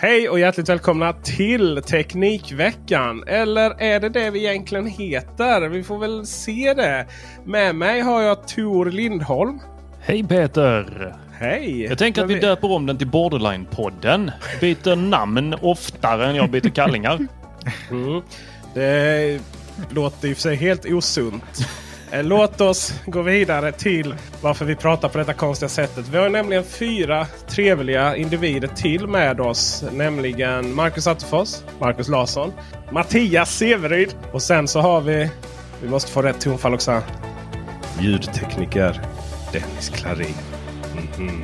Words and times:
Hej 0.00 0.28
och 0.28 0.40
hjärtligt 0.40 0.68
välkomna 0.68 1.12
till 1.12 1.82
Teknikveckan. 1.82 3.24
Eller 3.26 3.82
är 3.82 4.00
det 4.00 4.08
det 4.08 4.30
vi 4.30 4.46
egentligen 4.46 4.86
heter? 4.86 5.68
Vi 5.68 5.82
får 5.82 5.98
väl 5.98 6.26
se 6.26 6.74
det. 6.74 7.06
Med 7.44 7.74
mig 7.74 8.00
har 8.00 8.22
jag 8.22 8.48
Tor 8.48 8.90
Lindholm. 8.90 9.60
Hej 10.00 10.24
Peter! 10.24 11.14
Hej! 11.32 11.82
Jag 11.82 11.98
tänker 11.98 12.24
att 12.24 12.30
vi 12.30 12.40
döper 12.40 12.70
om 12.70 12.86
den 12.86 12.98
till 12.98 13.06
Borderline-podden. 13.06 14.30
Byter 14.60 14.96
namn 14.96 15.54
oftare 15.62 16.26
än 16.26 16.36
jag 16.36 16.50
byter 16.50 16.70
kallingar. 16.70 17.26
Mm. 17.90 18.22
Det 18.74 19.40
låter 19.90 20.28
i 20.28 20.32
och 20.32 20.36
för 20.36 20.42
sig 20.42 20.56
helt 20.56 20.86
osunt. 20.86 21.68
Eh, 22.12 22.24
Låt 22.24 22.60
oss 22.60 22.92
gå 23.06 23.22
vidare 23.22 23.72
till 23.72 24.14
varför 24.40 24.64
vi 24.64 24.76
pratar 24.76 25.08
på 25.08 25.18
detta 25.18 25.32
konstiga 25.32 25.68
sättet. 25.68 26.08
Vi 26.08 26.18
har 26.18 26.28
nämligen 26.28 26.64
fyra 26.64 27.26
trevliga 27.48 28.16
individer 28.16 28.68
till 28.68 29.06
med 29.06 29.40
oss. 29.40 29.84
Nämligen 29.92 30.74
Marcus 30.74 31.06
Attefors, 31.06 31.56
Marcus 31.80 32.08
Larsson, 32.08 32.52
Mattias 32.92 33.56
Severyd 33.56 34.14
och 34.32 34.42
sen 34.42 34.68
så 34.68 34.80
har 34.80 35.00
vi, 35.00 35.30
vi 35.82 35.88
måste 35.88 36.10
få 36.10 36.22
rätt 36.22 36.40
tonfall 36.40 36.74
också, 36.74 37.02
ljudtekniker 38.00 39.00
Dennis 39.52 39.88
Klarin. 39.88 40.34
Mhm. 41.18 41.42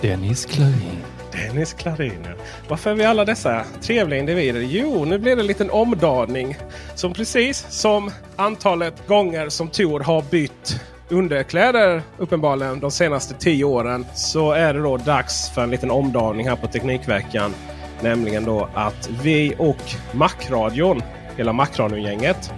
Dennis 0.00 0.46
Klarin. 0.46 1.03
Dennis 1.34 1.72
Klarin. 1.72 2.24
ja. 2.24 2.30
Varför 2.68 2.90
är 2.90 2.94
vi 2.94 3.04
alla 3.04 3.24
dessa 3.24 3.64
trevliga 3.82 4.20
individer? 4.20 4.60
Jo, 4.60 5.04
nu 5.04 5.18
blir 5.18 5.36
det 5.36 5.42
en 5.42 5.46
liten 5.46 5.70
omdaning. 5.70 6.56
Som 6.94 7.12
precis 7.12 7.66
som 7.70 8.10
antalet 8.36 9.06
gånger 9.08 9.48
som 9.48 9.68
Tor 9.68 10.00
har 10.00 10.22
bytt 10.30 10.80
underkläder 11.08 12.02
uppenbarligen 12.18 12.80
de 12.80 12.90
senaste 12.90 13.34
tio 13.34 13.64
åren. 13.64 14.06
Så 14.14 14.52
är 14.52 14.74
det 14.74 14.80
då 14.80 14.96
dags 14.96 15.50
för 15.50 15.62
en 15.62 15.70
liten 15.70 15.90
omdaning 15.90 16.48
här 16.48 16.56
på 16.56 16.66
Teknikveckan. 16.66 17.54
Nämligen 18.00 18.44
då 18.44 18.68
att 18.74 19.10
vi 19.22 19.54
och 19.58 19.94
Macradion, 20.12 21.02
hela 21.36 21.52
Macradion-gänget, 21.52 22.52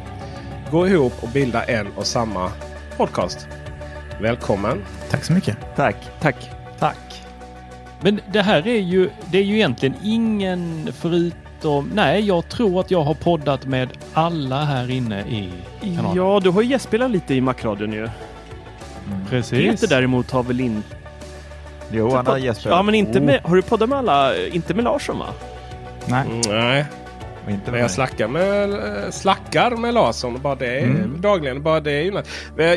går 0.70 0.88
ihop 0.88 1.12
och 1.20 1.28
bildar 1.28 1.64
en 1.68 1.86
och 1.96 2.06
samma 2.06 2.52
podcast. 2.96 3.48
Välkommen! 4.20 4.84
Tack 5.10 5.24
så 5.24 5.32
mycket. 5.32 5.56
Tack. 5.76 5.96
Tack. 6.20 6.55
Men 8.06 8.20
det 8.32 8.42
här 8.42 8.68
är 8.68 8.80
ju, 8.80 9.10
det 9.30 9.38
är 9.38 9.42
ju 9.42 9.54
egentligen 9.54 9.94
ingen 10.02 10.88
förutom... 10.92 11.90
Nej, 11.94 12.20
jag 12.26 12.48
tror 12.48 12.80
att 12.80 12.90
jag 12.90 13.02
har 13.02 13.14
poddat 13.14 13.66
med 13.66 13.88
alla 14.14 14.64
här 14.64 14.90
inne 14.90 15.20
i 15.20 15.50
kanalen. 15.80 16.16
Ja, 16.16 16.40
du 16.42 16.50
har 16.50 16.62
ju 16.62 16.68
gästspelat 16.68 17.10
lite 17.10 17.34
i 17.34 17.40
Macradion 17.40 17.92
ju. 17.92 18.08
Precis. 19.30 19.58
Peter 19.70 19.96
däremot 19.96 20.30
har 20.30 20.42
väl 20.42 20.60
inte... 20.60 20.96
Jo, 21.90 22.10
han 22.14 22.26
har 22.26 22.38
gästspelat. 22.38 22.76
Ja, 22.78 22.82
men 22.82 22.94
inte 22.94 23.20
med... 23.20 23.40
Har 23.42 23.56
du 23.56 23.62
poddat 23.62 23.88
med 23.88 23.98
alla? 23.98 24.36
Inte 24.36 24.74
med 24.74 24.84
Larsson 24.84 25.18
va? 25.18 25.26
Nej, 26.06 26.26
Mm, 26.26 26.40
nej, 26.48 26.84
inte 27.48 27.70
Men 27.70 27.80
jag 27.80 27.90
slackar 27.90 28.28
med, 28.28 28.70
eh, 28.70 29.10
slackar 29.10 29.70
med 29.70 29.94
Larsson 29.94 30.40
bara 30.42 30.54
det 30.54 30.78
Mm. 30.78 31.20
dagligen. 31.20 31.62
Bara 31.62 31.80
det 31.80 31.92
är 31.92 32.02
ju 32.02 32.10
något. 32.10 32.28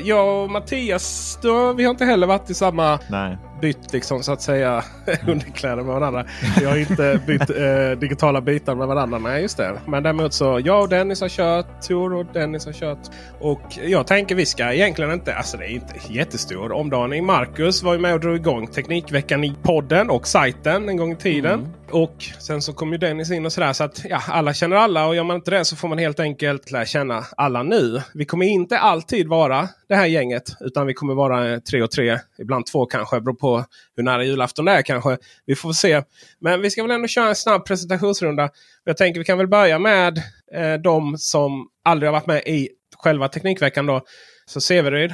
Jag 0.04 0.44
och 0.44 0.50
Mattias, 0.50 1.40
då, 1.42 1.74
vi 1.74 1.84
har 1.84 1.92
inte 1.92 2.06
heller 2.06 2.28
varit 2.28 2.50
i 2.50 2.54
samma 2.54 3.00
Nej. 3.08 3.38
Bytt 3.62 3.94
liksom 3.94 4.24
så 4.24 4.32
att 4.32 4.42
säga 4.42 4.84
underkläder 5.28 5.84
med 5.84 5.86
varandra. 5.86 6.26
Vi 6.60 6.66
har 6.66 6.78
inte 6.78 7.22
bytt 7.28 7.50
eh, 7.50 8.00
digitala 8.00 8.42
bitar 8.42 8.76
med 8.76 8.88
varandra. 8.88 9.20
Nej, 9.20 9.42
just 9.42 9.58
det. 9.58 9.80
Men 9.88 10.04
däremot 10.04 10.34
så 10.34 10.62
jag 10.64 10.82
och 10.82 10.90
Dennis 10.90 11.22
har 11.22 11.30
kört. 11.30 11.82
Tor 11.88 12.14
och 12.14 12.26
Dennis 12.34 12.66
har 12.66 12.74
kört. 12.74 13.00
Och 13.40 13.62
jag 13.84 14.08
tänker 14.08 14.36
vi 14.36 14.46
ska 14.46 14.74
egentligen 14.74 15.12
inte, 15.12 15.36
alltså 15.36 15.58
det 15.58 15.66
är 15.66 15.72
inte 15.72 15.94
jättestor 16.10 16.72
omdaning. 16.72 17.26
Marcus 17.26 17.84
var 17.84 17.94
ju 17.94 18.00
med 18.00 18.14
och 18.14 18.20
drog 18.20 18.36
igång 18.36 18.68
Teknikveckan 18.68 19.44
i 19.44 19.56
podden 19.62 20.10
och 20.10 20.28
sajten 20.28 20.90
en 20.90 20.98
gång 20.98 21.12
i 21.12 21.16
tiden. 21.16 21.74
Och 21.92 22.24
sen 22.40 22.62
så 22.62 22.74
kom 22.74 22.92
ju 22.92 22.98
Dennis 22.98 23.32
in 23.32 23.46
och 23.46 23.54
sådär. 23.54 23.74
Så 23.74 23.84
att 23.84 24.06
ja, 24.10 24.22
alla 24.28 24.54
känner 24.54 24.76
alla 24.76 25.08
och 25.08 25.16
gör 25.16 25.24
man 25.24 25.36
inte 25.36 25.52
det 25.52 25.66
så 25.66 25.76
får 25.76 25.88
man 25.88 25.98
helt 25.98 26.20
enkelt 26.20 26.72
lära 26.72 26.86
känna 26.86 27.26
alla 27.38 27.64
nu. 27.64 28.02
Vi 28.14 28.26
kommer 28.26 28.46
inte 28.46 28.80
alltid 28.80 29.28
vara 29.28 29.70
det 29.88 29.96
här 29.96 30.06
gänget. 30.06 30.44
Utan 30.60 30.88
vi 30.88 30.94
kommer 30.94 31.14
vara 31.14 31.60
tre 31.60 31.82
och 31.82 31.92
tre. 31.92 32.20
Ibland 32.40 32.66
två 32.66 32.86
kanske. 32.86 33.22
Beror 33.22 33.36
på 33.36 33.66
hur 33.96 34.04
nära 34.04 34.24
julafton 34.24 34.66
det 34.66 34.72
är 34.72 34.82
kanske. 34.82 35.18
Vi 35.46 35.56
får 35.56 35.74
se. 35.74 36.04
Men 36.40 36.62
vi 36.62 36.70
ska 36.70 36.82
väl 36.82 36.92
ändå 36.92 37.08
köra 37.08 37.30
en 37.30 37.36
snabb 37.36 37.66
presentationsrunda. 37.66 38.50
Jag 38.84 38.98
tänker 38.98 39.20
vi 39.20 39.26
kan 39.26 39.38
väl 39.38 39.48
börja 39.48 39.80
med 39.80 40.18
eh, 40.54 40.74
de 40.74 41.18
som 41.18 41.68
aldrig 41.84 42.08
har 42.08 42.14
varit 42.14 42.28
med 42.28 42.44
i 42.46 42.70
själva 42.98 43.28
Teknikveckan. 43.28 43.86
då. 43.86 44.02
Så 44.46 44.62
Severyd, 44.62 45.14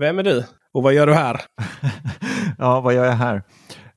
vem 0.00 0.18
är 0.18 0.22
du? 0.22 0.44
Och 0.72 0.82
vad 0.82 0.94
gör 0.94 1.06
du 1.06 1.14
här? 1.14 1.40
Ja, 2.58 2.80
vad 2.80 2.94
gör 2.94 3.04
jag 3.04 3.12
här? 3.12 3.42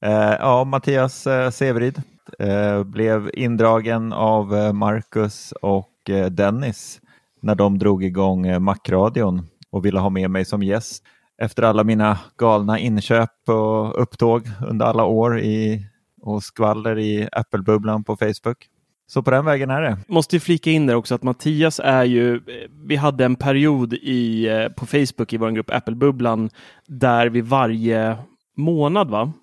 Eh, 0.02 0.36
ja, 0.40 0.64
Mattias 0.64 1.28
eh, 1.28 1.50
Severid 1.50 2.02
eh, 2.40 2.84
blev 2.84 3.30
indragen 3.34 4.14
av 4.14 4.56
eh, 4.56 4.74
Marcus 4.74 5.54
och 5.62 6.10
eh, 6.10 6.26
Dennis 6.26 7.02
när 7.42 7.56
de 7.56 7.78
drog 7.80 8.04
igång 8.04 8.46
eh, 8.46 8.60
Macradion 8.60 9.48
och 9.72 9.86
ville 9.86 10.00
ha 10.00 10.10
med 10.10 10.32
mig 10.32 10.46
som 10.46 10.64
gäst. 10.64 11.04
Efter 11.42 11.64
alla 11.64 11.84
mina 11.84 12.20
galna 12.38 12.80
inköp 12.80 13.50
och 13.50 14.02
upptåg 14.02 14.48
under 14.68 14.86
alla 14.86 15.04
år 15.04 15.40
i, 15.40 15.86
och 16.22 16.44
skvaller 16.44 17.00
i 17.00 17.30
Apple-bubblan 17.32 18.04
på 18.04 18.18
Facebook. 18.18 18.70
Så 19.08 19.24
på 19.24 19.32
den 19.32 19.46
vägen 19.46 19.70
är 19.70 19.82
det. 19.82 19.98
Måste 20.08 20.36
ju 20.36 20.40
flika 20.40 20.72
in 20.72 20.86
där 20.86 20.96
också 20.96 21.16
att 21.16 21.24
Mattias 21.24 21.80
är 21.84 22.04
ju, 22.04 22.36
eh, 22.36 22.42
vi 22.86 22.96
hade 22.96 23.26
en 23.26 23.36
period 23.36 23.94
i, 23.94 24.48
eh, 24.48 24.70
på 24.70 24.86
Facebook 24.86 25.34
i 25.34 25.38
vår 25.38 25.52
grupp 25.52 25.72
Apple-bubblan 25.72 26.50
där 26.88 27.30
vi 27.30 27.42
varje 27.42 28.18
månad 28.58 29.10
va? 29.10 29.34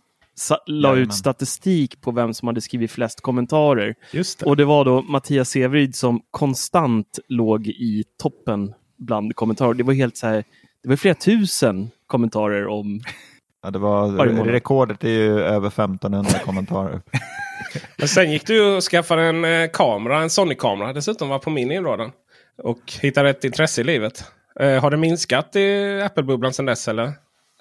La 0.66 0.88
Jajamän. 0.88 1.02
ut 1.02 1.14
statistik 1.14 2.00
på 2.00 2.10
vem 2.10 2.34
som 2.34 2.48
hade 2.48 2.60
skrivit 2.60 2.90
flest 2.90 3.20
kommentarer. 3.20 3.94
Just 4.10 4.38
det. 4.38 4.46
Och 4.46 4.56
det 4.56 4.64
var 4.64 4.84
då 4.84 5.02
Mattias 5.02 5.50
Severyd 5.50 5.94
som 5.94 6.20
konstant 6.30 7.18
låg 7.28 7.66
i 7.66 8.04
toppen 8.22 8.74
bland 8.98 9.36
kommentarer. 9.36 9.74
Det 9.74 9.82
var 9.82 9.94
helt 9.94 10.16
så 10.16 10.26
här, 10.26 10.44
det 10.82 10.88
var 10.88 10.96
flera 10.96 11.14
tusen 11.14 11.90
kommentarer 12.06 12.66
om 12.66 13.00
Ja, 13.62 13.70
det 13.70 13.78
var, 13.78 14.26
rekordet 14.44 15.04
är 15.04 15.08
ju 15.08 15.40
över 15.40 15.68
1500 15.68 16.30
kommentarer. 16.44 17.00
Men 17.98 18.08
sen 18.08 18.32
gick 18.32 18.46
du 18.46 18.76
och 18.76 18.82
skaffade 18.82 19.22
en 19.22 19.44
eh, 19.44 19.70
kamera, 19.72 20.22
en 20.22 20.30
Sony-kamera. 20.30 20.92
Dessutom 20.92 21.28
var 21.28 21.38
på 21.38 21.50
min 21.50 21.72
inrådan. 21.72 22.10
Och 22.62 22.92
hittade 23.00 23.30
ett 23.30 23.44
intresse 23.44 23.80
i 23.80 23.84
livet. 23.84 24.24
Eh, 24.60 24.80
har 24.82 24.90
det 24.90 24.96
minskat 24.96 25.56
i 25.56 26.00
Apple-bubblan 26.02 26.52
sedan 26.52 26.66
dess 26.66 26.88
eller? 26.88 27.12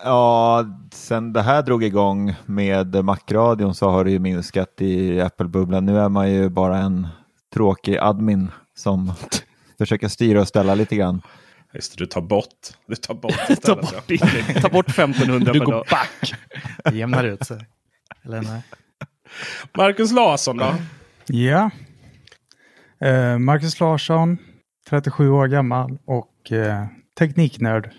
Ja, 0.03 0.65
sen 0.93 1.33
det 1.33 1.41
här 1.41 1.61
drog 1.61 1.83
igång 1.83 2.35
med 2.45 3.03
Macradion 3.05 3.75
så 3.75 3.89
har 3.89 4.03
det 4.03 4.11
ju 4.11 4.19
minskat 4.19 4.81
i 4.81 5.21
Apple-bubblan. 5.21 5.85
Nu 5.85 5.99
är 5.99 6.09
man 6.09 6.31
ju 6.31 6.49
bara 6.49 6.77
en 6.77 7.07
tråkig 7.53 7.97
admin 7.97 8.51
som 8.75 9.13
försöker 9.77 10.07
styra 10.07 10.41
och 10.41 10.47
ställa 10.47 10.75
lite 10.75 10.95
grann. 10.95 11.21
Just 11.73 11.97
det, 11.97 12.03
du 12.03 12.07
tar 12.07 12.21
bort. 12.21 12.47
Du 12.87 12.95
tar 12.95 13.13
bort 13.13 13.33
Ta 13.63 13.75
bort. 13.75 14.61
Ta 14.61 14.69
bort 14.69 14.89
1500 14.89 15.53
Du 15.53 15.59
per 15.59 15.65
går 15.65 15.85
back. 15.91 16.33
Det 16.83 16.97
jämnar 16.97 17.23
ut 17.23 17.45
sig. 17.45 17.67
Eller 18.25 18.41
nej? 18.41 18.61
Marcus 19.77 20.11
Larsson 20.11 20.57
då? 20.57 20.75
Ja. 21.25 21.69
Eh, 23.01 23.37
Marcus 23.37 23.79
Larsson, 23.79 24.37
37 24.89 25.29
år 25.29 25.47
gammal 25.47 25.97
och 26.05 26.51
eh, 26.51 26.85
tekniknörd 27.19 27.89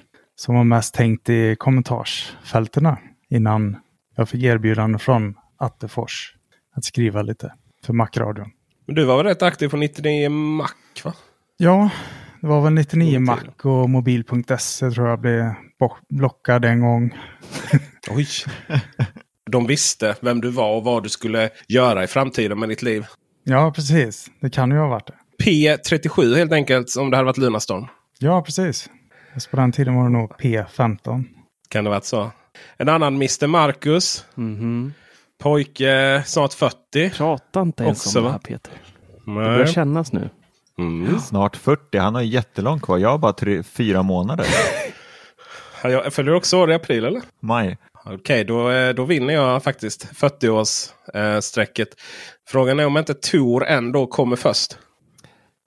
som 0.42 0.54
var 0.54 0.64
mest 0.64 0.94
tänkt 0.94 1.28
i 1.28 1.56
kommentarsfältena 1.56 2.98
innan 3.30 3.76
jag 4.16 4.28
fick 4.28 4.42
erbjudande 4.42 4.98
från 4.98 5.34
Attefors 5.58 6.34
att 6.76 6.84
skriva 6.84 7.22
lite 7.22 7.52
för 7.84 7.92
Macradion. 7.92 8.50
Men 8.86 8.96
du 8.96 9.04
var 9.04 9.16
väl 9.16 9.26
rätt 9.26 9.42
aktiv 9.42 9.68
på 9.68 9.76
99 9.76 10.28
Mac 10.30 10.68
va? 11.04 11.14
Ja, 11.56 11.90
det 12.40 12.46
var 12.46 12.60
väl 12.60 12.72
99 12.72 13.12
God 13.12 13.22
Mac 13.22 13.38
och 13.62 13.90
mobil.se 13.90 14.90
tror 14.90 15.08
jag 15.08 15.20
blev 15.20 15.54
blockad 16.08 16.64
en 16.64 16.80
gång. 16.80 17.18
Oj! 18.10 18.28
De 19.50 19.66
visste 19.66 20.16
vem 20.20 20.40
du 20.40 20.50
var 20.50 20.76
och 20.76 20.84
vad 20.84 21.02
du 21.02 21.08
skulle 21.08 21.50
göra 21.68 22.04
i 22.04 22.06
framtiden 22.06 22.60
med 22.60 22.68
ditt 22.68 22.82
liv. 22.82 23.06
Ja, 23.44 23.72
precis. 23.74 24.30
Det 24.40 24.50
kan 24.50 24.70
ju 24.70 24.76
ha 24.76 24.88
varit 24.88 25.06
det. 25.06 25.44
P37 25.44 26.36
helt 26.36 26.52
enkelt 26.52 26.96
om 26.96 27.10
det 27.10 27.16
hade 27.16 27.26
varit 27.26 27.38
Lunarstorm. 27.38 27.86
Ja, 28.18 28.42
precis. 28.42 28.90
Just 29.34 29.50
på 29.50 29.56
den 29.56 29.72
tiden 29.72 29.94
var 29.94 30.04
det 30.04 30.10
nog 30.10 30.32
P15. 30.32 31.24
Kan 31.68 31.84
det 31.84 31.90
varit 31.90 32.04
så. 32.04 32.30
En 32.76 32.88
annan 32.88 33.14
Mr 33.14 33.46
Marcus. 33.46 34.24
Mhm. 34.34 34.92
Pojke 35.42 36.22
snart 36.26 36.52
40. 36.54 37.10
Prata 37.10 37.62
inte 37.62 37.84
ens 37.84 38.06
Också, 38.06 38.18
om 38.18 38.24
det 38.24 38.30
här 38.30 38.38
Peter. 38.38 38.72
Det 39.24 39.30
börjar 39.32 39.66
kännas 39.66 40.12
nu. 40.12 40.30
Mm. 40.78 41.18
Snart 41.20 41.56
40, 41.56 41.98
han 41.98 42.14
har 42.14 42.22
jättelångt 42.22 42.82
kvar. 42.82 42.98
Jag 42.98 43.08
har 43.08 43.18
bara 43.18 43.32
tre, 43.32 43.62
fyra 43.62 44.02
månader. 44.02 44.46
Jag- 45.82 46.12
Följer 46.12 46.30
du 46.32 46.36
också 46.36 46.58
år 46.58 46.70
i 46.70 46.74
april 46.74 47.04
eller? 47.04 47.22
Maj. 47.40 47.78
Okej, 48.04 48.44
då, 48.44 48.70
eh, 48.70 48.94
då 48.94 49.04
vinner 49.04 49.34
jag 49.34 49.62
faktiskt 49.62 50.08
40-årsstrecket. 50.14 51.86
Frågan 52.48 52.80
är 52.80 52.86
om 52.86 52.96
inte 52.98 53.14
Tor 53.14 53.64
ändå 53.66 54.06
kommer 54.06 54.36
först. 54.36 54.78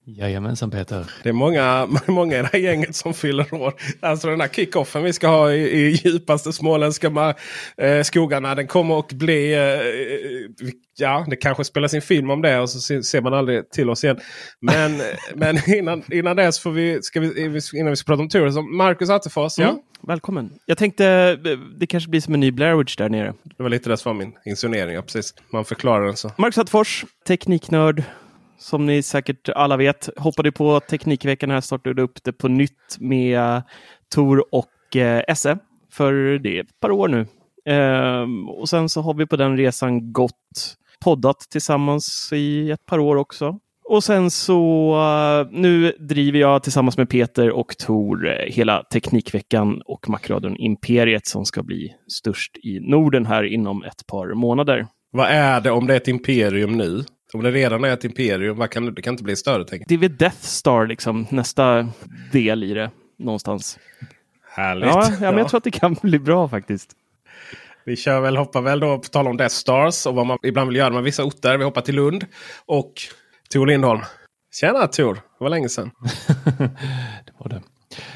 Jajamensan 0.08 0.70
Peter. 0.70 1.10
Det 1.22 1.28
är 1.28 1.32
många, 1.32 1.88
många 2.06 2.38
i 2.38 2.42
det 2.42 2.48
här 2.52 2.58
gänget 2.58 2.96
som 2.96 3.14
fyller 3.14 3.54
år. 3.54 3.74
Alltså 4.00 4.28
den 4.28 4.40
här 4.40 4.48
kickoffen 4.48 5.02
vi 5.02 5.12
ska 5.12 5.28
ha 5.28 5.52
i, 5.52 5.60
i 5.60 5.90
djupaste 5.90 6.52
småländska 6.52 7.34
eh, 7.76 8.02
skogarna. 8.02 8.54
Den 8.54 8.66
kommer 8.66 8.98
att 8.98 9.12
bli... 9.12 9.54
Eh, 9.54 10.70
ja, 10.98 11.26
det 11.30 11.36
kanske 11.36 11.64
spelas 11.64 11.94
in 11.94 12.02
film 12.02 12.30
om 12.30 12.42
det 12.42 12.58
och 12.60 12.70
så 12.70 12.80
se- 12.80 13.02
ser 13.02 13.20
man 13.20 13.34
aldrig 13.34 13.70
till 13.70 13.90
oss 13.90 14.04
igen. 14.04 14.18
Men, 14.60 15.00
men 15.34 15.70
innan, 15.70 16.02
innan 16.12 16.36
dess 16.36 16.60
får 16.60 16.70
vi, 16.70 17.02
ska 17.02 17.20
vi, 17.20 17.60
innan 17.74 17.90
vi 17.90 17.96
ska 17.96 18.06
prata 18.06 18.22
om 18.22 18.28
Tor. 18.28 18.50
Så 18.50 18.62
Marcus 18.62 19.10
Attefors, 19.10 19.58
ja. 19.58 19.68
Mm. 19.68 19.80
Välkommen. 20.02 20.50
Jag 20.66 20.78
tänkte 20.78 21.06
eh, 21.44 21.50
det 21.78 21.86
kanske 21.86 22.10
blir 22.10 22.20
som 22.20 22.34
en 22.34 22.40
ny 22.40 22.50
Blair 22.50 22.74
Witch 22.74 22.96
där 22.96 23.08
nere. 23.08 23.34
Det 23.56 23.62
var 23.62 23.70
lite 23.70 23.90
det 23.90 23.96
som 23.96 24.16
var 24.16 24.24
min 24.24 24.32
insinuering. 24.44 24.94
Ja, 24.94 25.02
precis. 25.02 25.34
Man 25.52 25.64
förklarar 25.64 26.06
den 26.06 26.16
så. 26.16 26.30
Marcus 26.38 26.58
Attefors, 26.58 27.04
tekniknörd. 27.26 28.02
Som 28.58 28.86
ni 28.86 29.02
säkert 29.02 29.48
alla 29.48 29.76
vet, 29.76 30.08
hoppade 30.16 30.52
på 30.52 30.80
Teknikveckan 30.80 31.50
här, 31.50 31.60
startade 31.60 32.02
upp 32.02 32.24
det 32.24 32.32
på 32.32 32.48
nytt 32.48 32.96
med 32.98 33.62
Tor 34.14 34.44
och 34.54 34.96
eh, 34.96 35.22
Esse. 35.28 35.58
För 35.92 36.12
det 36.38 36.58
är 36.58 36.62
ett 36.62 36.80
par 36.80 36.90
år 36.90 37.08
nu. 37.08 37.26
Ehm, 37.66 38.48
och 38.48 38.68
sen 38.68 38.88
så 38.88 39.00
har 39.00 39.14
vi 39.14 39.26
på 39.26 39.36
den 39.36 39.56
resan 39.56 40.12
gått 40.12 40.76
poddat 41.04 41.40
tillsammans 41.50 42.30
i 42.32 42.70
ett 42.70 42.86
par 42.86 42.98
år 42.98 43.16
också. 43.16 43.58
Och 43.88 44.04
sen 44.04 44.30
så 44.30 44.92
eh, 44.94 45.52
nu 45.52 45.92
driver 45.98 46.38
jag 46.38 46.62
tillsammans 46.62 46.96
med 46.96 47.08
Peter 47.08 47.50
och 47.50 47.78
Tor 47.78 48.28
eh, 48.28 48.52
hela 48.52 48.82
Teknikveckan 48.82 49.82
och 49.84 50.08
Macradion 50.08 50.56
Imperiet 50.56 51.26
som 51.26 51.44
ska 51.44 51.62
bli 51.62 51.94
störst 52.08 52.56
i 52.56 52.80
Norden 52.80 53.26
här 53.26 53.44
inom 53.44 53.84
ett 53.84 54.06
par 54.06 54.34
månader. 54.34 54.86
Vad 55.10 55.26
är 55.26 55.60
det 55.60 55.70
om 55.70 55.86
det 55.86 55.92
är 55.92 55.96
ett 55.96 56.08
imperium 56.08 56.76
nu? 56.76 57.04
Om 57.32 57.42
det 57.42 57.50
redan 57.50 57.84
är 57.84 57.88
ett 57.88 58.04
imperium, 58.04 58.56
vad 58.56 58.70
kan, 58.70 58.94
det 58.94 59.02
kan 59.02 59.14
inte 59.14 59.24
bli 59.24 59.36
större. 59.36 59.64
Jag. 59.70 59.84
Det 59.88 59.94
är 59.94 59.98
väl 59.98 60.16
Death 60.16 60.40
Star, 60.40 60.86
liksom, 60.86 61.26
nästa 61.30 61.88
del 62.32 62.64
i 62.64 62.74
det 62.74 62.90
någonstans. 63.18 63.78
Härligt. 64.48 64.86
Ja, 64.86 65.08
ja, 65.20 65.30
men 65.30 65.38
jag 65.38 65.48
tror 65.48 65.58
att 65.58 65.64
det 65.64 65.70
kan 65.70 65.96
bli 66.02 66.18
bra 66.18 66.48
faktiskt. 66.48 66.90
Vi 67.84 67.96
kör 67.96 68.20
väl, 68.20 68.36
hoppar 68.36 68.60
väl 68.60 68.80
då 68.80 68.98
på 68.98 69.08
tal 69.08 69.26
om 69.26 69.36
Death 69.36 69.54
Stars 69.54 70.06
och 70.06 70.14
vad 70.14 70.26
man 70.26 70.38
ibland 70.42 70.68
vill 70.68 70.76
göra 70.76 70.90
med 70.90 71.02
vissa 71.02 71.24
orter. 71.24 71.58
Vi 71.58 71.64
hoppar 71.64 71.80
till 71.80 71.94
Lund 71.94 72.26
och 72.66 72.92
Tor 73.52 73.66
Lindholm. 73.66 74.00
Tjena 74.60 74.86
Tor! 74.86 75.14
Det 75.14 75.20
var 75.44 75.50
länge 75.50 75.68
sedan. 75.68 75.90
Det 77.26 77.32
var 77.38 77.48
det. 77.48 77.62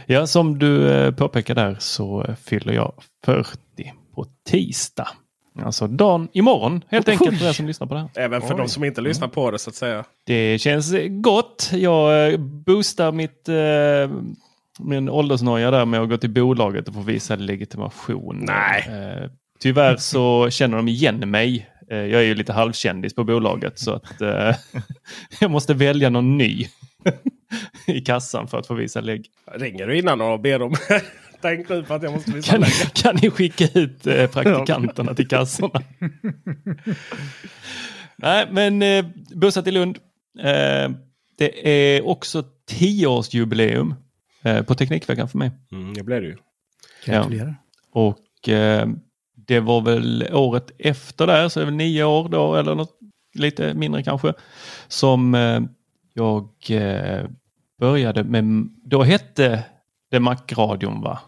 Ja, 0.06 0.26
som 0.26 0.58
du 0.58 0.90
eh, 0.90 1.14
påpekar 1.14 1.54
där 1.54 1.76
så 1.78 2.34
fyller 2.44 2.72
jag 2.72 2.92
40 3.24 3.92
på 4.14 4.26
tisdag. 4.50 5.08
Alltså 5.58 5.86
dagen 5.86 6.28
imorgon 6.32 6.84
helt 6.88 7.08
enkelt 7.08 7.38
för 7.38 7.48
er 7.48 7.52
som 7.52 7.66
lyssnar 7.66 7.86
på 7.86 7.94
det 7.94 8.00
här. 8.00 8.08
Även 8.14 8.40
för 8.40 8.54
Oj. 8.54 8.58
de 8.58 8.68
som 8.68 8.84
inte 8.84 9.00
lyssnar 9.00 9.28
på 9.28 9.50
det 9.50 9.58
så 9.58 9.70
att 9.70 9.76
säga. 9.76 10.04
Det 10.26 10.58
känns 10.60 10.92
gott. 11.08 11.70
Jag 11.72 12.32
eh, 12.32 12.38
boostar 12.38 13.12
mitt, 13.12 13.48
eh, 13.48 14.18
min 14.78 15.08
åldersnoja 15.08 15.70
där 15.70 15.84
med 15.84 16.00
att 16.00 16.08
gå 16.08 16.16
till 16.16 16.30
bolaget 16.30 16.88
och 16.88 16.94
få 16.94 17.00
visa 17.00 17.36
legitimation. 17.36 18.44
Nej. 18.46 18.88
Eh, 18.88 19.30
tyvärr 19.60 19.96
så 19.96 20.50
känner 20.50 20.76
de 20.76 20.88
igen 20.88 21.30
mig. 21.30 21.70
Eh, 21.90 21.98
jag 21.98 22.20
är 22.20 22.26
ju 22.26 22.34
lite 22.34 22.52
halvkändis 22.52 23.14
på 23.14 23.24
bolaget 23.24 23.78
så 23.78 23.92
att 23.92 24.20
eh, 24.20 24.54
jag 25.40 25.50
måste 25.50 25.74
välja 25.74 26.10
någon 26.10 26.38
ny 26.38 26.66
i 27.86 28.00
kassan 28.00 28.48
för 28.48 28.58
att 28.58 28.66
få 28.66 28.74
visa 28.74 29.00
lägg. 29.00 29.26
Ringer 29.54 29.86
du 29.86 29.98
innan 29.98 30.20
och 30.20 30.40
ber 30.40 30.58
dem 30.58 30.74
Tänk 31.40 31.68
nu 31.68 31.82
på 31.82 31.94
att 31.94 32.02
jag 32.02 32.12
måste 32.12 32.32
visa 32.32 32.52
Kan, 32.52 32.64
kan 32.92 33.16
ni 33.22 33.30
skicka 33.30 33.68
ut 33.74 34.06
eh, 34.06 34.26
praktikanterna 34.26 35.14
till 35.14 35.28
kassorna? 35.28 35.82
Nej, 38.16 38.46
men 38.50 38.82
eh, 38.82 39.04
bussar 39.34 39.62
till 39.62 39.74
Lund. 39.74 39.98
Eh, 40.38 40.90
det 41.38 41.68
är 41.68 42.06
också 42.06 42.44
tioårsjubileum 42.66 43.94
eh, 44.42 44.62
på 44.62 44.74
Teknikveckan 44.74 45.28
för 45.28 45.38
mig. 45.38 45.50
Mm, 45.72 45.94
det 45.94 46.02
blev 46.02 46.22
det 46.22 46.26
ju. 46.28 46.36
Gratulerar. 47.04 47.54
Och 47.92 48.48
eh, 48.48 48.88
det 49.46 49.60
var 49.60 49.80
väl 49.80 50.28
året 50.32 50.70
efter 50.78 51.26
där, 51.26 51.48
så 51.48 51.60
det 51.60 51.64
är 51.64 51.66
väl 51.66 51.74
nio 51.74 52.04
år 52.04 52.28
då 52.28 52.54
eller 52.54 52.74
något, 52.74 52.98
lite 53.34 53.74
mindre 53.74 54.02
kanske, 54.02 54.32
som 54.88 55.34
eh, 55.34 55.60
jag 56.14 56.50
eh, 56.70 57.24
började 57.78 58.24
med, 58.24 58.68
då 58.84 59.02
hette 59.02 59.64
det 60.10 60.20
Macradion 60.20 61.00
va? 61.00 61.18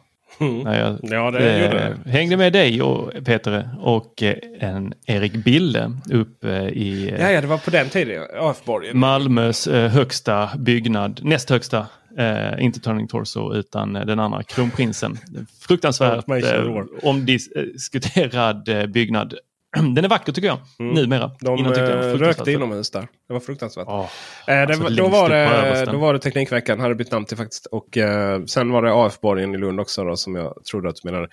Mm. 0.43 0.63
När 0.63 0.79
jag 0.81 0.99
Ja, 1.03 1.31
det 1.31 1.51
eh, 1.51 1.63
gjorde 1.63 1.97
det. 2.05 2.11
hängde 2.11 2.37
med 2.37 2.53
dig 2.53 2.83
och 2.83 3.13
Peter 3.25 3.69
och 3.81 4.23
eh, 4.23 4.35
en 4.61 4.95
Erik 5.07 5.33
Bille 5.33 5.93
uppe 6.11 6.49
i 6.69 7.09
eh, 7.09 7.21
Ja, 7.21 7.31
ja, 7.31 7.41
det 7.41 7.47
var 7.47 7.59
på 7.59 7.71
den 7.71 7.89
tiden. 7.89 8.23
AF-borgen. 8.41 8.99
Malmös 8.99 9.67
eh, 9.67 9.91
högsta 9.91 10.51
byggnad, 10.59 11.21
näst 11.23 11.51
högsta, 11.51 11.87
eh, 12.19 12.65
inte 12.65 12.81
Turning 12.81 13.09
Torso 13.09 13.55
utan 13.55 13.97
eh, 13.97 14.07
den 14.07 14.21
andra, 14.21 14.43
Kronprinsen. 14.43 15.19
Fruktansvärt 15.61 16.29
eh, 16.29 16.85
omdiskuterad 17.03 18.69
eh, 18.69 18.87
byggnad. 18.87 19.35
Den 19.95 20.05
är 20.05 20.09
vacker 20.09 20.33
tycker 20.33 20.49
jag, 20.49 20.59
numera. 20.79 21.31
De 21.41 21.59
Innan 21.59 21.75
tyckte 21.75 21.91
jag 21.91 22.11
eh, 22.11 22.15
rökte 22.15 22.53
inomhus 22.53 22.91
där. 22.91 23.09
Det 23.29 23.33
var 23.33 23.41
fruktansvärt. 23.41 23.87
Åh, 23.89 24.07
Eh, 24.47 24.63
alltså 24.63 24.89
då, 24.89 25.09
var 25.09 25.29
det, 25.29 25.85
då 25.93 25.99
var 25.99 26.13
det 26.13 26.19
Teknikveckan, 26.19 26.81
hade 26.81 26.95
bytt 26.95 27.11
namn 27.11 27.25
till 27.27 27.37
faktiskt. 27.37 27.67
Och 27.67 27.97
eh, 27.97 28.45
sen 28.45 28.71
var 28.71 28.83
det 28.83 28.93
AF-borgen 28.95 29.55
i 29.55 29.59
Lund 29.59 29.81
också 29.81 30.05
då, 30.05 30.17
som 30.17 30.35
jag 30.35 30.65
trodde 30.71 30.89
att 30.89 30.97
du 31.03 31.11
menade. 31.11 31.29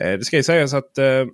Eh, 0.00 0.12
det 0.12 0.24
ska 0.24 0.36
ju 0.36 0.42
sägas 0.42 0.74
att 0.74 0.98
eh, 0.98 1.24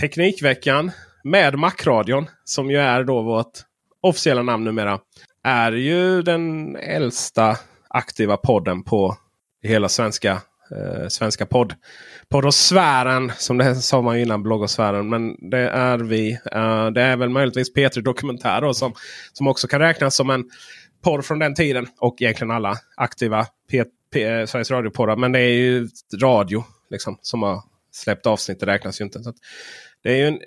Teknikveckan 0.00 0.90
med 1.24 1.58
Macradion, 1.58 2.26
som 2.44 2.70
ju 2.70 2.76
är 2.76 3.04
då 3.04 3.22
vårt 3.22 3.52
officiella 4.00 4.42
namn 4.42 4.64
numera, 4.64 4.98
är 5.44 5.72
ju 5.72 6.22
den 6.22 6.76
äldsta 6.76 7.56
aktiva 7.88 8.36
podden 8.36 8.82
på 8.82 9.16
hela 9.62 9.88
svenska, 9.88 10.42
eh, 10.70 11.08
svenska 11.08 11.46
podd. 11.46 11.74
Poddosfären, 12.28 13.32
som 13.38 13.58
det 13.58 13.74
sa 13.74 14.02
man 14.02 14.16
ju 14.16 14.22
innan, 14.22 14.42
bloggosfären. 14.42 15.08
Men 15.08 15.50
det 15.50 15.68
är 15.68 15.98
vi. 15.98 16.32
Eh, 16.32 16.86
det 16.86 17.02
är 17.02 17.16
väl 17.16 17.28
möjligtvis 17.28 17.74
P3 17.74 18.00
Dokumentär 18.00 18.60
då, 18.60 18.74
som, 18.74 18.94
som 19.32 19.46
också 19.48 19.68
kan 19.68 19.80
räknas 19.80 20.16
som 20.16 20.30
en 20.30 20.44
podd 21.04 21.24
från 21.24 21.38
den 21.38 21.54
tiden. 21.54 21.86
Och 22.00 22.22
egentligen 22.22 22.50
alla 22.50 22.76
aktiva 22.96 23.46
P, 23.70 23.84
P, 24.12 24.24
eh, 24.24 24.46
Sveriges 24.46 24.70
Radio-poddar. 24.70 25.16
Men 25.16 25.32
det 25.32 25.40
är 25.40 25.54
ju 25.54 25.88
radio 26.20 26.64
liksom, 26.90 27.18
som 27.22 27.42
har 27.42 27.62
släppt 27.92 28.26
avsnitt. 28.26 28.60
Det 28.60 28.66
räknas 28.66 29.00
ju 29.00 29.04
inte. 29.04 29.22
Så 29.22 29.30
att 29.30 29.36
det 30.02 30.12
är 30.12 30.16
ju 30.16 30.26
en 30.26 30.40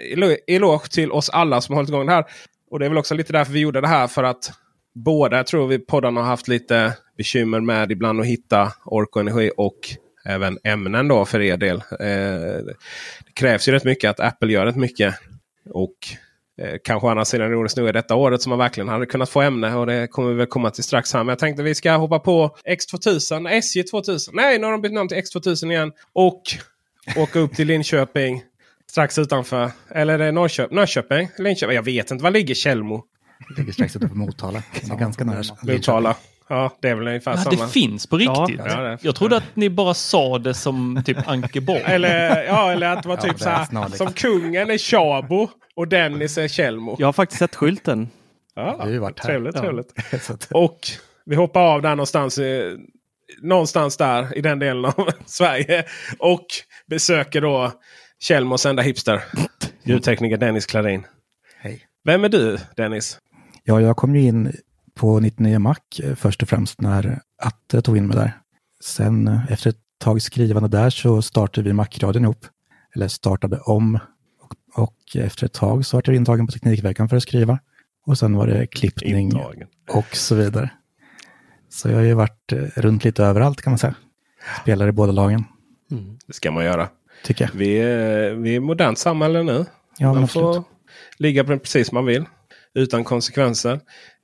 eloge 0.47 0.89
till 0.91 1.11
oss 1.11 1.29
alla 1.29 1.61
som 1.61 1.73
har 1.73 1.77
hållit 1.77 1.89
igång 1.89 2.05
det 2.05 2.11
här. 2.11 2.25
Och 2.71 2.79
det 2.79 2.85
är 2.85 2.89
väl 2.89 2.97
också 2.97 3.15
lite 3.15 3.33
därför 3.33 3.53
vi 3.53 3.59
gjorde 3.59 3.81
det 3.81 3.87
här. 3.87 4.07
För 4.07 4.23
att 4.23 4.51
båda 4.95 5.43
tror 5.43 5.67
vi 5.67 5.79
poddarna 5.79 6.21
har 6.21 6.27
haft 6.27 6.47
lite 6.47 6.93
bekymmer 7.17 7.59
med 7.59 7.91
ibland 7.91 8.21
att 8.21 8.25
hitta 8.25 8.71
ork 8.85 9.15
och 9.15 9.21
energi. 9.21 9.51
Och 9.57 9.79
även 10.27 10.57
ämnen 10.63 11.07
då 11.07 11.25
för 11.25 11.41
er 11.41 11.57
del. 11.57 11.77
Eh, 11.77 12.07
det 13.25 13.33
krävs 13.33 13.67
ju 13.67 13.71
rätt 13.71 13.83
mycket 13.83 14.09
att 14.09 14.19
Apple 14.19 14.53
gör 14.53 14.65
rätt 14.65 14.75
mycket. 14.75 15.15
Och 15.69 15.95
eh, 16.61 16.75
kanske 16.83 17.09
andra 17.09 17.25
sidan 17.25 17.51
nog 17.51 17.87
är 17.87 17.93
detta 17.93 18.15
året 18.15 18.41
som 18.41 18.49
man 18.49 18.59
verkligen 18.59 18.89
hade 18.89 19.05
kunnat 19.05 19.29
få 19.29 19.41
ämne. 19.41 19.75
Och 19.75 19.85
det 19.85 20.07
kommer 20.07 20.29
vi 20.29 20.35
väl 20.35 20.47
komma 20.47 20.71
till 20.71 20.83
strax 20.83 21.13
här. 21.13 21.19
Men 21.19 21.27
jag 21.27 21.39
tänkte 21.39 21.63
vi 21.63 21.75
ska 21.75 21.91
hoppa 21.91 22.19
på 22.19 22.55
X2000, 22.69 23.49
SJ 23.49 23.83
2000. 23.83 24.33
Nej, 24.35 24.59
nu 24.59 24.65
har 24.65 24.71
de 24.71 24.81
bytt 24.81 24.93
namn 24.93 25.09
till 25.09 25.17
X2000 25.17 25.71
igen. 25.71 25.91
Och 26.13 26.41
åka 27.15 27.39
upp 27.39 27.55
till 27.55 27.67
Linköping. 27.67 28.43
Strax 28.89 29.17
utanför. 29.17 29.71
Eller 29.89 30.13
är 30.13 30.17
det 30.17 30.31
Norrköping? 30.31 30.75
Norrköping? 30.75 31.29
Linköping? 31.37 31.75
Jag 31.75 31.83
vet 31.83 32.11
inte. 32.11 32.23
Var 32.23 32.31
ligger 32.31 32.55
Tjällmo? 32.55 33.03
Det 33.49 33.61
ligger 33.61 33.73
strax 33.73 33.95
utanför 33.95 34.15
Motala. 34.15 34.63
Det 34.73 34.93
är 34.93 34.97
ganska 34.97 35.23
nära. 35.23 35.43
Motala. 35.63 36.15
Ja, 36.49 36.77
det 36.81 36.89
är 36.89 36.95
väl 36.95 37.07
ungefär 37.07 37.31
Ja, 37.31 37.37
samma. 37.37 37.65
det 37.65 37.71
finns 37.71 38.07
på 38.07 38.17
riktigt. 38.17 38.59
Ja, 38.65 38.77
det 38.81 38.97
Jag 39.01 39.15
trodde 39.15 39.37
att 39.37 39.55
ni 39.55 39.69
bara 39.69 39.93
sa 39.93 40.37
det 40.39 40.53
som 40.53 41.03
typ 41.05 41.27
Ankeborg. 41.27 41.81
Eller, 41.85 42.43
ja, 42.43 42.71
eller 42.71 42.87
att 42.87 43.03
det 43.03 43.09
var 43.09 43.15
Ja, 43.17 43.21
typ 43.21 43.37
det 43.37 43.43
så 43.43 43.49
är 43.49 43.53
här. 43.81 43.89
Som 43.97 44.13
kungen 44.13 44.69
är 44.69 44.77
Tjabo 44.77 45.49
och 45.75 45.87
Dennis 45.87 46.37
är 46.37 46.47
Tjällmo. 46.47 46.95
Jag 46.99 47.07
har 47.07 47.13
faktiskt 47.13 47.39
sett 47.39 47.55
skylten. 47.55 48.09
Ja, 48.55 48.83
Vi 48.85 48.97
varit 48.97 49.19
här. 49.19 49.25
trevligt, 49.29 49.55
Ja. 49.55 49.61
trevligt. 49.61 49.93
Och 50.51 50.79
vi 51.25 51.35
hoppar 51.35 51.61
av 51.61 51.81
där 51.81 51.89
någonstans. 51.89 52.37
eh, 52.37 52.73
Någonstans 53.41 53.97
där 53.97 54.37
i 54.37 54.41
den 54.41 54.59
delen 54.59 54.85
av 54.85 55.09
Sverige. 55.25 55.85
Och 56.19 56.45
besöker 56.85 57.41
då 57.41 57.71
Tjällmos 58.19 58.65
enda 58.65 58.83
hipster. 58.83 59.23
Ljudtekniker 59.83 60.37
Dennis 60.37 60.65
Klarin. 60.65 61.05
hej. 61.59 61.81
Vem 62.05 62.23
är 62.23 62.29
du 62.29 62.57
Dennis? 62.77 63.19
Ja, 63.63 63.81
jag 63.81 63.95
kom 63.97 64.15
ju 64.15 64.21
in 64.21 64.53
på 64.97 65.19
99 65.19 65.59
Mac 65.59 65.75
eh, 66.03 66.15
först 66.15 66.43
och 66.43 66.49
främst 66.49 66.81
när 66.81 67.19
Atte 67.41 67.81
tog 67.81 67.97
in 67.97 68.07
mig 68.07 68.17
där. 68.17 68.31
Sen 68.83 69.27
eh, 69.27 69.51
efter 69.51 69.69
ett 69.69 69.77
tag 69.99 70.21
skrivande 70.21 70.69
där 70.69 70.89
så 70.89 71.21
startade 71.21 71.67
vi 71.69 71.73
Mac-radion 71.73 72.23
ihop. 72.23 72.45
Eller 72.95 73.07
startade 73.07 73.59
om. 73.59 73.99
Och, 74.41 74.83
och 74.83 75.15
efter 75.15 75.45
ett 75.45 75.53
tag 75.53 75.85
så 75.85 75.97
var 75.97 76.03
jag 76.05 76.15
intagen 76.15 76.45
på 76.47 76.51
Teknikveckan 76.51 77.09
för 77.09 77.17
att 77.17 77.23
skriva. 77.23 77.59
Och 78.05 78.17
sen 78.17 78.33
var 78.35 78.47
det 78.47 78.67
klippning 78.67 79.19
Intagen. 79.31 79.67
och 79.89 80.15
så 80.15 80.35
vidare. 80.35 80.69
Så 81.69 81.89
jag 81.89 81.95
har 81.95 82.03
ju 82.03 82.13
varit 82.13 82.51
eh, 82.51 82.57
runt 82.75 83.03
lite 83.03 83.23
överallt 83.23 83.61
kan 83.61 83.71
man 83.71 83.77
säga. 83.77 83.95
Spelar 84.61 84.87
i 84.87 84.91
båda 84.91 85.11
lagen, 85.11 85.43
Det 86.27 86.33
ska 86.33 86.51
man 86.51 86.65
göra. 86.65 86.89
tycker 87.23 87.45
jag. 87.45 87.51
Vi 87.59 87.77
är, 87.77 88.33
vi 88.33 88.49
är 88.49 88.53
i 88.53 88.55
ett 88.55 88.63
modernt 88.63 88.97
samhälle 88.99 89.43
nu. 89.43 89.65
Ja, 89.97 90.13
man 90.13 90.23
absolut. 90.23 90.55
får 90.55 90.63
ligga 91.17 91.43
på 91.43 91.59
precis 91.59 91.87
som 91.87 91.95
man 91.95 92.05
vill. 92.05 92.25
Utan 92.73 93.03
konsekvenser. 93.03 93.79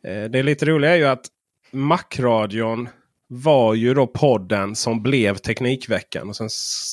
Eh, 0.08 0.24
Det 0.30 0.40
är 0.40 0.44
lite 0.44 0.66
roliga 0.66 0.92
är 0.92 0.96
ju 0.96 1.06
att 1.06 1.26
Macradion 1.72 2.90
var 3.28 3.74
ju 3.74 3.94
då 3.94 4.08
podden 4.08 4.76
som 4.76 5.04
blev 5.04 5.36
Teknikveckan. 5.38 6.30
Och, 6.30 6.36
sen, 6.36 6.50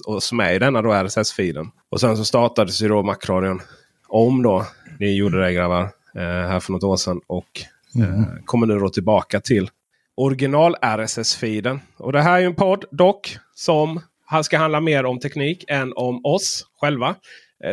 och 0.07 0.23
som 0.23 0.41
är 0.41 0.53
i 0.53 0.59
denna 0.59 0.83
då 0.83 0.91
RSS-feeden. 0.93 1.67
Och 1.91 2.01
sen 2.01 2.17
så 2.17 2.25
startades 2.25 2.83
ju 2.83 2.89
då 2.89 3.03
Macradion 3.03 3.61
om 4.09 4.43
då. 4.43 4.67
Ni 4.99 5.17
gjorde 5.17 5.45
det 5.45 5.53
grabbar. 5.53 5.83
eh, 6.15 6.23
Här 6.23 6.61
för 6.61 6.73
något 6.73 6.83
år 6.83 6.97
sedan. 6.97 7.21
Och 7.27 7.61
eh, 8.03 8.25
kommer 8.45 8.67
nu 8.67 8.79
då 8.79 8.89
tillbaka 8.89 9.41
till 9.41 9.71
original 10.17 10.77
RSS-feeden. 10.83 11.81
Och 11.99 12.13
det 12.13 12.23
här 12.23 12.35
är 12.37 12.39
ju 12.41 12.47
en 12.47 12.55
podd 12.55 12.85
dock 12.91 13.37
som 13.55 14.01
ska 14.45 14.59
handla 14.59 14.81
mer 14.81 15.05
om 15.07 15.19
teknik 15.21 15.65
än 15.69 15.93
om 15.97 16.21
oss 16.25 16.67
själva. 16.81 17.15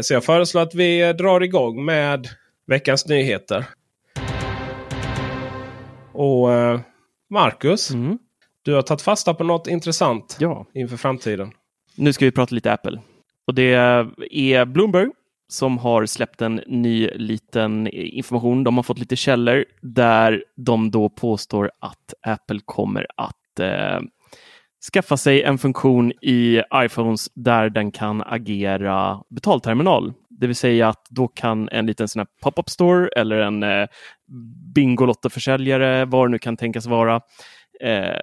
Så 0.01 0.13
jag 0.13 0.23
föreslår 0.23 0.61
att 0.61 0.75
vi 0.75 1.13
drar 1.13 1.41
igång 1.43 1.85
med 1.85 2.27
veckans 2.67 3.05
nyheter. 3.07 3.65
Och 6.17 6.53
eh, 6.53 6.79
Marcus, 7.29 7.91
Mm. 7.91 8.17
du 8.61 8.73
har 8.73 8.81
tagit 8.81 9.01
fasta 9.01 9.33
på 9.33 9.43
något 9.43 9.67
intressant 9.67 10.37
Ja, 10.39 10.65
inför 10.73 10.97
framtiden. 10.97 11.51
nu 11.95 12.13
ska 12.13 12.25
vi 12.25 12.31
prata 12.31 12.55
lite 12.55 12.73
Apple. 12.73 13.01
Och 13.47 13.53
det 13.55 13.73
är 14.29 14.65
Bloomberg 14.65 15.09
som 15.49 15.77
har 15.77 16.05
släppt 16.05 16.41
en 16.41 16.55
ny 16.67 17.07
liten 17.07 17.87
information. 17.87 18.63
De 18.63 18.75
har 18.77 18.83
fått 18.83 18.99
lite 18.99 19.15
källor 19.15 19.65
där 19.81 20.43
de 20.55 20.91
då 20.91 21.09
påstår 21.09 21.71
att 21.79 22.13
Apple 22.21 22.59
kommer 22.65 23.07
att 23.17 23.59
eh, 23.59 23.99
skaffa 24.93 25.17
sig 25.17 25.43
en 25.43 25.57
funktion 25.57 26.11
i 26.21 26.61
iPhones 26.75 27.29
där 27.33 27.69
den 27.69 27.91
kan 27.91 28.23
agera 28.25 29.23
betalterminal. 29.29 30.13
Det 30.29 30.47
vill 30.47 30.55
säga 30.55 30.89
att 30.89 31.05
då 31.09 31.27
kan 31.27 31.69
en 31.69 31.85
liten 31.85 32.07
sån 32.07 32.19
här 32.19 32.27
pop-up 32.43 32.69
store 32.69 33.09
eller 33.15 33.37
en 33.37 33.63
eh, 33.63 33.87
Bingolottoförsäljare, 34.75 36.05
vad 36.05 36.27
det 36.27 36.31
nu 36.31 36.39
kan 36.39 36.57
tänkas 36.57 36.85
vara, 36.85 37.21
eh, 37.81 38.21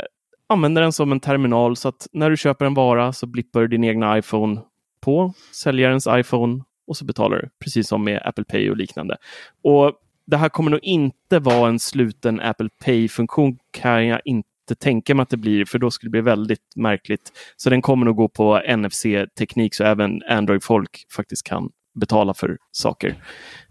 använda 0.48 0.80
den 0.80 0.92
som 0.92 1.12
en 1.12 1.20
terminal 1.20 1.76
så 1.76 1.88
att 1.88 2.06
när 2.12 2.30
du 2.30 2.36
köper 2.36 2.64
en 2.64 2.74
vara 2.74 3.12
så 3.12 3.26
blippar 3.26 3.60
du 3.60 3.68
din 3.68 3.84
egna 3.84 4.18
iPhone 4.18 4.60
på 5.00 5.32
säljarens 5.52 6.08
iPhone 6.10 6.62
och 6.86 6.96
så 6.96 7.04
betalar 7.04 7.36
du, 7.36 7.48
precis 7.64 7.88
som 7.88 8.04
med 8.04 8.22
Apple 8.24 8.44
Pay 8.44 8.70
och 8.70 8.76
liknande. 8.76 9.16
Och 9.64 9.92
Det 10.26 10.36
här 10.36 10.48
kommer 10.48 10.70
nog 10.70 10.80
inte 10.82 11.38
vara 11.38 11.68
en 11.68 11.78
sluten 11.78 12.40
Apple 12.40 12.68
Pay-funktion 12.84 13.58
kan 13.70 14.06
jag 14.06 14.20
inte 14.24 14.48
inte 14.70 14.84
tänka 14.84 15.14
mig 15.14 15.22
att 15.22 15.30
det 15.30 15.36
blir, 15.36 15.64
för 15.64 15.78
då 15.78 15.90
skulle 15.90 16.08
det 16.08 16.12
bli 16.12 16.20
väldigt 16.20 16.76
märkligt. 16.76 17.32
Så 17.56 17.70
den 17.70 17.82
kommer 17.82 18.06
nog 18.06 18.16
gå 18.16 18.28
på 18.28 18.60
NFC-teknik 18.76 19.74
så 19.74 19.84
även 19.84 20.22
Android-folk 20.28 21.06
faktiskt 21.16 21.46
kan 21.46 21.70
betala 21.94 22.34
för 22.34 22.58
saker. 22.70 23.14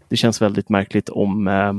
Det 0.08 0.16
känns 0.16 0.42
väldigt 0.42 0.68
märkligt 0.68 1.08
om 1.08 1.48
eh, 1.48 1.72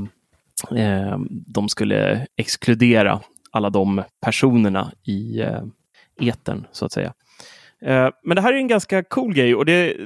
eh, 0.80 1.18
de 1.30 1.70
skulle 1.70 2.28
exkludera 2.38 3.22
alla 3.52 3.70
de 3.70 4.04
personerna 4.22 4.92
i 5.04 5.42
eh, 5.42 5.64
etern 6.22 6.68
så 6.72 6.86
att 6.86 6.92
säga. 6.92 7.14
Eh, 7.82 8.10
men 8.24 8.36
det 8.36 8.42
här 8.42 8.54
är 8.54 8.58
en 8.58 8.68
ganska 8.68 9.04
cool 9.04 9.34
grej 9.34 9.56
och 9.56 9.66
det, 9.66 9.98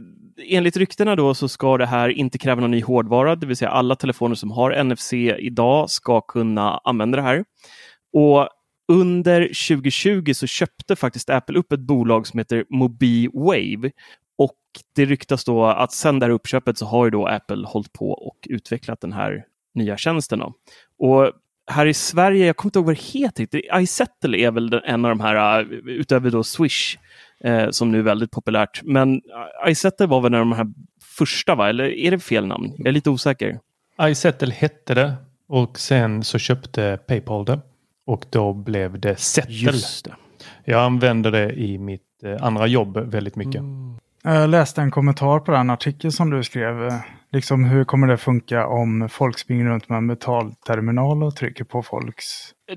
enligt 0.48 0.78
ryktena 0.78 1.16
då 1.16 1.34
så 1.34 1.48
ska 1.48 1.78
det 1.78 1.86
här 1.86 2.10
inte 2.10 2.38
kräva 2.38 2.62
någon 2.62 2.72
ny 2.72 2.82
hårdvara, 2.82 3.36
det 3.36 3.48
vill 3.48 3.58
säga 3.58 3.72
alla 3.72 3.96
telefoner 3.96 4.36
som 4.36 4.52
har 4.52 4.84
NFC 4.84 5.14
idag 5.14 5.90
ska 5.90 6.22
kunna 6.22 6.78
använda 6.84 7.16
det 7.16 7.22
här. 7.22 7.46
Och 8.14 8.50
under 8.90 9.42
2020 9.42 10.34
så 10.34 10.48
köpte 10.48 10.96
faktiskt 10.96 11.30
Apple 11.30 11.60
upp 11.60 11.72
ett 11.72 11.80
bolag 11.80 12.28
som 12.28 12.38
heter 12.38 12.66
MobiWave 12.70 13.92
och 14.38 14.58
det 14.96 15.06
ryktas 15.06 15.44
då 15.44 15.66
att 15.66 15.92
sedan 15.92 16.20
det 16.20 16.26
här 16.26 16.32
uppköpet 16.32 16.78
så 16.78 16.86
har 16.86 17.06
ju 17.06 17.12
då 17.12 17.28
Apple 17.28 17.68
hållit 17.68 17.94
på 17.94 18.12
och 18.12 18.38
utvecklat 18.50 19.02
den 19.02 19.14
här 19.14 19.44
nya 19.74 19.98
tjänsten. 19.98 20.40
Då. 20.40 20.54
Och 21.00 21.32
här 21.72 21.86
i 21.86 21.94
Sverige, 21.94 22.46
jag 22.46 22.58
kommer 22.58 22.68
inte 22.68 22.80
ihåg 22.80 22.86
vad 22.86 22.96
det 22.96 23.20
heter, 23.20 23.44
riktigt. 23.44 23.66
iSettle 23.74 24.38
är 24.38 24.52
väl 24.52 24.82
en 24.86 25.06
av 25.06 25.10
de 25.10 25.20
här, 25.20 25.62
eh, 25.62 25.68
utöver 25.86 26.32
då 26.32 26.44
Swish, 26.44 26.98
eh, 27.44 27.70
som 27.70 27.92
nu 27.92 28.00
är 28.00 28.04
väldigt 28.04 28.32
populärt. 28.32 28.82
Men 28.84 29.16
eh, 29.66 29.72
iSettle 29.72 30.06
var 30.06 30.22
väl 30.22 30.34
en 30.34 30.40
av 30.40 30.46
de 30.46 30.56
här 30.56 30.68
första, 31.18 31.56
va? 31.56 31.70
eller 31.70 31.84
är 31.84 32.12
det 32.12 32.20
fel 32.20 32.48
namn? 32.48 32.74
Jag 32.78 32.88
är 32.88 32.92
lite 32.92 33.10
osäker. 33.10 33.60
iSettle 34.02 34.54
hette 34.54 34.94
det 34.94 35.14
och 35.48 35.80
sen 35.80 36.24
så 36.24 36.38
köpte 36.38 37.00
Paypal 37.08 37.46
det. 37.46 37.60
Och 38.10 38.26
då 38.30 38.54
blev 38.54 39.00
det 39.00 39.16
Settle. 39.20 39.54
Just 39.54 40.06
det. 40.06 40.16
Jag 40.66 40.82
använder 40.84 41.32
det 41.32 41.52
i 41.54 41.78
mitt 41.78 42.02
eh, 42.24 42.46
andra 42.46 42.68
jobb 42.68 42.98
väldigt 42.98 43.36
mycket. 43.36 43.62
Jag 44.24 44.50
läste 44.50 44.82
en 44.82 44.92
kommentar 44.92 45.40
på 45.40 45.52
den 45.52 45.70
artikeln 45.70 46.12
som 46.12 46.30
du 46.30 46.44
skrev. 46.44 46.88
eh, 46.88 46.94
Liksom 47.32 47.64
hur 47.64 47.84
kommer 47.84 48.08
det 48.08 48.18
funka 48.18 48.68
om 48.68 49.10
folk 49.10 49.40
springer 49.40 49.66
runt 49.66 49.90
med 49.90 49.98
en 49.98 50.08
betalterminal 50.08 51.24
och 51.24 51.36
trycker 51.36 51.64
på 51.64 51.84
folks... 51.84 52.26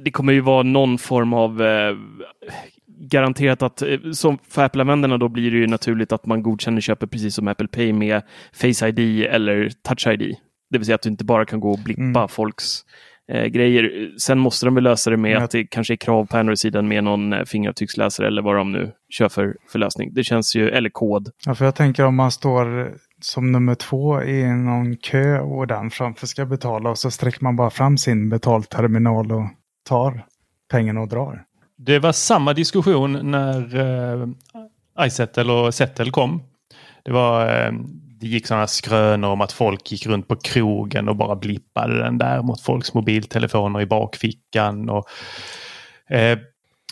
Det 0.04 0.10
kommer 0.10 0.32
ju 0.32 0.40
vara 0.40 0.62
någon 0.62 0.98
form 0.98 1.32
av 1.32 1.62
eh, 1.62 1.96
garanterat 3.10 3.62
att 3.62 3.82
eh, 3.82 3.98
som 4.12 4.38
för 4.48 4.64
Apple-användarna 4.64 5.18
då 5.18 5.28
blir 5.28 5.50
det 5.50 5.56
ju 5.56 5.66
naturligt 5.66 6.12
att 6.12 6.26
man 6.26 6.42
godkänner 6.42 6.80
köpet 6.80 7.10
precis 7.10 7.34
som 7.34 7.48
Apple 7.48 7.68
Pay 7.68 7.92
med 7.92 8.22
Face 8.52 8.88
ID 8.88 9.26
eller 9.26 9.70
Touch 9.88 10.06
ID. 10.06 10.36
Det 10.70 10.78
vill 10.78 10.84
säga 10.86 10.94
att 10.94 11.02
du 11.02 11.08
inte 11.10 11.24
bara 11.24 11.44
kan 11.44 11.60
gå 11.60 11.70
och 11.70 11.78
blippa 11.84 12.02
Mm. 12.02 12.28
folks 12.28 12.80
eh, 13.32 13.44
grejer. 13.46 14.10
Sen 14.18 14.38
måste 14.38 14.66
de 14.66 14.74
väl 14.74 14.84
lösa 14.84 15.10
det 15.10 15.16
med 15.16 15.34
Men- 15.34 15.42
att 15.42 15.50
det 15.50 15.64
kanske 15.64 15.94
är 15.94 15.96
krav 15.96 16.26
på 16.26 16.36
Android-sidan 16.36 16.88
med 16.88 17.04
någon 17.04 17.32
eh, 17.32 17.44
fingeravtrycksläsare 17.44 18.26
eller 18.26 18.42
vad 18.42 18.56
de 18.56 18.72
nu 18.72 18.92
kör 19.10 19.28
för, 19.28 19.56
för 19.68 19.78
lösning. 19.78 20.14
Det 20.14 20.24
känns 20.24 20.56
ju, 20.56 20.68
eller 20.68 20.90
kod. 20.90 21.28
Ja, 21.46 21.54
för 21.54 21.64
jag 21.64 21.74
tänker 21.74 22.04
om 22.04 22.16
man 22.16 22.30
står 22.30 22.92
som 23.20 23.52
nummer 23.52 23.74
två 23.74 24.22
i 24.22 24.44
någon 24.46 24.96
kö 24.96 25.38
och 25.40 25.66
den 25.66 25.90
framför 25.90 26.26
ska 26.26 26.44
betala 26.46 26.90
och 26.90 26.98
så 26.98 27.10
sträcker 27.10 27.42
man 27.44 27.56
bara 27.56 27.70
fram 27.70 27.98
sin 27.98 28.28
betalterminal 28.28 29.32
och 29.32 29.44
tar 29.88 30.26
pengarna 30.70 31.00
och 31.00 31.08
drar. 31.08 31.42
Det 31.78 31.98
var 31.98 32.12
samma 32.12 32.52
diskussion 32.52 33.30
när 33.30 33.76
eh, 34.20 34.28
iSettle 35.06 35.52
och 35.52 35.74
Settle 35.74 36.10
kom. 36.10 36.42
Det, 37.04 37.12
var, 37.12 37.46
eh, 37.66 37.72
det 38.22 38.28
gick 38.28 38.46
sådana 38.46 38.66
skrönor 38.66 39.28
om 39.28 39.40
att 39.40 39.52
folk 39.52 39.92
gick 39.92 40.06
runt 40.06 40.28
på 40.28 40.36
krogen 40.36 41.08
och 41.08 41.16
bara 41.16 41.36
blippade 41.36 41.98
den 41.98 42.18
där 42.18 42.42
mot 42.42 42.60
folks 42.60 42.94
mobiltelefoner 42.94 43.80
i 43.80 43.86
bakfickan. 43.86 44.90
Och, 44.90 45.08
eh, 46.10 46.38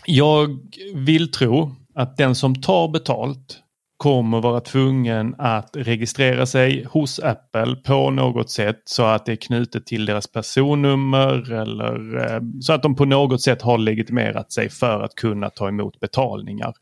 jag 0.06 0.58
vill 0.94 1.32
tro 1.32 1.74
att 1.94 2.16
den 2.16 2.34
som 2.34 2.62
tar 2.62 2.88
betalt 2.88 3.58
kommer 3.96 4.40
vara 4.40 4.60
tvungen 4.60 5.34
att 5.38 5.70
registrera 5.76 6.46
sig 6.46 6.84
hos 6.84 7.20
Apple 7.20 7.76
på 7.76 8.10
något 8.10 8.50
sätt 8.50 8.82
så 8.84 9.02
att 9.02 9.26
det 9.26 9.32
är 9.32 9.36
knutet 9.36 9.86
till 9.86 10.06
deras 10.06 10.32
personnummer 10.32 11.52
eller 11.52 12.16
eh, 12.16 12.40
så 12.60 12.72
att 12.72 12.82
de 12.82 12.96
på 12.96 13.04
något 13.04 13.42
sätt 13.42 13.62
har 13.62 13.78
legitimerat 13.78 14.52
sig 14.52 14.68
för 14.68 15.02
att 15.02 15.14
kunna 15.14 15.50
ta 15.50 15.68
emot 15.68 16.00
betalningar. 16.00 16.72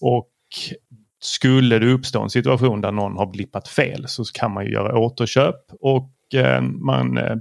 Och 0.00 0.28
skulle 1.20 1.78
det 1.78 1.92
uppstå 1.92 2.22
en 2.22 2.30
situation 2.30 2.80
där 2.80 2.92
någon 2.92 3.16
har 3.16 3.26
blippat 3.26 3.68
fel 3.68 4.08
så 4.08 4.24
kan 4.24 4.52
man 4.52 4.64
ju 4.64 4.72
göra 4.72 4.98
återköp 4.98 5.60
och 5.80 6.34
eh, 6.34 6.60
man 6.62 7.18
eh, 7.18 7.36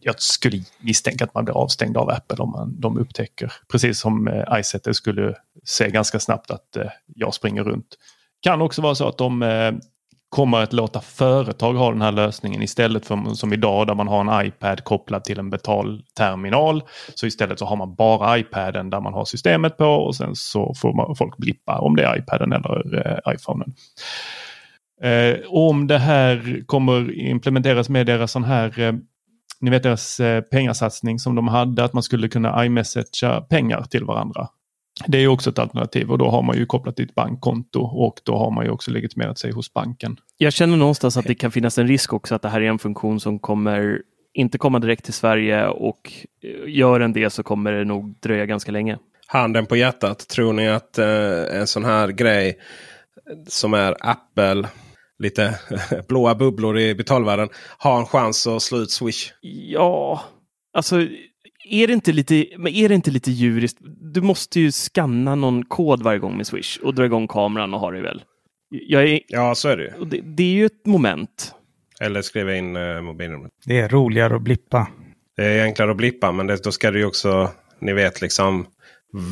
jag 0.00 0.22
skulle 0.22 0.62
misstänka 0.80 1.24
att 1.24 1.34
man 1.34 1.44
blir 1.44 1.54
avstängd 1.54 1.96
av 1.96 2.10
Apple 2.10 2.36
om 2.38 2.50
man, 2.50 2.80
de 2.80 2.98
upptäcker, 2.98 3.52
precis 3.72 4.00
som 4.00 4.28
eh, 4.28 4.60
iSetter 4.60 4.92
skulle 4.92 5.34
se 5.64 5.90
ganska 5.90 6.20
snabbt 6.20 6.50
att 6.50 6.76
jag 7.06 7.34
springer 7.34 7.64
runt. 7.64 7.96
Kan 8.40 8.62
också 8.62 8.82
vara 8.82 8.94
så 8.94 9.08
att 9.08 9.18
de 9.18 9.42
kommer 10.30 10.62
att 10.62 10.72
låta 10.72 11.00
företag 11.00 11.74
ha 11.74 11.90
den 11.90 12.02
här 12.02 12.12
lösningen 12.12 12.62
istället 12.62 13.06
för 13.06 13.34
som 13.34 13.52
idag 13.52 13.86
där 13.86 13.94
man 13.94 14.08
har 14.08 14.20
en 14.20 14.46
iPad 14.46 14.84
kopplad 14.84 15.24
till 15.24 15.38
en 15.38 15.50
betalterminal. 15.50 16.82
Så 17.14 17.26
istället 17.26 17.58
så 17.58 17.64
har 17.64 17.76
man 17.76 17.94
bara 17.94 18.38
iPaden 18.38 18.90
där 18.90 19.00
man 19.00 19.14
har 19.14 19.24
systemet 19.24 19.76
på 19.76 19.84
och 19.84 20.16
sen 20.16 20.34
så 20.34 20.74
får 20.74 20.94
man, 20.94 21.16
folk 21.16 21.36
blippa 21.36 21.78
om 21.78 21.96
det 21.96 22.04
är 22.04 22.18
iPaden 22.18 22.52
eller 22.52 23.06
eh, 23.06 23.34
iPhonen. 23.34 23.74
Eh, 25.02 25.36
om 25.48 25.86
det 25.86 25.98
här 25.98 26.62
kommer 26.66 27.18
implementeras 27.18 27.88
med 27.88 28.06
deras 28.06 28.32
sån 28.32 28.44
här 28.44 28.80
eh, 28.80 28.92
ni 29.60 29.70
vet 29.70 29.82
deras 29.82 30.20
eh, 30.20 30.40
pengasatsning 30.40 31.18
som 31.18 31.34
de 31.34 31.48
hade, 31.48 31.84
att 31.84 31.92
man 31.92 32.02
skulle 32.02 32.28
kunna 32.28 32.64
iMessagea 32.64 33.40
pengar 33.40 33.82
till 33.82 34.04
varandra. 34.04 34.48
Det 35.06 35.18
är 35.18 35.28
också 35.28 35.50
ett 35.50 35.58
alternativ 35.58 36.10
och 36.10 36.18
då 36.18 36.28
har 36.28 36.42
man 36.42 36.56
ju 36.56 36.66
kopplat 36.66 36.96
ditt 36.96 37.14
bankkonto 37.14 37.80
och 37.80 38.20
då 38.24 38.36
har 38.36 38.50
man 38.50 38.64
ju 38.64 38.70
också 38.70 38.90
legitimerat 38.90 39.38
sig 39.38 39.52
hos 39.52 39.72
banken. 39.72 40.16
Jag 40.36 40.52
känner 40.52 40.76
någonstans 40.76 41.16
att 41.16 41.24
det 41.24 41.34
kan 41.34 41.50
finnas 41.50 41.78
en 41.78 41.88
risk 41.88 42.12
också 42.12 42.34
att 42.34 42.42
det 42.42 42.48
här 42.48 42.60
är 42.60 42.68
en 42.68 42.78
funktion 42.78 43.20
som 43.20 43.38
kommer 43.38 44.02
inte 44.34 44.58
komma 44.58 44.78
direkt 44.78 45.04
till 45.04 45.14
Sverige 45.14 45.66
och 45.68 46.12
eh, 46.42 46.74
gör 46.74 47.00
en 47.00 47.12
det 47.12 47.30
så 47.30 47.42
kommer 47.42 47.72
det 47.72 47.84
nog 47.84 48.14
dröja 48.20 48.46
ganska 48.46 48.72
länge. 48.72 48.98
Handen 49.26 49.66
på 49.66 49.76
hjärtat, 49.76 50.28
tror 50.28 50.52
ni 50.52 50.68
att 50.68 50.98
eh, 50.98 51.60
en 51.60 51.66
sån 51.66 51.84
här 51.84 52.08
grej 52.08 52.58
som 53.48 53.74
är 53.74 53.96
Apple 54.00 54.68
lite 55.18 55.58
blåa 56.08 56.34
bubblor 56.34 56.78
i 56.78 56.94
betalvärlden 56.94 57.48
har 57.78 57.98
en 57.98 58.06
chans 58.06 58.46
att 58.46 58.62
slå 58.62 58.78
ut 58.78 58.90
Swish? 58.90 59.32
Ja, 59.40 60.24
alltså 60.76 61.06
är 61.72 61.86
det 61.86 61.92
inte 61.92 62.12
lite, 62.12 62.46
men 62.58 62.72
är 62.72 62.88
det 62.88 62.94
inte 62.94 63.10
lite 63.10 63.30
djuriskt? 63.30 63.78
Du 64.14 64.20
måste 64.20 64.60
ju 64.60 64.72
skanna 64.72 65.34
någon 65.34 65.64
kod 65.64 66.02
varje 66.02 66.18
gång 66.18 66.36
med 66.36 66.46
Swish 66.46 66.78
och 66.82 66.94
dra 66.94 67.04
igång 67.04 67.28
kameran 67.28 67.74
och 67.74 67.80
ha 67.80 67.90
det 67.90 68.00
väl? 68.00 68.22
Jag 68.70 69.02
är, 69.08 69.20
ja, 69.28 69.54
så 69.54 69.68
är 69.68 69.76
det 69.76 69.82
ju. 69.82 70.04
Det, 70.04 70.20
det 70.20 70.42
är 70.42 70.52
ju 70.52 70.66
ett 70.66 70.86
moment. 70.86 71.54
Eller 72.00 72.22
skriva 72.22 72.56
in 72.56 72.76
uh, 72.76 73.02
mobilnumret. 73.02 73.52
Det 73.66 73.78
är 73.78 73.88
roligare 73.88 74.36
att 74.36 74.42
blippa. 74.42 74.88
Det 75.36 75.44
är 75.44 75.64
enklare 75.64 75.90
att 75.90 75.96
blippa, 75.96 76.32
men 76.32 76.46
det, 76.46 76.64
då 76.64 76.72
ska 76.72 76.90
du 76.90 76.98
ju 76.98 77.04
också, 77.04 77.50
ni 77.80 77.92
vet 77.92 78.20
liksom, 78.20 78.66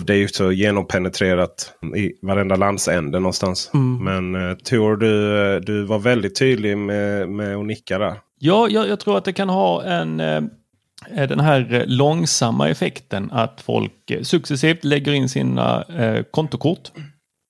det 0.07 0.13
är 0.13 0.19
ju 0.19 0.29
så 0.29 0.53
genompenetrerat 0.53 1.75
i 1.97 2.13
varenda 2.23 2.57
landsände 2.57 3.21
någonstans. 3.21 3.71
Mm. 3.75 4.05
Men 4.05 4.43
uh, 4.43 4.57
Tor, 4.57 4.97
du, 4.97 5.61
du 5.61 5.85
var 5.85 5.99
väldigt 5.99 6.39
tydlig 6.39 6.79
med, 6.79 7.29
med 7.29 7.57
att 7.57 7.67
nicka 7.67 7.99
där. 7.99 8.15
Ja, 8.39 8.69
jag, 8.71 8.89
jag 8.89 9.01
tror 9.01 9.19
att 9.19 9.25
det 9.25 9.33
kan 9.33 9.49
ha 9.49 9.85
en 9.85 10.21
uh 10.21 10.41
Eh, 11.07 11.29
den 11.29 11.41
här 11.41 11.75
eh, 11.75 11.87
långsamma 11.87 12.69
effekten 12.69 13.31
att 13.33 13.61
folk 13.61 14.11
eh, 14.11 14.23
successivt 14.23 14.85
lägger 14.85 15.13
in 15.13 15.29
sina 15.29 15.83
eh, 15.83 16.23
kontokort. 16.23 16.93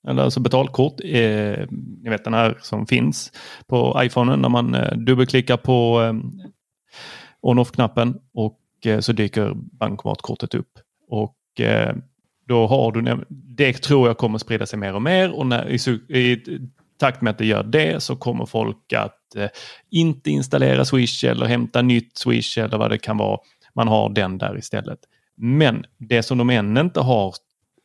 Eller 0.08 0.22
alltså 0.22 0.40
betalkort. 0.40 1.00
Eh, 1.04 1.66
ni 2.02 2.10
vet 2.10 2.24
den 2.24 2.34
här 2.34 2.58
som 2.60 2.86
finns 2.86 3.32
på 3.66 4.00
iPhonen 4.02 4.40
när 4.40 4.48
man 4.48 4.74
eh, 4.74 4.96
dubbelklickar 4.96 5.56
på 5.56 6.02
eh, 6.02 6.14
on-off-knappen 7.40 8.18
och 8.34 8.60
eh, 8.84 9.00
så 9.00 9.12
dyker 9.12 9.52
bankomatkortet 9.54 10.54
upp. 10.54 10.78
Och 11.08 11.60
eh, 11.60 11.96
då 12.48 12.66
har 12.66 12.92
du, 12.92 13.24
det 13.28 13.72
tror 13.72 14.08
jag 14.08 14.18
kommer 14.18 14.38
sprida 14.38 14.66
sig 14.66 14.78
mer 14.78 14.94
och 14.94 15.02
mer 15.02 15.30
och 15.30 15.46
när, 15.46 15.68
i, 15.68 15.78
i 16.18 16.60
takt 16.98 17.22
med 17.22 17.30
att 17.30 17.38
det 17.38 17.46
gör 17.46 17.62
det 17.62 18.02
så 18.02 18.16
kommer 18.16 18.46
folk 18.46 18.92
att 18.92 19.36
eh, 19.36 19.48
inte 19.90 20.30
installera 20.30 20.84
Swish 20.84 21.24
eller 21.24 21.46
hämta 21.46 21.82
nytt 21.82 22.18
Swish 22.18 22.58
eller 22.58 22.78
vad 22.78 22.90
det 22.90 22.98
kan 22.98 23.16
vara. 23.16 23.38
Man 23.74 23.88
har 23.88 24.08
den 24.08 24.38
där 24.38 24.58
istället. 24.58 24.98
Men 25.36 25.84
det 25.98 26.22
som 26.22 26.38
de 26.38 26.50
än 26.50 26.76
inte 26.76 27.00
har 27.00 27.34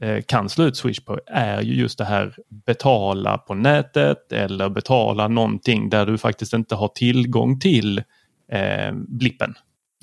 eh, 0.01 0.21
kan 0.21 0.49
slå 0.49 0.65
ut 0.65 0.77
Swish 0.77 1.05
på 1.05 1.19
är 1.27 1.61
ju 1.61 1.73
just 1.73 1.97
det 1.97 2.05
här 2.05 2.35
betala 2.65 3.37
på 3.37 3.53
nätet 3.53 4.31
eller 4.31 4.69
betala 4.69 5.27
någonting 5.27 5.89
där 5.89 6.05
du 6.05 6.17
faktiskt 6.17 6.53
inte 6.53 6.75
har 6.75 6.87
tillgång 6.87 7.59
till 7.59 7.97
eh, 8.51 8.91
blippen. 8.93 9.53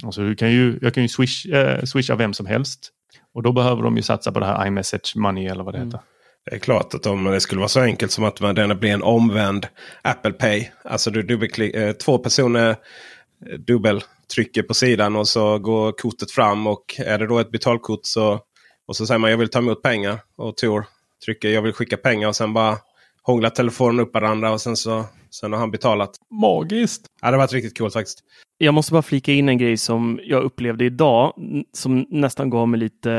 Alltså 0.03 0.23
du 0.23 0.35
kan 0.35 0.51
ju, 0.51 0.79
jag 0.83 0.94
kan 0.94 1.03
ju 1.03 1.09
swish, 1.09 1.46
eh, 1.46 1.85
swisha 1.85 2.16
vem 2.16 2.33
som 2.33 2.46
helst 2.46 2.90
och 3.35 3.42
då 3.42 3.53
behöver 3.53 3.83
de 3.83 3.96
ju 3.96 4.03
satsa 4.03 4.33
på 4.33 4.40
det 4.40 4.46
här 4.46 4.66
iMessage 4.66 5.12
Money 5.16 5.46
eller 5.46 5.64
vad 5.64 5.75
det 5.75 5.79
heter. 5.79 6.01
Det 6.44 6.55
är 6.55 6.59
klart 6.59 6.94
att 6.94 7.07
om 7.07 7.24
det 7.24 7.40
skulle 7.40 7.59
vara 7.59 7.68
så 7.68 7.81
enkelt 7.81 8.12
som 8.12 8.24
att 8.24 8.37
den 8.37 8.79
blir 8.79 8.90
en 8.90 9.03
omvänd 9.03 9.66
Apple 10.03 10.33
Pay. 10.33 10.68
Alltså 10.85 11.11
du 11.11 11.22
dubbelklick, 11.22 11.74
eh, 11.74 11.92
två 11.92 12.18
personer 12.18 12.70
eh, 12.70 13.59
dubbeltrycker 13.59 14.62
på 14.62 14.74
sidan 14.74 15.16
och 15.16 15.29
så 15.29 15.59
går 15.59 15.92
kortet 15.92 16.31
fram. 16.31 16.66
Och 16.66 16.94
är 16.98 17.18
det 17.18 17.26
då 17.26 17.38
ett 17.38 17.50
betalkort 17.50 18.00
så, 18.03 18.40
och 18.87 18.96
så 18.96 19.07
säger 19.07 19.18
man 19.18 19.31
jag 19.31 19.38
vill 19.38 19.50
ta 19.50 19.59
emot 19.59 19.83
pengar. 19.83 20.18
Och 20.37 20.57
Tor 20.57 20.87
trycker 21.24 21.48
jag 21.48 21.62
vill 21.62 21.72
skicka 21.72 21.96
pengar 21.96 22.29
och 22.29 22.37
sen 22.37 22.53
bara 22.53 22.79
hånglar 23.22 23.50
telefonen 23.50 24.00
upp 24.00 24.14
varandra 24.14 24.53
och 24.53 24.61
sen 24.61 24.76
så 24.76 25.05
sen 25.31 25.53
har 25.53 25.61
han 25.61 25.71
betalat. 25.71 26.11
Magiskt! 26.31 27.07
Ja, 27.23 27.27
det 27.31 27.37
har 27.37 27.38
varit 27.38 27.53
riktigt 27.53 27.79
coolt 27.79 27.93
faktiskt. 27.93 28.19
Jag 28.59 28.75
måste 28.75 28.93
bara 28.93 29.03
flika 29.03 29.33
in 29.33 29.49
en 29.49 29.59
grej 29.59 29.77
som 29.77 30.21
jag 30.23 30.43
upplevde 30.43 30.85
idag 30.85 31.35
som 31.73 32.07
nästan 32.11 32.51
gav 32.51 32.69
mig 32.69 32.81
lite, 32.81 33.11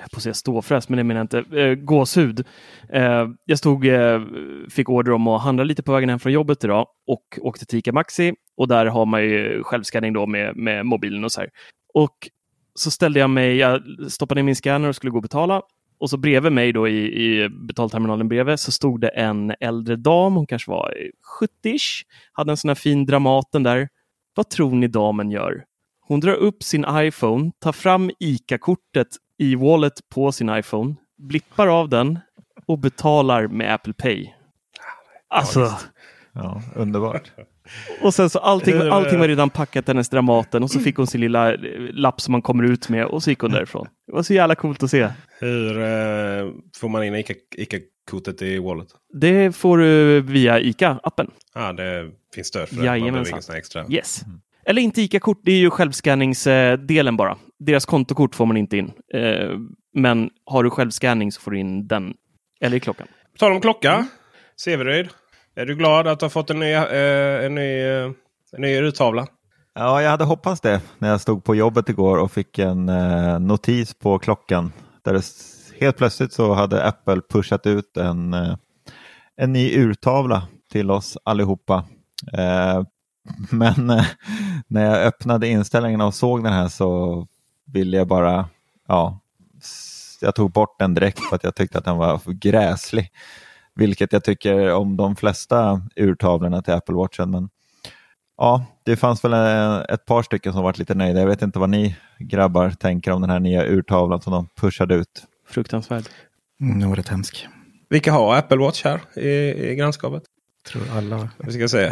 jag 0.00 0.10
på 0.12 0.16
att 0.16 0.22
säga 0.22 0.34
ståfräs, 0.34 0.88
men 0.88 0.96
det 0.96 1.04
menar 1.04 1.18
jag 1.18 1.42
inte, 1.42 1.60
äh, 1.60 1.74
gåshud. 1.74 2.44
Äh, 2.92 3.28
jag 3.44 3.58
stod, 3.58 3.86
äh, 3.86 4.20
fick 4.70 4.88
order 4.88 5.12
om 5.12 5.28
att 5.28 5.42
handla 5.42 5.64
lite 5.64 5.82
på 5.82 5.92
vägen 5.92 6.08
hem 6.08 6.18
från 6.18 6.32
jobbet 6.32 6.64
idag 6.64 6.86
och 7.06 7.38
åkte 7.40 7.66
till 7.66 7.78
Ica 7.78 7.92
Maxi 7.92 8.34
och 8.56 8.68
där 8.68 8.86
har 8.86 9.06
man 9.06 9.22
ju 9.22 9.62
självskanning 9.62 10.12
då 10.12 10.26
med, 10.26 10.56
med 10.56 10.86
mobilen 10.86 11.24
och 11.24 11.32
så 11.32 11.40
här. 11.40 11.50
Och 11.94 12.28
så 12.74 12.90
ställde 12.90 13.20
jag 13.20 13.30
mig, 13.30 13.56
jag 13.56 13.82
stoppade 14.08 14.40
in 14.40 14.46
min 14.46 14.56
scanner 14.56 14.88
och 14.88 14.96
skulle 14.96 15.10
gå 15.10 15.18
och 15.18 15.22
betala 15.22 15.62
och 15.98 16.10
så 16.10 16.16
bredvid 16.16 16.52
mig 16.52 16.72
då 16.72 16.88
i, 16.88 17.24
i 17.24 17.48
betalterminalen 17.48 18.28
bredvid 18.28 18.60
så 18.60 18.72
stod 18.72 19.00
det 19.00 19.08
en 19.08 19.54
äldre 19.60 19.96
dam, 19.96 20.34
hon 20.34 20.46
kanske 20.46 20.70
var 20.70 20.94
70-ish, 21.40 22.04
hade 22.32 22.52
en 22.52 22.56
sån 22.56 22.68
här 22.68 22.74
fin 22.74 23.06
Dramaten 23.06 23.62
där 23.62 23.88
vad 24.34 24.48
tror 24.48 24.70
ni 24.70 24.88
damen 24.88 25.30
gör? 25.30 25.64
Hon 26.00 26.20
drar 26.20 26.34
upp 26.34 26.62
sin 26.62 26.86
iPhone, 26.90 27.52
tar 27.58 27.72
fram 27.72 28.10
ICA-kortet 28.20 29.08
i 29.38 29.54
wallet 29.54 30.08
på 30.14 30.32
sin 30.32 30.48
iPhone, 30.48 30.94
blippar 31.18 31.66
av 31.66 31.88
den 31.88 32.18
och 32.66 32.78
betalar 32.78 33.46
med 33.48 33.74
Apple 33.74 33.92
Pay. 33.92 34.34
Alltså. 35.28 35.70
Ja, 36.32 36.62
underbart. 36.74 37.32
Och 38.02 38.14
sen 38.14 38.30
så 38.30 38.38
allting, 38.38 38.80
allting 38.80 39.18
var 39.18 39.28
redan 39.28 39.50
packat 39.50 39.88
hennes 39.88 40.08
Dramaten 40.08 40.62
och 40.62 40.70
så 40.70 40.80
fick 40.80 40.96
hon 40.96 41.06
sin 41.06 41.20
lilla 41.20 41.56
lapp 41.92 42.20
som 42.20 42.32
man 42.32 42.42
kommer 42.42 42.64
ut 42.64 42.88
med 42.88 43.06
och 43.06 43.22
så 43.22 43.30
gick 43.30 43.38
hon 43.40 43.50
därifrån. 43.50 43.86
Det 44.06 44.12
var 44.12 44.22
så 44.22 44.34
jävla 44.34 44.54
coolt 44.54 44.82
att 44.82 44.90
se. 44.90 45.08
Hur 45.40 45.78
eh, 45.78 46.52
får 46.76 46.88
man 46.88 47.04
in 47.04 47.14
ICA-kortet 47.14 48.42
i 48.42 48.58
Wallet? 48.58 48.88
Det 49.20 49.56
får 49.56 49.78
du 49.78 50.20
via 50.20 50.60
ICA-appen. 50.60 51.30
Ja, 51.54 51.72
det 51.72 52.10
finns 52.34 52.46
stöd 52.46 52.68
för 52.68 52.76
det. 52.76 52.84
Jajamensan. 52.84 53.56
Extra. 53.56 53.84
Yes. 53.90 54.22
Mm. 54.26 54.40
Eller 54.66 54.82
inte 54.82 55.02
ICA-kort, 55.02 55.40
det 55.44 55.52
är 55.52 55.58
ju 55.58 55.70
självskanningsdelen 55.70 57.16
bara. 57.16 57.36
Deras 57.58 57.86
kontokort 57.86 58.34
får 58.34 58.46
man 58.46 58.56
inte 58.56 58.76
in. 58.76 58.92
Eh, 59.14 59.50
men 59.94 60.30
har 60.44 60.62
du 60.64 60.70
självskanning 60.70 61.32
så 61.32 61.40
får 61.40 61.50
du 61.50 61.58
in 61.58 61.86
den. 61.86 62.14
Eller 62.60 62.76
i 62.76 62.80
klockan. 62.80 63.06
På 63.32 63.38
tal 63.38 63.52
om 63.52 63.60
klocka. 63.60 63.92
Mm. 63.92 64.06
Är 65.58 65.66
du 65.66 65.74
glad 65.74 66.06
att 66.06 66.20
du 66.20 66.24
har 66.24 66.30
fått 66.30 66.50
en 66.50 66.58
ny, 66.58 66.72
eh, 66.72 67.44
en 67.44 67.54
ny, 67.54 67.80
eh, 67.80 68.10
en 68.52 68.60
ny 68.60 68.76
urtavla? 68.76 69.26
Ja, 69.74 70.02
jag 70.02 70.10
hade 70.10 70.24
hoppats 70.24 70.60
det 70.60 70.80
när 70.98 71.08
jag 71.08 71.20
stod 71.20 71.44
på 71.44 71.54
jobbet 71.54 71.88
igår 71.88 72.18
och 72.18 72.32
fick 72.32 72.58
en 72.58 72.88
eh, 72.88 73.38
notis 73.38 73.94
på 73.94 74.18
klockan. 74.18 74.72
Där 75.04 75.12
det, 75.12 75.22
helt 75.80 75.96
plötsligt 75.96 76.32
så 76.32 76.54
hade 76.54 76.84
Apple 76.84 77.20
pushat 77.30 77.66
ut 77.66 77.96
en, 77.96 78.34
eh, 78.34 78.56
en 79.36 79.52
ny 79.52 79.76
urtavla 79.76 80.42
till 80.72 80.90
oss 80.90 81.18
allihopa. 81.24 81.84
Eh, 82.32 82.82
men 83.50 83.90
eh, 83.90 84.06
när 84.66 84.84
jag 84.84 85.06
öppnade 85.06 85.48
inställningarna 85.48 86.06
och 86.06 86.14
såg 86.14 86.44
den 86.44 86.52
här 86.52 86.68
så 86.68 87.26
ville 87.66 87.96
jag 87.96 88.06
bara, 88.06 88.48
ja, 88.88 89.20
jag 90.20 90.34
tog 90.34 90.52
bort 90.52 90.78
den 90.78 90.94
direkt 90.94 91.20
för 91.20 91.36
att 91.36 91.44
jag 91.44 91.54
tyckte 91.54 91.78
att 91.78 91.84
den 91.84 91.96
var 91.96 92.20
gräslig. 92.32 93.10
Vilket 93.76 94.12
jag 94.12 94.24
tycker 94.24 94.72
om 94.72 94.96
de 94.96 95.16
flesta 95.16 95.82
urtavlorna 95.96 96.62
till 96.62 96.74
Apple 96.74 96.94
Watchen. 96.94 97.30
Men 97.30 97.48
ja, 98.36 98.64
det 98.84 98.96
fanns 98.96 99.24
väl 99.24 99.32
ett 99.88 100.06
par 100.06 100.22
stycken 100.22 100.52
som 100.52 100.62
varit 100.62 100.78
lite 100.78 100.94
nöjda. 100.94 101.20
Jag 101.20 101.26
vet 101.26 101.42
inte 101.42 101.58
vad 101.58 101.70
ni 101.70 101.96
grabbar 102.18 102.70
tänker 102.70 103.10
om 103.10 103.20
den 103.20 103.30
här 103.30 103.40
nya 103.40 103.64
urtavlan 103.64 104.20
som 104.20 104.32
de 104.32 104.48
pushade 104.60 104.94
ut. 104.94 105.24
Fruktansvärd. 105.48 106.04
Mm, 106.60 106.94
rätt 106.94 107.08
hemsk. 107.08 107.48
Vilka 107.88 108.12
har 108.12 108.36
Apple 108.36 108.58
Watch 108.58 108.84
här 108.84 109.00
i, 109.16 109.28
i 109.70 109.74
grannskapet? 109.74 110.22
tror 110.66 110.82
alla. 110.96 111.28
Vi 111.38 111.52
ska 111.52 111.68
se. 111.68 111.84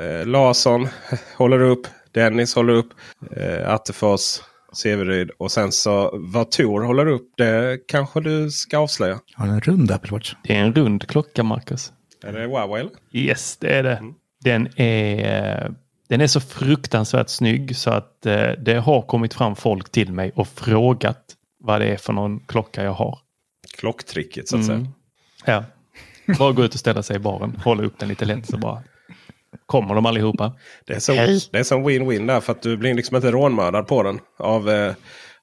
Eh, 0.00 0.26
Larsson 0.26 0.88
håller 1.36 1.60
upp. 1.60 1.86
Dennis 2.12 2.54
håller 2.54 2.72
upp. 2.72 2.88
Eh, 3.36 3.68
Attefors 3.68 4.40
Severyd. 4.72 5.30
Och 5.38 5.52
sen 5.52 5.72
så 5.72 6.10
vad 6.14 6.50
Tor 6.50 6.82
håller 6.82 7.06
upp 7.06 7.30
det 7.36 7.78
kanske 7.88 8.20
du 8.20 8.50
ska 8.50 8.78
avslöja. 8.78 9.20
Har 9.34 9.46
en 9.46 9.60
rund 9.60 9.90
Apple 9.90 10.10
Watch? 10.10 10.34
Det 10.44 10.56
är 10.56 10.60
en 10.62 10.74
rund 10.74 11.08
klocka 11.08 11.42
Marcus. 11.42 11.92
Är 12.24 12.32
det 12.32 12.46
Huawei 12.46 12.80
eller? 12.80 12.92
Yes, 13.12 13.56
det 13.56 13.74
är 13.78 13.82
det. 13.82 14.02
Den 14.44 14.80
är, 14.80 15.74
den 16.08 16.20
är 16.20 16.26
så 16.26 16.40
fruktansvärt 16.40 17.28
snygg 17.28 17.76
så 17.76 17.90
att 17.90 18.26
eh, 18.26 18.50
det 18.50 18.74
har 18.74 19.02
kommit 19.02 19.34
fram 19.34 19.56
folk 19.56 19.90
till 19.92 20.12
mig 20.12 20.32
och 20.34 20.48
frågat 20.48 21.22
vad 21.60 21.80
det 21.80 21.86
är 21.86 21.96
för 21.96 22.12
någon 22.12 22.40
klocka 22.40 22.84
jag 22.84 22.92
har. 22.92 23.18
Klocktricket 23.78 24.48
så 24.48 24.56
att 24.56 24.68
Mm. 24.68 24.84
säga. 24.84 24.92
Ja. 26.26 26.34
Bara 26.38 26.52
gå 26.52 26.64
ut 26.64 26.74
och 26.74 26.80
ställa 26.80 27.02
sig 27.02 27.16
i 27.16 27.18
baren, 27.18 27.56
hålla 27.64 27.82
upp 27.82 27.98
den 27.98 28.08
lite 28.08 28.24
lätt 28.24 28.46
så 28.46 28.58
bara 28.58 28.82
kommer 29.66 29.94
de 29.94 30.06
allihopa. 30.06 30.52
Det 30.86 30.94
är 30.94 31.00
som, 31.00 31.16
det 31.52 31.58
är 31.58 31.62
som 31.62 31.88
win-win 31.88 32.26
där 32.26 32.40
för 32.40 32.52
att 32.52 32.62
du 32.62 32.76
blir 32.76 32.94
liksom 32.94 33.16
inte 33.16 33.30
rånmördad 33.30 33.86
på 33.86 34.02
den. 34.02 34.20
Av, 34.38 34.70
eh, 34.70 34.94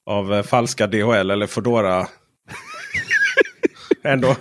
av 0.06 0.34
eh, 0.34 0.42
falska 0.42 0.86
DHL 0.86 1.30
eller 1.30 1.46
Foodora. 1.46 2.06
Ändå. 4.04 4.36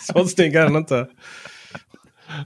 Så 0.00 0.24
snygg 0.24 0.54
är 0.54 0.62
den 0.62 0.76
inte. 0.76 1.06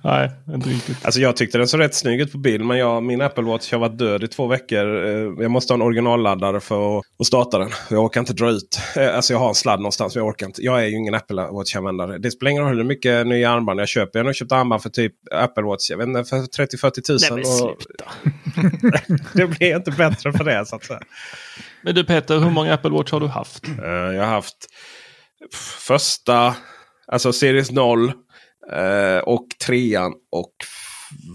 Nej, 0.05 0.31
inte 0.55 0.69
riktigt. 0.69 1.05
Alltså 1.05 1.21
jag 1.21 1.37
tyckte 1.37 1.59
den 1.59 1.69
såg 1.69 1.81
rätt 1.81 1.95
snygg 1.95 2.21
ut 2.21 2.33
på 2.33 2.39
bild. 2.39 2.65
Men 2.65 2.79
jag, 2.79 3.03
min 3.03 3.21
Apple 3.21 3.45
Watch 3.45 3.73
har 3.73 3.79
varit 3.79 3.99
död 3.99 4.25
i 4.25 4.29
två 4.29 4.47
veckor. 4.47 5.05
Eh, 5.07 5.13
Jag 5.43 5.51
måste 5.51 5.73
ha 5.73 5.77
en 5.79 5.83
originalladdare 5.83 6.61
för 6.61 6.99
att, 6.99 7.27
starta 7.27 7.59
den. 7.59 7.71
Jag 7.91 8.05
orkar 8.05 8.21
inte 8.21 8.33
dra 8.33 8.51
ut. 8.51 8.81
Eh, 8.97 9.17
Alltså 9.17 9.33
jag 9.33 9.41
har 9.41 9.49
en 9.49 9.55
sladd 9.55 9.79
någonstans. 9.81 10.15
Men 10.15 10.25
jag 10.25 10.29
orkar 10.29 10.47
inte. 10.47 10.63
Jag 10.63 10.83
är 10.83 10.87
ju 10.87 10.97
ingen 10.97 11.15
Apple 11.15 11.43
Watch-användare. 11.43 12.19
Det 12.19 12.31
spelar 12.31 12.51
ingen 12.51 12.65
roll 12.65 12.77
hur 12.77 12.85
mycket 12.85 13.27
nya 13.27 13.51
armband 13.51 13.81
jag 13.81 13.89
köper. 13.89 14.19
Jag 14.19 14.25
har 14.25 14.27
nog 14.27 14.35
köpt 14.35 14.53
armband 14.53 14.83
för 14.83 14.91
typ 14.91 15.13
Apple 15.35 15.63
Watch. 15.65 15.91
Jag 15.91 15.97
vet 15.99 16.07
inte, 16.09 16.25
för 16.25 16.37
30-40 16.37 17.01
tusen. 17.01 17.37
Nej, 17.37 17.45
men 17.61 17.69
och 17.69 17.77
det 19.33 19.47
blir 19.47 19.77
inte 19.77 19.91
bättre 19.91 20.33
för 20.33 20.45
det 20.45 20.67
så 20.67 20.77
att 20.77 20.85
säga. 20.85 21.01
Men 21.83 21.95
du 21.95 22.05
Peter, 22.05 22.39
hur 22.39 22.51
många 22.51 22.75
Apple 22.75 22.91
Watch 22.91 23.13
har 23.13 23.21
du 23.21 23.27
haft? 23.27 23.69
Eh, 23.69 23.85
jag 23.87 24.23
har 24.25 24.31
haft 24.31 24.57
första, 25.81 26.55
alltså 27.07 27.33
Series 27.33 27.71
0 27.71 28.13
eh, 28.73 29.19
och 29.19 29.47
trean 29.67 30.13
och 30.33 30.53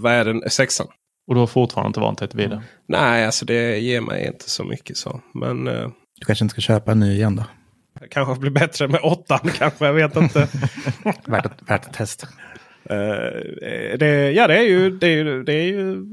vad 0.01 0.11
är 0.13 0.25
den, 0.25 0.49
sexan. 0.49 0.87
Och 1.27 1.33
du 1.35 1.39
har 1.39 1.47
fortfarande 1.47 1.87
inte 1.87 1.99
vant 1.99 2.19
dig 2.19 2.27
till 2.27 2.37
vidare? 2.39 2.63
Nej, 2.87 3.25
alltså 3.25 3.45
det 3.45 3.77
ger 3.79 4.01
mig 4.01 4.27
inte 4.27 4.49
så 4.49 4.63
mycket 4.63 4.97
så. 4.97 5.21
Men 5.33 5.67
eh, 5.67 5.89
Du 6.19 6.25
kanske 6.25 6.45
inte 6.45 6.51
ska 6.53 6.61
köpa 6.61 6.91
en 6.91 6.99
ny 6.99 7.13
igen 7.15 7.35
då? 7.35 7.43
det 8.01 8.07
kanske 8.07 8.39
blir 8.39 8.51
bättre 8.51 8.87
med 8.87 8.99
åttan 9.03 9.39
kanske, 9.57 9.85
jag 9.85 9.93
vet 9.93 10.15
inte. 10.15 10.47
Värt 11.25 11.45
ett, 11.45 11.69
värt 11.69 11.85
ett 11.87 11.93
test. 11.93 12.23
Eh, 12.89 12.97
det, 13.99 14.31
ja, 14.35 14.47
det 14.47 14.57
är 14.57 14.63
ju, 14.63 14.97
det 14.97 15.07
är, 15.07 15.11
ju- 15.23 15.43
det 15.43 15.53
är 15.53 15.63
ju 15.67 16.05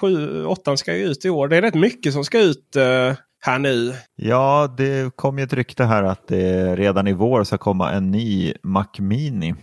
sju, 0.00 0.44
åttan 0.44 0.78
ska 0.78 0.96
ju 0.96 1.04
ut 1.04 1.24
i 1.24 1.30
år. 1.30 1.48
Det 1.48 1.56
är 1.56 1.62
rätt 1.62 1.74
mycket 1.74 2.12
som 2.12 2.24
ska 2.24 2.40
ut 2.40 2.76
eh, 2.76 3.12
här 3.40 3.58
nu. 3.58 3.94
Ja, 4.16 4.74
det 4.78 5.16
kom 5.16 5.38
ju 5.38 5.44
ett 5.44 5.52
rykte 5.52 5.84
här 5.84 6.02
att 6.02 6.28
det 6.28 6.76
redan 6.76 7.06
i 7.08 7.12
vår 7.12 7.44
ska 7.44 7.58
komma 7.58 7.92
en 7.92 8.10
ny 8.10 8.54
Mac 8.62 8.86
Mini. 8.98 9.54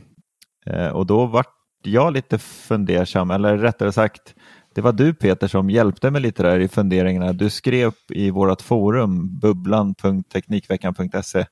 Eh, 0.65 0.88
och 0.88 1.06
då 1.06 1.26
vart 1.26 1.54
jag 1.84 2.13
lite 2.13 2.38
fundersam, 2.38 3.32
eller 3.32 3.58
rättare 3.58 3.91
sagt, 3.91 4.36
det 4.76 4.82
var 4.82 4.91
du 4.91 5.13
Peter 5.13 5.47
som 5.47 5.69
hjälpte 5.69 6.12
mig 6.12 6.21
lite 6.21 6.43
där 6.43 6.60
i 6.60 6.67
funderingarna. 6.67 7.34
Du 7.34 7.50
skrev 7.50 7.93
i 8.10 8.30
vårt 8.30 8.62
forum 8.62 9.39
bubblan.teknikveckan.se 9.39 11.45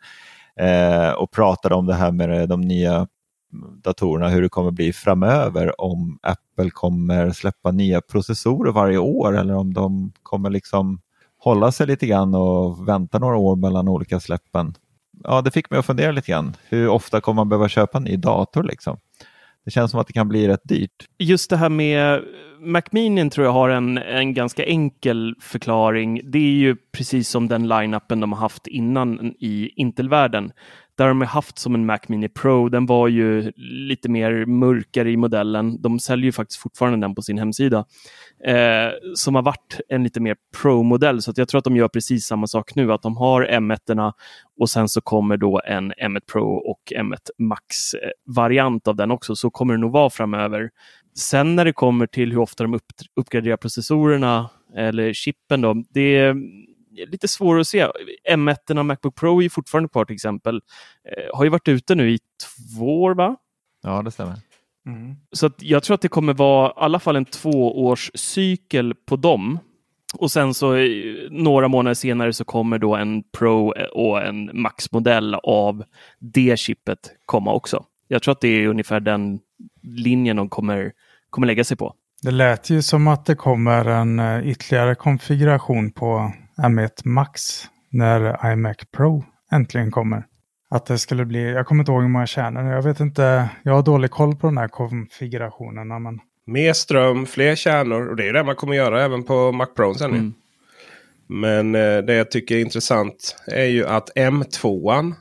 eh, 0.56 1.12
och 1.12 1.32
pratade 1.32 1.76
om 1.76 1.86
det 1.86 1.94
här 1.94 2.12
med 2.12 2.50
de 2.50 2.62
nya 2.62 3.08
datorerna, 3.84 4.30
hur 4.30 4.42
det 4.42 4.50
kommer 4.50 4.72
bli 4.72 4.94
framöver 4.94 5.82
om 5.82 6.20
Apple 6.22 6.70
kommer 6.70 7.32
släppa 7.32 7.72
nya 7.72 8.02
processorer 8.02 8.72
varje 8.72 8.98
år 8.98 9.38
eller 9.38 9.56
om 9.56 9.74
de 9.74 10.12
kommer 10.24 10.50
liksom 10.50 11.02
hålla 11.38 11.72
sig 11.72 11.88
lite 11.88 12.08
grann 12.08 12.36
och 12.36 12.88
vänta 12.88 13.20
några 13.20 13.38
år 13.38 13.56
mellan 13.56 13.88
olika 13.88 14.20
släppen. 14.20 14.74
Ja, 15.24 15.42
det 15.42 15.52
fick 15.52 15.70
mig 15.70 15.80
att 15.80 15.86
fundera 15.86 16.12
lite 16.12 16.32
grann. 16.32 16.56
Hur 16.70 16.88
ofta 16.90 17.22
kommer 17.22 17.36
man 17.36 17.50
behöva 17.50 17.70
köpa 17.70 17.98
en 17.98 18.04
ny 18.04 18.18
dator 18.18 18.64
liksom? 18.64 19.00
Det 19.66 19.72
känns 19.72 19.92
som 19.92 20.00
att 20.00 20.08
det 20.08 20.14
kan 20.14 20.30
bli 20.30 20.48
rätt 20.48 20.64
dyrt. 20.64 21.08
Just 21.18 21.50
det 21.50 21.58
här 21.58 21.70
med 21.70 22.22
Mac 22.60 22.82
Mini 22.92 23.30
tror 23.30 23.46
jag 23.46 23.54
har 23.54 23.70
en, 23.70 23.98
en 23.98 24.34
ganska 24.34 24.66
enkel 24.66 25.36
förklaring. 25.40 26.22
Det 26.24 26.38
är 26.38 26.52
ju 26.52 26.76
precis 26.92 27.30
som 27.30 27.48
den 27.48 27.68
line-upen 27.68 28.20
de 28.20 28.32
har 28.32 28.40
haft 28.40 28.68
innan 28.68 29.34
i 29.40 29.72
Intel-världen. 29.76 30.52
Där 31.00 31.08
de 31.08 31.22
haft 31.22 31.60
som 31.60 31.76
en 31.76 31.86
Mac 31.86 32.00
Mini 32.08 32.30
Pro. 32.30 32.70
Den 32.70 32.86
var 32.86 33.08
ju 33.08 33.52
lite 33.56 34.10
mer 34.10 34.46
mörkare 34.46 35.12
i 35.12 35.18
modellen. 35.18 35.82
De 35.82 36.00
säljer 36.00 36.26
ju 36.26 36.32
faktiskt 36.32 36.62
fortfarande 36.62 37.08
den 37.08 37.16
på 37.16 37.22
sin 37.22 37.38
hemsida. 37.38 37.86
Eh, 38.46 38.90
som 39.16 39.36
har 39.36 39.42
varit 39.42 39.80
en 39.90 40.04
lite 40.04 40.20
mer 40.20 40.36
Pro-modell. 40.62 41.22
Så 41.22 41.32
att 41.32 41.38
jag 41.38 41.48
tror 41.48 41.60
att 41.60 41.64
de 41.64 41.76
gör 41.76 41.88
precis 41.88 42.26
samma 42.26 42.48
sak 42.48 42.76
nu. 42.76 42.94
Att 42.94 43.02
de 43.02 43.18
har 43.18 43.46
M1 43.46 44.14
och 44.60 44.70
sen 44.70 44.90
så 44.90 45.02
kommer 45.02 45.38
då 45.38 45.62
en 45.66 45.94
M1 45.94 46.20
Pro 46.32 46.54
och 46.54 46.82
M1 46.96 47.18
Max-variant 47.38 48.88
eh, 48.88 48.92
av 48.92 48.96
den 48.96 49.12
också. 49.12 49.36
Så 49.36 49.50
kommer 49.50 49.74
det 49.74 49.80
nog 49.80 49.92
vara 49.92 50.10
framöver. 50.10 50.70
Sen 51.18 51.56
när 51.56 51.66
det 51.66 51.74
kommer 51.74 52.08
till 52.08 52.32
hur 52.32 52.40
ofta 52.40 52.64
de 52.64 52.74
upp, 52.74 52.86
uppgraderar 53.16 53.58
processorerna 53.58 54.50
eller 54.76 55.14
chippen, 55.14 55.62
då, 55.62 55.84
det 55.94 56.18
är 56.18 56.36
lite 56.92 57.28
svårare 57.28 57.62
att 57.62 57.68
se. 57.68 57.88
M1 58.32 58.80
och 58.80 58.86
Macbook 58.86 59.16
Pro 59.16 59.40
är 59.40 59.44
ju 59.44 59.50
fortfarande 59.50 59.90
kvar 59.90 60.06
till 60.06 60.16
exempel. 60.16 60.62
Eh, 61.04 61.38
har 61.38 61.44
ju 61.44 61.50
varit 61.50 61.68
ute 61.68 61.96
nu 61.96 62.12
i 62.12 62.20
två 62.78 63.02
år, 63.02 63.16
va? 63.16 63.36
Ja, 63.84 64.02
det 64.02 64.12
stämmer. 64.12 64.36
Så 65.32 65.46
att 65.46 65.62
jag 65.62 65.84
tror 65.84 65.96
att 65.96 66.02
det 66.02 66.08
kommer 66.08 66.34
vara 66.34 66.70
i 66.70 66.74
alla 66.76 67.00
fall 67.00 67.16
en 67.16 67.26
tvåårscykel 67.26 68.94
på 69.06 69.16
dem. 69.16 69.60
Och 70.18 70.32
sen 70.32 70.54
så 70.54 70.76
eh, 70.76 70.88
några 71.32 71.68
månader 71.68 71.94
senare 71.94 72.34
så 72.34 72.46
kommer 72.46 72.78
då 72.78 72.96
en 72.96 73.24
Pro 73.38 73.74
och 73.94 74.22
en 74.22 74.50
Max-modell 74.54 75.36
av 75.36 75.84
det 76.20 76.60
chippet 76.60 77.00
komma 77.26 77.54
också. 77.54 77.86
Jag 78.08 78.24
tror 78.24 78.32
att 78.32 78.42
det 78.42 78.48
är 78.48 78.68
ungefär 78.68 79.00
den 79.00 79.40
linjen 79.84 80.36
de 80.38 80.50
kommer, 80.50 80.92
kommer 81.30 81.48
lägga 81.48 81.64
sig 81.64 81.78
på. 81.78 81.94
Det 82.22 82.32
lät 82.32 82.70
ju 82.70 82.82
som 82.82 83.08
att 83.08 83.26
det 83.26 83.36
kommer 83.36 83.86
en 83.86 84.20
eh, 84.20 84.50
ytterligare 84.50 84.96
konfiguration 84.96 85.92
på 85.92 86.34
M1 86.60 87.02
Max 87.04 87.64
när 87.90 88.52
iMac 88.52 88.78
Pro 88.92 89.24
äntligen 89.52 89.92
kommer. 89.92 90.26
Att 90.70 90.86
det 90.86 90.98
skulle 90.98 91.26
bli, 91.26 91.52
jag 91.52 91.66
kommer 91.66 91.82
inte 91.82 91.92
ihåg 91.92 92.02
hur 92.02 92.10
många 92.10 92.28
kärnor, 92.28 92.72
jag 92.72 92.82
vet 92.82 93.00
inte, 93.00 93.50
jag 93.64 93.74
har 93.74 93.84
dålig 93.84 94.12
koll 94.12 94.36
på 94.36 94.48
de 94.48 94.58
här 94.58 94.68
konfigurationerna. 94.68 96.00
Men 96.00 96.20
Mer 96.50 96.74
ström, 96.74 97.26
fler 97.26 97.56
kärnor. 97.56 98.08
Och 98.08 98.16
det 98.16 98.28
är 98.28 98.34
det 98.34 98.44
man 98.44 98.56
kommer 98.56 98.76
göra 98.76 99.04
även 99.04 99.24
på 99.24 99.52
Mac 99.52 99.66
Pro 99.66 99.94
sen. 99.94 100.12
Mm. 100.12 100.34
Men 101.28 101.76
eh, 101.76 101.98
det 101.98 102.14
jag 102.14 102.32
tycker 102.32 102.56
är 102.56 102.60
intressant 102.60 103.36
är 103.48 103.66
ju 103.66 103.86
att 103.88 104.10
M2 104.16 105.14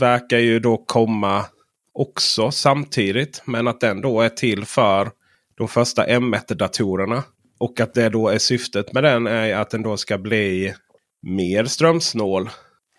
verkar 0.00 0.38
ju 0.38 0.60
då 0.60 0.76
komma 0.76 1.44
också 1.92 2.50
samtidigt. 2.50 3.42
Men 3.44 3.68
att 3.68 3.80
den 3.80 4.00
då 4.00 4.20
är 4.20 4.28
till 4.28 4.64
för 4.64 5.10
de 5.54 5.68
första 5.68 6.06
M1-datorerna. 6.06 7.22
Och 7.64 7.80
att 7.80 7.94
det 7.94 8.08
då 8.08 8.28
är 8.28 8.38
syftet 8.38 8.92
med 8.92 9.04
den 9.04 9.26
är 9.26 9.54
att 9.54 9.70
den 9.70 9.82
då 9.82 9.96
ska 9.96 10.18
bli 10.18 10.74
mer 11.22 11.64
strömsnål 11.64 12.50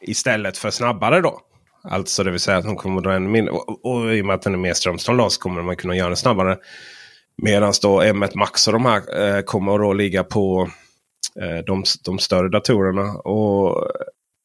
istället 0.02 0.58
för 0.58 0.70
snabbare 0.70 1.22
då. 1.22 1.40
Alltså 1.84 2.24
det 2.24 2.32
vill 2.32 2.40
säga 2.40 2.58
att 2.58 2.66
de 2.66 2.76
kommer 2.76 2.98
att 2.98 3.04
dra 3.04 3.14
ännu 3.14 3.30
mindre. 3.30 3.52
Och, 3.52 3.86
och 3.86 4.16
i 4.16 4.22
och 4.22 4.26
med 4.26 4.36
att 4.36 4.42
den 4.42 4.54
är 4.54 4.58
mer 4.58 4.74
strömsnål 4.74 5.18
då 5.18 5.30
så 5.30 5.42
kommer 5.42 5.62
man 5.62 5.76
kunna 5.76 5.96
göra 5.96 6.08
den 6.08 6.18
snabbare. 6.18 6.58
Medan 7.44 7.74
då 7.82 8.02
M1 8.02 8.38
Max 8.38 8.68
och 8.68 8.74
de 8.74 8.86
här 8.86 9.22
eh, 9.22 9.42
kommer 9.42 9.74
att 9.74 9.80
då 9.80 9.94
ligga 9.94 10.24
på 10.24 10.70
eh, 11.42 11.66
de, 11.66 11.84
de 12.06 12.20
större 12.20 12.50
datorerna. 12.50 13.14
Och 13.14 13.92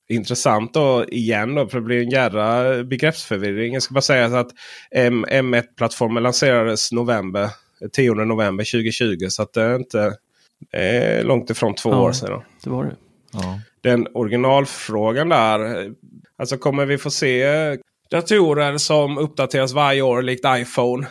Intressant 0.09 0.75
då 0.75 1.05
igen 1.09 1.55
då, 1.55 1.69
för 1.69 1.79
det 1.79 1.85
blir 1.85 2.03
en 2.03 2.11
jädra 2.11 2.83
begreppsförvirring. 2.85 3.75
Jag 3.75 3.83
ska 3.83 3.95
bara 3.95 4.01
säga 4.01 4.39
att 4.39 4.51
M, 4.91 5.27
M1-plattformen 5.29 6.23
lanserades 6.23 6.93
november, 6.93 7.49
10 7.93 8.15
november 8.15 8.65
2020. 8.73 9.27
Så 9.29 9.43
att 9.43 9.53
det 9.53 9.63
är 9.63 9.77
inte 9.77 10.17
är 10.73 11.25
långt 11.25 11.51
ifrån 11.51 11.75
två 11.75 11.91
Ja. 11.91 12.01
år 12.03 12.13
sedan. 12.13 12.43
Det 12.65 12.71
var 12.71 12.85
det. 12.85 12.97
Ja. 13.33 13.61
Den 13.81 14.07
originalfrågan 14.15 15.29
där. 15.29 15.85
eh, 15.85 15.91
Alltså 16.39 16.57
kommer 16.57 16.87
vi 16.87 16.99
få 16.99 17.11
se 17.11 17.47
datorer 18.11 18.79
som 18.79 19.19
uppdateras 19.19 19.73
varje 19.73 20.03
år 20.03 20.23
likt 20.23 20.45
iPhone? 20.47 21.07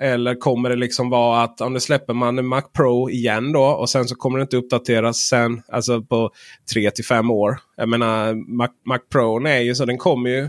Eller 0.00 0.34
kommer 0.34 0.70
det 0.70 0.76
liksom 0.76 1.10
vara 1.10 1.42
att 1.42 1.60
om 1.60 1.72
det 1.74 1.80
släpper 1.80 2.14
man 2.14 2.38
en 2.38 2.46
Mac 2.46 2.62
Pro 2.76 3.10
igen 3.10 3.52
då 3.52 3.64
och 3.64 3.90
sen 3.90 4.04
så 4.08 4.14
kommer 4.14 4.38
det 4.38 4.42
inte 4.42 4.56
uppdateras 4.56 5.16
sen. 5.18 5.62
Alltså 5.68 6.02
på 6.02 6.30
3 6.72 6.90
till 6.90 7.04
5 7.04 7.30
år. 7.30 7.58
Jag 7.76 7.88
menar 7.88 8.34
Mac, 8.56 8.68
Mac 8.86 8.98
Pro 9.12 9.46
är 9.46 9.60
ju 9.60 9.74
så 9.74 9.84
den 9.84 9.98
kommer 9.98 10.30
ju. 10.30 10.48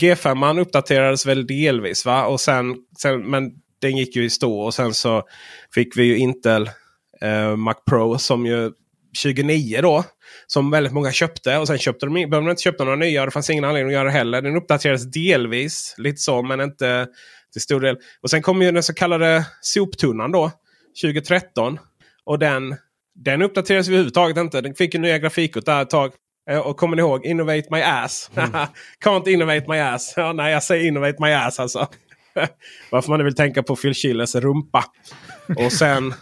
G5 0.00 0.60
uppdaterades 0.60 1.26
väl 1.26 1.46
delvis 1.46 2.06
va? 2.06 2.26
Och 2.26 2.40
sen, 2.40 2.76
sen, 3.02 3.20
men 3.30 3.52
den 3.80 3.96
gick 3.96 4.16
ju 4.16 4.24
i 4.24 4.30
stå 4.30 4.60
och 4.60 4.74
sen 4.74 4.94
så 4.94 5.22
fick 5.74 5.96
vi 5.96 6.04
ju 6.04 6.16
Intel 6.18 6.70
eh, 7.22 7.56
Mac 7.56 7.74
Pro 7.90 8.18
som 8.18 8.46
ju 8.46 8.70
29 9.16 9.78
då. 9.82 10.04
Som 10.46 10.70
väldigt 10.70 10.92
många 10.92 11.12
köpte 11.12 11.56
och 11.58 11.66
sen 11.66 11.78
köpte 11.78 12.06
de, 12.06 12.12
behövde 12.14 12.36
de 12.36 12.50
inte 12.50 12.62
köpa 12.62 12.84
några 12.84 12.96
nya. 12.96 13.24
Det 13.24 13.30
fanns 13.30 13.50
ingen 13.50 13.64
anledning 13.64 13.88
att 13.90 13.94
göra 13.94 14.04
det 14.04 14.10
heller. 14.10 14.42
Den 14.42 14.56
uppdaterades 14.56 15.10
delvis. 15.10 15.94
Lite 15.98 16.16
så 16.20 16.42
men 16.42 16.60
inte 16.60 17.06
till 17.52 17.62
stor 17.62 17.80
del. 17.80 17.96
Och 18.22 18.30
sen 18.30 18.42
kom 18.42 18.62
ju 18.62 18.72
den 18.72 18.82
så 18.82 18.94
kallade 18.94 19.46
soptunnan 19.60 20.32
då. 20.32 20.50
2013. 21.02 21.78
Och 22.24 22.38
den, 22.38 22.76
den 23.14 23.42
uppdaterades 23.42 23.88
överhuvudtaget 23.88 24.36
inte. 24.36 24.60
Den 24.60 24.74
fick 24.74 24.94
ju 24.94 25.00
nya 25.00 25.18
grafikkort 25.18 25.64
där 25.66 25.82
ett 25.82 25.90
tag. 25.90 26.12
Eh, 26.50 26.58
Och 26.58 26.76
kommer 26.76 26.96
ni 26.96 27.00
ihåg 27.02 27.26
Innovate 27.26 27.66
My 27.70 27.80
Ass? 27.82 28.30
Can't 29.04 29.28
innovate 29.28 29.64
my 29.68 29.78
ass. 29.78 30.14
Ja, 30.16 30.32
nej, 30.32 30.52
jag 30.52 30.62
säger 30.62 30.86
Innovate 30.86 31.16
My 31.22 31.32
Ass 31.32 31.60
alltså. 31.60 31.88
Varför 32.90 33.10
man 33.10 33.24
vill 33.24 33.34
tänka 33.34 33.62
på 33.62 33.76
Phil 33.76 33.94
Schillers 33.94 34.34
rumpa. 34.34 34.84
Och 35.58 35.72
sen, 35.72 36.14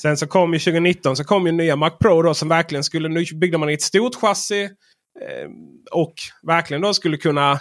sen 0.00 0.16
så 0.16 0.26
kom 0.26 0.52
ju 0.52 0.58
2019 0.58 1.16
så 1.16 1.24
kom 1.24 1.46
ju 1.46 1.52
nya 1.52 1.76
Mac 1.76 1.90
Pro 1.90 2.22
då 2.22 2.34
som 2.34 2.48
verkligen 2.48 2.84
skulle, 2.84 3.08
nu 3.08 3.24
byggde 3.34 3.58
man 3.58 3.68
ett 3.68 3.82
stort 3.82 4.14
chassi. 4.14 4.62
Eh, 5.20 5.50
och 5.90 6.14
verkligen 6.42 6.80
då 6.80 6.94
skulle 6.94 7.16
kunna 7.16 7.60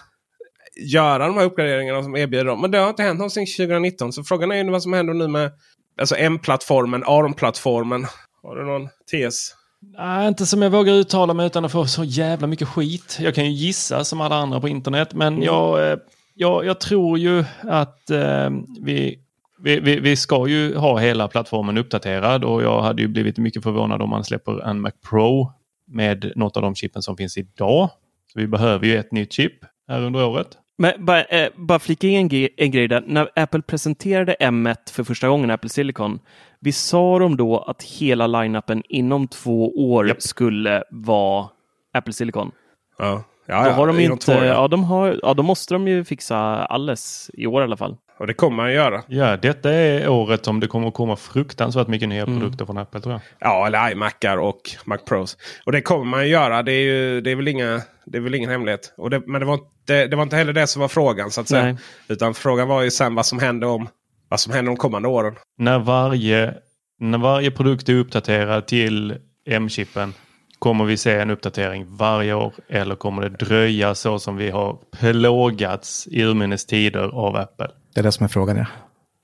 göra 0.75 1.27
de 1.27 1.37
här 1.37 1.45
uppgraderingarna 1.45 2.03
som 2.03 2.15
erbjuder 2.15 2.45
dem. 2.45 2.61
Men 2.61 2.71
det 2.71 2.77
har 2.77 2.89
inte 2.89 3.03
hänt 3.03 3.17
någonsin 3.17 3.45
2019. 3.45 4.13
Så 4.13 4.23
frågan 4.23 4.51
är 4.51 4.55
ju 4.55 4.71
vad 4.71 4.83
som 4.83 4.93
händer 4.93 5.13
nu 5.13 5.27
med 5.27 5.51
alltså 5.99 6.15
M-plattformen, 6.15 7.03
ARM-plattformen. 7.05 8.05
Har 8.43 8.55
du 8.55 8.65
någon 8.65 8.89
tes? 9.11 9.55
Nej, 9.97 10.27
inte 10.27 10.45
som 10.45 10.61
jag 10.61 10.69
vågar 10.69 10.93
uttala 10.93 11.33
mig 11.33 11.45
utan 11.45 11.65
att 11.65 11.71
få 11.71 11.85
så 11.85 12.03
jävla 12.03 12.47
mycket 12.47 12.67
skit. 12.67 13.17
Jag 13.21 13.35
kan 13.35 13.45
ju 13.45 13.51
gissa 13.51 14.03
som 14.03 14.21
alla 14.21 14.35
andra 14.35 14.61
på 14.61 14.67
internet, 14.67 15.13
men 15.13 15.41
jag, 15.41 15.91
eh, 15.91 15.97
jag, 16.39 16.65
jag 16.65 16.79
tror 16.79 17.17
ju 17.19 17.43
att 17.61 18.09
eh, 18.09 18.49
vi, 18.81 19.19
vi, 19.63 19.79
vi, 19.79 19.99
vi 19.99 20.15
ska 20.15 20.47
ju 20.47 20.75
ha 20.75 20.97
hela 20.97 21.27
plattformen 21.27 21.77
uppdaterad 21.77 22.43
och 22.43 22.63
jag 22.63 22.81
hade 22.81 23.01
ju 23.01 23.07
blivit 23.07 23.37
mycket 23.37 23.63
förvånad 23.63 24.01
om 24.01 24.09
man 24.09 24.23
släpper 24.23 24.69
en 24.69 24.81
Mac 24.81 24.91
Pro 25.09 25.51
med 25.87 26.31
något 26.35 26.57
av 26.57 26.63
de 26.63 26.75
chippen 26.75 27.01
som 27.01 27.17
finns 27.17 27.37
idag. 27.37 27.89
Så 28.33 28.39
vi 28.39 28.47
behöver 28.47 28.85
ju 28.87 28.97
ett 28.97 29.11
nytt 29.11 29.33
chip 29.33 29.53
här 29.87 30.01
under 30.03 30.25
året. 30.25 30.47
Men 30.77 31.05
bara, 31.05 31.23
eh, 31.23 31.49
bara 31.55 31.79
flika 31.79 32.07
in 32.07 32.15
en, 32.19 32.27
ge- 32.27 32.49
en 32.57 32.71
grej 32.71 32.87
där. 32.87 33.03
När 33.07 33.29
Apple 33.35 33.61
presenterade 33.61 34.35
M1 34.39 34.75
för 34.91 35.03
första 35.03 35.27
gången, 35.27 35.51
Apple 35.51 35.69
Silicon, 35.69 36.19
vi 36.59 36.71
sa 36.71 37.19
de 37.19 37.37
då 37.37 37.57
att 37.57 37.83
hela 37.83 38.27
line-upen 38.27 38.83
inom 38.89 39.27
två 39.27 39.71
år 39.93 40.07
Japp. 40.07 40.21
skulle 40.21 40.83
vara 40.91 41.47
Apple 41.93 42.13
Silicon? 42.13 42.51
Ja, 42.97 43.23
ja, 43.49 43.63
då 43.65 43.69
har 43.71 43.87
de 43.87 43.99
inte, 43.99 44.31
ja. 44.31 44.45
ja. 44.45 44.67
de 44.67 44.83
har, 44.83 45.19
ja, 45.23 45.33
då 45.33 45.43
måste 45.43 45.73
de 45.73 45.87
ju 45.87 46.05
fixa 46.05 46.37
alles 46.65 47.31
i 47.33 47.47
år 47.47 47.61
i 47.61 47.63
alla 47.63 47.77
fall. 47.77 47.97
Och 48.19 48.27
det 48.27 48.33
kommer 48.33 48.57
man 48.57 48.73
göra. 48.73 49.03
Ja, 49.07 49.37
detta 49.37 49.71
är 49.71 50.07
året 50.09 50.45
som 50.45 50.59
det 50.59 50.67
kommer 50.67 50.87
att 50.87 50.93
komma 50.93 51.15
fruktansvärt 51.15 51.87
mycket 51.87 52.09
nya 52.09 52.23
Mm. 52.23 52.39
produkter 52.39 52.65
från 52.65 52.77
Apple 52.77 53.01
tror 53.01 53.13
jag. 53.13 53.21
Ja, 53.39 53.67
eller 53.67 53.91
iMacar 53.91 54.37
och 54.37 54.61
Mac 54.85 54.97
Pros. 54.97 55.37
Och 55.65 55.71
det 55.71 55.81
kommer 55.81 56.05
man 56.05 56.23
ju 56.23 56.29
göra. 56.31 56.63
Det 56.63 56.71
är, 56.71 56.81
ju, 56.81 57.21
det 57.21 57.31
är, 57.31 57.35
väl, 57.35 57.47
inga, 57.47 57.81
det 58.05 58.17
är 58.17 58.21
väl 58.21 58.35
ingen 58.35 58.49
hemlighet. 58.49 58.93
Och 58.97 59.09
det, 59.09 59.21
men 59.27 59.41
det 59.41 59.45
var, 59.47 59.53
inte, 59.53 60.07
det 60.07 60.15
var 60.15 60.23
inte 60.23 60.35
heller 60.35 60.53
det 60.53 60.67
som 60.67 60.79
var 60.81 60.87
frågan. 60.87 61.31
så 61.31 61.41
att 61.41 61.47
säga. 61.47 61.63
Nej. 61.63 61.75
Utan 62.07 62.33
frågan 62.33 62.67
var 62.67 62.81
ju 62.81 62.91
sen 62.91 63.15
vad 63.15 63.25
som 63.25 63.39
händer 63.39 63.67
om 63.67 63.87
vad 64.29 64.39
som 64.39 64.53
händer 64.53 64.69
de 64.71 64.77
kommande 64.77 65.07
åren. 65.07 65.35
När 65.57 65.79
varje, 65.79 66.53
när 66.99 67.17
varje 67.17 67.51
produkt 67.51 67.89
är 67.89 67.95
uppdaterad 67.95 68.67
till 68.67 69.15
M-chippen 69.45 70.13
kommer 70.59 70.85
vi 70.85 70.97
se 70.97 71.19
en 71.19 71.29
uppdatering 71.29 71.85
varje 71.89 72.33
år 72.33 72.53
eller 72.69 72.95
kommer 72.95 73.21
det 73.21 73.45
dröja 73.45 73.95
så 73.95 74.19
som 74.19 74.35
vi 74.35 74.49
har 74.49 74.77
plågats 74.99 76.07
i 76.07 76.23
urminnes 76.23 76.65
tider 76.65 77.09
av 77.09 77.35
Apple? 77.35 77.67
Det 77.93 77.99
är 77.99 78.03
det 78.03 78.11
som 78.11 78.23
är 78.23 78.27
frågan, 78.27 78.57
ja. 78.57 78.65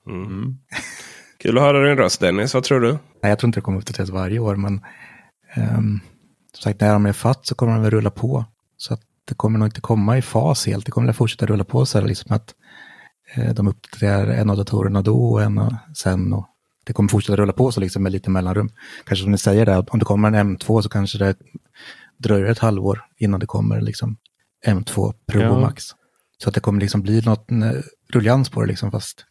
Kul 1.38 1.58
att 1.58 1.64
höra 1.64 1.88
din 1.88 1.96
röst 1.96 2.20
Dennis. 2.20 2.54
Vad 2.54 2.64
tror 2.64 2.80
du? 2.80 2.92
Nej, 2.92 3.30
jag 3.30 3.38
tror 3.38 3.48
inte 3.48 3.60
det 3.60 3.64
kommer 3.64 3.78
uppdateras 3.78 4.10
varje 4.10 4.38
år, 4.38 4.56
men 4.56 4.80
um, 5.56 6.00
som 6.52 6.62
sagt, 6.62 6.80
när 6.80 6.92
de 6.92 7.06
är 7.06 7.12
fatt 7.12 7.46
så 7.46 7.54
kommer 7.54 7.72
de 7.72 7.82
väl 7.82 7.90
rulla 7.90 8.10
på. 8.10 8.44
Så 8.76 8.94
att 8.94 9.00
det 9.28 9.34
kommer 9.34 9.58
nog 9.58 9.68
inte 9.68 9.80
komma 9.80 10.18
i 10.18 10.22
fas 10.22 10.66
helt. 10.66 10.86
Det 10.86 10.92
kommer 10.92 11.08
att 11.08 11.16
fortsätta 11.16 11.46
rulla 11.46 11.64
på 11.64 11.86
så 11.86 11.98
här, 11.98 12.06
liksom 12.06 12.36
att 12.36 12.54
eh, 13.34 13.54
de 13.54 13.68
uppdaterar 13.68 14.26
en 14.26 14.50
av 14.50 14.56
datorerna 14.56 15.02
då 15.02 15.32
och 15.32 15.42
en 15.42 15.58
och 15.58 15.72
sen. 15.96 16.32
Och 16.32 16.46
det 16.86 16.92
kommer 16.92 17.08
fortsätta 17.08 17.36
rulla 17.36 17.52
på 17.52 17.72
så 17.72 17.80
liksom 17.80 18.02
med 18.02 18.12
lite 18.12 18.30
mellanrum. 18.30 18.70
Kanske 19.04 19.22
som 19.22 19.32
ni 19.32 19.38
säger, 19.38 19.66
där, 19.66 19.84
om 19.92 19.98
det 19.98 20.04
kommer 20.04 20.32
en 20.32 20.56
M2 20.56 20.82
så 20.82 20.88
kanske 20.88 21.18
det 21.18 21.36
dröjer 22.18 22.46
ett 22.46 22.58
halvår 22.58 23.04
innan 23.16 23.40
det 23.40 23.46
kommer 23.46 23.80
liksom 23.80 24.16
M2 24.66 25.14
Pro 25.26 25.40
Ja. 25.40 25.60
Max. 25.60 25.84
Så 26.38 26.48
att 26.48 26.54
det 26.54 26.60
kommer 26.60 26.80
liksom 26.80 27.02
bli 27.02 27.20
något 27.20 27.50
eh, 27.50 27.70
rullians 28.12 28.48
på 28.50 28.60
det 28.60 28.66
liksom 28.66 28.90
fast. 28.90 29.24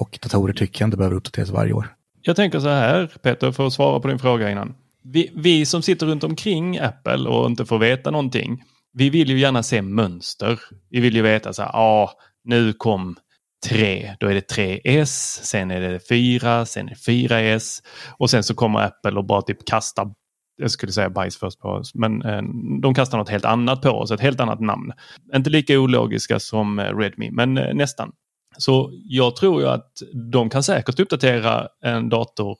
Och 0.00 0.18
datorer 0.22 0.54
tycker 0.54 0.82
jag 0.82 0.86
inte 0.86 0.96
behöver 0.96 1.16
uppdateras 1.16 1.50
varje 1.50 1.72
år. 1.72 1.94
Jag 2.22 2.36
tänker 2.36 2.60
så 2.60 2.68
här, 2.68 3.06
Peter, 3.22 3.52
för 3.52 3.66
att 3.66 3.72
svara 3.72 4.00
på 4.00 4.08
din 4.08 4.18
fråga 4.18 4.50
innan. 4.50 4.74
Vi, 5.04 5.32
vi 5.34 5.66
som 5.66 5.82
sitter 5.82 6.06
runt 6.06 6.24
omkring 6.24 6.78
Apple 6.78 7.28
och 7.28 7.46
inte 7.46 7.66
får 7.66 7.78
veta 7.78 8.10
någonting, 8.10 8.62
vi 8.92 9.10
vill 9.10 9.30
ju 9.30 9.38
gärna 9.38 9.62
se 9.62 9.82
mönster. 9.82 10.60
Vi 10.90 11.00
vill 11.00 11.16
ju 11.16 11.22
veta 11.22 11.52
så 11.52 11.62
här, 11.62 11.70
ja, 11.72 12.12
nu 12.44 12.72
kom 12.72 13.16
3, 13.68 14.16
då 14.20 14.26
är 14.26 14.34
det 14.34 14.52
3S, 14.52 15.40
sen 15.42 15.70
är 15.70 15.80
det 15.80 16.08
4, 16.08 16.66
sen 16.66 16.88
är 16.88 16.90
det 16.90 17.12
4S 17.12 17.82
och 18.18 18.30
sen 18.30 18.44
så 18.44 18.54
kommer 18.54 18.80
Apple 18.80 19.12
och 19.12 19.24
bara 19.24 19.42
typ 19.42 19.64
kastar, 19.66 20.14
jag 20.56 20.70
skulle 20.70 20.92
säga 20.92 21.10
bajs 21.10 21.36
först 21.36 21.60
på 21.60 21.68
oss, 21.68 21.94
men 21.94 22.22
eh, 22.22 22.42
de 22.82 22.94
kastar 22.94 23.18
något 23.18 23.28
helt 23.28 23.44
annat 23.44 23.82
på 23.82 23.90
oss, 23.90 24.10
ett 24.10 24.20
helt 24.20 24.40
annat 24.40 24.60
namn. 24.60 24.92
Inte 25.34 25.50
lika 25.50 25.78
ologiska 25.78 26.40
som 26.40 26.78
eh, 26.78 26.96
Redmi, 26.96 27.30
men 27.30 27.58
eh, 27.58 27.74
nästan. 27.74 28.12
Så 28.58 28.90
jag 28.92 29.36
tror 29.36 29.62
ju 29.62 29.68
att 29.68 29.92
de 30.32 30.50
kan 30.50 30.62
säkert 30.62 31.00
uppdatera 31.00 31.68
en 31.84 32.08
dator 32.08 32.56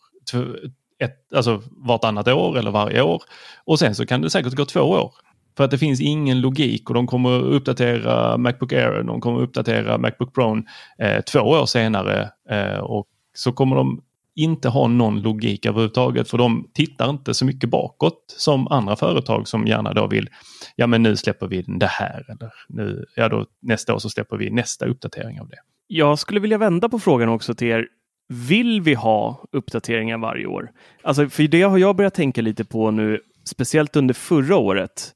ett, 1.02 1.32
alltså 1.34 1.62
vartannat 1.70 2.28
år 2.28 2.58
eller 2.58 2.70
varje 2.70 3.02
år. 3.02 3.22
Och 3.64 3.78
sen 3.78 3.94
så 3.94 4.06
kan 4.06 4.20
det 4.20 4.30
säkert 4.30 4.54
gå 4.54 4.64
två 4.64 4.80
år. 4.80 5.12
För 5.56 5.64
att 5.64 5.70
det 5.70 5.78
finns 5.78 6.00
ingen 6.00 6.40
logik 6.40 6.88
och 6.90 6.94
de 6.94 7.06
kommer 7.06 7.30
uppdatera 7.30 8.36
Macbook 8.38 8.72
Air, 8.72 9.02
de 9.02 9.20
kommer 9.20 9.40
uppdatera 9.40 9.98
Macbook 9.98 10.34
Pro 10.34 10.62
eh, 10.98 11.20
två 11.20 11.40
år 11.40 11.66
senare. 11.66 12.30
Eh, 12.50 12.78
och 12.78 13.06
så 13.34 13.52
kommer 13.52 13.76
de 13.76 14.02
inte 14.34 14.68
ha 14.68 14.88
någon 14.88 15.22
logik 15.22 15.66
överhuvudtaget 15.66 16.30
för 16.30 16.38
de 16.38 16.70
tittar 16.74 17.10
inte 17.10 17.34
så 17.34 17.44
mycket 17.44 17.70
bakåt 17.70 18.34
som 18.36 18.68
andra 18.68 18.96
företag 18.96 19.48
som 19.48 19.66
gärna 19.66 19.92
då 19.92 20.06
vill, 20.06 20.28
ja 20.76 20.86
men 20.86 21.02
nu 21.02 21.16
släpper 21.16 21.46
vi 21.46 21.62
det 21.62 21.86
här 21.86 22.24
eller 22.28 22.52
nu, 22.68 23.04
ja 23.16 23.28
då 23.28 23.46
nästa 23.62 23.94
år 23.94 23.98
så 23.98 24.10
släpper 24.10 24.36
vi 24.36 24.50
nästa 24.50 24.86
uppdatering 24.86 25.40
av 25.40 25.48
det. 25.48 25.56
Jag 25.86 26.18
skulle 26.18 26.40
vilja 26.40 26.58
vända 26.58 26.88
på 26.88 26.98
frågan 26.98 27.28
också 27.28 27.54
till 27.54 27.68
er. 27.68 27.86
Vill 28.28 28.80
vi 28.80 28.94
ha 28.94 29.44
uppdateringar 29.52 30.18
varje 30.18 30.46
år? 30.46 30.70
Alltså, 31.02 31.28
för 31.28 31.42
det 31.42 31.62
har 31.62 31.78
jag 31.78 31.96
börjat 31.96 32.14
tänka 32.14 32.42
lite 32.42 32.64
på 32.64 32.90
nu, 32.90 33.20
speciellt 33.44 33.96
under 33.96 34.14
förra 34.14 34.56
året. 34.56 35.12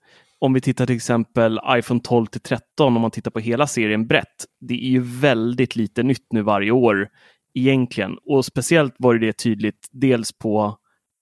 Om 0.46 0.52
vi 0.52 0.60
tittar 0.60 0.86
till 0.86 0.96
exempel 0.96 1.60
iPhone 1.68 2.00
12 2.00 2.26
till 2.26 2.40
13, 2.40 2.96
om 2.96 3.02
man 3.02 3.10
tittar 3.10 3.30
på 3.30 3.40
hela 3.40 3.66
serien 3.66 4.06
brett. 4.06 4.44
Det 4.60 4.74
är 4.74 4.88
ju 4.88 5.00
väldigt 5.00 5.76
lite 5.76 6.02
nytt 6.02 6.26
nu 6.32 6.42
varje 6.42 6.70
år 6.70 7.08
egentligen. 7.54 8.18
Och 8.26 8.44
speciellt 8.44 8.94
var 8.98 9.14
det 9.14 9.32
tydligt 9.32 9.88
dels 9.92 10.32
på 10.32 10.76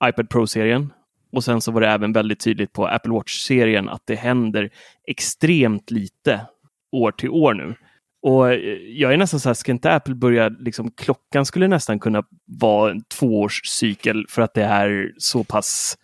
iPad 0.04 0.28
Pro-serien 0.28 0.92
och 1.32 1.44
sen 1.44 1.60
så 1.60 1.72
var 1.72 1.80
det 1.80 1.88
även 1.88 2.12
väldigt 2.12 2.40
tydligt 2.40 2.72
på 2.72 2.86
Apple 2.86 3.12
Watch-serien 3.12 3.88
att 3.88 4.02
det 4.04 4.14
händer 4.14 4.70
extremt 5.08 5.90
lite 5.90 6.40
år 6.92 7.12
till 7.12 7.30
år 7.30 7.54
nu. 7.54 7.74
Och 8.22 8.52
eh, 8.52 8.58
jag 8.78 9.12
är 9.12 9.16
nästan 9.16 9.40
så 9.40 9.48
här, 9.48 9.54
ska 9.54 9.72
inte 9.72 9.92
Apple 9.92 10.14
börja, 10.14 10.48
liksom, 10.48 10.90
klockan 10.90 11.46
skulle 11.46 11.68
nästan 11.68 12.00
kunna 12.00 12.22
vara 12.46 12.90
en 12.90 13.04
tvåårscykel 13.04 14.26
för 14.28 14.42
att 14.42 14.54
det 14.54 14.64
är 14.64 15.12
så 15.18 15.44
pass 15.44 15.96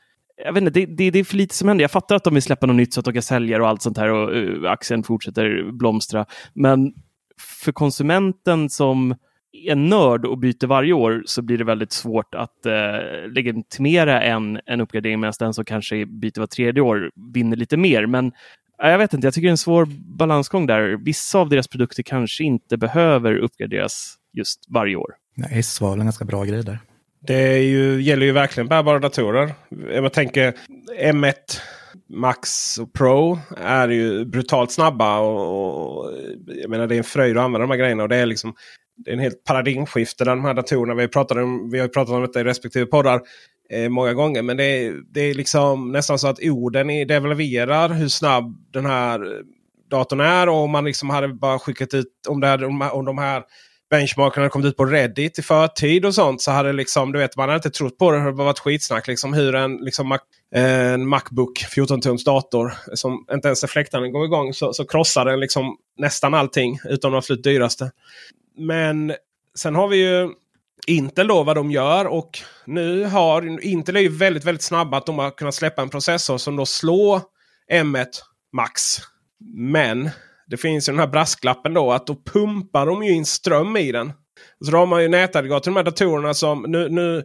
jag 0.44 0.52
vet 0.52 0.62
inte, 0.62 0.80
det, 0.80 0.86
det, 0.86 1.10
det 1.10 1.18
är 1.18 1.24
för 1.24 1.36
lite 1.36 1.54
som 1.54 1.68
händer. 1.68 1.82
Jag 1.82 1.90
fattar 1.90 2.16
att 2.16 2.24
de 2.24 2.34
vill 2.34 2.42
släppa 2.42 2.66
något 2.66 2.76
nytt 2.76 2.94
så 2.94 3.00
att 3.00 3.04
de 3.04 3.12
kan 3.12 3.22
sälja 3.22 3.62
och 3.62 3.68
allt 3.68 3.82
sånt 3.82 3.98
här 3.98 4.08
och 4.08 4.36
uh, 4.36 4.70
aktien 4.70 5.02
fortsätter 5.02 5.72
blomstra. 5.72 6.26
Men 6.54 6.92
för 7.62 7.72
konsumenten 7.72 8.70
som 8.70 9.14
är 9.52 9.74
nörd 9.74 10.24
och 10.26 10.38
byter 10.38 10.66
varje 10.66 10.92
år 10.92 11.22
så 11.26 11.42
blir 11.42 11.58
det 11.58 11.64
väldigt 11.64 11.92
svårt 11.92 12.34
att 12.34 12.66
uh, 12.66 13.32
legitimera 13.32 14.22
en, 14.22 14.60
en 14.66 14.80
uppgradering 14.80 15.20
medan 15.20 15.34
den 15.38 15.54
som 15.54 15.64
kanske 15.64 16.06
byter 16.06 16.40
var 16.40 16.46
tredje 16.46 16.82
år 16.82 17.10
vinner 17.34 17.56
lite 17.56 17.76
mer. 17.76 18.06
Men 18.06 18.32
Jag 18.78 18.98
vet 18.98 19.14
inte, 19.14 19.26
jag 19.26 19.34
tycker 19.34 19.46
det 19.46 19.50
är 19.50 19.50
en 19.50 19.56
svår 19.56 19.88
balansgång 20.18 20.66
där. 20.66 21.04
Vissa 21.04 21.38
av 21.38 21.48
deras 21.48 21.68
produkter 21.68 22.02
kanske 22.02 22.44
inte 22.44 22.76
behöver 22.76 23.36
uppgraderas 23.36 24.16
just 24.32 24.60
varje 24.68 24.96
år. 24.96 25.14
Nej, 25.34 25.50
S 25.52 25.80
var 25.80 25.90
väl 25.90 26.00
en 26.00 26.06
ganska 26.06 26.24
bra 26.24 26.44
grej 26.44 26.64
där. 26.64 26.78
Det 27.22 27.34
är 27.34 27.62
ju, 27.62 28.02
gäller 28.02 28.26
ju 28.26 28.32
verkligen 28.32 28.68
bärbara 28.68 28.98
datorer. 28.98 29.54
Jag 29.92 30.12
tänker 30.12 30.54
M1 31.00 31.34
Max 32.08 32.78
och 32.78 32.92
Pro 32.92 33.38
är 33.56 33.88
ju 33.88 34.24
brutalt 34.24 34.72
snabba. 34.72 35.18
Och, 35.18 35.98
och, 35.98 36.12
jag 36.46 36.70
menar 36.70 36.86
det 36.86 36.94
är 36.94 36.98
en 36.98 37.04
fröjd 37.04 37.36
att 37.38 37.44
använda 37.44 37.66
de 37.66 37.70
här 37.70 37.78
grejerna. 37.78 38.02
Och 38.02 38.08
det 38.08 38.16
är 38.16 38.26
liksom 38.26 38.54
det 38.96 39.10
är 39.10 39.14
en 39.14 39.20
helt 39.20 39.44
paradigmskifte 39.44 40.24
där 40.24 40.30
de 40.30 40.44
här 40.44 40.54
datorerna. 40.54 40.94
Vi, 40.94 41.08
pratade 41.08 41.42
om, 41.42 41.70
vi 41.70 41.78
har 41.78 41.88
pratat 41.88 42.14
om 42.14 42.22
detta 42.22 42.40
i 42.40 42.44
respektive 42.44 42.86
poddar 42.86 43.20
eh, 43.70 43.88
många 43.88 44.14
gånger. 44.14 44.42
Men 44.42 44.56
det 44.56 44.64
är, 44.64 44.94
det 45.14 45.20
är 45.20 45.34
liksom 45.34 45.92
nästan 45.92 46.18
så 46.18 46.28
att 46.28 46.38
orden 46.42 46.90
i- 46.90 47.04
devalverar 47.04 47.88
hur 47.88 48.08
snabb 48.08 48.56
den 48.72 48.86
här 48.86 49.42
datorn 49.90 50.20
är. 50.20 50.48
Och 50.48 50.54
om 50.56 50.70
man 50.70 50.84
liksom 50.84 51.10
hade 51.10 51.28
bara 51.28 51.58
skickat 51.58 51.94
ut 51.94 52.06
om, 52.28 52.40
det 52.40 52.46
här, 52.46 52.64
om, 52.64 52.82
om 52.92 53.04
de 53.04 53.18
här 53.18 53.42
benchmarken 53.90 54.40
hade 54.42 54.50
kommit 54.50 54.66
ut 54.66 54.76
på 54.76 54.84
Reddit 54.84 55.38
i 55.38 55.42
förtid 55.42 56.04
och 56.04 56.14
sånt 56.14 56.42
så 56.42 56.50
hade 56.50 56.72
liksom, 56.72 57.12
du 57.12 57.18
vet, 57.18 57.36
man 57.36 57.48
hade 57.48 57.56
inte 57.56 57.70
trott 57.70 57.98
på 57.98 58.10
det. 58.10 58.16
Det 58.16 58.22
hade 58.22 58.36
varit 58.36 58.58
skitsnack. 58.58 59.08
Liksom 59.08 59.32
hur 59.32 59.54
en, 59.54 59.76
liksom, 59.76 60.08
Mac, 60.08 60.18
en 60.54 61.08
Macbook 61.08 61.64
14-tums 61.76 62.24
dator 62.24 62.74
som 62.94 63.26
inte 63.32 63.48
ens 63.48 63.62
är 63.62 63.68
fläktarna 63.68 64.08
går 64.08 64.24
igång 64.24 64.54
så, 64.54 64.72
så 64.72 64.84
krossar 64.84 65.24
den 65.24 65.40
liksom 65.40 65.76
nästan 65.98 66.34
allting 66.34 66.78
utom 66.84 67.12
de 67.12 67.18
absolut 67.18 67.44
dyraste. 67.44 67.90
Men 68.56 69.14
sen 69.58 69.74
har 69.74 69.88
vi 69.88 69.96
ju 69.96 70.28
Intel 70.86 71.26
då 71.26 71.42
vad 71.42 71.56
de 71.56 71.70
gör 71.70 72.06
och 72.06 72.38
nu 72.66 73.04
har 73.04 73.64
Intel 73.64 73.96
är 73.96 74.00
ju 74.00 74.08
väldigt 74.08 74.44
väldigt 74.44 74.62
snabba 74.62 74.96
att 74.96 75.06
de 75.06 75.18
har 75.18 75.30
kunnat 75.30 75.54
släppa 75.54 75.82
en 75.82 75.88
processor 75.88 76.38
som 76.38 76.56
då 76.56 76.66
slår 76.66 77.20
M1 77.72 78.06
Max. 78.52 78.96
Men 79.54 80.10
det 80.50 80.56
finns 80.56 80.88
ju 80.88 80.92
den 80.92 81.00
här 81.00 81.06
brasklappen 81.06 81.74
då 81.74 81.92
att 81.92 82.06
då 82.06 82.16
pumpar 82.32 82.86
de 82.86 83.02
ju 83.02 83.12
in 83.12 83.24
ström 83.24 83.76
i 83.76 83.92
den. 83.92 84.12
Så 84.64 84.70
då 84.70 84.78
har 84.78 84.86
man 84.86 85.02
ju 85.02 85.08
nätaggregat 85.08 85.62
till 85.62 85.72
de 85.72 85.76
här 85.76 85.84
datorerna 85.84 86.34
som 86.34 86.62
nu, 86.68 86.88
nu 86.88 87.24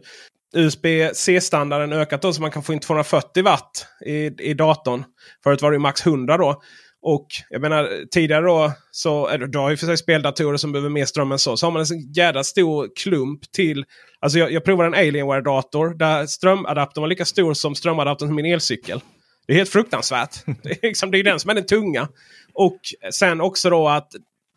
USB-C-standarden 0.56 1.92
ökat 1.92 2.22
då 2.22 2.32
så 2.32 2.42
man 2.42 2.50
kan 2.50 2.62
få 2.62 2.72
in 2.72 2.80
240 2.80 3.42
watt 3.42 3.86
i, 4.06 4.50
i 4.50 4.54
datorn. 4.54 5.04
Förut 5.44 5.62
var 5.62 5.72
det 5.72 5.78
max 5.78 6.06
100 6.06 6.36
då. 6.36 6.62
Och 7.02 7.26
jag 7.50 7.60
menar 7.60 8.08
tidigare 8.10 8.44
då 8.46 8.72
så 8.90 9.28
eller, 9.28 9.46
du 9.46 9.58
har 9.58 9.70
ju 9.70 9.76
för 9.76 9.86
sig 9.86 9.96
speldatorer 9.96 10.56
som 10.56 10.72
behöver 10.72 10.90
mer 10.90 11.04
ström 11.04 11.32
än 11.32 11.38
så. 11.38 11.56
Så 11.56 11.66
har 11.66 11.70
man 11.70 11.82
en 11.82 12.12
jädra 12.12 12.44
stor 12.44 12.88
klump 12.96 13.52
till. 13.52 13.84
Alltså 14.20 14.38
jag, 14.38 14.52
jag 14.52 14.64
provade 14.64 14.86
en 14.86 15.08
Alienware-dator 15.08 15.98
där 15.98 16.26
strömadaptern 16.26 17.00
var 17.02 17.08
lika 17.08 17.24
stor 17.24 17.54
som 17.54 17.74
strömadaptern 17.74 18.28
till 18.28 18.34
min 18.34 18.54
elcykel. 18.54 19.00
Det 19.46 19.52
är 19.52 19.56
helt 19.56 19.70
fruktansvärt. 19.70 20.44
Det 20.62 20.70
är, 20.70 20.86
liksom, 20.88 21.10
det 21.10 21.18
är 21.18 21.24
den 21.24 21.40
som 21.40 21.50
är 21.50 21.54
den 21.54 21.66
tunga. 21.66 22.08
Och 22.54 22.80
sen 23.12 23.40
också 23.40 23.70
då 23.70 23.88
att 23.88 24.08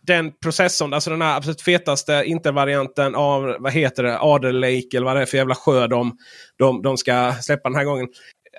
den 0.08 0.32
processorn, 0.44 0.94
alltså 0.94 1.10
den 1.10 1.22
här 1.22 1.38
absolut 1.38 1.62
fetaste 1.62 2.24
intervarianten 2.26 3.16
av 3.16 3.56
vad 3.60 3.72
heter 3.72 4.04
det, 4.04 4.20
Adel 4.20 4.60
Lake 4.60 4.88
eller 4.94 5.06
vad 5.06 5.16
det 5.16 5.22
är 5.22 5.26
för 5.26 5.38
jävla 5.38 5.56
sjö 5.56 5.88
de, 5.88 6.18
de, 6.58 6.82
de 6.82 6.98
ska 6.98 7.34
släppa 7.42 7.70
den 7.70 7.78
här 7.78 7.86
gången. 7.86 8.08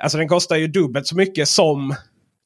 Alltså 0.03 0.19
den 0.19 0.29
kostar 0.29 0.57
ju 0.57 0.67
dubbelt 0.67 1.07
så 1.07 1.17
mycket 1.17 1.49
som 1.49 1.95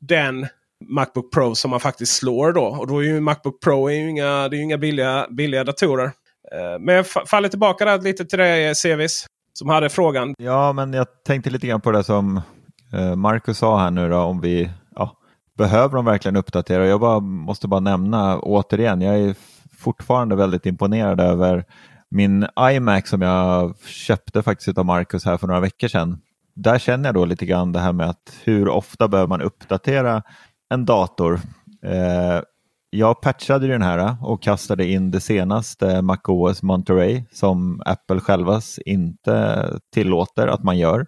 den 0.00 0.46
Macbook 0.88 1.32
Pro 1.32 1.54
som 1.54 1.70
man 1.70 1.80
faktiskt 1.80 2.16
slår 2.16 2.52
då. 2.52 2.64
Och 2.64 2.86
då 2.86 2.98
är 2.98 3.04
ju 3.04 3.20
Macbook 3.20 3.62
Pro 3.62 3.88
är 3.88 3.94
ju 3.94 4.10
inga, 4.10 4.48
det 4.48 4.56
är 4.56 4.60
inga 4.60 4.78
billiga, 4.78 5.26
billiga 5.30 5.64
datorer. 5.64 6.04
Eh, 6.52 6.78
men 6.80 6.94
jag 6.94 7.06
faller 7.06 7.48
tillbaka 7.48 7.84
där 7.84 8.00
lite 8.00 8.24
till 8.24 8.38
dig 8.38 8.66
eh, 8.66 8.72
Sevis. 8.72 9.26
Som 9.52 9.68
hade 9.68 9.88
frågan. 9.88 10.34
Ja, 10.38 10.72
men 10.72 10.92
jag 10.92 11.06
tänkte 11.26 11.50
lite 11.50 11.66
grann 11.66 11.80
på 11.80 11.90
det 11.90 12.04
som 12.04 12.40
Eh, 12.94 13.16
Marcus 13.16 13.59
sa 13.59 13.78
här 13.78 13.90
nu 13.90 14.09
då. 14.09 14.18
Om 14.18 14.40
vi 14.40 14.70
ja, 14.96 15.16
behöver 15.59 15.96
de 15.96 16.04
verkligen 16.04 16.37
uppdatera. 16.37 16.87
Jag 16.87 17.00
bara, 17.00 17.20
måste 17.20 17.68
bara 17.68 17.80
nämna 17.80 18.38
återigen. 18.38 19.00
Jag 19.00 19.18
är 19.18 19.35
fortfarande 19.78 20.37
väldigt 20.37 20.66
imponerad 20.66 21.20
över 21.20 21.64
min 22.11 22.46
iMac 22.61 23.09
som 23.09 23.22
jag 23.22 23.78
köpte 23.87 24.42
faktiskt 24.42 24.78
av 24.78 24.85
Marcus 24.85 25.24
här 25.24 25.37
för 25.37 25.46
några 25.46 25.61
veckor 25.61 25.88
sedan. 25.88 26.20
Där 26.54 26.78
känner 26.78 27.09
jag 27.09 27.14
då 27.14 27.24
lite 27.24 27.46
grann 27.46 27.72
det 27.72 27.80
här 27.80 27.92
med 27.92 28.11
att 28.11 28.37
hur 28.44 28.68
ofta 28.68 29.09
behöver 29.09 29.28
man 29.28 29.42
uppdatera 29.42 30.22
en 30.70 30.85
dator. 30.85 31.40
Eh, 31.83 32.40
jag 32.90 33.20
patchade 33.20 33.66
den 33.66 33.83
här 33.83 34.16
och 34.22 34.42
kastade 34.42 34.87
in 34.87 35.11
det 35.11 35.20
senaste 35.20 36.02
MacOS 36.02 36.62
Monterey 36.62 37.24
som 37.33 37.83
Apple 37.87 38.20
själva 38.20 38.61
inte 38.87 39.66
tillåter 39.92 40.46
att 40.46 40.62
man 40.62 40.78
gör. 40.78 41.07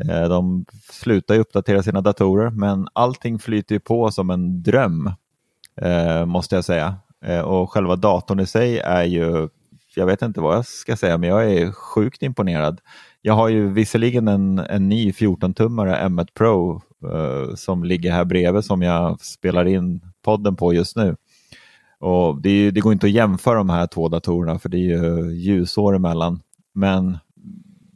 Eh, 0.00 0.28
de 0.28 0.64
slutar 0.90 1.38
uppdatera 1.38 1.82
sina 1.82 2.00
datorer 2.00 2.50
men 2.50 2.88
allting 2.92 3.38
flyter 3.38 3.78
på 3.78 4.10
som 4.10 4.30
en 4.30 4.62
dröm 4.62 5.10
eh, 5.80 6.26
måste 6.26 6.54
jag 6.54 6.64
säga. 6.64 6.96
Eh, 7.24 7.40
och 7.40 7.70
själva 7.70 7.96
datorn 7.96 8.40
i 8.40 8.46
sig 8.46 8.78
är 8.78 9.04
ju, 9.04 9.48
jag 9.96 10.06
vet 10.06 10.22
inte 10.22 10.40
vad 10.40 10.56
jag 10.56 10.66
ska 10.66 10.96
säga, 10.96 11.18
men 11.18 11.28
jag 11.28 11.52
är 11.52 11.72
sjukt 11.72 12.22
imponerad. 12.22 12.80
Jag 13.22 13.34
har 13.34 13.48
ju 13.48 13.68
visserligen 13.68 14.28
en, 14.28 14.58
en 14.58 14.88
ny 14.88 15.10
14-tummare 15.10 16.08
M1 16.08 16.28
Pro 16.34 16.80
som 17.56 17.84
ligger 17.84 18.12
här 18.12 18.24
bredvid 18.24 18.64
som 18.64 18.82
jag 18.82 19.20
spelar 19.20 19.64
in 19.64 20.00
podden 20.22 20.56
på 20.56 20.74
just 20.74 20.96
nu. 20.96 21.16
Och 21.98 22.40
det, 22.40 22.70
det, 22.70 22.80
går 22.80 22.92
inte 22.92 23.06
att 23.06 23.12
jämföra 23.12 23.54
de 23.54 23.70
här 23.70 23.86
två 23.86 24.08
datorerna 24.08 24.58
för 24.58 24.68
det 24.68 24.76
är 24.76 24.80
ju 24.80 25.32
ljusår 25.32 25.96
emellan. 25.96 26.40
Men 26.72 27.18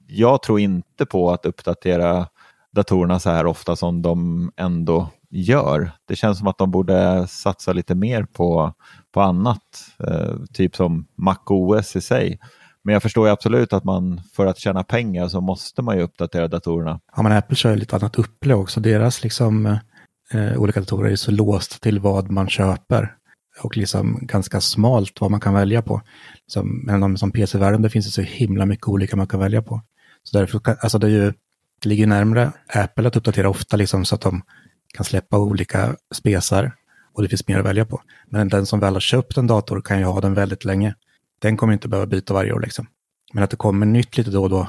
jag 0.09 0.43
tror 0.43 0.61
inte 0.61 1.07
på 1.07 1.31
att 1.31 1.47
uppdatera 1.47 2.27
datorerna 2.73 3.19
så 3.19 3.31
här 3.31 3.47
ofta 3.47 3.77
som 3.77 4.03
de 4.03 4.51
ändå 4.57 5.11
gör. 5.31 5.91
Det 6.09 6.17
känns 6.17 6.39
som 6.39 6.47
att 6.47 6.59
de 6.59 6.71
borde 6.71 7.27
satsa 7.27 7.73
lite 7.73 7.95
mer 7.95 8.23
på, 8.25 8.75
på 9.15 9.21
annat, 9.21 9.91
eh, 10.09 10.35
typ 10.53 10.77
som 10.77 11.07
MacOS 11.17 11.97
i 11.97 12.01
sig. 12.01 12.39
Men 12.83 12.93
jag 12.93 13.03
förstår 13.03 13.29
absolut 13.29 13.73
att 13.73 13.85
man 13.85 14.21
för 14.33 14.47
att 14.47 14.59
tjäna 14.59 14.85
pengar 14.85 15.29
så 15.29 15.41
måste 15.41 15.83
man 15.83 15.97
ju 15.97 16.03
uppdatera 16.03 16.49
datorerna. 16.49 17.01
Ja, 17.17 17.23
men 17.23 17.33
Apple 17.33 17.57
kör 17.57 17.71
ju 17.71 17.77
lite 17.77 17.97
annat 17.97 18.19
upplägg 18.19 18.59
också. 18.59 18.81
Deras 18.81 19.23
liksom, 19.23 19.67
eh, 20.33 20.57
olika 20.57 20.81
datorer 20.81 21.11
är 21.11 21.17
så 21.17 21.31
låst 21.31 21.83
till 21.83 21.99
vad 21.99 22.31
man 22.31 22.49
köper 22.49 23.15
och 23.63 23.77
liksom 23.77 24.19
ganska 24.23 24.61
smalt 24.61 25.21
vad 25.21 25.31
man 25.31 25.41
kan 25.41 25.55
välja 25.55 25.83
på. 25.83 26.03
Som, 26.47 26.83
men 26.87 27.19
som 27.19 27.31
PC-världen 27.31 27.83
det 27.83 27.91
finns 27.91 28.07
det 28.07 28.13
så 28.13 28.23
himla 28.23 28.67
mycket 28.67 28.89
olika 28.89 29.17
man 29.17 29.27
kan 29.27 29.41
välja 29.41 29.63
på. 29.63 29.83
Så 30.31 30.39
därför, 30.39 30.61
alltså 30.81 30.99
det, 30.99 31.07
är 31.07 31.11
ju, 31.11 31.33
det 31.83 31.89
ligger 31.89 32.07
närmare 32.07 32.53
Apple 32.67 33.09
att 33.09 33.17
uppdatera 33.17 33.49
ofta 33.49 33.77
liksom 33.77 34.05
så 34.05 34.15
att 34.15 34.21
de 34.21 34.43
kan 34.95 35.05
släppa 35.05 35.39
olika 35.39 35.97
spesar 36.15 36.73
och 37.13 37.23
det 37.23 37.29
finns 37.29 37.49
mer 37.49 37.59
att 37.59 37.67
välja 37.67 37.85
på. 37.85 38.03
Men 38.27 38.49
den 38.49 38.67
som 38.67 38.81
väl 38.81 38.93
har 38.93 39.01
köpt 39.01 39.37
en 39.37 39.47
dator 39.47 39.81
kan 39.81 39.99
ju 39.99 40.05
ha 40.05 40.21
den 40.21 40.35
väldigt 40.35 40.65
länge 40.65 40.95
den 41.39 41.57
kommer 41.57 41.73
inte 41.73 41.89
behöva 41.89 42.07
byta 42.07 42.35
varje 42.35 42.53
år. 42.53 42.61
Liksom. 42.61 42.87
Men 43.33 43.45
att 43.45 43.51
det 43.51 43.57
kommer 43.57 43.87
nytt 43.87 44.17
lite 44.17 44.31
då 44.31 44.43
och 44.43 44.51
då 44.51 44.69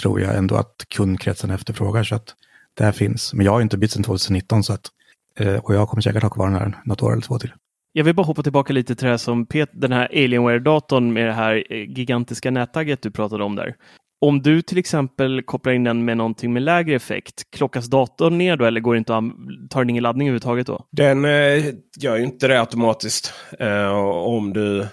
tror 0.00 0.20
jag 0.20 0.36
ändå 0.36 0.56
att 0.56 0.84
kundkretsen 0.88 1.50
efterfrågar. 1.50 2.04
Så 2.04 2.14
att 2.14 2.34
det 2.74 2.84
här 2.84 2.92
finns. 2.92 3.34
Men 3.34 3.46
jag 3.46 3.52
har 3.52 3.60
inte 3.60 3.78
bytt 3.78 3.92
sedan 3.92 4.02
2019 4.02 4.64
så 4.64 4.72
att, 4.72 4.90
eh, 5.38 5.56
och 5.56 5.74
jag 5.74 5.88
kommer 5.88 6.00
säkert 6.00 6.22
ha 6.22 6.30
kvar 6.30 6.46
den 6.46 6.56
här 6.56 6.82
något 6.84 7.02
år 7.02 7.12
eller 7.12 7.22
två 7.22 7.38
till. 7.38 7.52
Jag 7.92 8.04
vill 8.04 8.14
bara 8.14 8.26
hoppa 8.26 8.42
tillbaka 8.42 8.72
lite 8.72 8.94
till 8.94 9.04
det 9.04 9.10
här 9.10 9.18
som 9.18 9.46
Pet, 9.46 9.70
den 9.72 9.92
här 9.92 10.08
Alienware-datorn 10.12 11.12
med 11.12 11.26
det 11.26 11.32
här 11.32 11.64
eh, 11.70 11.90
gigantiska 11.90 12.50
nättagget 12.50 13.02
du 13.02 13.10
pratade 13.10 13.44
om 13.44 13.56
där. 13.56 13.76
Om 14.20 14.42
du 14.42 14.62
till 14.62 14.78
exempel 14.78 15.42
kopplar 15.42 15.72
in 15.72 15.84
den 15.84 16.04
med 16.04 16.16
någonting 16.16 16.52
med 16.52 16.62
lägre 16.62 16.94
effekt, 16.94 17.50
klockas 17.50 17.86
datorn 17.86 18.38
ner 18.38 18.56
då 18.56 18.64
eller 18.64 18.80
går 18.80 18.96
inte 18.96 19.16
att, 19.16 19.24
tar 19.70 19.80
den 19.80 19.90
ingen 19.90 20.02
laddning 20.02 20.28
överhuvudtaget 20.28 20.66
då? 20.66 20.86
Den 20.90 21.24
eh, 21.24 21.64
gör 22.00 22.16
ju 22.16 22.24
inte 22.24 22.48
det 22.48 22.60
automatiskt. 22.60 23.32
Eh, 23.58 23.92
om 24.06 24.52
du 24.52 24.86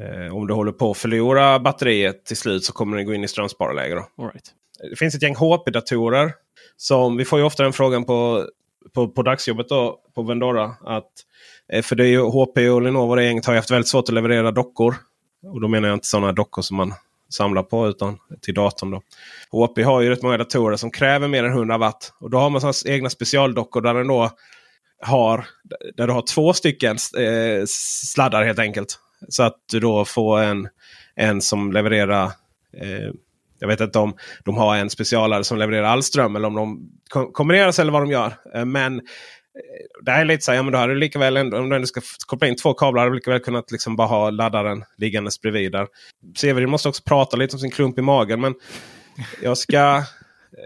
Eh, 0.00 0.36
om 0.36 0.46
du 0.46 0.54
håller 0.54 0.72
på 0.72 0.90
att 0.90 0.96
förlora 0.96 1.58
batteriet 1.58 2.24
till 2.24 2.36
slut 2.36 2.64
så 2.64 2.72
kommer 2.72 2.96
den 2.96 3.06
gå 3.06 3.14
in 3.14 3.24
i 3.24 3.28
strömspararläge. 3.28 3.94
All 3.94 4.24
right. 4.24 4.52
Det 4.90 4.96
finns 4.96 5.14
ett 5.14 5.22
gäng 5.22 5.34
HP-datorer. 5.34 6.32
Som, 6.76 7.16
vi 7.16 7.24
får 7.24 7.38
ju 7.38 7.44
ofta 7.44 7.62
den 7.62 7.72
frågan 7.72 8.04
på, 8.04 8.44
på, 8.94 9.08
på 9.08 9.22
dagsjobbet 9.22 9.68
då, 9.68 10.00
på 10.14 10.22
Vendora. 10.22 10.74
Att, 10.84 11.12
eh, 11.72 11.82
för 11.82 11.96
det 11.96 12.04
är 12.04 12.08
ju 12.08 12.20
HP 12.20 12.58
och 12.58 12.82
Lenovo 12.82 13.14
det 13.14 13.24
gänget 13.24 13.46
har 13.46 13.54
haft 13.54 13.70
väldigt 13.70 13.88
svårt 13.88 14.08
att 14.08 14.14
leverera 14.14 14.52
dockor. 14.52 14.94
Och 15.46 15.60
då 15.60 15.68
menar 15.68 15.88
jag 15.88 15.96
inte 15.96 16.06
sådana 16.06 16.32
dockor 16.32 16.62
som 16.62 16.76
man 16.76 16.94
samlar 17.28 17.62
på 17.62 17.88
utan 17.88 18.18
till 18.42 18.54
datorn. 18.54 18.90
Då. 18.90 19.02
HP 19.50 19.78
har 19.84 20.00
ju 20.00 20.10
rätt 20.10 20.22
många 20.22 20.38
datorer 20.38 20.76
som 20.76 20.90
kräver 20.90 21.28
mer 21.28 21.44
än 21.44 21.52
100 21.52 21.78
watt. 21.78 22.12
Och 22.20 22.30
då 22.30 22.38
har 22.38 22.50
man 22.50 22.60
sådana 22.60 22.94
egna 22.94 23.10
specialdockor 23.10 23.80
där 23.80 23.94
den 23.94 24.08
då 24.08 24.30
har, 25.00 25.46
där 25.96 26.06
du 26.06 26.12
har 26.12 26.22
två 26.22 26.52
stycken 26.52 26.96
eh, 27.18 27.64
sladdar 27.66 28.44
helt 28.44 28.58
enkelt. 28.58 28.98
Så 29.28 29.42
att 29.42 29.56
du 29.72 29.80
då 29.80 30.04
får 30.04 30.40
en, 30.40 30.68
en 31.14 31.40
som 31.40 31.72
levererar 31.72 32.24
eh, 32.76 33.10
jag 33.58 33.68
vet 33.68 33.80
inte 33.80 33.98
om 33.98 34.14
de 34.44 34.56
har 34.56 34.76
en 34.76 34.90
specialare 34.90 35.44
som 35.44 35.58
levererar 35.58 35.84
all 35.84 36.02
ström 36.02 36.36
eller 36.36 36.48
om 36.48 36.54
de 36.54 36.90
kombineras 37.32 37.78
eller 37.78 37.92
vad 37.92 38.02
de 38.02 38.10
gör. 38.10 38.34
Eh, 38.54 38.64
men 38.64 39.00
det 40.02 40.10
här 40.10 40.20
är 40.20 40.24
lite 40.24 40.44
så 40.44 40.50
här, 40.50 40.58
ja, 40.58 40.62
men 40.62 40.72
då 40.72 40.78
hade 40.78 40.94
du 40.94 40.98
lika 40.98 41.18
väl, 41.18 41.54
om 41.54 41.68
du 41.70 41.86
ska 41.86 42.00
koppla 42.26 42.48
in 42.48 42.56
två 42.56 42.74
kablar, 42.74 43.02
hade 43.02 43.12
du 43.12 43.14
lika 43.14 43.30
väl 43.30 43.40
kunnat 43.40 43.70
liksom 43.72 43.96
bara 43.96 44.06
ha 44.06 44.30
laddaren 44.30 44.84
liggandes 44.96 45.40
bredvid 45.40 45.72
där. 45.72 45.86
Severin 46.36 46.70
måste 46.70 46.88
också 46.88 47.02
prata 47.06 47.36
lite 47.36 47.56
om 47.56 47.60
sin 47.60 47.70
klump 47.70 47.98
i 47.98 48.02
magen. 48.02 48.40
Men 48.40 48.54
jag 49.42 49.58
ska... 49.58 50.02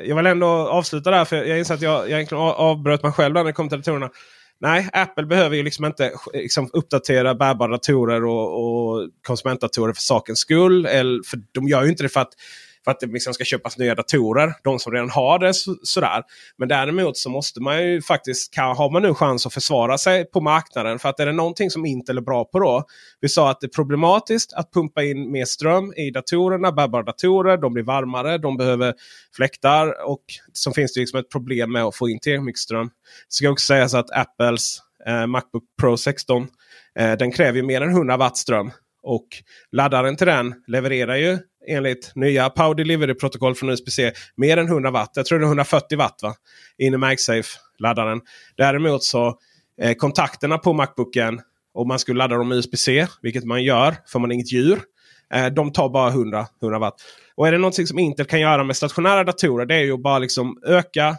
Jag 0.05 0.17
vill 0.17 0.27
ändå 0.27 0.47
avsluta 0.47 1.11
där 1.11 1.25
för 1.25 1.45
jag 1.45 1.59
inser 1.59 1.75
att 1.75 1.83
jag, 1.83 2.01
jag 2.01 2.11
egentligen 2.11 2.45
avbröt 2.45 3.03
mig 3.03 3.13
själv 3.13 3.35
när 3.35 3.45
det 3.45 3.53
kom 3.53 3.69
till 3.69 3.79
datorerna. 3.79 4.11
Nej, 4.61 4.89
Apple 4.93 5.27
behöver 5.27 5.57
ju 5.57 5.63
liksom 5.63 5.85
inte 5.85 6.13
liksom 6.33 6.71
uppdatera 6.73 7.35
bärbara 7.35 7.71
datorer 7.71 8.25
och, 8.25 8.65
och 8.65 9.09
konsumentdatorer 9.27 9.93
för 9.93 10.03
sakens 10.03 10.39
skull. 10.39 10.87
Eller, 10.87 11.23
för 11.23 11.39
de 11.53 11.69
gör 11.69 11.83
ju 11.83 11.89
inte 11.89 12.03
det 12.03 12.09
för 12.09 12.21
att 12.21 12.33
för 12.85 12.91
att 12.91 13.01
det 13.01 13.07
liksom 13.07 13.35
ska 13.35 13.45
köpas 13.45 13.79
nya 13.79 13.95
datorer. 13.95 14.55
De 14.65 14.79
som 14.79 14.93
redan 14.93 15.11
har 15.11 15.39
det 15.39 15.55
så, 15.55 15.77
sådär. 15.83 16.23
Men 16.57 16.69
däremot 16.69 17.17
så 17.17 17.31
måste 17.31 17.61
man 17.61 17.85
ju 17.85 18.03
faktiskt, 18.03 18.55
kan, 18.55 18.77
har 18.77 18.91
man 18.91 19.03
nu 19.03 19.15
chans 19.15 19.47
att 19.47 19.55
försvara 19.55 19.99
sig 19.99 20.25
på 20.25 20.41
marknaden. 20.41 20.99
För 20.99 21.09
att 21.09 21.21
är 21.21 21.27
det 21.27 21.33
någonting 21.33 21.71
som 21.71 21.87
Intel 21.87 22.17
är 22.17 22.23
bra 22.23 22.45
på 22.45 22.59
då. 22.59 22.85
Vi 23.21 23.29
sa 23.29 23.51
att 23.51 23.61
det 23.61 23.67
är 23.67 23.69
problematiskt 23.69 24.53
att 24.53 24.73
pumpa 24.73 25.03
in 25.03 25.33
mer 25.33 25.45
ström 25.45 25.93
i 25.97 26.11
datorerna. 26.11 26.73
Bärbara 26.73 27.03
datorer, 27.03 27.57
de 27.57 27.73
blir 27.73 27.85
varmare, 27.85 28.39
de 28.39 28.57
behöver 28.57 28.95
fläktar. 29.37 30.07
Och 30.09 30.25
så 30.53 30.73
finns 30.73 30.95
det 30.95 31.01
liksom 31.01 31.21
ett 31.21 31.31
problem 31.31 31.73
med 31.73 31.85
att 31.85 31.97
få 31.97 32.09
in 32.09 32.21
tillräckligt 32.21 32.45
mycket 32.45 32.61
ström. 32.61 32.87
Det 32.87 33.35
ska 33.35 33.51
också 33.51 33.67
sägas 33.67 33.95
att 33.95 34.11
Apples 34.11 34.79
eh, 35.07 35.27
Macbook 35.27 35.65
Pro 35.81 35.97
16 35.97 36.49
eh, 36.99 37.13
den 37.13 37.33
kräver 37.33 37.63
mer 37.63 37.81
än 37.81 37.91
100 37.91 38.17
watt 38.17 38.37
ström. 38.37 38.71
Och 39.03 39.27
laddaren 39.73 40.17
till 40.17 40.27
den 40.27 40.55
levererar 40.67 41.17
ju 41.17 41.39
enligt 41.69 42.13
nya 42.15 42.51
Power 42.51 42.75
Delivery-protokoll 42.75 43.55
från 43.55 43.71
USB-C 43.71 44.13
mer 44.37 44.57
än 44.57 44.67
100 44.67 44.91
watt. 44.91 45.13
Jag 45.15 45.27
tror 45.27 45.39
det 45.39 45.45
är 45.45 45.47
140 45.47 45.99
watt 45.99 46.21
va? 46.23 46.35
in 46.79 46.95
i 46.95 46.97
MagSafe-laddaren. 46.97 48.21
Däremot 48.57 49.05
så 49.05 49.39
eh, 49.81 49.95
kontakterna 49.95 50.59
på 50.59 50.73
Macbooken 50.73 51.41
om 51.75 51.89
man 51.89 51.99
skulle 51.99 52.19
ladda 52.19 52.37
dem 52.37 52.49
med 52.49 52.59
USB-C, 52.59 53.07
vilket 53.23 53.45
man 53.45 53.63
gör 53.63 53.97
för 54.07 54.19
man 54.19 54.31
är 54.31 54.35
inget 54.35 54.53
djur. 54.53 54.81
Eh, 55.35 55.47
de 55.47 55.73
tar 55.73 55.89
bara 55.89 56.09
100, 56.09 56.47
100 56.63 56.79
watt. 56.79 56.95
Och 57.35 57.49
är 57.49 57.53
det 57.53 57.59
någonting 57.59 57.87
som 57.87 57.99
Intel 57.99 58.27
kan 58.27 58.41
göra 58.41 58.65
med 58.65 58.77
stationära 58.77 59.25
datorer 59.25 59.67
det 59.67 59.75
är 59.75 59.85
ju 59.85 59.99
bara 59.99 60.19
liksom 60.19 60.59
öka 60.67 61.17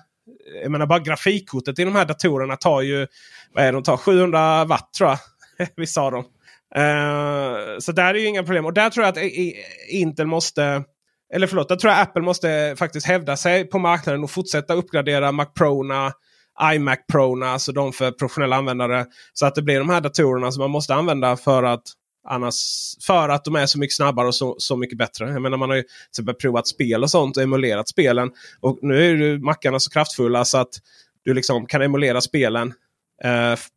Jag 0.62 0.72
menar 0.72 0.86
bara 0.86 1.00
grafikkortet 1.00 1.80
i 1.80 1.84
de 1.84 1.96
här 1.96 2.06
datorerna 2.06 2.56
tar 2.56 2.82
ju 2.82 3.08
vad 3.54 3.64
är 3.64 3.72
det, 3.72 3.72
de 3.72 3.84
tar 3.84 3.98
700 3.98 4.66
watt 4.66 4.94
tror 4.98 5.10
jag. 5.10 5.20
Vissa 5.76 6.02
av 6.02 6.12
dem. 6.12 6.24
Uh, 6.78 7.80
så 7.80 7.92
där 7.92 8.14
är 8.14 8.20
ju 8.20 8.26
inga 8.26 8.44
problem. 8.44 8.66
Och 8.66 8.74
där 8.74 8.90
tror 8.90 9.06
jag 9.06 9.18
att 9.18 9.32
Intel 9.90 10.28
måste 10.28 10.84
eller 11.34 11.48
förlåt, 11.48 11.70
där 11.70 11.76
tror 11.76 11.94
jag 11.94 12.02
Apple 12.02 12.22
måste 12.22 12.76
faktiskt 12.78 13.08
hävda 13.08 13.38
sig 13.38 13.70
på 13.70 13.80
marknaden 13.80 14.24
och 14.24 14.32
fortsätta 14.32 14.74
uppgradera 14.74 15.32
Mac 15.32 15.46
Prona, 15.46 16.14
iMac 16.74 17.00
Prona, 17.12 17.50
alltså 17.50 17.72
de 17.72 17.94
för 17.94 18.12
professionella 18.12 18.56
användare. 18.56 19.06
Så 19.34 19.46
att 19.46 19.56
det 19.56 19.62
blir 19.62 19.80
de 19.80 19.90
här 19.90 20.02
datorerna 20.02 20.52
som 20.52 20.62
man 20.62 20.72
måste 20.72 20.96
använda 20.96 21.38
för 21.38 21.64
att 21.64 21.84
Annars, 22.28 22.56
för 23.08 23.30
att 23.30 23.46
de 23.46 23.56
är 23.56 23.66
så 23.66 23.80
mycket 23.80 23.96
snabbare 23.96 24.28
och 24.28 24.36
så, 24.36 24.56
så 24.58 24.78
mycket 24.78 24.98
bättre. 24.98 25.32
Jag 25.32 25.42
menar, 25.42 25.58
man 25.58 25.70
har 25.70 25.78
ju 25.78 25.84
till 26.16 26.34
provat 26.34 26.68
spel 26.68 27.04
och 27.04 27.12
sånt 27.12 27.38
och 27.38 27.44
emulerat 27.44 27.90
spelen. 27.90 28.32
Och 28.60 28.80
nu 28.82 29.06
är 29.06 29.16
ju 29.16 29.40
mackarna 29.40 29.80
så 29.80 29.90
kraftfulla 29.90 30.46
så 30.46 30.58
att 30.58 30.70
du 31.24 31.34
liksom 31.34 31.66
kan 31.66 31.82
emulera 31.82 32.22
spelen 32.22 32.74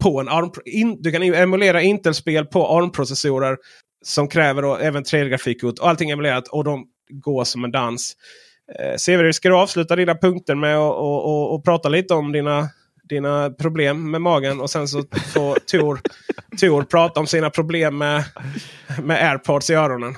på 0.03 0.21
en 0.21 0.29
ARM. 0.29 0.51
In, 0.65 1.03
du 1.03 1.13
kan 1.13 1.23
emulera 1.23 1.83
Intel-spel 1.83 2.47
på 2.47 2.67
ARM-processorer 2.67 3.57
som 4.05 4.29
kräver 4.29 4.63
då 4.63 4.77
även 4.77 5.05
3D-grafikkort 5.05 5.79
och 5.79 5.89
allting 5.89 6.11
emulerat. 6.11 6.49
Och 6.49 6.65
de 6.65 6.87
går 7.09 7.45
som 7.45 7.65
en 7.65 7.71
dans. 7.71 8.17
Eh, 8.79 8.97
Severin, 8.97 9.35
ska 9.35 9.49
du 9.49 9.57
avsluta 9.57 9.97
dina 9.97 10.15
punkter 10.15 10.55
med 10.55 10.79
att 10.79 10.95
och, 10.95 11.25
och, 11.25 11.55
och 11.55 11.65
prata 11.65 11.89
lite 11.89 12.15
om 12.15 12.33
dina 12.33 12.69
dina 13.09 13.51
problem 13.51 14.11
med 14.11 14.23
magen 14.23 14.61
och 14.61 14.71
sen 14.71 14.89
så 14.89 15.03
får 15.35 15.59
Tor, 15.79 16.01
Tor 16.61 16.83
prata 16.83 17.21
om 17.21 17.27
sina 17.27 17.51
problem 17.51 17.99
med, 17.99 18.25
med 19.03 19.31
airpods 19.31 19.71
i 19.71 19.75
öronen. 19.75 20.15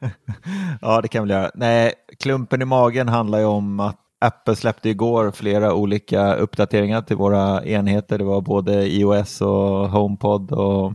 ja, 0.80 1.00
det 1.00 1.08
kan 1.08 1.24
vi 1.24 1.32
göra. 1.32 1.50
Nej, 1.54 1.92
klumpen 2.18 2.62
i 2.62 2.64
magen 2.64 3.08
handlar 3.08 3.38
ju 3.38 3.44
om 3.44 3.80
att 3.80 4.00
Apple 4.20 4.56
släppte 4.56 4.88
igår 4.88 5.30
flera 5.30 5.74
olika 5.74 6.34
uppdateringar 6.34 7.02
till 7.02 7.16
våra 7.16 7.64
enheter. 7.64 8.18
Det 8.18 8.24
var 8.24 8.40
både 8.40 8.86
iOS 8.86 9.40
och 9.40 9.88
HomePod 9.88 10.52
och 10.52 10.92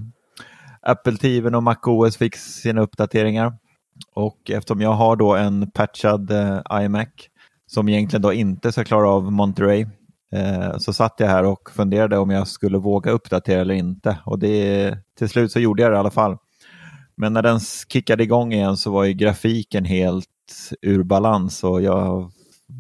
Apple 0.82 1.18
TV 1.18 1.50
och 1.50 1.64
MacOS 1.64 2.18
fick 2.18 2.36
sina 2.36 2.82
uppdateringar. 2.82 3.54
Och 4.14 4.52
eftersom 4.52 4.82
jag 4.82 4.94
har 4.94 5.16
då 5.16 5.36
en 5.36 5.72
patchad 5.72 6.32
eh, 6.32 6.62
iMac 6.72 7.08
som 7.68 7.90
egentligen 7.90 8.22
då 8.22 8.34
inte 8.34 8.72
ska 8.72 8.84
klara 8.84 9.10
av 9.10 9.32
Monterey 9.32 9.86
Eh, 10.36 10.78
så 10.78 10.94
satt 10.94 11.16
jag 11.18 11.28
här 11.28 11.44
och 11.44 11.72
funderade 11.72 12.18
om 12.18 12.30
jag 12.30 12.48
skulle 12.48 12.78
våga 12.78 13.12
uppdatera 13.12 13.62
eller 13.62 13.74
inte. 13.74 14.18
Och 14.26 14.40
det, 14.40 14.98
till 15.18 15.30
slut 15.30 15.52
så 15.52 15.60
gjorde 15.60 15.84
jag 15.84 15.92
det 15.92 15.96
i 15.96 16.00
alla 16.00 16.12
fall. 16.12 16.38
Men 17.16 17.34
när 17.34 17.42
den 17.42 17.60
kickade 17.90 18.24
igång 18.24 18.54
igen 18.54 18.78
så 18.78 18.92
var 18.92 19.04
ju 19.04 19.14
grafiken 19.14 19.86
helt 19.86 20.28
ur 20.82 21.04
balans 21.04 21.64
och 21.64 21.82
jag 21.82 22.32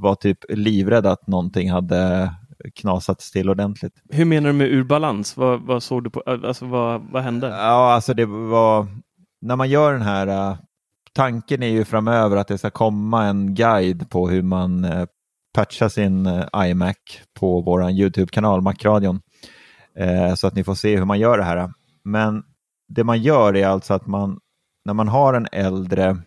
var 0.01 0.15
typ 0.15 0.37
livrädd 0.49 1.05
att 1.05 1.27
någonting 1.27 1.71
hade 1.71 2.31
knasats 2.75 3.31
till 3.31 3.49
ordentligt. 3.49 3.93
Hur 4.09 4.25
menar 4.25 4.49
du 4.49 4.53
med 4.53 4.67
ur 4.67 4.83
balans? 4.83 5.37
Vad, 5.37 5.61
vad 5.61 5.83
såg 5.83 6.03
du 6.03 6.09
på? 6.09 6.23
Alltså 6.25 6.65
vad, 6.65 7.01
vad 7.11 7.23
hände? 7.23 7.47
Ja, 7.47 7.93
alltså 7.93 8.13
det 8.13 8.25
var 8.25 8.87
när 9.41 9.55
man 9.55 9.69
gör 9.69 9.93
den 9.93 10.01
här 10.01 10.27
uh, 10.27 10.57
tanken 11.13 11.63
är 11.63 11.67
ju 11.67 11.85
framöver 11.85 12.37
att 12.37 12.47
det 12.47 12.57
ska 12.57 12.69
komma 12.69 13.25
en 13.25 13.55
guide 13.55 14.09
på 14.09 14.29
hur 14.29 14.41
man 14.41 14.85
uh, 14.85 15.05
patcha 15.53 15.89
sin 15.89 16.29
iMac 16.55 16.95
på 17.39 17.61
vår 17.61 17.89
YouTube-kanal 17.89 18.61
Macradion. 18.61 19.19
Eh, 19.95 20.33
så 20.33 20.47
att 20.47 20.55
ni 20.55 20.63
får 20.63 20.75
se 20.75 20.97
hur 20.97 21.05
man 21.05 21.19
gör 21.19 21.37
det 21.37 21.43
här. 21.43 21.73
Men 22.03 22.43
det 22.87 23.03
man 23.03 23.21
gör 23.21 23.55
är 23.55 23.67
alltså 23.67 23.93
att 23.93 24.07
man, 24.07 24.39
när 24.85 24.93
man 24.93 25.07
har 25.07 25.33
en 25.33 25.47
äldre 25.51 26.17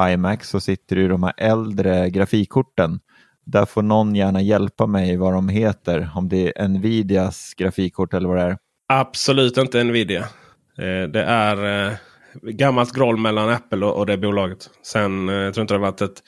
iMac 0.00 0.44
så 0.44 0.60
sitter 0.60 0.96
det 0.96 1.02
i 1.02 1.08
de 1.08 1.22
här 1.22 1.34
äldre 1.36 2.10
grafikkorten. 2.10 3.00
Där 3.46 3.66
får 3.66 3.82
någon 3.82 4.14
gärna 4.14 4.42
hjälpa 4.42 4.86
mig 4.86 5.16
vad 5.16 5.32
de 5.32 5.48
heter, 5.48 6.10
om 6.14 6.28
det 6.28 6.58
är 6.58 6.68
Nvidias 6.68 7.54
grafikkort 7.56 8.14
eller 8.14 8.28
vad 8.28 8.38
det 8.38 8.42
är. 8.42 8.58
Absolut 8.88 9.56
inte 9.56 9.84
Nvidia. 9.84 10.20
Eh, 10.78 11.08
det 11.08 11.22
är 11.22 11.98
gammalt 12.42 12.92
groll 12.92 13.16
mellan 13.16 13.48
Apple 13.48 13.86
och, 13.86 14.06
det 14.06 14.18
bolaget. 14.18 14.70
Sen, 14.82 15.28
eh, 15.28 15.34
jag 15.34 15.54
tror 15.54 15.62
inte 15.62 15.74
det 15.74 15.78
har 15.78 15.90
varit 15.90 16.00
ett 16.00 16.22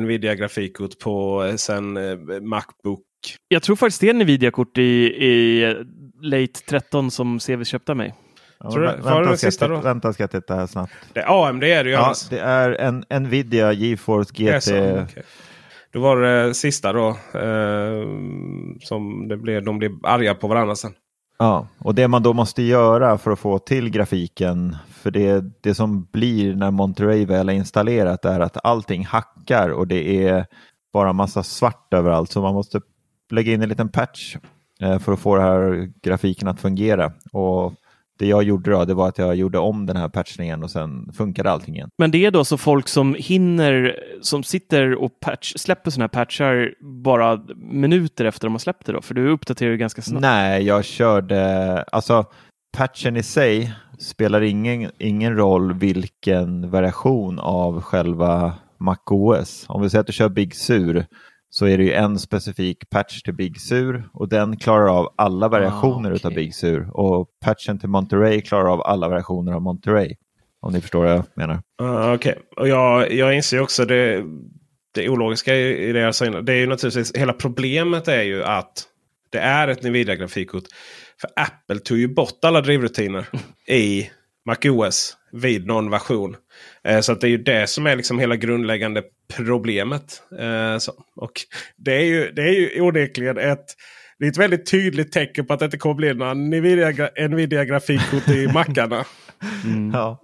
Nvidia 0.00 0.34
grafikkort 0.34 0.98
på 0.98 1.44
eh, 1.44 1.54
sen 1.54 1.96
eh, 1.96 2.40
Macbook. 2.40 3.02
Jag 3.48 3.62
tror 3.62 3.76
faktiskt 3.76 4.00
det 4.00 4.08
är 4.08 4.14
Nvidia-kort 4.14 4.78
i, 4.78 4.82
i 5.26 5.64
Late 6.22 6.60
13 6.68 7.10
som 7.10 7.38
CV 7.38 7.64
köpte 7.64 7.94
mig. 7.94 8.14
Ja, 8.58 8.70
tror 8.70 8.82
du, 8.82 8.86
vänta, 8.88 9.24
ska 9.24 9.36
sista 9.36 9.68
då? 9.68 9.76
vänta, 9.80 10.12
ska 10.12 10.22
jag 10.22 10.30
titta 10.30 10.54
här 10.54 10.66
snabbt. 10.66 10.92
Det 11.12 11.20
är 11.20 11.48
AMD 11.48 11.64
är 11.64 11.84
det 11.84 11.90
ju 11.90 11.96
ja, 11.96 12.04
annars. 12.04 12.28
Det 12.28 12.40
är 12.40 12.70
en 12.70 13.22
Nvidia 13.22 13.72
GeForce 13.72 14.32
GT. 14.34 14.62
Så, 14.62 14.74
okay. 14.74 15.22
Då 15.92 16.00
var 16.00 16.16
det 16.16 16.54
sista 16.54 16.92
då. 16.92 17.08
Eh, 17.34 18.06
som 18.80 19.28
det 19.28 19.36
blev, 19.36 19.64
de 19.64 19.78
blev 19.78 19.92
arga 20.02 20.34
på 20.34 20.48
varandra 20.48 20.76
sen. 20.76 20.92
Ja, 21.38 21.66
och 21.78 21.94
det 21.94 22.08
man 22.08 22.22
då 22.22 22.32
måste 22.32 22.62
göra 22.62 23.18
för 23.18 23.30
att 23.30 23.38
få 23.38 23.58
till 23.58 23.90
grafiken, 23.90 24.76
för 24.88 25.10
det, 25.10 25.44
det 25.60 25.74
som 25.74 26.08
blir 26.12 26.54
när 26.54 26.70
Monterey 26.70 27.26
väl 27.26 27.48
är 27.48 27.52
installerat 27.52 28.24
är 28.24 28.40
att 28.40 28.56
allting 28.64 29.04
hackar 29.04 29.68
och 29.68 29.86
det 29.86 30.26
är 30.26 30.46
bara 30.92 31.12
massa 31.12 31.42
svart 31.42 31.94
överallt. 31.94 32.30
Så 32.30 32.42
man 32.42 32.54
måste 32.54 32.80
lägga 33.30 33.52
in 33.52 33.62
en 33.62 33.68
liten 33.68 33.88
patch 33.88 34.36
eh, 34.80 34.98
för 34.98 35.12
att 35.12 35.20
få 35.20 35.36
den 35.36 35.44
här 35.44 35.92
grafiken 36.02 36.48
att 36.48 36.60
fungera. 36.60 37.12
Och 37.32 37.74
det 38.18 38.26
jag 38.26 38.42
gjorde 38.42 38.70
då, 38.70 38.84
det 38.84 38.94
var 38.94 39.08
att 39.08 39.18
jag 39.18 39.36
gjorde 39.36 39.58
om 39.58 39.86
den 39.86 39.96
här 39.96 40.08
patchningen 40.08 40.62
och 40.62 40.70
sen 40.70 41.12
funkade 41.12 41.50
allting 41.50 41.74
igen. 41.74 41.88
Men 41.98 42.10
det 42.10 42.26
är 42.26 42.30
då 42.30 42.44
så 42.44 42.56
folk 42.58 42.88
som 42.88 43.16
hinner, 43.18 43.96
som 44.20 44.42
sitter 44.42 44.94
och 44.94 45.20
patch, 45.20 45.52
släpper 45.56 45.90
sådana 45.90 46.04
här 46.04 46.24
patchar 46.24 46.74
bara 47.04 47.40
minuter 47.56 48.24
efter 48.24 48.46
de 48.46 48.54
har 48.54 48.58
släppt 48.58 48.86
det 48.86 48.92
då? 48.92 49.02
För 49.02 49.14
du 49.14 49.28
uppdaterar 49.28 49.70
ju 49.70 49.76
ganska 49.76 50.02
snabbt. 50.02 50.22
Nej, 50.22 50.62
jag 50.62 50.84
körde, 50.84 51.82
alltså 51.82 52.24
patchen 52.76 53.16
i 53.16 53.22
sig 53.22 53.72
spelar 53.98 54.40
ingen, 54.40 54.90
ingen 54.98 55.36
roll 55.36 55.72
vilken 55.72 56.70
variation 56.70 57.38
av 57.38 57.80
själva 57.80 58.54
MacOS. 58.78 59.64
Om 59.68 59.82
vi 59.82 59.90
säger 59.90 60.00
att 60.00 60.06
du 60.06 60.12
kör 60.12 60.28
Big 60.28 60.54
Sur 60.54 61.06
så 61.58 61.66
är 61.66 61.78
det 61.78 61.84
ju 61.84 61.92
en 61.92 62.18
specifik 62.18 62.90
patch 62.90 63.22
till 63.22 63.34
Big 63.34 63.60
Sur 63.60 64.08
och 64.12 64.28
den 64.28 64.56
klarar 64.56 64.98
av 64.98 65.14
alla 65.16 65.48
variationer 65.48 66.10
ah, 66.10 66.14
okay. 66.14 66.28
av 66.28 66.34
Big 66.34 66.54
Sur 66.54 66.90
och 66.92 67.28
patchen 67.44 67.78
till 67.78 67.88
Monterey 67.88 68.40
klarar 68.40 68.72
av 68.72 68.82
alla 68.82 69.08
variationer 69.08 69.52
av 69.52 69.62
Monterey. 69.62 70.14
Om 70.60 70.72
ni 70.72 70.80
förstår 70.80 71.04
vad 71.04 71.12
jag 71.12 71.24
menar. 71.34 71.54
Uh, 71.82 72.14
Okej, 72.14 72.32
okay. 72.32 72.42
och 72.56 72.68
jag, 72.68 73.12
jag 73.12 73.36
inser 73.36 73.60
också 73.60 73.84
det, 73.84 74.24
det 74.94 75.08
ologiska 75.08 75.56
i 75.56 75.92
det 75.92 76.00
jag 76.00 76.14
sa 76.14 76.26
innan. 76.26 76.44
Det 76.44 76.52
är 76.52 76.56
ju 76.56 76.66
naturligtvis, 76.66 77.14
hela 77.14 77.32
problemet 77.32 78.08
är 78.08 78.22
ju 78.22 78.44
att 78.44 78.84
det 79.30 79.38
är 79.38 79.68
ett 79.68 79.82
Nvidia-grafikkort. 79.82 80.64
För 81.20 81.30
Apple 81.36 81.78
tog 81.78 81.98
ju 81.98 82.08
bort 82.08 82.44
alla 82.44 82.60
drivrutiner 82.60 83.26
i 83.68 84.10
MacOS 84.46 85.16
vid 85.32 85.66
någon 85.66 85.90
version. 85.90 86.36
Eh, 86.86 87.00
så 87.00 87.12
att 87.12 87.20
det 87.20 87.26
är 87.26 87.30
ju 87.30 87.38
det 87.38 87.66
som 87.66 87.86
är 87.86 87.96
liksom 87.96 88.18
hela 88.18 88.36
grundläggande 88.36 89.02
problemet. 89.36 90.22
Eh, 90.38 90.78
så. 90.78 90.92
Och 91.16 91.32
det 91.76 91.94
är 91.94 92.04
ju, 92.04 92.32
det 92.32 92.42
är 92.42 92.52
ju 92.52 92.80
onekligen 92.80 93.38
ett, 93.38 93.64
det 94.18 94.26
är 94.26 94.30
ett 94.30 94.38
väldigt 94.38 94.70
tydligt 94.70 95.12
tecken 95.12 95.46
på 95.46 95.52
att 95.52 95.58
det 95.58 95.64
inte 95.64 95.78
kommer 95.78 95.94
bli 95.94 96.14
några 96.14 96.34
Nvidia-grafikkort 96.34 98.28
i 98.28 98.48
mackarna. 98.52 99.04
Mm. 99.64 99.90
Ja, 99.94 100.20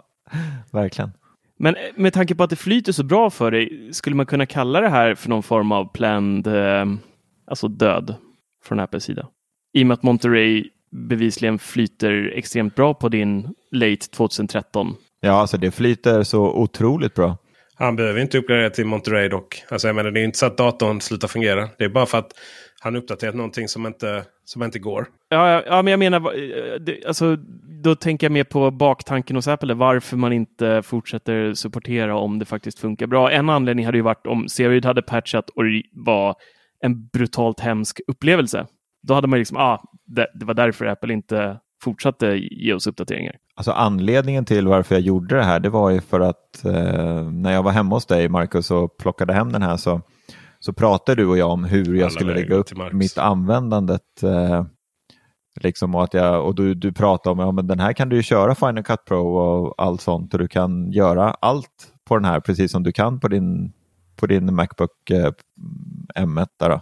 verkligen. 0.72 1.10
Men 1.58 1.76
eh, 1.76 1.82
med 1.96 2.12
tanke 2.12 2.34
på 2.34 2.44
att 2.44 2.50
det 2.50 2.56
flyter 2.56 2.92
så 2.92 3.04
bra 3.04 3.30
för 3.30 3.50
dig, 3.50 3.88
skulle 3.92 4.16
man 4.16 4.26
kunna 4.26 4.46
kalla 4.46 4.80
det 4.80 4.88
här 4.88 5.14
för 5.14 5.28
någon 5.28 5.42
form 5.42 5.72
av 5.72 5.92
planned, 5.92 6.48
alltså 7.46 7.68
död 7.68 8.14
från 8.64 8.80
Apples 8.80 9.04
sida? 9.04 9.28
I 9.72 9.82
och 9.82 9.86
med 9.86 9.94
att 9.94 10.02
Monterey 10.02 10.64
bevisligen 10.90 11.58
flyter 11.58 12.32
extremt 12.34 12.74
bra 12.74 12.94
på 12.94 13.08
din 13.08 13.54
late 13.70 14.10
2013. 14.10 14.96
Ja, 15.24 15.32
alltså 15.32 15.56
det 15.56 15.70
flyter 15.70 16.22
så 16.22 16.52
otroligt 16.52 17.14
bra. 17.14 17.36
Han 17.74 17.96
behöver 17.96 18.20
inte 18.20 18.38
uppgradera 18.38 18.70
till 18.70 18.86
Monterey 18.86 19.28
dock. 19.28 19.64
Alltså 19.68 19.88
jag 19.88 19.96
menar, 19.96 20.10
det 20.10 20.20
är 20.20 20.24
inte 20.24 20.38
så 20.38 20.46
att 20.46 20.56
datorn 20.56 21.00
slutar 21.00 21.28
fungera. 21.28 21.68
Det 21.78 21.84
är 21.84 21.88
bara 21.88 22.06
för 22.06 22.18
att 22.18 22.32
han 22.80 22.96
uppdaterat 22.96 23.34
någonting 23.34 23.68
som 23.68 23.86
inte, 23.86 24.24
som 24.44 24.62
inte 24.62 24.78
går. 24.78 25.06
Ja, 25.28 25.62
ja, 25.66 25.82
men 25.82 25.90
jag 25.90 25.98
menar, 25.98 26.32
alltså, 27.06 27.36
då 27.82 27.94
tänker 27.94 28.24
jag 28.24 28.32
mer 28.32 28.44
på 28.44 28.70
baktanken 28.70 29.36
hos 29.36 29.48
Apple, 29.48 29.74
varför 29.74 30.16
man 30.16 30.32
inte 30.32 30.82
fortsätter 30.82 31.54
supportera 31.54 32.16
om 32.16 32.38
det 32.38 32.44
faktiskt 32.44 32.78
funkar 32.78 33.06
bra. 33.06 33.30
En 33.30 33.50
anledning 33.50 33.86
hade 33.86 33.98
ju 33.98 34.02
varit 34.02 34.26
om 34.26 34.48
Serid 34.48 34.84
hade 34.84 35.02
patchat 35.02 35.50
och 35.50 35.64
det 35.64 35.82
var 35.92 36.34
en 36.84 37.06
brutalt 37.06 37.60
hemsk 37.60 38.00
upplevelse. 38.06 38.66
Då 39.02 39.14
hade 39.14 39.26
man 39.26 39.38
liksom, 39.38 39.56
ah, 39.56 39.82
det, 40.06 40.26
det 40.34 40.44
var 40.44 40.54
därför 40.54 40.86
Apple 40.86 41.12
inte 41.12 41.58
fortsatte 41.83 42.26
ge 42.37 42.74
oss 42.74 42.87
uppdateringar. 42.87 43.37
Alltså 43.55 43.72
anledningen 43.72 44.45
till 44.45 44.66
varför 44.66 44.95
jag 44.95 45.03
gjorde 45.03 45.37
det 45.37 45.45
här, 45.45 45.61
det 45.61 45.68
var 45.68 45.91
ju 45.91 46.01
för 46.01 46.20
att 46.20 46.64
eh, 46.64 47.30
när 47.30 47.53
jag 47.53 47.62
var 47.62 47.72
hemma 47.72 47.97
hos 47.97 48.07
dig, 48.07 48.28
Marcus, 48.28 48.70
och 48.70 48.97
plockade 48.97 49.33
hem 49.33 49.53
den 49.53 49.62
här 49.62 49.76
så, 49.76 50.01
så 50.61 50.72
pratade 50.72 51.22
du 51.22 51.28
och 51.28 51.39
jag 51.39 51.51
om 51.51 51.64
hur 51.64 51.95
jag 51.95 52.12
skulle 52.12 52.35
lägga 52.35 52.55
upp 52.55 52.68
mitt 52.93 53.18
användandet. 53.18 54.22
Eh, 54.22 54.64
liksom, 55.61 55.95
och 55.95 56.05
att 56.05 56.14
jag, 56.14 56.47
och 56.47 56.55
du, 56.55 56.74
du 56.74 56.93
pratade 56.93 57.33
om 57.33 57.41
att 57.41 57.57
ja, 57.57 57.62
den 57.62 57.80
här 57.80 57.93
kan 57.93 58.09
du 58.09 58.16
ju 58.16 58.22
köra 58.22 58.55
Final 58.55 58.85
Cut 58.85 59.05
Pro 59.05 59.37
och 59.37 59.74
allt 59.78 60.01
sånt 60.01 60.35
och 60.35 60.41
du 60.41 60.49
kan 60.49 60.93
göra 60.93 61.30
allt 61.30 61.93
på 62.05 62.16
den 62.16 62.24
här 62.24 62.41
precis 62.41 62.72
som 62.72 62.83
du 62.83 62.93
kan 62.93 63.20
på 63.20 63.28
din, 63.28 63.72
på 64.16 64.26
din 64.26 64.55
Macbook 64.55 65.11
eh, 65.11 65.33
M1. 66.18 66.47
Där, 66.59 66.70
då. 66.70 66.80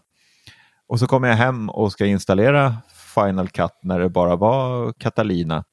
Och 0.89 0.99
så 0.99 1.07
kommer 1.07 1.29
jag 1.29 1.37
hem 1.37 1.71
och 1.71 1.93
ska 1.93 2.07
installera 2.07 2.75
Final 3.15 3.49
Cut 3.49 3.73
när 3.83 4.01
det 4.01 4.09
bara 4.09 4.37
var 4.37 4.93
Catalina. 4.93 5.65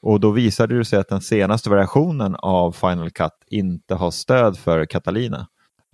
Och 0.00 0.20
då 0.20 0.30
visade 0.30 0.78
det 0.78 0.84
sig 0.84 0.98
att 0.98 1.08
den 1.08 1.20
senaste 1.20 1.70
versionen 1.70 2.34
av 2.34 2.72
Final 2.72 3.10
Cut 3.10 3.32
inte 3.46 3.94
har 3.94 4.10
stöd 4.10 4.58
för 4.58 4.86
Catalina. 4.86 5.46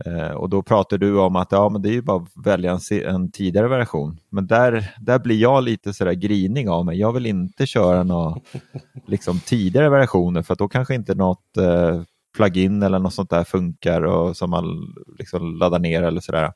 Eh, 0.06 0.30
och 0.30 0.48
då 0.48 0.62
pratar 0.62 0.98
du 0.98 1.18
om 1.18 1.36
att 1.36 1.52
ja, 1.52 1.68
men 1.68 1.82
det 1.82 1.88
är 1.88 1.92
ju 1.92 2.02
bara 2.02 2.22
att 2.22 2.46
välja 2.46 2.78
en, 2.90 3.14
en 3.14 3.30
tidigare 3.30 3.68
version. 3.68 4.18
Men 4.28 4.46
där, 4.46 4.94
där 5.00 5.18
blir 5.18 5.36
jag 5.40 5.64
lite 5.64 5.94
sådär 5.94 6.12
grinig 6.12 6.68
av 6.68 6.84
mig. 6.86 6.98
Jag 6.98 7.12
vill 7.12 7.26
inte 7.26 7.66
köra 7.66 8.02
några 8.02 8.36
liksom, 9.06 9.40
tidigare 9.40 9.90
versioner 9.90 10.42
för 10.42 10.52
att 10.52 10.58
då 10.58 10.68
kanske 10.68 10.94
inte 10.94 11.14
något 11.14 11.56
eh, 11.56 12.02
plugin 12.36 12.82
eller 12.82 12.98
något 12.98 13.14
sånt 13.14 13.30
där 13.30 13.44
funkar 13.44 14.02
och 14.02 14.36
som 14.36 14.50
man 14.50 14.94
liksom 15.18 15.56
laddar 15.56 15.78
ner 15.78 16.02
eller 16.02 16.20
sådär. 16.20 16.52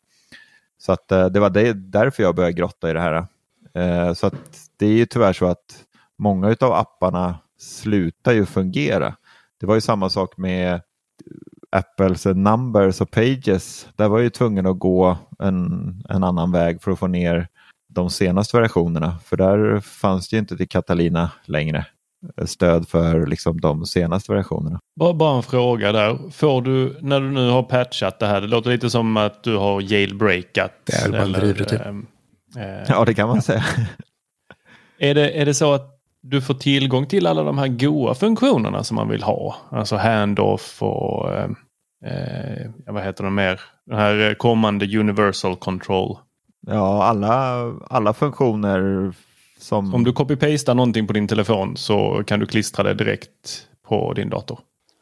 Så 0.79 0.93
att 0.93 1.12
eh, 1.12 1.26
det 1.26 1.41
var 1.41 1.51
det, 1.51 1.72
därför 1.72 2.22
jag 2.22 2.35
började 2.35 2.53
grotta 2.53 2.91
i 2.91 2.93
det 2.93 3.01
här. 3.01 3.26
Eh, 3.79 4.12
så 4.12 4.26
att 4.26 4.35
det 4.76 4.87
är 4.87 4.93
ju 4.93 5.07
tyvärr 5.07 5.33
så 5.33 5.47
att 5.47 5.85
många 6.18 6.57
av 6.61 6.72
apparna 6.72 7.39
slutar 7.59 8.33
ju 8.33 8.47
fungera. 8.47 9.14
Det 9.61 9.66
var 9.66 9.74
ju 9.74 9.81
samma 9.81 10.11
sak 10.11 10.37
med 10.37 10.81
Apples 11.70 12.24
Numbers 12.24 13.01
och 13.01 13.11
Pages. 13.11 13.89
Där 13.97 14.09
var 14.09 14.18
ju 14.18 14.31
tvungen 14.31 14.66
att 14.66 14.79
gå 14.79 15.16
en, 15.39 15.95
en 16.09 16.24
annan 16.24 16.53
väg 16.53 16.83
för 16.83 16.91
att 16.91 16.99
få 16.99 17.07
ner 17.07 17.49
de 17.89 18.11
senaste 18.11 18.61
versionerna. 18.61 19.18
För 19.24 19.37
där 19.37 19.81
fanns 19.81 20.29
det 20.29 20.37
ju 20.37 20.41
inte 20.41 20.57
till 20.57 20.68
Catalina 20.68 21.31
längre 21.45 21.87
eh, 22.37 22.47
stöd 22.47 22.89
för 22.89 23.26
liksom 23.26 23.61
de 23.61 23.87
senaste 23.87 24.33
versionerna. 24.33 24.81
Bara, 25.01 25.14
bara 25.14 25.37
en 25.37 25.43
fråga 25.43 25.93
där. 25.93 26.31
Får 26.31 26.62
du, 26.62 26.99
när 27.01 27.20
du 27.20 27.31
nu 27.31 27.51
har 27.51 27.62
patchat 27.62 28.18
det 28.18 28.26
här, 28.26 28.41
det 28.41 28.47
låter 28.47 28.70
lite 28.70 28.91
som 28.91 29.16
att 29.16 29.43
du 29.43 29.57
har 29.57 29.81
jailbreakat. 29.81 30.72
Det 30.85 30.93
är 30.93 31.11
väl 31.11 31.20
eller, 31.20 31.41
drivrutin. 31.41 32.07
Eh, 32.57 32.84
Ja, 32.88 33.05
det 33.05 33.14
kan 33.14 33.28
man 33.28 33.42
säga. 33.42 33.64
Är 34.99 35.14
det, 35.14 35.30
är 35.30 35.46
det 35.46 35.55
så 35.55 35.72
att 35.72 36.01
du 36.22 36.40
får 36.40 36.55
tillgång 36.55 37.07
till 37.07 37.26
alla 37.26 37.42
de 37.42 37.59
här 37.59 37.68
goa 37.68 38.14
funktionerna 38.14 38.84
som 38.84 38.94
man 38.94 39.09
vill 39.09 39.22
ha? 39.22 39.57
Alltså 39.70 39.96
handoff 39.96 40.82
och 40.82 41.34
eh, 41.34 41.51
eh, 42.05 42.70
vad 42.86 43.03
heter 43.03 43.24
de 43.24 43.34
mer? 43.34 43.61
Den 43.86 43.99
här 43.99 44.34
kommande 44.34 44.99
universal 44.99 45.57
control. 45.57 46.18
Ja, 46.66 47.05
alla, 47.05 47.64
alla 47.90 48.14
funktioner 48.14 49.12
som... 49.59 49.94
Om 49.94 50.05
du 50.05 50.12
copy-pastar 50.12 50.74
någonting 50.74 51.07
på 51.07 51.12
din 51.12 51.28
telefon 51.28 51.76
så 51.76 52.22
kan 52.26 52.40
du 52.40 52.46
klistra 52.46 52.84
det 52.84 52.94
direkt 52.94 53.66
på 53.88 54.12
din 54.12 54.30
dator. 54.30 54.59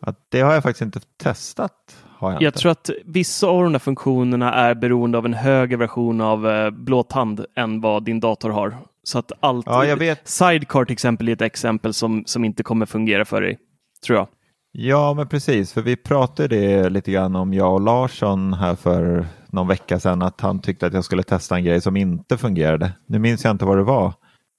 Ja, 0.06 0.14
det 0.28 0.40
har 0.40 0.54
jag 0.54 0.62
faktiskt 0.62 0.82
inte 0.82 1.00
testat. 1.22 1.96
Har 2.18 2.32
jag 2.32 2.42
Jag 2.42 2.48
inte. 2.48 2.58
tror 2.58 2.72
att 2.72 2.90
vissa 3.04 3.46
av 3.46 3.62
de 3.62 3.72
där 3.72 3.78
funktionerna 3.78 4.54
är 4.54 4.74
beroende 4.74 5.18
av 5.18 5.26
en 5.26 5.34
högre 5.34 5.76
version 5.76 6.20
av 6.20 6.48
eh, 6.48 6.70
blåtand 6.70 7.44
än 7.56 7.80
vad 7.80 8.04
din 8.04 8.20
dator 8.20 8.50
har. 8.50 8.76
Så 9.02 9.18
att 9.18 9.32
allt... 9.40 9.66
Ja, 9.68 9.84
jag 9.84 9.96
vet. 9.96 10.28
Sidecar 10.28 10.84
till 10.84 10.92
exempel 10.92 11.28
är 11.28 11.32
ett 11.32 11.42
exempel 11.42 11.94
som, 11.94 12.22
som 12.26 12.44
inte 12.44 12.62
kommer 12.62 12.86
fungera 12.86 13.24
för 13.24 13.40
dig, 13.40 13.58
tror 14.06 14.18
jag. 14.18 14.28
Ja, 14.72 15.14
men 15.14 15.28
precis. 15.28 15.72
För 15.72 15.82
vi 15.82 15.96
pratade 15.96 16.48
det 16.56 16.88
lite 16.88 17.12
grann 17.12 17.36
om 17.36 17.54
jag 17.54 17.74
och 17.74 17.80
Larsson 17.80 18.52
här 18.52 18.74
för 18.74 19.26
någon 19.46 19.68
vecka 19.68 20.00
sedan. 20.00 20.22
Att 20.22 20.40
han 20.40 20.60
tyckte 20.60 20.86
att 20.86 20.92
jag 20.94 21.04
skulle 21.04 21.22
testa 21.22 21.56
en 21.56 21.64
grej 21.64 21.80
som 21.80 21.96
inte 21.96 22.36
fungerade. 22.36 22.92
Nu 23.06 23.18
minns 23.18 23.44
jag 23.44 23.50
inte 23.50 23.64
vad 23.64 23.76
det 23.76 23.82
var 23.82 24.12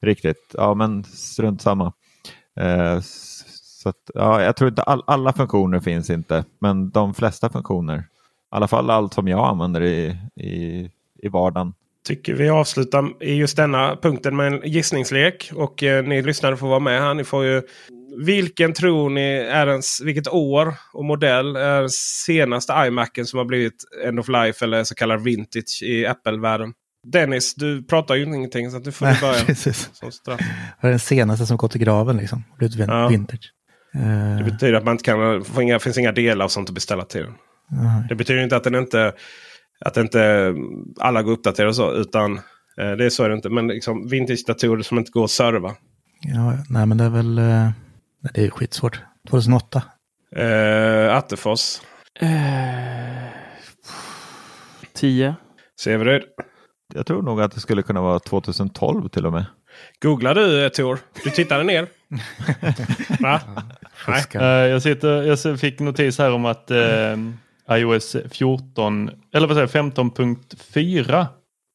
riktigt. 0.05 0.53
Ja, 0.53 0.73
men 0.73 1.03
strunt 1.03 1.61
samma. 1.61 1.93
Eh, 2.59 2.99
så 3.77 3.89
att, 3.89 3.95
ja, 4.13 4.41
jag 4.43 4.55
tror 4.55 4.69
inte 4.69 4.81
all, 4.81 5.03
alla 5.07 5.33
funktioner 5.33 5.79
finns 5.79 6.09
inte, 6.09 6.45
men 6.59 6.89
de 6.89 7.13
flesta 7.13 7.49
funktioner. 7.49 7.97
I 7.97 8.03
alla 8.49 8.67
fall 8.67 8.89
allt 8.89 9.13
som 9.13 9.27
jag 9.27 9.47
använder 9.47 9.81
i, 9.83 10.17
i, 10.35 10.89
i 11.23 11.27
vardagen. 11.29 11.73
Tycker 12.07 12.33
vi 12.33 12.49
avslutar 12.49 13.23
i 13.23 13.33
just 13.33 13.57
denna 13.57 13.95
punkten 13.95 14.35
med 14.35 14.47
en 14.53 14.61
gissningslek. 14.71 15.51
Och 15.55 15.83
eh, 15.83 16.03
ni 16.05 16.21
lyssnare 16.21 16.57
får 16.57 16.67
vara 16.67 16.79
med 16.79 17.01
här. 17.01 17.13
Ni 17.13 17.23
får 17.23 17.45
ju, 17.45 17.61
vilken 18.25 18.73
tror 18.73 19.09
ni 19.09 19.21
är 19.51 19.67
ens, 19.67 20.01
vilket 20.01 20.27
år 20.27 20.73
och 20.93 21.05
modell 21.05 21.55
är 21.55 21.79
den 21.79 21.89
senaste 22.25 22.73
iMacen 22.87 23.25
som 23.25 23.37
har 23.37 23.45
blivit 23.45 23.83
End 24.05 24.19
of 24.19 24.27
Life 24.27 24.65
eller 24.65 24.83
så 24.83 24.95
kallad 24.95 25.23
vintage 25.23 25.79
i 25.83 26.05
Apple-världen? 26.05 26.73
Dennis, 27.07 27.55
du 27.55 27.83
pratar 27.83 28.15
ju 28.15 28.23
ingenting 28.23 28.71
så 28.71 28.77
att 28.77 28.83
du 28.83 28.91
får 28.91 29.05
Nej, 29.05 29.17
börja. 29.21 29.39
precis. 29.45 29.89
Som 29.93 30.11
straff. 30.11 30.39
Det 30.81 30.87
är 30.87 30.91
den 30.91 30.99
senaste 30.99 31.45
som 31.45 31.57
gått 31.57 31.75
i 31.75 31.79
graven 31.79 32.17
liksom. 32.17 32.43
Blivit 32.57 32.75
vin- 32.75 32.89
Ja. 32.89 33.09
Eh, 33.97 34.37
Det 34.37 34.43
betyder 34.43 34.73
att 34.73 34.83
man 34.83 34.91
inte 34.91 35.03
kan, 35.03 35.43
inga, 35.61 35.79
finns 35.79 35.97
inga 35.97 36.11
delar 36.11 36.45
och 36.45 36.51
sånt 36.51 36.69
att 36.69 36.75
beställa 36.75 37.05
till 37.05 37.21
den. 37.21 37.33
Det 38.09 38.15
betyder 38.15 38.43
inte 38.43 38.55
att 38.57 38.63
den 38.63 38.75
inte 38.75 39.13
att 39.85 39.97
inte 39.97 40.53
alla 40.99 41.21
går 41.23 41.31
uppdaterade 41.31 41.69
och 41.69 41.75
så. 41.75 41.91
Utan 41.93 42.37
eh, 42.77 42.91
det 42.91 43.05
är 43.05 43.09
så 43.09 43.23
är 43.23 43.29
det 43.29 43.35
inte. 43.35 43.49
Men 43.49 43.67
liksom 43.67 44.07
vintage-datorer 44.09 44.81
som 44.83 44.97
inte 44.97 45.11
går 45.11 45.23
att 45.23 45.31
serva. 45.31 45.75
ja, 46.21 46.53
nej 46.69 46.85
men 46.85 46.97
det 46.97 47.03
är 47.03 47.09
väl... 47.09 47.37
Eh, 47.37 47.43
nej, 47.43 48.31
det 48.33 48.41
är 48.41 48.45
ju 48.45 48.51
skitsvårt. 48.51 49.01
2008. 49.29 49.81
Eh, 50.35 51.15
Attefors. 51.15 51.77
Eh, 52.19 52.29
10. 54.93 55.35
Severyd. 55.79 56.21
Jag 56.93 57.05
tror 57.05 57.21
nog 57.21 57.41
att 57.41 57.51
det 57.51 57.59
skulle 57.59 57.81
kunna 57.83 58.01
vara 58.01 58.19
2012 58.19 59.09
till 59.09 59.25
och 59.25 59.31
med. 59.33 59.45
Googlar 60.01 60.35
du 60.35 60.69
Tor? 60.69 60.99
Du 61.23 61.29
tittade 61.29 61.63
ner? 61.63 61.87
Va? 63.21 63.41
Nej. 64.07 64.21
Fuskar. 64.21 64.41
Eh, 64.41 64.69
jag, 64.69 64.81
sitter, 64.81 65.23
jag 65.23 65.59
fick 65.59 65.79
notis 65.79 66.17
här 66.19 66.31
om 66.31 66.45
att 66.45 66.71
eh, 66.71 67.17
iOS 67.71 68.15
14, 68.31 69.09
eller 69.33 69.47
vad 69.47 69.57
säger 69.57 69.69
jag, 69.73 69.93
15.4 69.93 71.25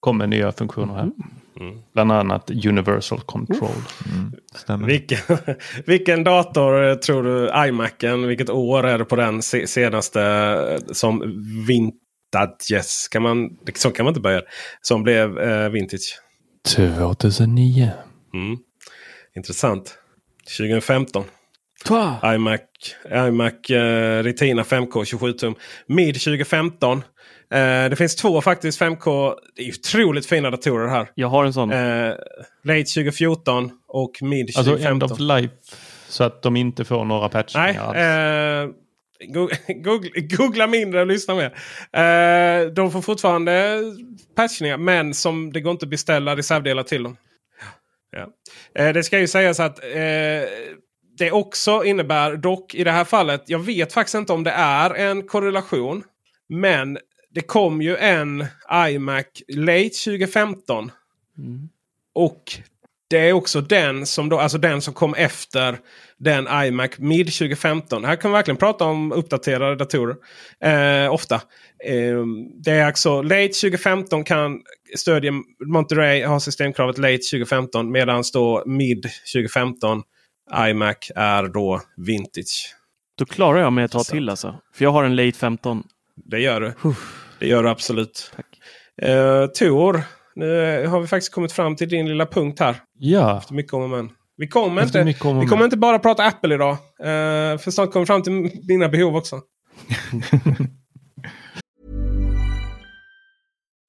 kommer 0.01 0.27
nya 0.27 0.53
funktioner 0.53 0.95
här. 0.95 1.11
Bland 1.95 2.13
annat 2.13 2.51
Universal 2.51 3.21
Control. 3.21 3.71
Mm. 4.69 4.87
Vilken, 4.87 5.19
vilken 5.87 6.25
dator 6.25 6.95
tror 6.95 7.23
du 7.23 7.69
iMacen, 7.69 8.27
vilket 8.27 8.51
år 8.51 8.87
är 8.87 8.99
det 8.99 9.05
på 9.05 9.17
den 9.17 9.43
se, 9.43 9.67
senaste 9.67 10.23
eh, 10.23 10.93
som 10.93 11.21
vintages? 11.67 13.09
Kan 13.09 13.23
man, 13.23 13.51
så 13.75 13.91
kan 13.91 14.05
man 14.05 14.11
inte 14.11 14.21
börja. 14.21 14.43
Som 14.81 15.03
blev 15.03 15.39
eh, 15.39 15.69
vintage. 15.69 16.19
2009. 16.75 17.91
Mm. 18.35 18.59
Intressant. 19.37 19.99
2015. 20.59 21.25
IMac, 22.35 22.61
iMac 23.29 23.71
eh, 23.71 24.23
Retina 24.23 24.63
5K 24.63 25.05
27 25.05 25.33
tum. 25.33 25.55
Mid 25.87 26.15
2015. 26.15 26.99
Eh, 26.99 27.89
det 27.91 27.97
finns 27.99 28.17
två 28.17 28.41
faktiskt 28.41 28.81
5K. 28.81 29.35
Det 29.57 29.63
är 29.63 29.69
otroligt 29.73 30.27
fina 30.27 30.51
datorer 30.51 30.89
här. 30.89 31.11
Jag 31.15 31.29
har 31.29 31.45
en 31.45 31.53
sån. 31.53 31.73
Eh, 31.73 32.15
late 32.65 32.85
2014 32.85 33.71
och 33.89 34.11
mid 34.23 34.47
Alltså 34.57 34.63
2015. 34.73 34.93
end 34.93 35.03
of 35.13 35.19
life. 35.21 35.55
Så 36.09 36.25
att 36.25 36.43
de 36.43 36.57
inte 36.57 36.85
får 36.85 37.05
några 37.05 37.23
Nej, 37.23 37.31
patchningar 37.31 37.83
alls. 37.85 37.97
eh, 37.97 38.71
go- 39.33 39.49
googla, 39.83 40.11
googla 40.37 40.67
mindre 40.67 41.01
och 41.01 41.07
lyssna 41.07 41.35
mer. 41.35 41.53
Eh, 42.03 42.67
de 42.73 42.91
får 42.91 43.03
fortfarande 43.03 43.79
patchningar 44.37 44.77
men 44.77 45.15
som 45.15 45.53
det 45.53 45.61
går 45.61 45.71
inte 45.73 45.85
att 45.87 45.91
beställa 45.91 46.37
reservdelar 46.37 46.83
till 46.83 47.03
dem. 47.03 47.17
Ja. 48.11 48.29
Eh, 48.83 48.93
det 48.93 49.03
ska 49.03 49.19
ju 49.19 49.27
sägas 49.29 49.61
att 49.61 49.79
eh, 49.85 49.91
det 51.23 51.33
också 51.33 51.85
innebär 51.85 52.37
dock 52.37 52.75
i 52.75 52.85
det 52.85 52.91
här 52.91 53.05
fallet. 53.05 53.43
Jag 53.47 53.59
vet 53.59 53.93
faktiskt 53.93 54.15
inte 54.15 54.33
om 54.33 54.45
det 54.45 54.51
är 54.51 54.95
en 54.95 55.23
korrelation. 55.23 56.05
Men 56.49 56.99
det 57.31 57.41
kom 57.41 57.83
ju 57.83 57.97
en 57.97 58.47
iMac 58.89 59.27
late 59.49 59.89
2015. 59.89 60.91
Och 62.15 62.43
det 63.11 63.29
är 63.29 63.33
också 63.33 63.61
den 63.61 64.07
som, 64.07 64.29
då, 64.29 64.39
alltså 64.39 64.59
den 64.59 64.83
som 64.83 64.95
kom 64.95 65.15
efter 65.15 65.79
den 66.19 66.49
iMac 66.65 66.91
mid 66.99 67.27
2015. 67.27 68.05
Här 68.05 68.17
kan 68.17 68.31
vi 68.31 68.33
verkligen 68.33 68.59
prata 68.59 68.85
om 68.85 69.13
uppdaterade 69.13 69.77
datorer. 69.77 70.17
Eh, 70.61 71.13
ofta. 71.13 71.35
Eh, 71.85 72.25
det 72.65 72.71
är 72.71 72.85
alltså 72.85 73.23
late 73.23 73.49
2015 73.49 74.25
kan 74.25 74.61
stödja 74.97 75.33
Monterey 75.67 76.23
har 76.23 76.39
systemkravet 76.39 76.99
late 76.99 77.19
2015. 77.19 77.93
Medan 77.93 78.25
då 78.33 78.63
mid 78.67 79.07
2015 79.35 80.03
iMac 80.57 80.97
är 81.17 81.49
då 81.49 81.81
vintage. 81.97 82.75
Då 83.19 83.25
klarar 83.25 83.61
jag 83.61 83.73
mig 83.73 83.85
ett 83.85 83.93
tag 83.93 84.05
till 84.05 84.29
alltså. 84.29 84.59
För 84.75 84.85
jag 84.85 84.93
har 84.93 85.05
en 85.05 85.17
late 85.17 85.39
15. 85.39 85.83
Det 86.17 86.39
gör 86.39 86.61
du. 86.61 86.73
Det 87.39 87.47
gör 87.49 87.63
du 87.63 87.69
absolut. 87.69 88.33
Eh, 89.03 89.47
Tor, 89.47 90.03
nu 90.35 90.87
har 90.87 91.01
vi 91.01 91.07
faktiskt 91.07 91.35
kommit 91.35 91.53
fram 91.53 91.77
till 91.77 91.89
din 91.89 92.09
lilla 92.09 92.27
punkt 92.27 92.61
här. 92.61 92.77
Ja, 92.99 93.39
Efter 93.39 93.55
mycket 93.55 93.73
om 93.73 93.83
och 93.83 93.91
men. 93.91 94.11
Vi 94.37 94.49
kommer, 94.49 94.83
Efter 94.83 95.09
inte, 95.09 95.29
vi 95.41 95.47
kommer 95.47 95.65
inte 95.65 95.77
bara 95.77 95.99
prata 95.99 96.25
Apple 96.25 96.55
idag. 96.55 96.73
Eh, 97.01 97.59
för 97.59 97.71
snart 97.71 97.93
kommer 97.93 98.05
vi 98.05 98.07
fram 98.07 98.23
till 98.23 98.33
mina 98.69 98.89
behov 98.89 99.17
också. 99.17 99.41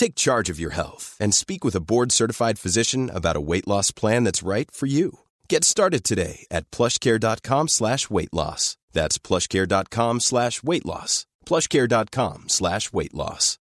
Take 0.00 0.14
charge 0.14 0.52
of 0.52 0.58
your 0.58 0.72
health 0.72 1.14
and 1.20 1.34
speak 1.34 1.62
with 1.62 1.76
a 1.76 1.80
board-certified 1.80 2.58
physician 2.58 3.10
about 3.10 3.36
a 3.36 3.40
weight 3.40 3.68
loss 3.68 3.92
plan 3.92 4.24
that's 4.24 4.42
right 4.42 4.70
for 4.70 4.86
you. 4.86 5.10
Get 5.48 5.62
started 5.62 6.04
today 6.04 6.46
at 6.50 6.70
plushcare.com 6.70 7.68
slash 7.68 8.08
weight 8.08 8.32
loss. 8.32 8.78
That's 8.92 9.18
plushcare.com 9.18 10.20
slash 10.20 10.62
weight 10.62 10.86
loss. 10.86 11.26
plushcare.com 11.44 12.48
slash 12.48 12.92
weight 12.94 13.12
loss. 13.14 13.58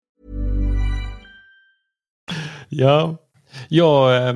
Ja, 2.69 3.17
jag 3.69 4.27
eh, 4.27 4.35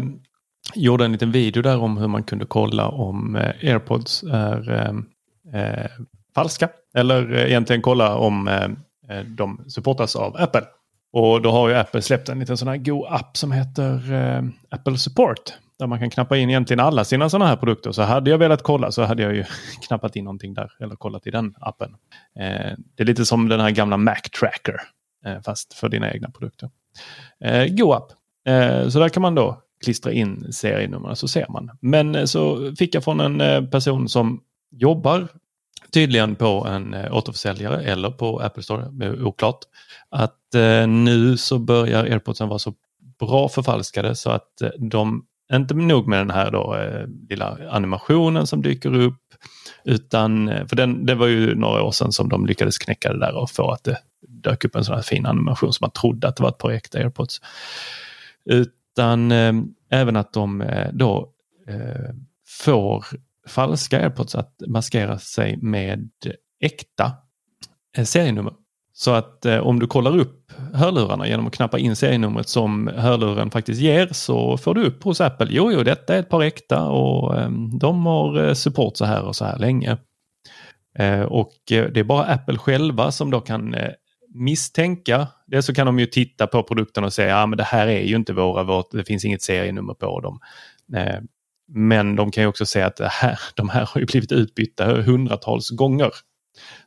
gjorde 0.76 1.06
en 1.06 1.12
liten 1.12 1.32
video 1.32 1.62
där 1.62 1.78
om 1.80 1.98
hur 1.98 2.08
man 2.08 2.24
kunde 2.24 2.46
kolla 2.46 2.88
om 2.88 3.36
eh, 3.36 3.72
airpods 3.72 4.24
är 4.24 4.72
ehm, 4.72 5.06
eh, 5.54 5.92
falska. 6.36 6.70
Eller 6.94 7.34
egentligen 7.36 7.82
kolla 7.82 8.16
om 8.16 8.48
ehm, 8.48 8.76
eh, 9.10 9.26
de 9.26 9.66
supportas 9.68 10.16
av 10.16 10.36
Apple. 10.38 10.66
Och 11.12 11.42
då 11.42 11.52
har 11.52 11.70
ju 11.70 11.76
Apple 11.76 12.02
släppt 12.02 12.30
en 12.30 12.40
liten 12.40 12.58
sån 12.58 12.68
här 12.68 12.78
god 12.78 13.08
app 13.10 13.38
som 13.38 13.52
heter 13.52 14.14
eh, 14.14 14.44
Apple 14.70 14.98
Support. 14.98 15.54
Där 15.80 15.88
man 15.88 16.00
kan 16.00 16.10
knappa 16.10 16.38
in 16.38 16.50
egentligen 16.50 16.80
alla 16.80 17.06
sina 17.06 17.30
sådana 17.30 17.50
här 17.50 17.56
produkter. 17.56 17.92
Så 17.92 18.02
hade 18.02 18.30
jag 18.30 18.38
velat 18.38 18.64
kolla 18.64 18.92
så 18.92 19.04
hade 19.04 19.24
jag 19.24 19.36
ju 19.36 19.46
knappat 19.88 20.16
in 20.16 20.24
någonting 20.24 20.54
där. 20.54 20.72
Eller 20.80 20.96
kollat 20.96 21.28
i 21.28 21.32
den 21.32 21.56
appen. 21.60 21.96
Eh, 22.40 22.78
det 22.96 23.04
är 23.04 23.06
lite 23.06 23.26
som 23.26 23.50
den 23.50 23.60
här 23.60 23.72
gamla 23.72 23.98
Mac 23.98 24.22
Tracker. 24.40 24.82
Eh, 25.26 25.42
fast 25.42 25.74
för 25.74 25.90
dina 25.90 26.14
egna 26.14 26.30
produkter. 26.30 26.70
Eh, 27.44 27.66
god 27.68 27.94
app. 27.94 28.12
Eh, 28.48 28.90
så 28.90 29.00
där 29.00 29.10
kan 29.10 29.22
man 29.22 29.36
då 29.36 29.62
klistra 29.84 30.12
in 30.12 30.54
serienummer 30.54 31.14
så 31.14 31.28
ser 31.28 31.46
man. 31.50 31.72
Men 31.82 32.16
eh, 32.16 32.26
så 32.26 32.76
fick 32.76 32.96
jag 32.96 33.04
från 33.04 33.20
en 33.20 33.42
eh, 33.42 33.66
person 33.66 34.10
som 34.10 34.42
jobbar 34.72 35.28
tydligen 35.92 36.36
på 36.36 36.68
en 36.70 36.94
eh, 36.94 37.16
återförsäljare 37.16 37.84
eller 37.84 38.12
på 38.12 38.40
Apple 38.40 38.64
Store, 38.64 38.90
det 38.92 39.06
är 39.06 39.24
oklart, 39.24 39.60
att 40.10 40.56
eh, 40.56 40.88
nu 40.88 41.38
så 41.38 41.60
börjar 41.60 42.04
airpodsen 42.04 42.48
vara 42.48 42.60
så 42.60 42.74
bra 43.20 43.50
förfalskade 43.50 44.16
så 44.16 44.30
att 44.30 44.62
eh, 44.62 44.70
de, 44.78 45.26
inte 45.54 45.74
nog 45.74 46.08
med 46.08 46.20
den 46.20 46.30
här 46.30 46.52
då, 46.52 46.78
lilla 47.30 47.58
animationen 47.70 48.48
som 48.48 48.62
dyker 48.62 48.96
upp, 48.96 49.22
utan, 49.84 50.52
för 50.68 50.76
den, 50.76 51.06
det 51.06 51.16
var 51.16 51.28
ju 51.28 51.56
några 51.56 51.84
år 51.84 51.92
sedan 51.92 52.12
som 52.12 52.30
de 52.30 52.46
lyckades 52.46 52.78
knäcka 52.78 53.14
det 53.14 53.20
där 53.20 53.36
och 53.36 53.52
få 53.52 53.72
att 53.72 53.84
det 53.84 53.98
dök 54.28 54.66
upp 54.66 54.76
en 54.76 54.86
sån 54.86 54.96
här 54.96 55.02
fin 55.02 55.26
animation 55.26 55.74
som 55.74 55.86
man 55.86 55.92
trodde 55.92 56.28
att 56.28 56.36
det 56.36 56.44
var 56.44 56.50
ett 56.50 56.58
par 56.58 56.72
äkta 56.72 56.98
airpods. 56.98 57.42
Utan 58.46 59.32
eh, 59.32 59.54
även 59.90 60.16
att 60.16 60.34
de 60.34 60.64
då 60.94 61.30
eh, 61.68 62.14
får 62.48 63.06
falska 63.50 64.02
airpods 64.02 64.36
att 64.36 64.56
maskera 64.68 65.20
sig 65.20 65.58
med 65.58 66.10
äkta 66.62 67.12
eh, 67.98 68.04
serienummer. 68.04 68.54
Så 68.94 69.12
att 69.12 69.46
eh, 69.46 69.60
om 69.60 69.80
du 69.80 69.88
kollar 69.88 70.18
upp 70.18 70.52
hörlurarna 70.74 71.28
genom 71.28 71.48
att 71.48 71.54
knappa 71.54 71.80
in 71.80 71.96
serienumret 71.96 72.50
som 72.50 72.88
hörluren 72.88 73.52
faktiskt 73.52 73.82
ger 73.82 74.08
så 74.12 74.58
får 74.58 74.76
du 74.76 74.84
upp 74.84 75.04
hos 75.04 75.22
Apple. 75.22 75.48
Jo, 75.50 75.72
jo, 75.72 75.84
detta 75.84 76.16
är 76.16 76.20
ett 76.20 76.30
par 76.30 76.42
äkta 76.42 76.90
och 76.90 77.40
eh, 77.40 77.50
de 77.80 78.06
har 78.06 78.48
eh, 78.48 78.54
support 78.54 78.98
så 78.98 79.06
här 79.06 79.24
och 79.24 79.36
så 79.36 79.46
här 79.46 79.58
länge. 79.58 79.98
Eh, 81.00 81.22
och 81.22 81.72
eh, 81.72 81.86
det 81.86 82.00
är 82.00 82.04
bara 82.04 82.24
Apple 82.24 82.58
själva 82.58 83.12
som 83.12 83.32
då 83.32 83.42
kan 83.42 83.74
eh, 83.74 83.92
misstänka. 84.34 85.28
Dels 85.48 85.66
så 85.66 85.74
kan 85.74 85.86
de 85.86 86.00
ju 86.00 86.06
titta 86.06 86.48
på 86.48 86.64
produkten 86.64 87.04
och 87.04 87.14
säga 87.14 87.38
att 87.38 87.50
ja, 87.50 87.56
det 87.56 87.64
här 87.64 87.88
är 87.88 88.02
ju 88.02 88.16
inte 88.16 88.34
våra, 88.34 88.64
vårt, 88.64 88.92
det 88.92 89.04
finns 89.04 89.26
inget 89.26 89.42
serienummer 89.42 89.94
på 89.94 90.20
dem. 90.20 90.40
Eh, 90.96 91.20
men 91.70 92.16
de 92.16 92.32
kan 92.32 92.44
ju 92.44 92.48
också 92.48 92.66
säga 92.66 92.86
att 92.88 92.96
det 92.96 93.08
här, 93.12 93.40
de 93.56 93.70
här 93.70 93.90
har 93.94 94.02
ju 94.02 94.06
blivit 94.06 94.32
utbytta 94.32 95.02
hundratals 95.02 95.70
gånger. 95.70 96.12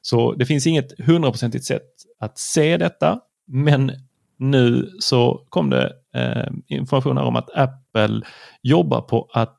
Så 0.00 0.32
det 0.32 0.46
finns 0.46 0.66
inget 0.66 1.00
hundraprocentigt 1.00 1.64
sätt 1.64 1.88
att 2.20 2.38
se 2.38 2.76
detta. 2.76 3.20
Men 3.46 3.92
nu 4.38 4.90
så 5.00 5.46
kom 5.48 5.70
det 5.70 5.92
eh, 6.14 6.52
information 6.68 7.16
här 7.16 7.24
om 7.24 7.36
att 7.36 7.50
Apple 7.56 8.20
jobbar 8.62 9.00
på 9.00 9.30
att 9.32 9.58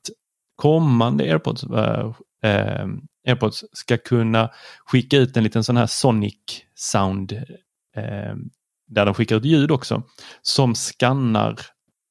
kommande 0.56 1.24
AirPods, 1.24 1.64
eh, 2.44 2.88
AirPods 3.28 3.64
ska 3.72 3.98
kunna 3.98 4.50
skicka 4.86 5.18
ut 5.18 5.38
en 5.38 5.44
liten 5.44 5.64
sån 5.64 5.78
här 5.78 5.88
Sonic 5.88 6.36
Sound 6.76 7.32
eh, 7.96 8.36
där 8.88 9.06
de 9.06 9.14
skickar 9.14 9.36
ut 9.36 9.46
ljud 9.46 9.72
också 9.72 10.04
som 10.42 10.76
skannar 10.76 11.56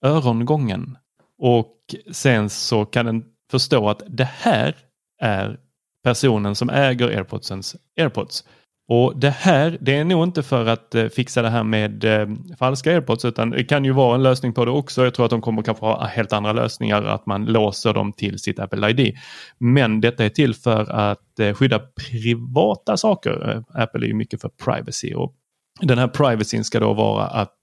örongången 0.05 0.99
och 1.39 1.82
sen 2.11 2.51
så 2.51 2.85
kan 2.85 3.07
den 3.07 3.25
förstå 3.51 3.89
att 3.89 4.03
det 4.09 4.29
här 4.33 4.77
är 5.23 5.59
personen 6.05 6.55
som 6.55 6.71
äger 6.71 7.09
airpodsens 7.09 7.77
airpods. 8.01 8.45
Och 8.89 9.17
det 9.17 9.31
här, 9.31 9.79
det 9.81 9.97
är 9.97 10.05
nog 10.05 10.23
inte 10.23 10.43
för 10.43 10.67
att 10.67 10.95
eh, 10.95 11.07
fixa 11.07 11.43
det 11.43 11.51
här 11.51 11.65
med 11.65 12.05
eh, 12.05 12.29
falska 12.59 12.93
airpods 12.93 13.25
utan 13.25 13.51
det 13.51 13.65
kan 13.65 13.85
ju 13.85 13.93
vara 13.93 14.15
en 14.15 14.23
lösning 14.23 14.53
på 14.53 14.65
det 14.65 14.71
också. 14.71 15.05
Jag 15.05 15.15
tror 15.15 15.25
att 15.25 15.31
de 15.31 15.41
kommer 15.41 15.63
kanske 15.63 15.87
ha 15.87 16.07
helt 16.07 16.33
andra 16.33 16.53
lösningar, 16.53 17.03
att 17.03 17.27
man 17.27 17.45
låser 17.45 17.93
dem 17.93 18.13
till 18.13 18.39
sitt 18.39 18.59
Apple 18.59 18.91
ID. 18.91 19.17
Men 19.59 20.01
detta 20.01 20.25
är 20.25 20.29
till 20.29 20.55
för 20.55 20.91
att 20.91 21.39
eh, 21.41 21.55
skydda 21.55 21.79
privata 21.79 22.97
saker. 22.97 23.51
Eh, 23.51 23.83
Apple 23.83 24.07
är 24.07 24.09
ju 24.09 24.15
mycket 24.15 24.41
för 24.41 24.49
privacy 24.49 25.15
och 25.15 25.35
den 25.81 25.99
här 25.99 26.09
privacyn 26.09 26.65
ska 26.65 26.81
då 26.81 26.93
vara 26.93 27.27
att 27.27 27.59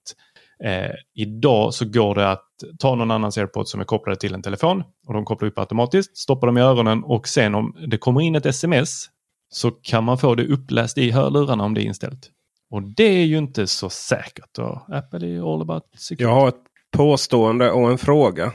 Eh, 0.63 0.91
idag 1.15 1.73
så 1.73 1.85
går 1.85 2.15
det 2.15 2.31
att 2.31 2.45
ta 2.79 2.95
någon 2.95 3.11
annans 3.11 3.37
airpods 3.37 3.71
som 3.71 3.81
är 3.81 3.85
kopplade 3.85 4.19
till 4.19 4.33
en 4.33 4.41
telefon 4.41 4.83
och 5.07 5.13
de 5.13 5.25
kopplar 5.25 5.49
upp 5.49 5.59
automatiskt, 5.59 6.17
stoppar 6.17 6.47
dem 6.47 6.57
i 6.57 6.61
öronen 6.61 7.03
och 7.03 7.27
sen 7.27 7.55
om 7.55 7.75
det 7.87 7.97
kommer 7.97 8.21
in 8.21 8.35
ett 8.35 8.45
sms 8.45 9.09
så 9.49 9.71
kan 9.71 10.03
man 10.03 10.17
få 10.17 10.35
det 10.35 10.47
uppläst 10.47 10.97
i 10.97 11.11
hörlurarna 11.11 11.63
om 11.63 11.73
det 11.73 11.81
är 11.81 11.85
inställt. 11.85 12.29
Och 12.71 12.83
det 12.83 13.03
är 13.03 13.25
ju 13.25 13.37
inte 13.37 13.67
så 13.67 13.89
säkert. 13.89 14.57
Och 14.57 14.95
Apple 14.95 15.27
är 15.27 15.53
all 15.53 15.61
about 15.61 15.83
security. 15.97 16.23
Jag 16.23 16.41
har 16.41 16.47
ett 16.47 16.63
påstående 16.91 17.71
och 17.71 17.91
en 17.91 17.97
fråga. 17.97 18.45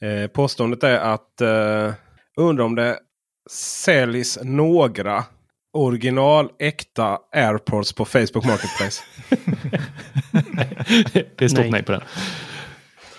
Eh, 0.00 0.26
påståendet 0.26 0.84
är 0.84 0.98
att 0.98 1.40
eh, 1.40 1.94
undrar 2.36 2.64
om 2.64 2.74
det 2.74 2.98
säljs 3.50 4.38
några 4.42 5.24
original 5.72 6.48
äkta 6.58 7.18
airports 7.32 7.92
på 7.92 8.04
Facebook 8.04 8.44
Marketplace? 8.44 9.02
det 11.36 11.44
är 11.44 11.48
stort 11.48 11.60
nej. 11.60 11.70
Nej. 11.70 11.82
på 11.82 11.92
den. 11.92 12.02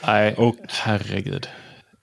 Nej, 0.08 0.34
Och 0.34 0.56
herregud. 0.70 1.48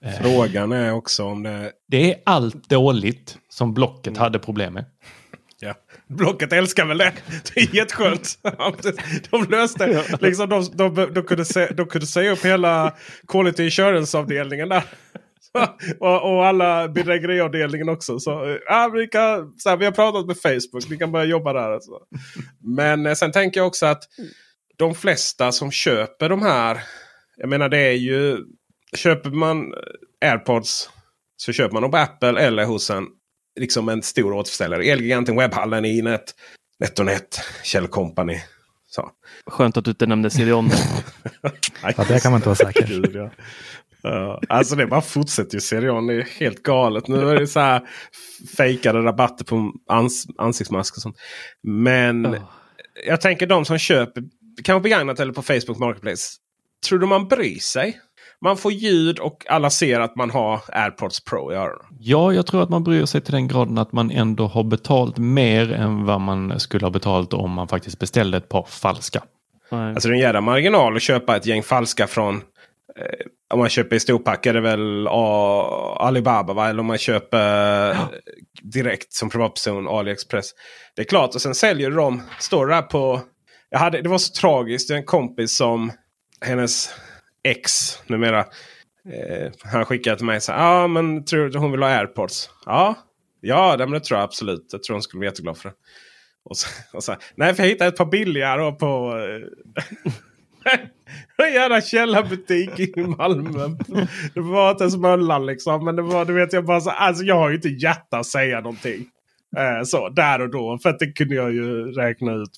Eh, 0.05 0.11
frågan 0.21 0.71
är 0.71 0.93
också 0.93 1.25
om 1.25 1.43
det... 1.43 1.71
Det 1.87 2.13
är 2.13 2.21
allt 2.25 2.69
dåligt 2.69 3.37
som 3.49 3.73
Blocket 3.73 4.17
hade 4.17 4.39
problem 4.39 4.73
med. 4.73 4.85
Ja. 5.59 5.73
Blocket 6.07 6.53
älskar 6.53 6.85
väl 6.85 6.97
det. 6.97 7.13
Det 7.53 7.61
är 7.61 7.75
jätteskönt. 7.75 8.39
De 9.31 9.43
löste 9.49 10.03
liksom, 10.21 10.49
de, 10.49 10.69
de, 10.73 11.13
de, 11.13 11.23
kunde 11.23 11.45
se, 11.45 11.65
de 11.65 11.87
kunde 11.87 12.07
säga 12.07 12.31
upp 12.31 12.45
hela 12.45 12.95
quality 13.27 13.63
insurance-avdelningen 13.63 14.69
där. 14.69 14.83
Och, 15.99 16.33
och 16.33 16.45
alla 16.45 16.87
bedrägeriavdelningen 16.87 17.89
också. 17.89 18.19
Så, 18.19 18.57
ja, 18.65 18.91
vi, 18.93 19.07
kan, 19.07 19.53
så 19.57 19.69
här, 19.69 19.77
vi 19.77 19.85
har 19.85 19.91
pratat 19.91 20.25
med 20.25 20.37
Facebook, 20.37 20.83
vi 20.89 20.97
kan 20.97 21.11
börja 21.11 21.25
jobba 21.25 21.53
där. 21.53 21.71
Alltså. 21.71 21.91
Men 22.63 23.05
eh, 23.05 23.13
sen 23.13 23.31
tänker 23.31 23.59
jag 23.59 23.67
också 23.67 23.85
att 23.85 24.03
de 24.77 24.95
flesta 24.95 25.51
som 25.51 25.71
köper 25.71 26.29
de 26.29 26.41
här. 26.41 26.81
Jag 27.37 27.49
menar 27.49 27.69
det 27.69 27.79
är 27.79 27.93
ju. 27.93 28.37
Köper 28.95 29.29
man 29.29 29.73
AirPods 30.25 30.89
så 31.37 31.53
köper 31.53 31.73
man 31.73 31.81
dem 31.81 31.91
på 31.91 31.97
Apple 31.97 32.41
eller 32.41 32.65
hos 32.65 32.89
en, 32.89 33.07
liksom 33.59 33.89
en 33.89 34.03
stor 34.03 34.33
återförsäljare. 34.33 34.83
Elgiganten, 34.83 35.35
Webhallen, 35.35 35.85
Inet, 35.85 36.33
NetOnNet, 36.79 37.41
Kjell 37.63 37.87
Company. 37.87 38.39
Så. 38.87 39.09
Skönt 39.47 39.77
att 39.77 39.85
du 39.85 39.91
inte 39.91 40.05
nämnde 40.05 40.29
Sirion. 40.29 40.69
Ja, 41.97 42.05
det 42.07 42.19
kan 42.19 42.31
man 42.31 42.37
inte 42.37 42.49
vara 42.49 42.55
säker. 42.55 43.31
Ja. 44.01 44.41
Alltså 44.49 44.75
det 44.75 44.87
bara 44.87 45.01
fortsätter 45.01 45.55
ju 45.55 45.61
Serion. 45.61 46.07
Det 46.07 46.13
är 46.13 46.27
helt 46.39 46.63
galet. 46.63 47.07
Nu 47.07 47.29
är 47.29 47.35
det 47.35 47.47
så 47.47 47.59
här 47.59 47.81
fejkade 48.57 48.99
rabatter 48.99 49.45
på 49.45 49.73
ans 49.87 50.27
ansiktsmask 50.37 50.95
och 50.95 51.01
sånt. 51.01 51.17
Men 51.63 52.37
jag 53.07 53.21
tänker 53.21 53.47
de 53.47 53.65
som 53.65 53.77
köper 53.77 54.23
kanske 54.63 54.83
begagnat 54.83 55.19
eller 55.19 55.33
på 55.33 55.41
Facebook 55.41 55.77
Marketplace. 55.79 56.23
Tror 56.87 56.99
du 56.99 57.07
man 57.07 57.27
bryr 57.27 57.59
sig? 57.59 57.99
Man 58.41 58.57
får 58.57 58.71
ljud 58.71 59.19
och 59.19 59.45
alla 59.49 59.69
ser 59.69 59.99
att 59.99 60.15
man 60.15 60.29
har 60.29 60.61
AirPods 60.67 61.23
Pro 61.23 61.51
i 61.51 61.55
öronen. 61.55 61.85
Ja, 61.99 62.33
jag 62.33 62.47
tror 62.47 62.63
att 62.63 62.69
man 62.69 62.83
bryr 62.83 63.05
sig 63.05 63.21
till 63.21 63.33
den 63.33 63.47
graden 63.47 63.77
att 63.77 63.91
man 63.91 64.11
ändå 64.11 64.47
har 64.47 64.63
betalt 64.63 65.17
mer 65.17 65.71
än 65.71 66.05
vad 66.05 66.21
man 66.21 66.59
skulle 66.59 66.85
ha 66.85 66.91
betalt 66.91 67.33
om 67.33 67.51
man 67.51 67.67
faktiskt 67.67 67.99
beställde 67.99 68.37
ett 68.37 68.49
par 68.49 68.65
falska. 68.69 69.23
Alltså 69.71 70.09
det 70.09 70.13
är 70.13 70.15
en 70.15 70.21
jävla 70.21 70.41
marginal 70.41 70.95
att 70.95 71.01
köpa 71.01 71.37
ett 71.37 71.45
gäng 71.45 71.63
falska 71.63 72.07
från 72.07 72.41
om 73.53 73.59
man 73.59 73.69
köper 73.69 73.95
i 73.95 73.99
storpack 73.99 74.45
är 74.45 74.53
det 74.53 74.61
väl 74.61 75.07
Alibaba 75.97 76.53
va? 76.53 76.69
Eller 76.69 76.79
om 76.79 76.85
man 76.85 76.97
köper 76.97 77.91
eh, 77.91 78.07
direkt 78.61 79.13
som 79.13 79.29
privatperson 79.29 79.87
AliExpress. 79.87 80.51
Det 80.95 81.01
är 81.01 81.05
klart 81.05 81.35
och 81.35 81.41
sen 81.41 81.55
säljer 81.55 81.91
de. 81.91 82.21
Står 82.39 82.67
det 82.67 82.75
där 82.75 82.81
på. 82.81 83.21
Jag 83.69 83.79
hade, 83.79 84.01
det 84.01 84.09
var 84.09 84.17
så 84.17 84.33
tragiskt. 84.33 84.89
En 84.89 85.05
kompis 85.05 85.57
som 85.57 85.91
hennes 86.41 86.93
ex 87.43 87.71
numera. 88.07 88.39
Eh, 89.09 89.51
han 89.63 89.85
skickade 89.85 90.17
till 90.17 90.25
mig 90.25 90.41
så 90.41 90.51
här. 90.51 90.59
Ja 90.59 90.87
men 90.87 91.25
tror 91.25 91.49
du 91.49 91.59
hon 91.59 91.71
vill 91.71 91.83
ha 91.83 91.89
airpods? 91.89 92.49
Ja, 92.65 92.95
ja 93.41 93.77
det, 93.77 93.99
tror 93.99 94.19
jag 94.19 94.23
absolut. 94.23 94.69
Jag 94.71 94.83
tror 94.83 94.93
hon 94.93 95.03
skulle 95.03 95.19
bli 95.19 95.27
jätteglad 95.27 95.57
för 95.57 95.69
det. 95.69 95.75
Och 96.43 96.57
så, 96.57 96.67
och 96.93 97.03
så, 97.03 97.15
nej 97.35 97.53
för 97.53 97.63
jag 97.63 97.69
hittade 97.69 97.87
ett 97.87 97.97
par 97.97 98.05
billiga 98.05 98.57
då 98.57 98.71
på 98.71 99.17
eh, 99.17 100.11
en 101.37 101.53
jävla 101.53 101.81
källarbutik 101.81 102.79
i 102.79 103.01
Malmö. 103.01 103.67
Det 104.33 104.41
var 104.41 104.71
inte 104.71 104.83
ens 104.83 104.97
Möllan 104.97 105.45
liksom. 105.45 105.85
Men 105.85 105.95
det 105.95 106.01
var, 106.01 106.25
du 106.25 106.33
vet, 106.33 106.53
jag 106.53 106.65
bara 106.65 106.81
så, 106.81 106.89
alltså 106.89 107.23
jag 107.23 107.35
har 107.35 107.49
ju 107.49 107.55
inte 107.55 107.69
hjärta 107.69 108.17
att 108.17 108.25
säga 108.25 108.61
någonting. 108.61 109.05
Eh, 109.57 109.83
så 109.83 110.09
där 110.09 110.41
och 110.41 110.49
då. 110.49 110.77
För 110.83 110.89
att 110.89 110.99
det 110.99 111.11
kunde 111.11 111.35
jag 111.35 111.53
ju 111.53 111.91
räkna 111.91 112.33
ut. 112.33 112.51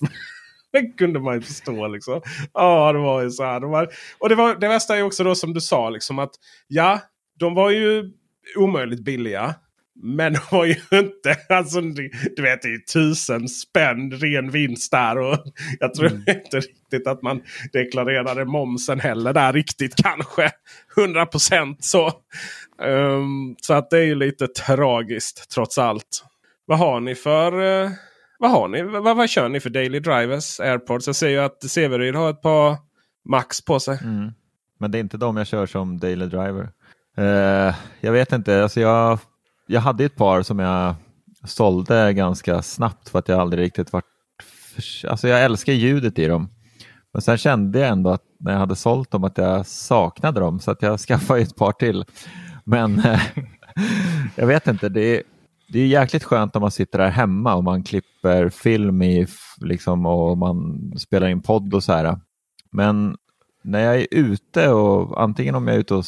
Det 0.72 0.82
kunde 0.98 1.20
man 1.20 1.34
ju 1.34 1.40
förstå 1.40 1.88
liksom. 1.88 2.20
Ja, 2.52 2.92
det 2.92 2.98
var 2.98 3.22
ju 3.22 3.30
så 3.30 3.44
här. 3.44 3.60
Det 3.60 3.66
var, 3.66 3.88
och 4.18 4.28
det, 4.28 4.34
var, 4.34 4.54
det 4.54 4.68
värsta 4.68 4.96
är 4.96 5.02
också 5.02 5.24
då 5.24 5.34
som 5.34 5.54
du 5.54 5.60
sa 5.60 5.90
liksom 5.90 6.18
att 6.18 6.30
ja, 6.68 7.00
de 7.38 7.54
var 7.54 7.70
ju 7.70 8.10
omöjligt 8.56 9.04
billiga. 9.04 9.54
Men 9.94 10.32
de 10.50 10.56
var 10.56 10.64
ju 10.64 10.76
inte, 10.92 11.36
alltså 11.48 11.80
du 11.80 12.42
vet 12.42 12.62
det 12.62 12.68
är 12.68 12.72
ju 12.72 12.78
tusen 12.78 13.48
spänn 13.48 14.10
ren 14.10 14.50
vinst 14.50 14.92
där. 14.92 15.18
Och 15.18 15.38
jag 15.80 15.94
tror 15.94 16.12
inte 16.12 16.56
riktigt 16.56 17.06
att 17.06 17.22
man 17.22 17.42
deklarerade 17.72 18.44
momsen 18.44 19.00
heller 19.00 19.32
där 19.32 19.52
riktigt 19.52 19.94
kanske. 19.96 20.50
100 20.96 21.26
procent 21.26 21.84
så. 21.84 22.12
Um, 22.82 23.56
så 23.62 23.74
att 23.74 23.90
det 23.90 23.98
är 23.98 24.04
ju 24.04 24.14
lite 24.14 24.46
tragiskt 24.46 25.50
trots 25.50 25.78
allt. 25.78 26.24
Vad 26.64 26.78
har 26.78 27.00
ni 27.00 27.14
för 27.14 27.60
uh, 27.60 27.90
vad 28.38 28.50
har 28.50 28.68
ni? 28.68 28.82
Vad, 28.82 29.16
vad 29.16 29.28
kör 29.28 29.48
ni 29.48 29.60
för 29.60 29.70
Daily 29.70 30.00
Drivers 30.00 30.60
Airpods? 30.60 31.06
Jag 31.06 31.16
ser 31.16 31.28
ju 31.28 31.38
att 31.38 31.62
Severyd 31.70 32.14
har 32.14 32.30
ett 32.30 32.42
par 32.42 32.76
Max 33.28 33.64
på 33.64 33.80
sig. 33.80 33.98
Mm. 34.02 34.32
Men 34.78 34.90
det 34.90 34.98
är 34.98 35.00
inte 35.00 35.16
de 35.16 35.36
jag 35.36 35.46
kör 35.46 35.66
som 35.66 35.98
Daily 35.98 36.26
Driver. 36.26 36.68
Uh, 37.18 37.74
jag 38.00 38.12
vet 38.12 38.32
inte, 38.32 38.62
alltså 38.62 38.80
jag, 38.80 39.18
jag 39.72 39.80
hade 39.80 40.04
ett 40.04 40.16
par 40.16 40.42
som 40.42 40.58
jag 40.58 40.94
sålde 41.44 42.12
ganska 42.12 42.62
snabbt 42.62 43.08
för 43.08 43.18
att 43.18 43.28
jag 43.28 43.40
aldrig 43.40 43.64
riktigt 43.64 43.92
varit... 43.92 44.04
För, 44.42 45.08
alltså 45.08 45.28
jag 45.28 45.44
älskar 45.44 45.72
ljudet 45.72 46.18
i 46.18 46.26
dem. 46.26 46.48
Men 47.12 47.22
sen 47.22 47.38
kände 47.38 47.78
jag 47.78 47.88
ändå 47.88 48.10
att 48.10 48.22
när 48.40 48.52
jag 48.52 48.58
hade 48.58 48.76
sålt 48.76 49.10
dem 49.10 49.24
att 49.24 49.38
jag 49.38 49.66
saknade 49.66 50.40
dem 50.40 50.60
så 50.60 50.70
att 50.70 50.82
jag 50.82 51.00
skaffade 51.08 51.40
ett 51.40 51.56
par 51.56 51.72
till. 51.72 52.04
Men 52.64 52.98
eh, 52.98 53.20
jag 54.36 54.46
vet 54.46 54.66
inte, 54.66 54.88
det 54.88 55.16
är, 55.16 55.22
det 55.68 55.80
är 55.80 55.86
jäkligt 55.86 56.24
skönt 56.24 56.56
om 56.56 56.62
man 56.62 56.70
sitter 56.70 56.98
där 56.98 57.10
hemma 57.10 57.54
och 57.54 57.64
man 57.64 57.82
klipper 57.82 58.48
film 58.48 59.02
i, 59.02 59.26
liksom, 59.60 60.06
och 60.06 60.38
man 60.38 60.80
spelar 60.98 61.28
in 61.28 61.42
podd 61.42 61.74
och 61.74 61.84
så 61.84 61.92
här. 61.92 62.18
Men 62.70 63.16
när 63.62 63.80
jag 63.80 63.96
är 63.96 64.06
ute 64.10 64.68
och 64.68 65.22
antingen 65.22 65.54
om 65.54 65.66
jag 65.66 65.76
är 65.76 65.80
ute 65.80 65.94
och 65.94 66.06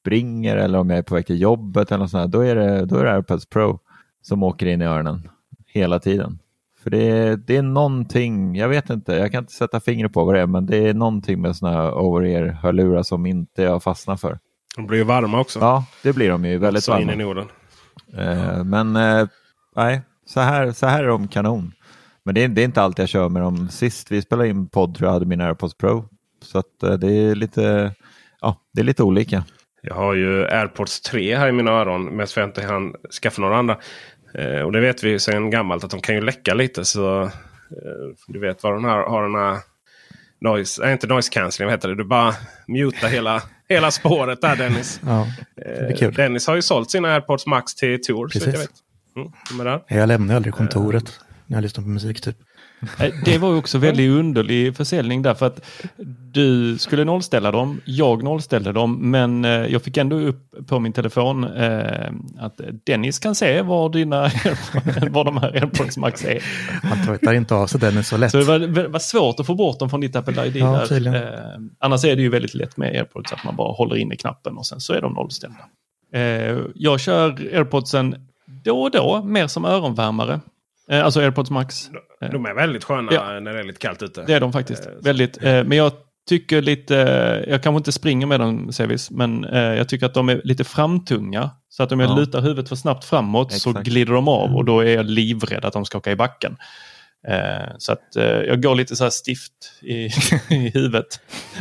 springer 0.00 0.56
eller 0.56 0.78
om 0.78 0.90
jag 0.90 0.98
är 0.98 1.02
på 1.02 1.14
väg 1.14 1.26
till 1.26 1.40
jobbet 1.40 1.90
eller 1.92 1.98
något 1.98 2.10
sånt 2.10 2.20
här, 2.20 2.28
då 2.28 2.40
är 2.40 2.54
det, 2.54 2.84
då 2.84 2.96
är 2.96 3.04
det 3.04 3.12
AirPods 3.12 3.46
Pro 3.46 3.78
som 4.22 4.42
åker 4.42 4.66
in 4.66 4.82
i 4.82 4.84
öronen 4.84 5.28
hela 5.66 5.98
tiden. 5.98 6.38
För 6.82 6.90
det 6.90 7.08
är, 7.08 7.36
det 7.36 7.56
är 7.56 7.62
någonting, 7.62 8.56
jag 8.56 8.68
vet 8.68 8.90
inte, 8.90 9.12
jag 9.12 9.32
kan 9.32 9.42
inte 9.42 9.52
sätta 9.52 9.80
fingret 9.80 10.12
på 10.12 10.24
vad 10.24 10.34
det 10.34 10.40
är, 10.40 10.46
men 10.46 10.66
det 10.66 10.88
är 10.88 10.94
någonting 10.94 11.40
med 11.40 11.56
sådana 11.56 11.76
här 11.76 11.92
over-ear-hörlurar 11.98 13.02
som 13.02 13.26
inte 13.26 13.62
jag 13.62 13.82
fastnar 13.82 14.16
för. 14.16 14.38
De 14.76 14.86
blir 14.86 14.98
ju 14.98 15.04
varma 15.04 15.40
också. 15.40 15.58
Ja, 15.58 15.84
det 16.02 16.12
blir 16.12 16.30
de 16.30 16.44
ju 16.44 16.58
väldigt 16.58 16.84
Så 16.84 16.98
in 16.98 17.06
varma. 17.06 17.22
i 17.22 17.24
Norden. 17.24 17.46
Eh, 18.16 18.64
men 18.64 18.96
eh, 18.96 19.28
nej, 19.76 20.00
så 20.26 20.40
här, 20.40 20.72
så 20.72 20.86
här 20.86 21.04
är 21.04 21.08
de 21.08 21.28
kanon. 21.28 21.72
Men 22.24 22.34
det 22.34 22.44
är, 22.44 22.48
det 22.48 22.60
är 22.62 22.64
inte 22.64 22.82
allt 22.82 22.98
jag 22.98 23.08
kör 23.08 23.28
med 23.28 23.42
dem. 23.42 23.68
Sist 23.68 24.10
vi 24.12 24.22
spelade 24.22 24.48
in 24.48 24.68
podd 24.68 24.94
tror 24.94 25.06
jag 25.06 25.12
hade 25.12 25.26
min 25.26 25.40
AirPods 25.40 25.74
Pro. 25.74 26.04
Så 26.42 26.58
att 26.58 26.82
eh, 26.82 26.92
det 26.92 27.12
är 27.12 27.34
lite, 27.34 27.94
ja, 28.40 28.56
det 28.72 28.80
är 28.80 28.84
lite 28.84 29.02
olika. 29.02 29.44
Jag 29.82 29.94
har 29.94 30.14
ju 30.14 30.44
AirPods 30.44 31.00
3 31.00 31.36
här 31.36 31.48
i 31.48 31.52
mina 31.52 31.70
öron. 31.70 32.04
Men 32.04 32.26
jag 32.40 32.48
inte 32.48 32.62
han 32.62 32.94
skaffa 33.22 33.42
några 33.42 33.56
andra. 33.56 33.78
Eh, 34.34 34.60
och 34.60 34.72
det 34.72 34.80
vet 34.80 35.04
vi 35.04 35.18
sedan 35.18 35.50
gammalt 35.50 35.84
att 35.84 35.90
de 35.90 36.00
kan 36.00 36.14
ju 36.14 36.20
läcka 36.20 36.54
lite. 36.54 36.84
Så 36.84 37.22
eh, 37.22 37.30
du 38.28 38.40
vet 38.40 38.62
vad 38.62 38.74
den 38.74 38.84
här 38.84 38.96
har 38.96 39.22
den 39.22 39.34
här 39.34 39.58
noise, 40.40 40.86
äh, 40.86 40.92
inte 40.92 41.06
noise 41.06 41.30
cancelling, 41.32 41.66
vad 41.66 41.74
heter 41.74 41.88
det? 41.88 41.94
Du 41.94 42.04
bara 42.04 42.34
mutar 42.66 43.08
hela, 43.08 43.42
hela 43.68 43.90
spåret 43.90 44.40
där 44.40 44.56
Dennis. 44.56 45.00
Ja. 45.06 45.26
Eh, 46.00 46.10
Dennis 46.10 46.46
har 46.46 46.54
ju 46.54 46.62
sålt 46.62 46.90
sina 46.90 47.08
AirPods 47.08 47.46
Max 47.46 47.74
till 47.74 48.02
Tour. 48.02 48.28
Så 48.28 48.38
Precis. 48.38 48.54
jag 48.54 48.60
vet. 48.60 48.70
Mm, 49.16 49.32
de. 49.58 49.84
Jag 49.88 50.08
lämnar 50.08 50.36
aldrig 50.36 50.54
kontoret 50.54 51.20
när 51.46 51.56
jag 51.56 51.62
lyssnar 51.62 51.84
på 51.84 51.88
musik 51.90 52.20
typ. 52.20 52.36
Eh, 52.98 53.14
Det 53.24 53.38
var 53.38 53.52
ju 53.52 53.56
också 53.58 53.78
väldigt 53.78 54.10
underlig 54.10 54.76
försäljning 54.76 55.22
därför 55.22 55.46
att 55.46 55.60
du 56.32 56.78
skulle 56.78 57.04
nollställa 57.04 57.50
dem, 57.50 57.80
jag 57.84 58.22
nollställde 58.22 58.72
dem, 58.72 59.10
men 59.10 59.44
eh, 59.44 59.50
jag 59.50 59.82
fick 59.82 59.96
ändå 59.96 60.16
upp 60.16 60.66
på 60.66 60.78
min 60.78 60.92
telefon 60.92 61.44
eh, 61.44 62.10
att 62.38 62.60
Dennis 62.86 63.18
kan 63.18 63.34
se 63.34 63.62
var, 63.62 63.88
dina, 63.88 64.22
var 65.10 65.24
de 65.24 65.36
här 65.36 65.52
AirPods 65.54 65.96
Max 65.96 66.24
är. 66.24 66.42
Man 66.88 67.06
tröttar 67.06 67.32
inte 67.32 67.54
av 67.54 67.66
sig 67.66 67.80
den 67.80 67.96
är 67.96 68.02
så 68.02 68.16
lätt. 68.16 68.30
Så 68.30 68.38
det 68.38 68.44
var, 68.44 68.58
det 68.58 68.88
var 68.88 68.98
svårt 68.98 69.40
att 69.40 69.46
få 69.46 69.54
bort 69.54 69.78
dem 69.78 69.90
från 69.90 70.00
ditt 70.00 70.16
Apple 70.16 70.46
ID. 70.46 70.56
Ja, 70.56 70.86
annars 71.78 72.04
är 72.04 72.16
det 72.16 72.22
ju 72.22 72.28
väldigt 72.28 72.54
lätt 72.54 72.76
med 72.76 72.88
AirPods 72.96 73.32
att 73.32 73.44
man 73.44 73.56
bara 73.56 73.72
håller 73.72 73.96
in 73.96 74.12
i 74.12 74.16
knappen 74.16 74.56
och 74.56 74.66
sen 74.66 74.80
så 74.80 74.92
är 74.92 75.00
de 75.00 75.12
nollställda. 75.12 75.58
Jag 76.74 77.00
kör 77.00 77.28
AirPodsen 77.54 78.14
då 78.64 78.82
och 78.82 78.90
då, 78.90 79.22
mer 79.24 79.46
som 79.46 79.64
öronvärmare. 79.64 80.40
Alltså 80.90 81.20
AirPods 81.20 81.50
Max. 81.50 81.90
De 82.20 82.46
är 82.46 82.54
väldigt 82.54 82.84
sköna 82.84 83.12
Ja. 83.12 83.40
när 83.40 83.52
det 83.52 83.58
är 83.60 83.64
lite 83.64 83.78
kallt 83.78 84.02
ute. 84.02 84.24
det 84.26 84.34
är 84.34 84.40
de 84.40 84.52
faktiskt. 84.52 84.86
Eh, 84.86 84.92
Väldigt. 85.02 85.42
Eh, 85.44 85.64
men 85.64 85.72
jag 85.78 85.92
tycker 86.28 86.62
lite, 86.62 86.96
eh, 86.98 87.50
jag 87.50 87.62
kanske 87.62 87.76
inte 87.76 87.92
springer 87.92 88.26
med 88.26 88.40
dem 88.40 88.72
Sevis, 88.72 89.10
men 89.10 89.44
eh, 89.44 89.58
jag 89.60 89.88
tycker 89.88 90.06
att 90.06 90.14
de 90.14 90.28
är 90.28 90.40
lite 90.44 90.64
framtunga. 90.64 91.50
Så 91.68 91.82
att 91.82 91.92
om 91.92 92.00
jag 92.00 92.10
Ja. 92.10 92.16
lutar 92.16 92.40
huvudet 92.40 92.68
för 92.68 92.76
snabbt 92.76 93.04
framåt 93.04 93.52
så 93.52 93.70
Exakt. 93.70 93.86
glider 93.86 94.12
de 94.12 94.28
av 94.28 94.56
och 94.56 94.64
då 94.64 94.80
är 94.80 94.94
jag 94.94 95.06
livrädd 95.06 95.64
att 95.64 95.72
de 95.72 95.84
ska 95.84 95.98
åka 95.98 96.10
i 96.12 96.16
backen. 96.16 96.56
Eh, 97.28 97.68
så 97.78 97.92
att 97.92 98.16
eh, 98.16 98.24
jag 98.24 98.62
går 98.62 98.74
lite 98.74 98.96
så 98.96 99.04
här 99.04 99.10
stift 99.10 99.52
i, 99.82 99.94
i 100.50 100.70
huvudet 100.74 101.20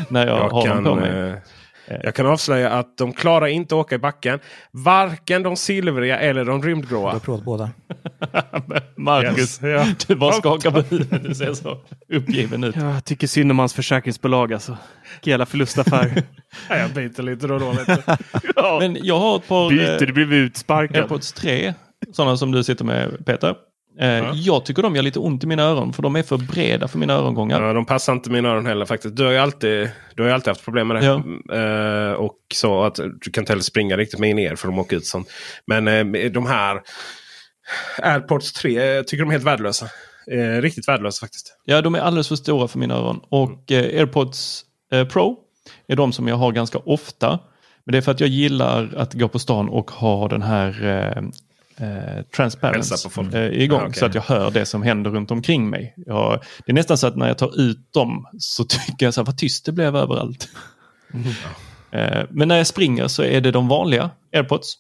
när 0.10 0.28
jag, 0.28 0.38
Jag 0.38 0.50
har 0.50 0.68
dem 0.68 0.76
kan, 0.76 0.84
på 0.84 0.96
mig. 0.96 1.42
Eh, 1.90 1.98
Jag 2.04 2.16
kan 2.16 2.26
avslöja 2.26 2.70
att 2.70 2.98
de 2.98 3.14
klarar 3.14 3.48
inte 3.48 3.76
att 3.76 3.80
åka 3.80 3.96
i 3.96 3.98
backen. 3.98 4.40
Varken 4.72 5.44
de 5.44 5.56
silvriga 5.56 6.20
eller 6.20 6.46
de 6.46 6.64
rymdgråa. 6.64 7.02
Jag 7.08 7.12
har 7.14 7.20
provat 7.20 7.44
båda. 7.44 7.70
Marcus, 8.98 9.38
Yes, 9.38 9.60
ja. 9.62 9.86
du 10.08 10.16
bara 10.16 10.34
skakar 10.34 10.72
på 10.72 10.82
huvudet. 10.82 11.24
Du 11.24 11.36
ser 11.36 11.54
så 11.54 11.78
uppgiven 12.14 12.64
ut. 12.64 12.76
Jag 12.76 13.06
tycker 13.06 13.28
synd 13.28 13.52
om 13.52 13.60
hans 13.60 13.74
försäkringsbolag 13.74 14.54
alltså. 14.54 14.78
Jävla 15.24 15.46
förlustaffär. 15.46 16.24
Ja, 16.70 16.78
jag 16.78 16.92
biter 16.92 17.24
lite 17.24 17.48
då 17.48 17.54
och 17.54 17.60
då. 17.60 17.72
Vet 17.72 17.88
du. 17.88 18.14
Men 18.80 18.98
jag 19.06 19.20
har 19.20 19.36
ett 19.36 19.48
par 19.48 19.70
Byter, 19.70 20.06
du 20.06 20.14
blir 20.14 20.34
utsparkad. 20.34 20.98
AirPods 20.98 21.34
3. 21.34 21.74
Sådana 22.14 22.38
som 22.38 22.52
du 22.52 22.64
sitter 22.64 22.86
med 22.86 23.26
Peter. 23.26 23.56
Eh, 24.00 24.32
Jag 24.36 24.66
tycker 24.66 24.82
de 24.84 24.96
gör 24.96 25.04
lite 25.04 25.20
ont 25.20 25.44
i 25.44 25.48
mina 25.48 25.64
öron 25.64 25.94
för 25.94 26.04
de 26.04 26.16
är 26.16 26.24
för 26.24 26.38
breda 26.38 26.88
för 26.88 26.98
mina 27.00 27.14
örongångar. 27.14 27.62
Ja, 27.62 27.74
de 27.74 27.86
passar 27.86 28.14
inte 28.14 28.30
mina 28.32 28.50
öron 28.50 28.66
heller 28.66 28.86
faktiskt. 28.86 29.16
Du 29.16 29.24
har 29.26 29.32
ju 29.32 29.38
alltid, 29.38 29.90
du 30.16 30.24
har 30.24 30.30
alltid 30.30 30.48
haft 30.48 30.66
problem 30.66 30.88
med 30.88 30.98
det. 30.98 31.06
Ja. 31.06 31.24
Eh, 31.58 32.14
och 32.14 32.38
så 32.54 32.84
att 32.84 32.96
du 32.96 33.32
kan 33.32 33.42
inte 33.42 33.52
heller 33.52 33.64
springa 33.64 33.98
riktigt 33.98 34.20
med 34.20 34.30
in 34.30 34.40
er 34.40 34.56
för 34.56 34.68
de 34.68 34.80
åker 34.80 34.98
ut 34.98 35.06
sånt. 35.06 35.28
Men 35.68 35.88
eh, 35.88 36.32
de 36.32 36.46
här 36.46 36.82
AirPods 38.02 38.54
3 38.54 38.74
jag 38.96 39.08
tycker 39.08 39.24
de 39.24 39.30
är 39.30 39.32
helt 39.32 39.44
värdelösa. 39.46 39.86
Eh, 40.32 40.62
riktigt 40.62 40.88
värdelösa 40.88 41.20
faktiskt. 41.26 41.58
Ja, 41.66 41.82
de 41.82 41.96
är 41.96 42.00
alldeles 42.00 42.28
för 42.28 42.36
stora 42.36 42.68
för 42.68 42.80
mina 42.80 42.94
öron. 42.96 43.20
Och 43.30 43.72
eh, 43.72 44.00
AirPods 44.00 44.64
Pro 45.12 45.38
är 45.88 45.96
de 45.96 46.14
som 46.14 46.28
jag 46.28 46.36
har 46.36 46.52
ganska 46.52 46.78
ofta. 46.78 47.40
Men 47.86 47.92
det 47.92 47.98
är 47.98 48.02
för 48.02 48.12
att 48.12 48.20
jag 48.20 48.30
gillar 48.30 48.94
att 48.98 49.14
gå 49.14 49.28
på 49.28 49.40
stan 49.40 49.70
och 49.70 49.92
ha 49.92 50.28
den 50.28 50.42
här 50.42 50.84
eh, 51.80 52.18
eh, 52.18 53.04
på 53.04 53.10
folk. 53.10 53.34
eh, 53.34 53.62
igång. 53.62 53.80
Ah, 53.82 53.84
okej. 53.84 53.94
Så 54.00 54.06
att 54.06 54.16
jag 54.16 54.22
hör 54.22 54.52
det 54.52 54.66
som 54.66 54.84
händer 54.84 55.12
runt 55.12 55.32
omkring 55.32 55.70
mig. 55.70 55.94
Jag, 55.98 56.40
det 56.66 56.72
är 56.72 56.74
nästan 56.74 56.98
så 56.98 57.08
att 57.08 57.16
när 57.16 57.28
jag 57.28 57.38
tar 57.38 57.60
ut 57.62 57.94
dem 57.94 58.28
så 58.40 58.64
tycker 58.70 59.06
jag 59.06 59.14
så 59.14 59.22
här, 59.22 59.26
vad 59.26 59.38
tyst 59.38 59.66
det 59.66 59.72
blev 59.72 59.96
överallt. 59.96 60.50
Eh, 61.92 62.24
men 62.30 62.48
när 62.48 62.58
jag 62.58 62.68
springer 62.68 63.08
så 63.08 63.24
är 63.24 63.42
det 63.42 63.52
de 63.52 63.68
vanliga 63.68 64.10
AirPods. 64.36 64.74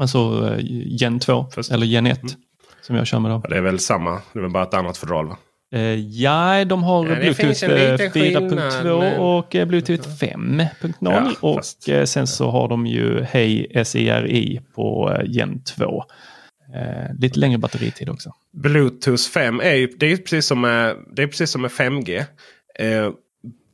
Alltså 0.00 0.48
eh, 0.52 0.58
Gen 0.86 1.20
2 1.20 1.46
eller 1.70 1.86
Gen 1.86 2.06
1 2.06 2.22
Mm. 2.22 2.34
som 2.82 2.96
jag 2.96 3.06
kör 3.06 3.18
med 3.18 3.30
dem. 3.30 3.40
Ja, 3.44 3.50
det 3.50 3.56
är 3.56 3.60
väl 3.62 3.78
samma. 3.78 4.10
Det 4.32 4.38
är 4.38 4.42
väl 4.42 4.50
bara 4.50 4.62
ett 4.62 4.74
annat 4.74 4.96
fodral 4.96 5.28
va? 5.28 5.36
Eh, 5.74 5.80
ja, 5.94 6.64
de 6.64 6.82
har 6.82 7.06
Ja, 7.08 7.14
Bluetooth 7.14 7.64
en 7.64 7.70
eh, 7.70 7.90
liten 7.92 8.08
4.2 8.08 8.10
skillnad, 8.10 8.98
men- 8.98 9.20
och 9.20 9.54
eh, 9.54 9.66
Bluetooth 9.66 10.08
5.0 10.08 10.92
Ja, 11.00 11.32
och 11.40 11.54
fast- 11.56 11.88
eh, 11.88 12.04
sen 12.04 12.26
så 12.26 12.50
har 12.50 12.68
de 12.68 12.86
ju 12.86 13.22
Hey 13.22 13.84
SERI 13.84 14.60
på 14.74 15.12
eh, 15.12 15.30
Gen 15.30 15.62
2. 15.62 16.04
Eh, 16.74 17.14
lite 17.18 17.38
längre 17.38 17.58
batteritid 17.58 18.08
också. 18.08 18.32
Bluetooth 18.52 19.30
5 19.30 19.60
är 19.60 19.74
ju 19.74 19.86
det 19.86 20.12
är 20.12 20.16
precis 20.16 20.46
som 20.46 20.60
med, 20.60 20.96
det 21.12 21.22
är 21.22 21.26
precis 21.26 21.50
som 21.50 21.62
med 21.62 21.70
5G. 21.70 22.24
Eh, 22.78 23.12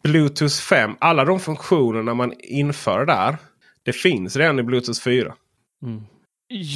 Bluetooth 0.02 0.54
5, 0.54 0.90
alla 0.98 1.24
de 1.24 1.40
funktionerna 1.40 2.14
man 2.14 2.32
inför 2.38 3.06
där. 3.06 3.36
Det 3.82 3.92
finns 3.92 4.36
redan 4.36 4.58
i 4.58 4.62
Bluetooth 4.62 5.00
4. 5.00 5.34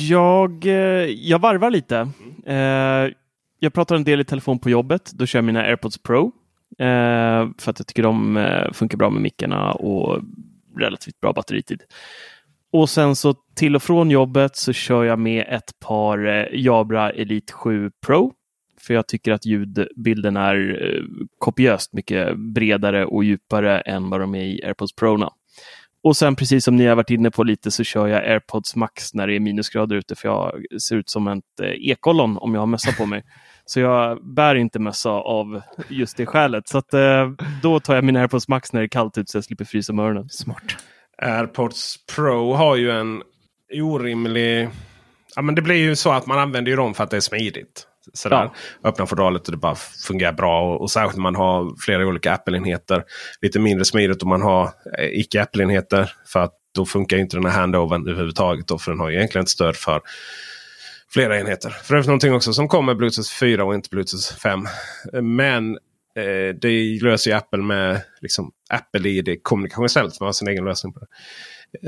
Jag, 0.09 0.67
eh, 0.67 0.75
jag 1.09 1.39
varvar 1.39 1.71
lite. 1.71 2.09
Eh, 2.47 3.13
jag 3.59 3.73
pratar 3.73 3.97
en 3.97 4.05
del 4.05 4.21
i 4.21 4.25
telefon 4.25 4.59
på 4.59 4.71
jobbet. 4.71 5.11
Då 5.15 5.27
kör 5.27 5.39
jag 5.39 5.45
mina 5.45 5.61
AirPods 5.61 5.99
Pro. 5.99 6.33
Eh, 6.79 7.49
för 7.59 7.71
att 7.71 7.79
jag 7.79 7.87
tycker 7.87 8.03
de 8.03 8.37
eh, 8.37 8.73
funkar 8.73 8.99
bra 8.99 9.11
med 9.11 9.23
mickarna 9.23 9.73
och 9.73 10.23
relativt 10.79 11.21
bra 11.21 11.33
batteritid. 11.33 11.83
Och 12.75 12.91
sen 12.91 13.17
så 13.17 13.35
till 13.57 13.77
och 13.77 13.83
från 13.83 14.11
jobbet 14.11 14.57
så 14.57 14.73
kör 14.73 15.05
jag 15.05 15.19
med 15.19 15.47
ett 15.49 15.81
par 15.81 16.27
eh, 16.27 16.47
Jabra 16.53 17.11
Elite 17.11 17.53
7 17.53 17.91
Pro. 18.07 18.33
För 18.81 18.95
jag 18.95 19.09
tycker 19.09 19.33
att 19.33 19.47
ljudbilden 19.47 20.37
är 20.37 20.83
eh, 20.83 21.03
kopiöst 21.39 21.93
mycket 21.93 22.39
bredare 22.39 23.07
och 23.07 23.25
djupare 23.25 23.81
än 23.81 24.11
vad 24.11 24.21
de 24.21 24.35
är 24.35 24.45
i 24.45 24.65
AirPods 24.65 24.95
Pro. 24.95 25.29
Och 26.03 26.17
sen 26.17 26.37
precis 26.37 26.65
som 26.65 26.77
ni 26.77 26.87
har 26.87 26.97
varit 26.97 27.11
inne 27.11 27.31
på 27.31 27.45
lite 27.45 27.71
så 27.71 27.85
kör 27.85 28.07
jag 28.07 28.25
AirPods 28.25 28.77
Max 28.77 29.15
när 29.15 29.27
det 29.27 29.37
är 29.37 29.41
minusgrader 29.41 29.97
ute 29.97 30.15
för 30.15 30.29
jag 30.29 30.65
ser 30.81 30.97
ut 30.97 31.11
som 31.11 31.29
ett 31.29 31.61
eh, 31.63 31.69
ekollon 31.69 32.39
om 32.39 32.55
jag 32.55 32.61
har 32.61 32.67
mössa 32.67 32.93
på 32.93 33.07
mig. 33.07 33.25
Så 33.67 33.81
jag 33.81 34.27
bär 34.35 34.55
inte 34.55 34.79
mössa 34.79 35.11
av 35.11 35.63
just 35.89 36.17
det 36.17 36.27
skälet. 36.27 36.69
Så 36.69 36.79
att, 36.79 36.95
eh, 36.95 37.31
då 37.63 37.81
tar 37.81 37.95
jag 37.95 38.05
mina 38.05 38.21
AirPods 38.21 38.49
Max 38.49 38.73
när 38.73 38.81
det 38.81 38.87
är 38.87 38.89
kallt 38.89 39.19
ute 39.19 39.31
så 39.31 39.37
jag 39.37 39.45
slipper 39.45 39.65
frysa 39.65 39.93
med 39.93 40.05
öronen. 40.05 40.29
Smart. 40.29 40.77
AirPods 41.19 41.97
Pro 42.15 42.53
har 42.53 42.77
ju 42.77 42.91
en 42.91 43.23
orimlig... 43.73 44.69
Ja, 45.37 45.43
men 45.43 45.55
det 45.55 45.63
blir 45.63 45.77
ju 45.77 45.97
så 45.97 46.13
att 46.13 46.27
man 46.27 46.39
använder 46.39 46.71
ju 46.71 46.77
dem 46.77 46.95
för 46.95 47.05
att 47.05 47.11
det 47.11 47.17
är 47.17 47.21
smidigt. 47.21 47.87
Sådär. 48.13 48.51
Öppna 48.85 49.07
fodralet 49.07 49.47
och 49.47 49.53
det 49.53 49.59
bara 49.59 49.75
fungerar 50.07 50.33
bra. 50.33 50.73
Och, 50.73 50.81
och 50.81 50.91
särskilt 50.91 51.17
när 51.17 51.23
man 51.23 51.37
har 51.37 51.75
flera 51.85 52.07
olika 52.07 52.33
Apple-enheter. 52.33 53.05
Lite 53.43 53.59
mindre 53.59 53.85
smidigt 53.85 54.23
om 54.23 54.29
man 54.29 54.43
har 54.43 54.65
eh, 54.99 55.09
icke 55.13 55.43
Apple-enheter. 55.43 56.13
För 56.27 56.41
att 56.41 56.53
då 56.75 56.87
funkar 56.87 57.17
inte 57.17 57.37
den 57.37 57.47
här 57.47 57.61
handovern 57.61 58.09
överhuvudtaget. 58.09 58.69
Då, 58.69 58.79
för 58.79 58.91
den 58.91 59.01
har 59.01 59.11
ju 59.11 59.17
egentligen 59.17 59.43
ett 59.43 59.49
stöd 59.49 59.77
för 59.77 60.01
flera 61.13 61.41
enheter. 61.41 61.71
För 61.71 61.95
övrigt 61.95 62.07
någonting 62.07 62.35
också 62.35 62.53
som 62.53 62.69
kommer 62.69 62.95
Bluetooth 62.95 63.31
4 63.41 63.65
och 63.65 63.75
inte 63.75 63.89
Bluetooth 63.91 64.37
5. 64.43 64.67
Men 65.23 65.79
eh, 66.17 66.55
det 66.61 67.03
löser 67.03 67.31
ju 67.31 67.37
Apple 67.37 67.63
med 67.63 68.01
liksom, 68.21 68.53
Apple 68.71 69.09
ID 69.09 69.43
kommunikation 69.43 69.85
istället. 69.85 70.21
Man 70.21 70.27
har 70.27 70.33
sin 70.33 70.49
egen 70.49 70.65
lösning 70.65 70.93
på 70.93 71.01
det. 71.01 71.07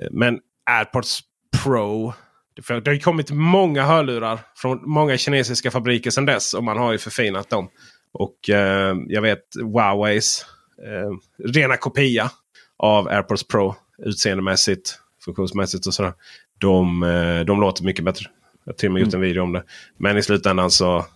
Eh, 0.00 0.08
Men 0.10 0.38
AirPods 0.70 1.20
Pro. 1.64 2.12
Det 2.56 2.86
har 2.86 2.92
ju 2.92 3.00
kommit 3.00 3.30
många 3.30 3.82
hörlurar 3.82 4.40
från 4.56 4.90
många 4.90 5.16
kinesiska 5.16 5.70
fabriker 5.70 6.10
sedan 6.10 6.26
dess. 6.26 6.54
Och 6.54 6.64
man 6.64 6.78
har 6.78 6.92
ju 6.92 6.98
förfinat 6.98 7.50
dem. 7.50 7.68
Och 8.12 8.50
eh, 8.50 8.96
jag 9.06 9.22
vet 9.22 9.42
Huaweis 9.62 10.46
eh, 10.86 11.10
rena 11.48 11.76
kopia 11.76 12.30
av 12.78 13.08
AirPods 13.08 13.48
Pro. 13.48 13.74
Utseendemässigt, 13.98 14.98
funktionsmässigt 15.24 15.86
och 15.86 15.94
sådär. 15.94 16.12
De, 16.58 17.02
eh, 17.02 17.40
de 17.40 17.60
låter 17.60 17.84
mycket 17.84 18.04
bättre. 18.04 18.26
Jag 18.64 18.72
har 18.72 18.76
till 18.76 18.88
och 18.88 18.92
med 18.92 19.02
gjort 19.02 19.14
en 19.14 19.20
video 19.20 19.42
om 19.42 19.52
det. 19.52 19.64
Men 19.98 20.16
i 20.18 20.22
slutändan 20.22 20.70
så 20.70 21.06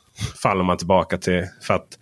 faller 0.43 0.65
man 0.65 0.77
tillbaka 0.77 1.19
till 1.19 1.47
för 1.63 1.75
att 1.75 1.99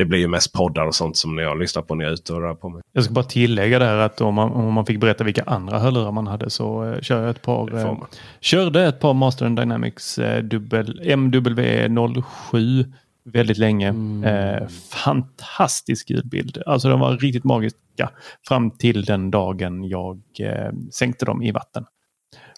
det 0.00 0.04
blir 0.04 0.18
ju 0.18 0.28
mest 0.28 0.52
poddar 0.52 0.86
och 0.86 0.94
sånt 0.94 1.16
som 1.16 1.38
jag 1.38 1.58
lyssnar 1.58 1.82
på 1.82 1.94
när 1.94 2.04
jag 2.04 2.10
är 2.10 2.14
ute 2.14 2.32
och 2.32 2.40
rör 2.40 2.54
på 2.54 2.68
mig. 2.68 2.82
Jag 2.92 3.04
ska 3.04 3.12
bara 3.12 3.24
tillägga 3.24 3.78
där 3.78 3.96
att 3.96 4.20
om 4.20 4.34
man, 4.34 4.52
om 4.52 4.74
man 4.74 4.86
fick 4.86 5.00
berätta 5.00 5.24
vilka 5.24 5.42
andra 5.42 5.78
hörlurar 5.78 6.12
man 6.12 6.26
hade 6.26 6.50
så 6.50 6.84
eh, 6.84 7.00
kör 7.00 7.20
jag 7.20 7.30
ett 7.30 7.42
par, 7.42 7.78
eh, 7.78 7.96
körde 8.40 8.84
ett 8.86 9.00
par 9.00 9.14
Master 9.14 9.48
Dynamics 9.48 10.18
eh, 10.18 10.42
dubbel, 10.42 11.00
MW07 11.04 12.92
väldigt 13.24 13.58
länge. 13.58 13.88
Eh, 14.24 14.68
fantastisk 14.90 16.10
ljudbild. 16.10 16.62
Alltså 16.66 16.88
de 16.88 17.00
var 17.00 17.16
riktigt 17.16 17.44
magiska 17.44 18.10
fram 18.48 18.70
till 18.70 19.04
den 19.04 19.30
dagen 19.30 19.84
jag 19.84 20.20
eh, 20.38 20.72
sänkte 20.92 21.24
dem 21.24 21.42
i 21.42 21.50
vatten. 21.50 21.84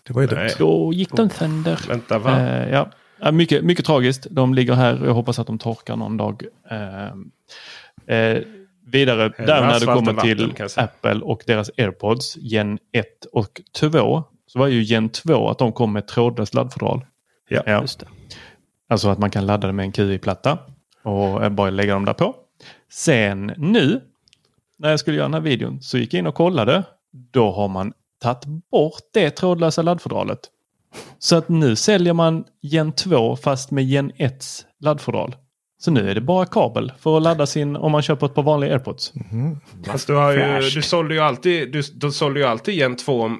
Det 0.07 0.13
var 0.13 0.23
ju 0.23 0.29
dumt. 0.29 0.49
Då 0.59 0.93
gick 0.93 1.13
de 1.13 1.31
sönder. 1.31 1.81
Vänta, 1.89 2.19
va? 2.19 2.41
Eh, 2.41 2.73
ja. 2.73 2.91
Ja, 3.25 3.33
mycket, 3.33 3.65
mycket 3.65 3.85
tragiskt. 3.85 4.27
De 4.31 4.55
ligger 4.55 4.75
här 4.75 5.03
och 5.03 5.09
jag 5.09 5.15
hoppas 5.15 5.39
att 5.39 5.47
de 5.47 5.59
torkar 5.59 5.97
någon 5.97 6.17
dag. 6.17 6.43
Eh, 6.71 7.07
eh, 8.17 8.43
vidare, 8.87 9.29
där 9.29 9.61
när 9.61 9.81
det 9.81 9.87
kommer 9.87 10.13
vatten, 10.13 10.37
till 10.37 10.53
kan 10.53 10.65
jag 10.65 10.71
säga. 10.71 10.85
Apple 10.85 11.21
och 11.21 11.43
deras 11.47 11.71
AirPods 11.77 12.37
Gen 12.37 12.79
1 12.93 13.07
och 13.33 13.61
2. 13.73 14.25
Så 14.47 14.59
var 14.59 14.67
ju 14.67 14.83
Gen 14.83 15.09
2 15.09 15.49
att 15.49 15.59
de 15.59 15.73
kom 15.73 15.93
med 15.93 16.07
trådlöst 16.07 16.55
laddfodral. 16.55 17.07
Ja. 17.49 17.63
Ja. 17.67 17.85
Alltså 18.89 19.09
att 19.09 19.19
man 19.19 19.31
kan 19.31 19.47
ladda 19.47 19.67
det 19.67 19.73
med 19.73 19.85
en 19.85 19.93
QI-platta 19.93 20.59
och 21.03 21.45
eh, 21.45 21.51
bara 21.51 21.71
lägga 21.71 21.95
dem 21.95 22.05
där 22.05 22.13
på. 22.13 22.35
Sen 22.93 23.53
nu, 23.57 24.01
när 24.79 24.91
jag 24.91 25.01
skulle 25.01 25.17
göra 25.17 25.29
den 25.29 25.35
här 25.35 25.41
videon, 25.41 25.83
så 25.83 25.99
gick 25.99 26.15
jag 26.15 26.19
in 26.19 26.27
och 26.27 26.35
kollade. 26.35 26.83
Då 27.13 27.53
har 27.53 27.69
man 27.69 27.93
tagit 28.23 28.45
bort 28.71 29.03
det 29.13 29.31
trådlösa 29.31 29.83
laddfodralet. 29.83 30.41
Så 31.19 31.37
att 31.37 31.49
nu 31.49 31.77
säljer 31.77 32.13
man 32.13 32.45
Gen 32.63 32.93
2 32.93 33.37
fast 33.37 33.71
med 33.71 33.85
Gen 33.85 34.13
1 34.17 34.45
laddfodral. 34.81 35.37
Så 35.79 35.91
nu 35.91 36.11
är 36.11 36.15
det 36.15 36.21
bara 36.21 36.47
kabel 36.47 36.93
för 36.99 37.17
att 37.17 37.23
ladda 37.23 37.47
sin 37.47 37.77
om 37.77 37.93
man 37.93 38.03
köper 38.03 38.27
ett 38.27 38.35
par 38.35 38.43
vanliga 38.43 38.73
AirPods. 38.73 39.13
Fast 39.87 40.07
du, 40.07 40.15
har 40.15 40.33
ju, 40.33 40.71
du 40.71 40.83
sålde 40.83 41.15
ju 41.15 41.21
alltid, 41.21 41.73
du, 41.73 41.83
du 41.95 42.13
sålde 42.13 42.41
ju 42.41 42.47
alltid 42.47 42.75
Gen 42.75 42.97
2 42.97 43.31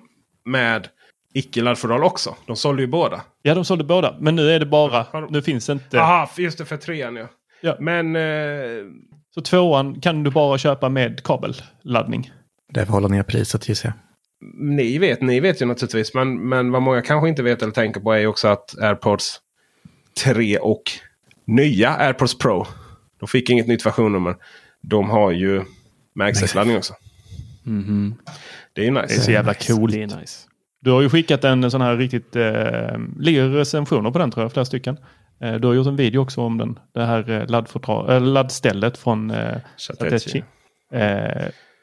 med 0.45 0.89
icke 1.35 1.63
laddfodral 1.63 2.05
också. 2.05 2.35
De 2.47 2.57
sålde 2.57 2.83
ju 2.83 2.89
båda. 2.89 3.21
Ja, 3.43 3.55
de 3.55 3.65
sålde 3.65 3.85
båda. 3.85 4.17
Men 4.21 4.37
nu 4.37 4.51
är 4.51 4.61
det 4.61 4.67
bara, 4.67 5.07
nu 5.31 5.43
finns 5.43 5.69
inte... 5.69 5.97
Jaha, 5.97 6.29
just 6.39 6.59
det 6.59 6.65
för 6.65 6.77
trean 6.77 7.17
ja. 7.17 7.27
Ja. 7.61 7.77
Men 7.81 8.17
eh, 8.17 8.23
Så 9.35 9.41
tvåan 9.41 10.01
kan 10.01 10.23
du 10.23 10.31
bara 10.31 10.59
köpa 10.59 10.89
med 10.89 11.23
kabelladdning. 11.23 12.31
Därför 12.73 12.93
hålla 12.93 13.09
ner 13.09 13.23
priset 13.23 13.69
gissar 13.69 13.89
jag. 13.89 13.95
Ni 14.55 14.99
vet, 14.99 15.21
ni 15.21 15.41
vet 15.41 15.63
ju 15.63 15.67
naturligtvis. 15.67 16.15
Men, 16.15 16.49
men 16.49 16.73
vad 16.73 16.83
många 16.83 17.03
kanske 17.03 17.29
inte 17.29 17.43
vet 17.43 17.63
eller 17.63 17.73
tänker 17.73 18.01
på 18.01 18.13
är 18.13 18.27
också 18.27 18.49
att 18.49 18.79
AirPods 18.79 19.41
3 20.25 20.59
och 20.59 20.83
nya 21.45 21.97
AirPods 21.97 22.39
Pro. 22.39 22.67
De 23.21 23.29
fick 23.29 23.51
inget 23.51 23.67
nytt 23.67 23.87
versionnummer. 23.87 24.37
De 24.81 25.11
har 25.11 25.31
ju 25.31 25.63
MagSafe-laddning 26.15 26.77
också. 26.77 26.95
Det 28.73 28.81
är 28.81 28.85
ju 28.85 28.91
nice. 28.91 29.07
Det 29.09 29.15
är 29.15 29.21
så 29.21 29.31
jävla 29.31 29.55
coolt. 29.55 29.93
Det 29.93 30.03
är 30.03 30.21
nice. 30.21 30.49
Du 30.81 30.91
har 30.91 31.03
ju 31.03 31.09
skickat 31.09 31.45
en 31.45 31.71
sån 31.71 31.81
här 31.81 31.97
riktigt... 31.97 32.37
Eh, 32.37 32.99
ligger 33.19 33.49
recensioner 33.49 34.11
på 34.11 34.19
den 34.19 34.31
tror 34.31 34.45
jag, 34.45 34.53
flera 34.53 34.65
stycken. 34.65 34.97
Eh, 35.41 35.55
du 35.55 35.67
har 35.67 35.75
gjort 35.75 35.87
en 35.87 35.97
video 35.97 36.21
också 36.21 36.41
om 36.41 36.59
den. 36.59 36.79
Det 36.93 37.05
här 37.05 37.31
eh, 37.31 38.15
eh, 38.15 38.23
laddstället 38.23 38.99
från 38.99 39.31
eh. 39.31 39.57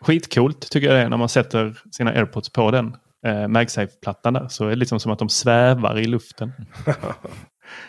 Skitcoolt 0.02 0.72
tycker 0.72 0.88
jag 0.88 0.96
det 0.96 1.02
är 1.02 1.10
när 1.10 1.18
man 1.18 1.30
sätter 1.30 1.76
sina 1.92 2.12
airpods 2.12 2.50
på 2.50 2.72
den 2.72 2.96
eh, 3.26 3.48
MagSafe-plattan 3.48 4.34
där. 4.34 4.48
Så 4.48 4.66
är 4.66 4.70
det 4.70 4.76
liksom 4.76 5.00
som 5.00 5.12
att 5.12 5.20
de 5.20 5.30
svävar 5.30 6.00
i 6.00 6.06
luften. 6.06 6.52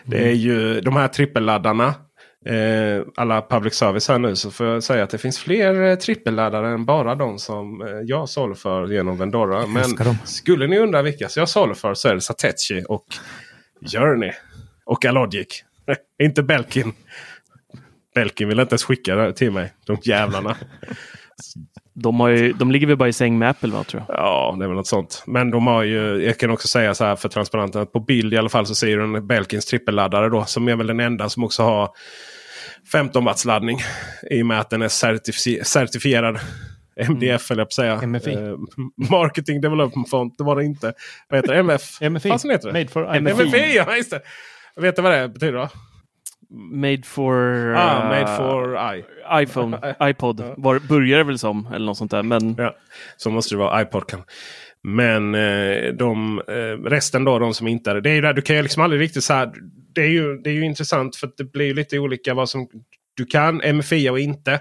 Det 0.05 0.27
är 0.27 0.33
ju 0.33 0.81
de 0.81 0.95
här 0.95 1.07
trippelladdarna. 1.07 1.95
Eh, 2.45 3.05
alla 3.15 3.41
public 3.41 3.73
service 3.73 4.07
här 4.07 4.19
nu 4.19 4.35
så 4.35 4.51
får 4.51 4.67
jag 4.67 4.83
säga 4.83 5.03
att 5.03 5.09
det 5.09 5.17
finns 5.17 5.39
fler 5.39 5.81
eh, 5.81 5.95
trippelladdare 5.95 6.73
än 6.73 6.85
bara 6.85 7.15
de 7.15 7.39
som 7.39 7.81
eh, 7.81 7.87
jag 8.03 8.29
saluför 8.29 8.87
genom 8.87 9.17
Vendora. 9.17 9.67
Men 9.67 10.17
skulle 10.23 10.67
ni 10.67 10.79
undra 10.79 11.01
vilka 11.01 11.27
jag 11.35 11.49
saluför 11.49 11.93
så 11.93 12.07
är 12.07 12.15
det 12.15 12.21
Satechi 12.21 12.85
och 12.87 13.05
Journey. 13.93 14.31
Och 14.85 15.05
Alogic. 15.05 15.63
inte 16.23 16.43
Belkin. 16.43 16.93
Belkin 18.15 18.47
vill 18.47 18.59
inte 18.59 18.73
ens 18.73 18.83
skicka 18.83 19.15
det 19.15 19.33
till 19.33 19.51
mig. 19.51 19.73
De 19.85 19.97
jävlarna. 20.03 20.55
De, 22.01 22.19
har 22.19 22.29
ju, 22.29 22.53
de 22.53 22.71
ligger 22.71 22.87
väl 22.87 22.97
bara 22.97 23.09
i 23.09 23.13
säng 23.13 23.37
med 23.39 23.49
Apple 23.49 23.69
va, 23.69 23.83
tror 23.83 24.03
jag. 24.07 24.17
Ja, 24.17 24.55
det 24.59 24.65
är 24.65 24.67
väl 24.67 24.77
något 24.77 24.87
sånt. 24.87 25.23
Men 25.27 25.51
de 25.51 25.67
har 25.67 25.83
ju, 25.83 26.23
jag 26.25 26.37
kan 26.39 26.49
också 26.51 26.67
säga 26.67 26.93
så 26.93 27.05
här 27.05 27.15
för 27.15 27.29
transparenten. 27.29 27.81
Att 27.81 27.91
på 27.91 27.99
bild 27.99 28.33
i 28.33 28.37
alla 28.37 28.49
fall 28.49 28.65
så 28.65 28.75
ser 28.75 28.97
du 28.97 29.03
en 29.03 29.27
Belkins 29.27 29.65
trippelladdare 29.65 30.29
då. 30.29 30.45
Som 30.45 30.67
är 30.67 30.75
väl 30.75 30.87
den 30.87 30.99
enda 30.99 31.29
som 31.29 31.43
också 31.43 31.63
har 31.63 31.89
15 32.91 33.25
watts 33.25 33.45
laddning. 33.45 33.79
I 34.31 34.41
och 34.41 34.45
med 34.45 34.59
att 34.59 34.69
den 34.69 34.81
är 34.81 34.87
certifi- 34.87 35.63
certifierad. 35.63 36.39
MDF 36.95 37.51
eller 37.51 37.61
jag 37.61 37.67
på 37.67 37.69
att 37.69 37.73
säga. 37.73 38.01
MFI. 38.07 38.33
Eh, 38.33 38.55
Marketing 39.11 39.61
Development 39.61 40.09
Font. 40.09 40.37
Det 40.37 40.43
var 40.43 40.55
det 40.55 40.63
inte. 40.65 40.93
Vad 41.29 41.37
heter 41.37 41.53
det? 41.53 41.59
MF? 41.59 42.01
MFI. 42.01 42.29
Vad 42.29 42.51
heter 42.51 42.67
det? 42.67 42.73
Made 42.73 42.87
for 42.87 43.19
MFI. 43.19 43.45
MFI. 43.47 43.75
ja 43.75 43.95
just 43.97 44.11
det. 44.11 44.21
Vet 44.75 44.95
du 44.95 45.01
vad 45.01 45.11
det 45.11 45.29
betyder 45.29 45.53
då? 45.53 45.69
Made 46.71 47.03
for... 47.03 47.73
Ah, 47.75 48.03
eh, 48.03 48.09
made 48.09 48.37
for 48.37 48.95
I. 48.95 49.03
iPhone, 49.43 49.95
iPod. 50.09 50.53
Var, 50.57 50.79
börjar 50.79 51.17
det 51.17 51.23
väl 51.23 51.39
som, 51.39 51.67
eller 51.73 51.85
något 51.85 51.97
sånt 51.97 52.11
där. 52.11 52.23
Men 52.23 52.55
Ja, 52.57 52.75
så 53.17 53.29
måste 53.29 53.55
det 53.55 53.59
vara 53.59 53.81
iPod 53.81 54.07
kan. 54.07 54.23
Men 54.83 55.35
eh, 55.35 55.93
de, 55.93 56.41
eh, 56.47 56.89
resten 56.89 57.23
då, 57.23 57.39
de 57.39 57.53
som 57.53 57.67
inte 57.67 57.91
är 57.91 58.01
det. 58.01 58.09
Är 58.09 58.13
ju 58.13 58.21
där, 58.21 58.33
du 58.33 58.41
kan 58.41 58.55
ju 58.55 58.61
liksom 58.61 58.83
aldrig 58.83 59.01
riktigt 59.01 59.23
så 59.23 59.33
här. 59.33 59.51
Det 59.95 60.01
är 60.01 60.09
ju, 60.09 60.37
det 60.37 60.49
är 60.49 60.53
ju 60.53 60.65
intressant 60.65 61.15
för 61.15 61.27
att 61.27 61.37
det 61.37 61.51
blir 61.51 61.73
lite 61.73 61.99
olika 61.99 62.33
vad 62.33 62.49
som 62.49 62.67
du 63.17 63.25
kan 63.25 63.75
MFIa 63.75 64.11
och 64.11 64.19
inte. 64.19 64.59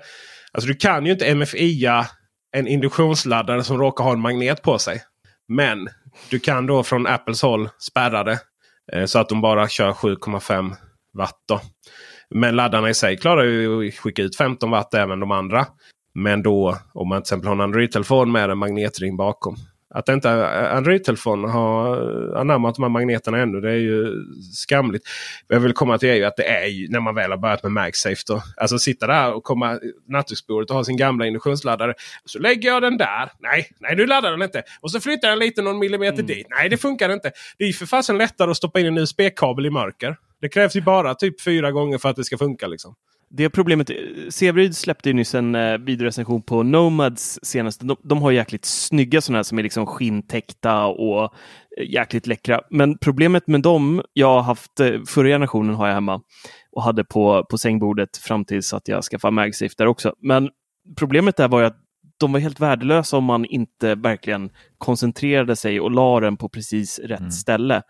Alltså 0.53 0.69
du 0.69 0.75
kan 0.75 1.07
ju 1.07 1.13
inte 1.13 1.35
MFIa 1.35 2.07
en 2.57 2.67
induktionsladdare 2.67 3.65
som 3.65 3.79
råkar 3.79 4.05
ha 4.05 4.13
en 4.13 4.21
magnet 4.21 4.63
på 4.63 4.79
sig. 4.79 5.03
Men 5.49 5.89
du 6.31 6.39
kan 6.39 6.67
då 6.67 6.83
från 6.83 7.07
Apples 7.07 7.43
håll 7.43 7.69
spärra 7.79 8.25
det. 8.25 8.39
Eh, 8.93 9.05
så 9.05 9.19
att 9.19 9.29
de 9.29 9.41
bara 9.41 9.69
kör 9.69 9.93
7,5 9.93 10.75
watt. 11.19 11.45
Då. 11.49 11.61
Men 12.31 12.57
laddarna 12.57 12.91
i 12.91 12.95
sig 12.95 13.17
klarar 13.17 13.45
ju 13.45 13.89
att 13.89 13.95
skicka 13.95 14.23
ut 14.23 14.37
15 14.37 14.71
watt 14.71 14.95
även 14.95 15.21
de 15.21 15.31
andra. 15.31 15.67
Men 16.15 16.43
då 16.43 16.77
om 16.95 17.09
man 17.09 17.23
till 17.23 17.25
exempel 17.25 17.49
har 17.49 17.55
en 17.55 17.61
Android-telefon 17.61 18.33
med 18.33 18.51
en 18.51 18.59
magnetring 18.59 19.17
bakom. 19.17 19.57
Att 19.95 20.09
inte 20.09 20.49
Android-telefon 20.71 21.45
har 21.45 21.97
anammat 22.37 22.75
de 22.75 22.83
här 22.83 22.91
magneterna 22.91 23.39
ännu. 23.39 23.61
Det 23.61 23.71
är 23.71 23.77
ju 23.77 24.25
skamligt. 24.53 25.05
Vad 25.49 25.57
jag 25.57 25.61
vill 25.61 25.73
komma 25.73 25.99
till 25.99 26.09
är 26.09 26.15
ju 26.15 26.25
att 26.25 26.37
det 26.37 26.49
är 26.49 26.67
ju 26.67 26.89
när 26.89 27.01
man 27.01 27.15
väl 27.15 27.31
har 27.31 27.39
börjat 27.39 27.63
med 27.63 27.73
MagSafe. 27.73 28.23
Då. 28.27 28.43
Alltså 28.57 28.79
sitta 28.79 29.07
där 29.07 29.33
och 29.33 29.45
komma 29.45 29.79
nattduksbordet 30.09 30.71
och 30.71 30.77
ha 30.77 30.85
sin 30.85 30.97
gamla 30.97 31.27
induktionsladdare. 31.27 31.95
Så 32.25 32.39
lägger 32.39 32.69
jag 32.69 32.83
den 32.83 32.99
där. 32.99 33.33
Nej, 33.39 33.69
nej 33.81 33.97
nu 33.97 34.07
laddar 34.07 34.31
den 34.31 34.43
inte. 34.43 34.63
Och 34.81 34.91
så 34.91 35.01
flyttar 35.01 35.29
den 35.29 35.39
lite 35.39 35.63
någon 35.63 35.79
millimeter 35.79 36.23
dit. 36.23 36.47
Nej 36.51 36.69
det 36.69 36.77
funkar 36.77 37.13
inte. 37.13 37.33
Det 37.59 37.65
är 37.65 37.69
ju 37.69 37.75
för 37.75 37.87
fasen 37.87 38.19
lättare 38.19 38.51
att 38.51 38.57
stoppa 38.57 38.81
in 38.81 38.87
en 38.87 38.99
USB-kabel 38.99 39.67
i 39.67 39.71
mörker. 39.71 40.17
Det 40.41 40.49
krävs 40.49 40.77
ju 40.77 40.83
bara 40.83 41.15
typ 41.15 41.41
fyra 41.41 41.73
gånger 41.73 41.99
för 41.99 42.09
att 42.09 42.17
det 42.17 42.25
ska 42.25 42.39
funka. 42.39 42.67
liksom. 42.67 42.95
det 43.31 43.51
problemet, 43.51 43.91
Severyd 44.29 44.77
släppte 44.77 45.09
ju 45.09 45.13
nyss 45.13 45.35
en 45.35 45.55
eh, 45.55 45.79
videorecension 45.79 46.43
på 46.43 46.63
Nomads 46.63 47.39
senaste. 47.43 47.85
De, 47.87 47.97
de 48.03 48.23
har 48.23 48.31
jäkligt 48.31 48.65
snygga 48.65 49.21
sådana 49.21 49.39
här 49.39 49.43
som 49.43 49.59
är 49.59 49.63
liksom 49.63 49.87
skinntäckta 49.87 50.87
och 50.87 51.23
eh, 51.23 51.31
jäkligt 51.87 52.27
läckra. 52.27 52.61
Men 52.71 52.99
problemet 52.99 53.47
med 53.47 53.63
dem, 53.63 54.03
jag 54.13 54.35
har 54.35 54.43
haft, 54.43 54.81
eh, 54.81 55.01
förra 55.09 55.29
generationen 55.29 55.75
har 55.75 55.87
jag 55.87 55.95
hemma 55.95 56.21
och 56.73 56.83
hade 56.83 57.05
på, 57.05 57.47
på 57.51 57.59
sängbordet 57.59 58.17
fram 58.17 58.45
tills 58.45 58.75
att 58.75 58.89
jag 58.89 59.05
skaffade 59.05 59.33
MagSafe 59.33 59.75
där 59.79 59.87
också. 59.87 60.15
Men 60.23 60.51
problemet 60.99 61.37
där 61.37 61.49
var 61.49 61.61
ju 61.61 61.67
att 61.67 61.77
de 62.21 62.33
var 62.33 62.41
helt 62.41 62.61
värdelösa 62.61 63.17
om 63.17 63.25
man 63.25 63.45
inte 63.45 63.95
verkligen 63.95 64.51
koncentrerade 64.79 65.57
sig 65.57 65.81
och 65.81 65.91
la 65.91 66.21
den 66.21 66.37
på 66.37 66.49
precis 66.49 66.99
rätt 66.99 67.35
ställe. 67.35 67.83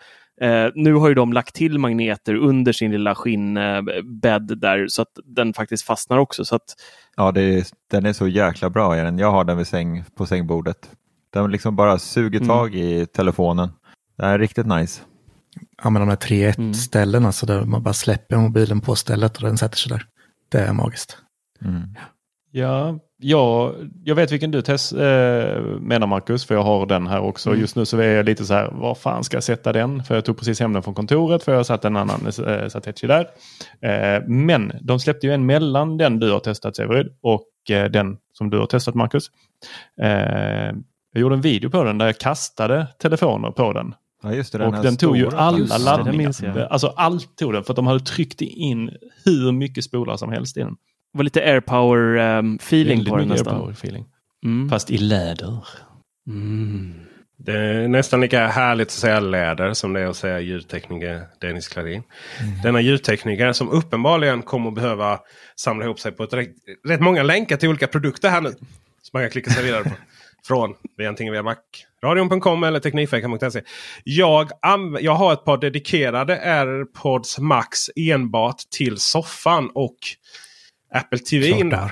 Eh, 0.42 0.70
nu 0.74 0.94
har 0.94 1.08
ju 1.08 1.14
de 1.14 1.32
lagt 1.32 1.54
till 1.54 1.78
magneter 1.78 2.34
under 2.34 2.72
sin 2.72 2.90
lilla 2.90 3.14
skinnbädd 3.14 4.58
där 4.58 4.86
så 4.88 5.02
att 5.02 5.12
den 5.24 5.52
faktiskt 5.54 5.84
fastnar 5.84 6.18
också. 6.18 6.44
Så 6.44 6.56
att, 6.56 6.74
Ja, 7.16 7.32
det 7.32 7.42
är, 7.42 7.64
den 7.90 8.06
är 8.06 8.12
så 8.12 8.28
jäkla 8.28 8.70
bra. 8.70 8.96
Jag 8.96 9.30
har 9.30 9.44
den 9.44 9.56
vid 9.58 9.66
säng, 9.66 10.04
på 10.16 10.26
sängbordet. 10.26 10.90
Den 11.32 11.50
liksom 11.50 11.76
bara 11.76 11.98
suger 11.98 12.38
Mm. 12.38 12.48
tag 12.48 12.74
i 12.74 13.06
telefonen. 13.06 13.68
Det 14.16 14.24
är 14.24 14.38
riktigt 14.38 14.66
nice. 14.66 15.02
Ja, 15.82 15.90
men 15.90 16.00
de 16.02 16.08
här 16.08 16.16
3.1 16.16 16.58
Mm. 16.58 16.74
ställen, 16.74 17.26
alltså 17.26 17.46
där 17.46 17.64
man 17.64 17.82
bara 17.82 17.94
släpper 17.94 18.36
mobilen 18.36 18.80
på 18.80 18.96
stället 18.96 19.36
och 19.36 19.42
den 19.42 19.58
sätter 19.58 19.76
sig 19.76 19.92
där. 19.92 20.04
Det 20.48 20.58
är 20.58 20.72
magiskt. 20.72 21.16
Mm. 21.64 21.82
Ja, 22.50 22.98
ja, 23.20 23.74
jag 24.04 24.14
vet 24.14 24.32
vilken 24.32 24.50
du 24.50 24.62
test, 24.62 24.92
eh, 24.92 24.98
menar 25.80 26.06
Marcus, 26.06 26.44
för 26.44 26.54
jag 26.54 26.62
har 26.62 26.86
den 26.86 27.06
här 27.06 27.20
också. 27.20 27.50
Mm. 27.50 27.60
Just 27.60 27.76
nu 27.76 27.84
så 27.84 27.98
är 27.98 28.16
jag 28.16 28.26
lite 28.26 28.44
så 28.44 28.54
här, 28.54 28.70
var 28.70 28.94
fan 28.94 29.24
ska 29.24 29.36
jag 29.36 29.44
sätta 29.44 29.72
den? 29.72 30.04
För 30.04 30.14
jag 30.14 30.24
tog 30.24 30.38
precis 30.38 30.60
hem 30.60 30.72
den 30.72 30.82
från 30.82 30.94
kontoret 30.94 31.42
för 31.42 31.54
jag 31.54 31.66
satt 31.66 31.84
en 31.84 31.96
annan 31.96 32.26
eh, 32.26 32.68
Satechi 32.68 33.06
där. 33.06 33.26
Eh, 33.80 34.22
men 34.26 34.72
de 34.80 35.00
släppte 35.00 35.26
ju 35.26 35.32
en 35.32 35.46
mellan 35.46 35.96
den 35.96 36.18
du 36.18 36.30
har 36.30 36.40
testat 36.40 36.76
Severid 36.76 37.08
och 37.20 37.70
eh, 37.70 37.90
den 37.90 38.16
som 38.32 38.50
du 38.50 38.58
har 38.58 38.66
testat 38.66 38.94
Marcus. 38.94 39.30
Eh, 40.02 40.74
jag 41.12 41.20
gjorde 41.20 41.34
en 41.34 41.40
video 41.40 41.70
på 41.70 41.84
den 41.84 41.98
där 41.98 42.06
jag 42.06 42.18
kastade 42.18 42.86
telefoner 42.98 43.50
på 43.50 43.72
den. 43.72 43.94
Ja, 44.22 44.34
just 44.34 44.52
det, 44.52 44.58
den 44.58 44.74
och 44.74 44.82
den 44.82 44.96
tog 44.96 45.16
ju 45.16 45.28
alla 45.34 45.58
Just 45.58 45.86
det, 45.86 46.02
den 46.04 46.16
minns 46.16 46.40
laddningar. 46.40 46.60
jag. 46.60 46.72
Alltså 46.72 46.86
allt 46.86 47.36
tog 47.36 47.52
den 47.52 47.64
för 47.64 47.72
att 47.72 47.76
de 47.76 47.86
hade 47.86 48.00
tryckt 48.00 48.40
in 48.40 48.90
hur 49.24 49.52
mycket 49.52 49.84
spolar 49.84 50.16
som 50.16 50.32
helst 50.32 50.56
i 50.56 50.60
den. 50.60 50.76
Var 51.12 51.24
lite 51.24 51.40
airpower-feeling 51.40 52.88
Väldigt 52.88 53.08
på 53.08 53.16
den 53.16 53.28
nästan. 53.28 53.54
airpower 53.54 53.72
feeling. 53.72 54.04
Mm. 54.44 54.68
Fast 54.68 54.90
i 54.90 54.98
läder. 54.98 55.64
Mm. 56.28 56.94
Det 57.44 57.52
är 57.52 57.88
nästan 57.88 58.20
lika 58.20 58.46
härligt 58.46 58.88
att 58.88 58.92
säga 58.92 59.20
läder 59.20 59.72
som 59.74 59.92
det 59.92 60.00
är 60.00 60.06
att 60.06 60.16
säga 60.16 60.40
ljudtekniker 60.40 61.26
Dennis 61.40 61.68
Klarin. 61.68 62.02
Denna 62.62 62.80
ljudtekniker 62.80 63.52
som 63.52 63.68
uppenbarligen 63.68 64.42
kommer 64.42 64.68
att 64.68 64.74
behöva 64.74 65.20
samla 65.56 65.84
ihop 65.84 66.00
sig 66.00 66.12
på 66.12 66.22
ett 66.22 66.32
rätt, 66.32 66.48
rätt 66.88 67.00
många 67.00 67.22
länkar 67.22 67.56
till 67.56 67.68
olika 67.68 67.86
produkter 67.86 68.28
här 68.28 68.40
nu. 68.40 68.50
Som 68.50 69.10
man 69.12 69.22
kan 69.22 69.30
klicka 69.30 69.50
sig 69.50 69.64
vidare 69.64 69.84
på. 69.84 69.90
Från 70.46 70.74
via 70.96 71.08
antingen 71.08 71.32
via 71.32 71.42
macradion.com 71.42 72.64
eller 72.64 72.80
teknikveckan.se. 72.80 73.62
Jag, 74.04 74.50
jag 75.00 75.14
har 75.14 75.32
ett 75.32 75.44
par 75.44 75.56
dedikerade 75.58 76.40
AirPods 76.60 77.38
Max 77.38 77.90
enbart 77.96 78.58
till 78.70 78.98
soffan 78.98 79.70
och 79.74 79.96
Apple 80.94 81.18
TV. 81.18 81.48
Klart 81.48 81.60
in 81.60 81.70
där. 81.70 81.90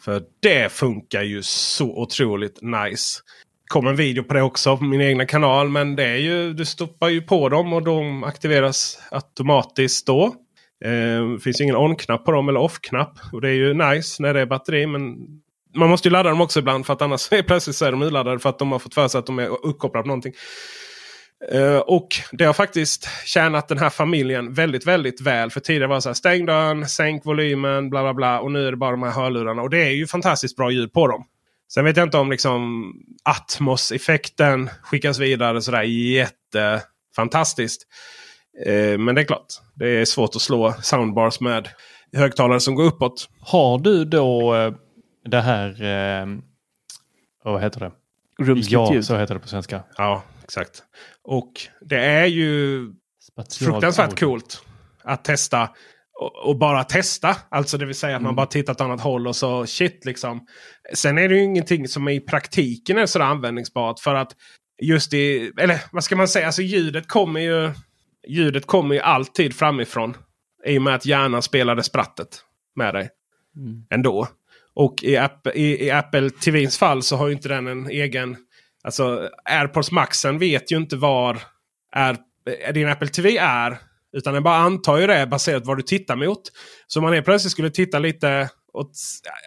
För 0.00 0.22
det 0.40 0.72
funkar 0.72 1.22
ju 1.22 1.42
så 1.42 1.98
otroligt 2.02 2.62
nice. 2.62 3.20
kom 3.66 3.86
en 3.86 3.96
video 3.96 4.22
på 4.22 4.34
det 4.34 4.42
också 4.42 4.76
på 4.76 4.84
min 4.84 5.00
egna 5.00 5.26
kanal. 5.26 5.68
Men 5.68 5.96
det 5.96 6.04
är 6.04 6.16
ju, 6.16 6.52
du 6.52 6.64
stoppar 6.64 7.08
ju 7.08 7.22
på 7.22 7.48
dem 7.48 7.72
och 7.72 7.82
de 7.82 8.24
aktiveras 8.24 8.98
automatiskt 9.10 10.06
då. 10.06 10.24
Eh, 10.84 11.30
det 11.32 11.40
finns 11.42 11.60
ingen 11.60 11.76
on-knapp 11.76 12.24
på 12.24 12.32
dem 12.32 12.48
eller 12.48 12.60
off-knapp. 12.60 13.18
Och 13.32 13.40
det 13.40 13.48
är 13.48 13.54
ju 13.54 13.74
nice 13.74 14.22
när 14.22 14.34
det 14.34 14.40
är 14.40 14.46
batteri. 14.46 14.86
Men 14.86 15.16
man 15.74 15.88
måste 15.88 16.08
ju 16.08 16.12
ladda 16.12 16.30
dem 16.30 16.40
också 16.40 16.58
ibland 16.58 16.86
för 16.86 16.92
att 16.92 17.02
annars 17.02 17.32
är 17.32 17.42
plötsligt 17.42 17.76
så 17.76 17.84
är 17.84 17.92
de 17.92 18.02
urladdade 18.02 18.38
för 18.38 18.48
att 18.48 18.58
de 18.58 18.72
har 18.72 18.78
fått 18.78 18.94
för 18.94 19.08
sig 19.08 19.18
att 19.18 19.26
de 19.26 19.38
är 19.38 19.66
uppkopplade 19.66 20.02
på 20.02 20.08
någonting. 20.08 20.32
Eh, 21.46 21.78
och 21.78 22.08
det 22.32 22.44
har 22.44 22.52
faktiskt 22.52 23.08
tjänat 23.24 23.68
den 23.68 23.78
här 23.78 23.90
familjen 23.90 24.52
väldigt, 24.52 24.86
väldigt 24.86 25.20
väl. 25.20 25.50
För 25.50 25.60
tidigare 25.60 25.86
var 25.86 25.94
det 25.94 26.02
så 26.02 26.08
här, 26.08 26.14
stäng 26.14 26.46
dörren, 26.46 26.88
sänk 26.88 27.26
volymen, 27.26 27.90
bla 27.90 28.02
bla 28.02 28.14
bla. 28.14 28.40
Och 28.40 28.52
nu 28.52 28.66
är 28.66 28.70
det 28.70 28.76
bara 28.76 28.90
de 28.90 29.02
här 29.02 29.10
hörlurarna. 29.10 29.62
Och 29.62 29.70
det 29.70 29.82
är 29.82 29.90
ju 29.90 30.06
fantastiskt 30.06 30.56
bra 30.56 30.70
ljud 30.70 30.92
på 30.92 31.06
dem. 31.06 31.24
Sen 31.72 31.84
vet 31.84 31.96
jag 31.96 32.06
inte 32.06 32.18
om 32.18 32.30
liksom 32.30 32.92
Atmos-effekten 33.24 34.70
skickas 34.82 35.18
vidare 35.18 35.62
sådär 35.62 35.82
jättefantastiskt. 35.82 37.82
Eh, 38.66 38.98
men 38.98 39.14
det 39.14 39.20
är 39.20 39.24
klart, 39.24 39.46
det 39.74 39.88
är 39.88 40.04
svårt 40.04 40.36
att 40.36 40.42
slå 40.42 40.74
soundbars 40.82 41.40
med 41.40 41.68
högtalare 42.12 42.60
som 42.60 42.74
går 42.74 42.84
uppåt. 42.84 43.28
Har 43.40 43.78
du 43.78 44.04
då 44.04 44.54
eh, 44.54 44.72
det 45.24 45.40
här... 45.40 46.38
Vad 47.44 47.62
heter 47.62 47.80
det? 47.80 47.92
Rumsligt 48.38 48.72
ja, 48.72 48.94
ljud. 48.94 49.04
så 49.04 49.16
heter 49.16 49.34
det 49.34 49.40
på 49.40 49.48
svenska. 49.48 49.82
Ja, 49.96 50.22
exakt. 50.48 50.82
Och 51.24 51.52
det 51.80 51.98
är 52.00 52.26
ju 52.26 52.80
Spatialt 53.32 53.54
fruktansvärt 53.72 54.08
audio. 54.08 54.16
coolt 54.26 54.62
att 55.02 55.24
testa. 55.24 55.70
Och, 56.20 56.48
och 56.48 56.58
bara 56.58 56.84
testa. 56.84 57.36
Alltså 57.48 57.78
det 57.78 57.86
vill 57.86 57.94
säga 57.94 58.16
att 58.16 58.20
Mm. 58.20 58.24
man 58.28 58.36
bara 58.36 58.46
tittar 58.46 58.72
åt 58.72 58.80
annat 58.80 59.00
håll 59.00 59.26
och 59.26 59.36
så 59.36 59.66
shit 59.66 60.04
liksom. 60.04 60.46
Sen 60.94 61.18
är 61.18 61.28
det 61.28 61.34
ju 61.34 61.42
ingenting 61.42 61.88
som 61.88 62.08
i 62.08 62.20
praktiken 62.20 62.98
är 62.98 63.06
sådär 63.06 63.26
användningsbart. 63.26 64.00
För 64.00 64.14
att 64.14 64.32
just 64.82 65.14
i, 65.14 65.52
eller 65.58 65.80
vad 65.92 66.04
ska 66.04 66.16
man 66.16 66.28
säga, 66.28 66.46
alltså 66.46 66.62
ljudet 66.62 67.08
kommer 67.08 67.40
ju, 67.40 67.70
ljudet 68.28 68.66
kommer 68.66 68.94
ju 68.94 69.00
alltid 69.00 69.54
framifrån. 69.56 70.16
I 70.66 70.78
och 70.78 70.82
med 70.82 70.94
att 70.94 71.06
hjärnan 71.06 71.42
spelade 71.42 71.82
sprattet 71.82 72.28
med 72.76 72.94
dig. 72.94 73.10
Mm. 73.56 73.82
Ändå. 73.90 74.28
Och 74.74 75.02
i, 75.02 75.16
App, 75.16 75.46
i, 75.46 75.86
i 75.86 75.90
Apple 75.90 76.30
TVs 76.30 76.78
fall 76.78 77.02
så 77.02 77.16
har 77.16 77.26
ju 77.28 77.32
inte 77.34 77.48
den 77.48 77.66
en 77.66 77.90
egen... 77.90 78.36
Alltså 78.88 79.28
AirPods 79.44 79.90
Maxen 79.90 80.38
vet 80.38 80.72
ju 80.72 80.76
inte 80.76 80.96
var 80.96 81.38
är, 81.96 82.16
din 82.72 82.88
Apple 82.88 83.08
TV 83.08 83.36
är. 83.38 83.78
Utan 84.12 84.34
den 84.34 84.42
bara 84.42 84.56
antar 84.56 84.98
ju 84.98 85.06
det 85.06 85.26
baserat 85.26 85.62
på 85.62 85.68
vad 85.68 85.78
du 85.78 85.82
tittar 85.82 86.16
mot. 86.16 86.40
Så 86.86 86.98
om 86.98 87.04
man 87.04 87.12
helt 87.12 87.24
plötsligt 87.24 87.52
skulle 87.52 87.70
titta 87.70 87.98
lite 87.98 88.48
åt 88.72 88.90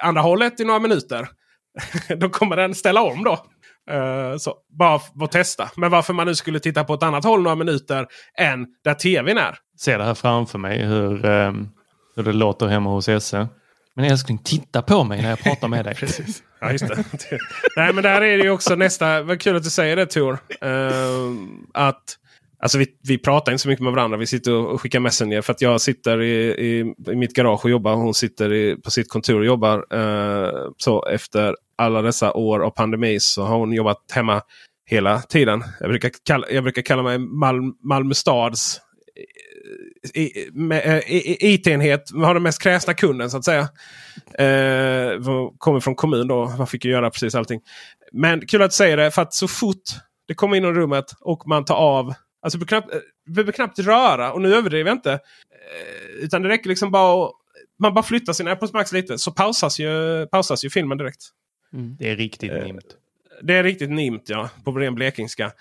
andra 0.02 0.22
hållet 0.22 0.60
i 0.60 0.66
några 0.66 0.80
minuter. 0.80 1.28
då 2.18 2.30
kommer 2.30 2.56
den 2.56 2.76
ställa 2.76 3.02
om 3.02 3.24
då. 3.24 3.46
Uh, 3.92 4.38
så, 4.38 4.56
bara 4.80 5.00
för 5.00 5.24
att 5.24 5.32
testa. 5.32 5.70
Men 5.76 5.92
varför 5.92 6.14
man 6.14 6.28
nu 6.28 6.36
skulle 6.36 6.60
titta 6.60 6.84
på 6.84 6.94
ett 6.94 7.04
annat 7.04 7.24
håll 7.24 7.42
några 7.42 7.56
minuter 7.56 8.08
än 8.38 8.68
där 8.84 8.94
tvn 8.94 9.38
är. 9.38 9.58
Ser 9.80 9.98
det 9.98 10.04
här 10.04 10.14
framför 10.14 10.58
mig 10.58 10.86
hur, 10.86 11.26
um, 11.26 11.70
hur 12.16 12.24
det 12.24 12.34
låter 12.34 12.68
hemma 12.68 12.90
hos 12.90 13.10
Esse. 13.10 13.48
Men 13.96 14.06
älskling, 14.06 14.38
titta 14.38 14.82
på 14.82 15.04
mig 15.04 15.22
när 15.22 15.30
jag 15.30 15.40
pratar 15.40 15.68
med 15.68 15.86
dig. 15.86 15.96
Precis. 16.00 16.44
Ja, 16.62 16.72
just 16.72 16.88
det. 16.88 16.96
Nej, 17.76 17.94
men 17.94 18.04
där 18.04 18.22
är 18.22 18.38
det 18.38 18.44
ju 18.44 18.50
också 18.50 18.76
nästa. 18.76 19.24
Vad 19.24 19.42
kul 19.42 19.56
att 19.56 19.64
du 19.64 19.70
säger 19.70 19.96
det 19.96 20.06
Tor. 20.06 20.40
Uh, 20.66 21.32
att 21.74 22.18
Alltså 22.64 22.78
vi, 22.78 22.88
vi 23.04 23.18
pratar 23.18 23.52
inte 23.52 23.62
så 23.62 23.68
mycket 23.70 23.84
med 23.84 23.94
varandra. 23.94 24.18
Vi 24.18 24.28
sitter 24.28 24.54
och 24.54 24.82
skickar 24.82 25.00
Messenger. 25.00 25.42
För 25.42 25.54
att 25.54 25.62
jag 25.62 25.82
sitter 25.82 26.22
i, 26.22 26.34
i, 26.52 26.94
i 27.12 27.16
mitt 27.16 27.36
garage 27.36 27.66
och 27.66 27.72
jobbar. 27.72 27.96
Hon 27.96 28.14
sitter 28.14 28.54
i, 28.54 28.76
på 28.76 28.92
sitt 28.92 29.10
kontor 29.10 29.40
och 29.40 29.46
jobbar. 29.46 29.78
Uh, 29.94 30.72
så 30.78 31.06
efter 31.06 31.56
alla 31.76 32.02
dessa 32.02 32.34
år 32.34 32.60
av 32.60 32.70
pandemi 32.70 33.20
så 33.20 33.44
har 33.44 33.58
hon 33.58 33.74
jobbat 33.74 33.98
hemma 34.14 34.42
hela 34.86 35.22
tiden. 35.22 35.64
Jag 35.80 35.90
brukar 35.90 36.12
kalla, 36.26 36.48
jag 36.50 36.64
brukar 36.64 36.82
kalla 36.82 37.04
mig 37.04 37.18
Mal, 37.18 37.74
Malmö 37.84 38.14
stads 38.14 38.82
IT-enhet. 41.40 42.04
Vi 42.14 42.24
har 42.24 42.34
den 42.34 42.44
mest 42.44 42.62
kräsna 42.62 42.94
kunden 42.94 43.30
så 43.30 43.38
att 43.38 43.46
säga. 43.46 43.62
Eh, 44.34 45.22
kommer 45.58 45.80
från 45.80 45.96
kommun 45.96 46.28
då. 46.28 46.46
Man 46.58 46.68
fick 46.68 46.86
ju 46.86 46.92
göra 46.92 47.10
precis 47.10 47.36
allting. 47.36 47.62
Men 48.12 48.48
kul 48.48 48.62
att 48.62 48.72
du 48.72 48.76
säger 48.76 48.98
det. 48.98 49.12
För 49.12 49.22
att 49.22 49.34
så 49.34 49.48
fort 49.48 49.84
det 50.28 50.34
kommer 50.34 50.58
in 50.58 50.66
i 50.66 50.68
rummet 50.68 51.06
och 51.20 51.48
man 51.48 51.66
tar 51.66 51.76
av 51.76 52.14
Alltså 52.42 52.58
du 52.58 52.66
knappt, 52.66 52.88
behöver 53.26 53.52
knappt 53.52 53.80
röra 53.80 54.34
och 54.34 54.42
nu 54.42 54.56
överdriver 54.56 54.90
jag 54.90 54.98
inte. 54.98 55.12
Eh, 55.12 56.24
utan 56.24 56.42
det 56.42 56.50
räcker 56.50 56.70
liksom 56.70 56.92
bara 56.92 57.26
att 57.26 57.32
man 57.80 57.94
bara 57.94 58.04
flyttar 58.04 58.34
sin 58.34 58.48
AirPods 58.48 58.74
Max 58.74 58.92
lite 58.92 59.18
så 59.18 59.32
pausas 59.32 59.80
ju, 59.80 60.26
pausas 60.32 60.66
ju 60.66 60.70
filmen 60.70 60.98
direkt. 60.98 61.22
Mm. 61.74 61.96
Det 62.00 62.10
är 62.10 62.16
riktigt 62.16 62.52
eh, 62.52 62.64
nimt. 62.64 62.96
Det 63.44 63.54
är 63.54 63.64
riktigt 63.64 63.90
nimt 63.90 64.24
ja, 64.26 64.50
på 64.64 64.72
ren 64.72 64.96
blekingska. 64.96 65.52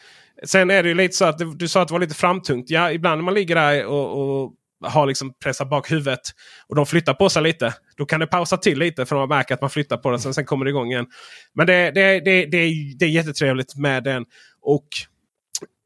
Sen 0.45 0.70
är 0.70 0.82
det 0.82 0.88
ju 0.88 0.95
lite 0.95 1.16
så 1.16 1.24
att 1.24 1.38
du, 1.38 1.55
du 1.55 1.68
sa 1.68 1.82
att 1.82 1.88
det 1.88 1.95
var 1.95 2.01
lite 2.01 2.14
framtungt. 2.14 2.70
Ja, 2.70 2.93
ibland 2.93 3.18
när 3.18 3.24
man 3.24 3.34
ligger 3.34 3.55
där 3.55 3.86
och, 3.86 4.43
och 4.43 4.55
har 4.84 5.07
liksom 5.07 5.32
pressat 5.45 5.70
bak 5.70 5.93
huvudet 5.93 6.20
och 6.68 6.76
de 6.76 6.86
flyttar 6.86 7.14
på 7.14 7.28
sig 7.28 7.43
lite. 7.43 7.74
Då 7.97 8.07
kan 8.07 8.20
det 8.20 8.26
pausa 8.26 8.57
till 8.57 8.78
lite 8.78 9.07
för 9.07 9.16
de 9.16 9.20
man 9.20 9.28
märker 9.28 9.55
att 9.55 9.61
man 9.61 9.70
flyttar 9.70 9.97
på 9.97 10.11
det. 10.11 10.18
Sen, 10.18 10.34
sen 10.34 10.45
kommer 10.45 10.64
det 10.64 10.68
igång 10.68 10.91
igen. 10.93 11.07
Men 11.55 11.66
det, 11.66 11.91
det, 11.91 12.20
det, 12.20 12.47
det, 12.47 12.59
är, 12.59 12.99
det 12.99 13.05
är 13.05 13.11
jättetrevligt 13.11 13.76
med 13.76 14.05
den. 14.05 14.24
Och 14.62 14.88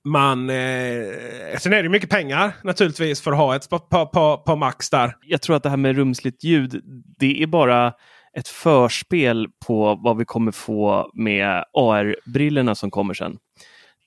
man... 0.04 0.50
Eh, 0.50 1.58
sen 1.58 1.72
är 1.72 1.82
det 1.82 1.88
mycket 1.88 2.10
pengar 2.10 2.52
naturligtvis 2.62 3.20
för 3.20 3.32
att 3.32 3.38
ha 3.38 3.56
ett 3.56 3.68
på, 3.70 3.78
på, 4.06 4.42
på 4.46 4.56
max 4.56 4.90
där. 4.90 5.16
Jag 5.26 5.42
tror 5.42 5.56
att 5.56 5.62
det 5.62 5.70
här 5.70 5.76
med 5.76 5.96
rumsligt 5.96 6.44
ljud, 6.44 6.82
det 7.18 7.42
är 7.42 7.46
bara 7.46 7.92
ett 8.38 8.48
förspel 8.48 9.48
på 9.66 10.00
vad 10.04 10.18
vi 10.18 10.24
kommer 10.24 10.52
få 10.52 11.10
med 11.14 11.64
AR-brillorna 11.72 12.74
som 12.74 12.90
kommer 12.90 13.14
sen. 13.14 13.36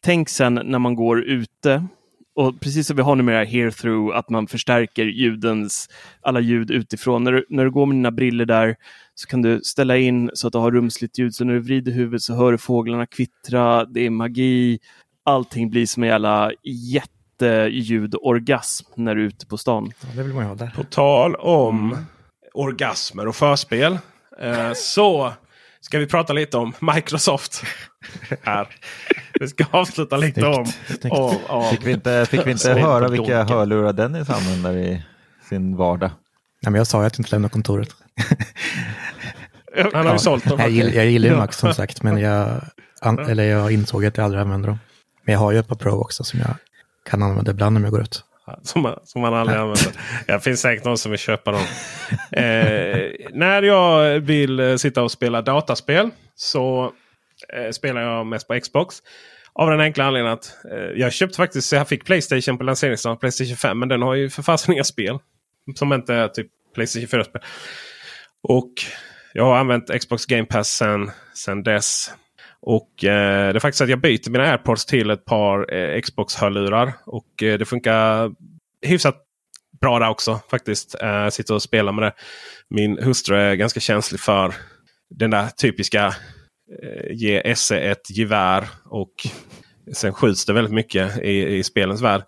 Tänk 0.03 0.29
sen 0.29 0.53
när 0.53 0.79
man 0.79 0.95
går 0.95 1.21
ute 1.21 1.87
och 2.35 2.59
precis 2.59 2.87
som 2.87 2.95
vi 2.95 3.01
har 3.01 3.15
numera 3.15 3.43
here 3.43 3.71
through 3.71 4.17
att 4.17 4.29
man 4.29 4.47
förstärker 4.47 5.05
ljudens 5.05 5.89
alla 6.21 6.39
ljud 6.39 6.71
utifrån. 6.71 7.23
När 7.23 7.31
du, 7.31 7.45
när 7.49 7.65
du 7.65 7.71
går 7.71 7.85
med 7.85 7.95
dina 7.95 8.11
briller 8.11 8.45
där 8.45 8.75
så 9.15 9.27
kan 9.27 9.41
du 9.41 9.61
ställa 9.61 9.97
in 9.97 10.31
så 10.33 10.47
att 10.47 10.53
du 10.53 10.59
har 10.59 10.71
rumsligt 10.71 11.19
ljud. 11.19 11.35
Så 11.35 11.45
när 11.45 11.53
du 11.53 11.59
vrider 11.59 11.91
huvudet 11.91 12.21
så 12.21 12.33
hör 12.33 12.51
du 12.51 12.57
fåglarna 12.57 13.05
kvittra. 13.05 13.85
Det 13.85 14.05
är 14.05 14.09
magi 14.09 14.79
allting 15.23 15.69
blir 15.69 15.85
som 15.85 16.03
en 16.03 16.09
jävla 16.09 16.51
jätteljudorgasm 16.63 18.85
när 18.95 19.15
du 19.15 19.21
är 19.21 19.27
ute 19.27 19.45
på 19.45 19.57
stan. 19.57 19.91
Ja, 20.01 20.07
det 20.15 20.23
vill 20.23 20.33
man 20.33 20.45
ha 20.45 20.55
där. 20.55 20.71
På 20.75 20.83
tal 20.83 21.35
om 21.35 21.91
mm. 21.91 22.05
orgasmer 22.53 23.27
och 23.27 23.35
förspel 23.35 23.99
eh, 24.41 24.71
så 24.75 25.33
ska 25.87 25.99
vi 25.99 26.07
prata 26.07 26.33
lite 26.33 26.57
om 26.57 26.73
Microsoft. 26.79 27.63
här. 28.43 28.67
Vi 29.39 29.47
ska 29.47 29.65
avsluta 29.71 30.17
lite 30.17 30.45
om... 30.45 30.65
om, 31.09 31.37
om 31.47 31.69
fick 31.69 31.85
vi 31.85 31.91
inte, 31.91 32.25
fick 32.29 32.47
vi 32.47 32.51
inte 32.51 32.73
höra 32.73 33.07
vilka 33.07 33.43
hörlurar 33.43 33.93
Dennis 33.93 34.29
använder 34.29 34.77
i 34.77 35.03
sin 35.49 35.75
vardag? 35.75 36.09
Nej, 36.61 36.71
men 36.71 36.75
jag 36.75 36.87
sa 36.87 37.05
att 37.05 37.17
jag 37.17 37.19
inte 37.19 37.31
lämnar 37.31 37.49
kontoret. 37.49 37.89
Han 39.93 40.05
har 40.05 40.13
ju 40.13 40.19
sålt 40.19 40.49
dem. 40.49 40.59
Jag, 40.59 40.69
gillar, 40.69 40.91
jag 40.91 41.05
gillar 41.05 41.35
Max 41.37 41.57
som 41.57 41.73
sagt, 41.73 42.03
men 42.03 42.17
jag, 42.17 42.61
an, 43.01 43.19
eller 43.19 43.43
jag 43.43 43.71
insåg 43.71 44.05
att 44.05 44.17
jag 44.17 44.23
aldrig 44.23 44.41
använder 44.41 44.67
dem. 44.67 44.79
Men 45.25 45.33
jag 45.33 45.39
har 45.39 45.51
ju 45.51 45.59
ett 45.59 45.67
par 45.67 45.75
Pro 45.75 46.01
också 46.01 46.23
som 46.23 46.39
jag 46.39 46.55
kan 47.09 47.23
använda 47.23 47.51
ibland 47.51 47.73
när 47.73 47.81
jag 47.81 47.91
går 47.91 48.01
ut. 48.01 48.23
Som 48.63 48.81
man, 48.81 48.99
som 49.03 49.21
man 49.21 49.33
aldrig 49.33 49.57
använder. 49.59 49.91
Det 50.27 50.39
finns 50.39 50.61
säkert 50.61 50.85
någon 50.85 50.97
som 50.97 51.11
vill 51.11 51.19
köpa 51.19 51.51
dem. 51.51 51.61
eh, 52.31 53.11
när 53.33 53.61
jag 53.61 54.19
vill 54.19 54.59
eh, 54.59 54.75
sitta 54.75 55.03
och 55.03 55.11
spela 55.11 55.41
dataspel 55.41 56.09
så 56.35 56.93
eh, 57.53 57.71
spelar 57.71 58.01
jag 58.01 58.25
mest 58.25 58.47
på 58.47 58.59
Xbox. 58.59 58.95
Av 59.53 59.69
den 59.69 59.79
enkla 59.79 60.05
anledningen 60.05 60.33
att 60.33 60.57
eh, 60.71 60.77
jag 60.77 61.13
köpte 61.13 61.37
faktiskt, 61.37 61.71
jag 61.71 61.87
fick 61.87 62.05
Playstation 62.05 62.57
på 62.57 62.63
lanseringsdagen, 62.63 63.17
Playstation 63.17 63.57
5. 63.57 63.79
Men 63.79 63.89
den 63.89 64.01
har 64.01 64.15
ju 64.15 64.29
för 64.29 64.43
fasen 64.43 64.73
inga 64.73 64.83
spel. 64.83 65.19
Som 65.75 65.93
inte 65.93 66.13
är 66.13 66.27
typ 66.27 66.47
Playstation 66.75 67.07
4-spel. 67.19 67.41
Och 68.43 68.71
jag 69.33 69.43
har 69.43 69.57
använt 69.57 69.99
Xbox 70.01 70.25
Game 70.25 70.45
Pass 70.45 70.81
sen 71.33 71.63
dess. 71.63 72.11
Och 72.61 73.03
eh, 73.03 73.53
det 73.53 73.57
är 73.57 73.59
faktiskt 73.59 73.81
att 73.81 73.89
jag 73.89 74.01
byter 74.01 74.29
mina 74.29 74.43
AirPods 74.43 74.85
till 74.85 75.09
ett 75.09 75.25
par 75.25 75.73
eh, 75.73 76.01
Xbox-hörlurar. 76.01 76.93
Och 77.05 77.43
eh, 77.43 77.57
det 77.57 77.65
funkar 77.65 78.31
hyfsat 78.85 79.23
bra 79.81 79.99
där 79.99 80.09
också 80.09 80.39
faktiskt. 80.49 80.95
Eh, 81.01 81.29
sitter 81.29 81.53
och 81.53 81.61
spelar 81.61 81.91
med 81.91 82.03
det. 82.03 82.13
Min 82.69 83.03
hustru 83.03 83.37
är 83.37 83.55
ganska 83.55 83.79
känslig 83.79 84.21
för 84.21 84.53
den 85.09 85.29
där 85.29 85.47
typiska 85.47 86.05
eh, 86.83 87.11
ge 87.11 87.55
SE 87.55 87.79
ett 87.79 88.17
gevär 88.17 88.67
och 88.85 89.13
sen 89.93 90.13
skjuts 90.13 90.45
det 90.45 90.53
väldigt 90.53 90.73
mycket 90.73 91.19
i, 91.21 91.57
i 91.57 91.63
spelens 91.63 92.01
värld. 92.01 92.21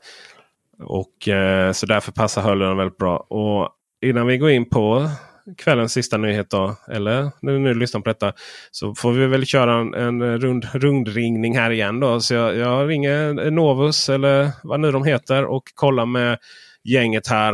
Och 0.84 1.28
eh, 1.28 1.72
Så 1.72 1.86
därför 1.86 2.12
passar 2.12 2.42
hörlurarna 2.42 2.76
väldigt 2.76 2.98
bra. 2.98 3.18
Och 3.18 3.76
Innan 4.02 4.28
vi 4.28 4.38
går 4.38 4.50
in 4.50 4.70
på 4.70 5.10
kvällens 5.58 5.94
sista 5.94 6.18
nyhet 6.18 6.50
då, 6.50 6.76
eller 6.88 7.32
när 7.40 7.52
du 7.52 7.74
lyssnar 7.74 8.02
på 8.02 8.10
detta, 8.10 8.34
så 8.72 8.96
får 8.96 9.12
vi 9.12 9.28
väl 9.28 9.46
köra 9.46 9.80
en, 9.80 9.94
en 9.94 10.40
rund, 10.42 10.68
rundringning 10.74 11.58
här 11.58 11.72
igen. 11.72 12.00
då. 12.00 12.22
Så 12.22 12.34
jag, 12.34 12.56
jag 12.56 12.90
ringer 12.90 13.52
Novus 13.52 14.10
eller 14.10 14.52
vad 14.64 14.80
nu 14.80 14.92
de 14.92 15.04
heter 15.04 15.46
och 15.46 15.64
kollar 15.76 16.06
med 16.06 16.38
gänget 16.84 17.28
här. 17.28 17.54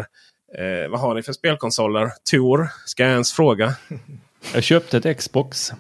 Eh, 0.57 0.89
vad 0.89 0.99
har 0.99 1.15
ni 1.15 1.23
för 1.23 1.33
spelkonsoler? 1.33 2.11
Tor, 2.31 2.67
ska 2.85 3.03
jag 3.03 3.11
ens 3.11 3.33
fråga? 3.33 3.73
Jag 4.53 4.63
köpte 4.63 4.97
ett 4.97 5.17
Xbox. 5.17 5.71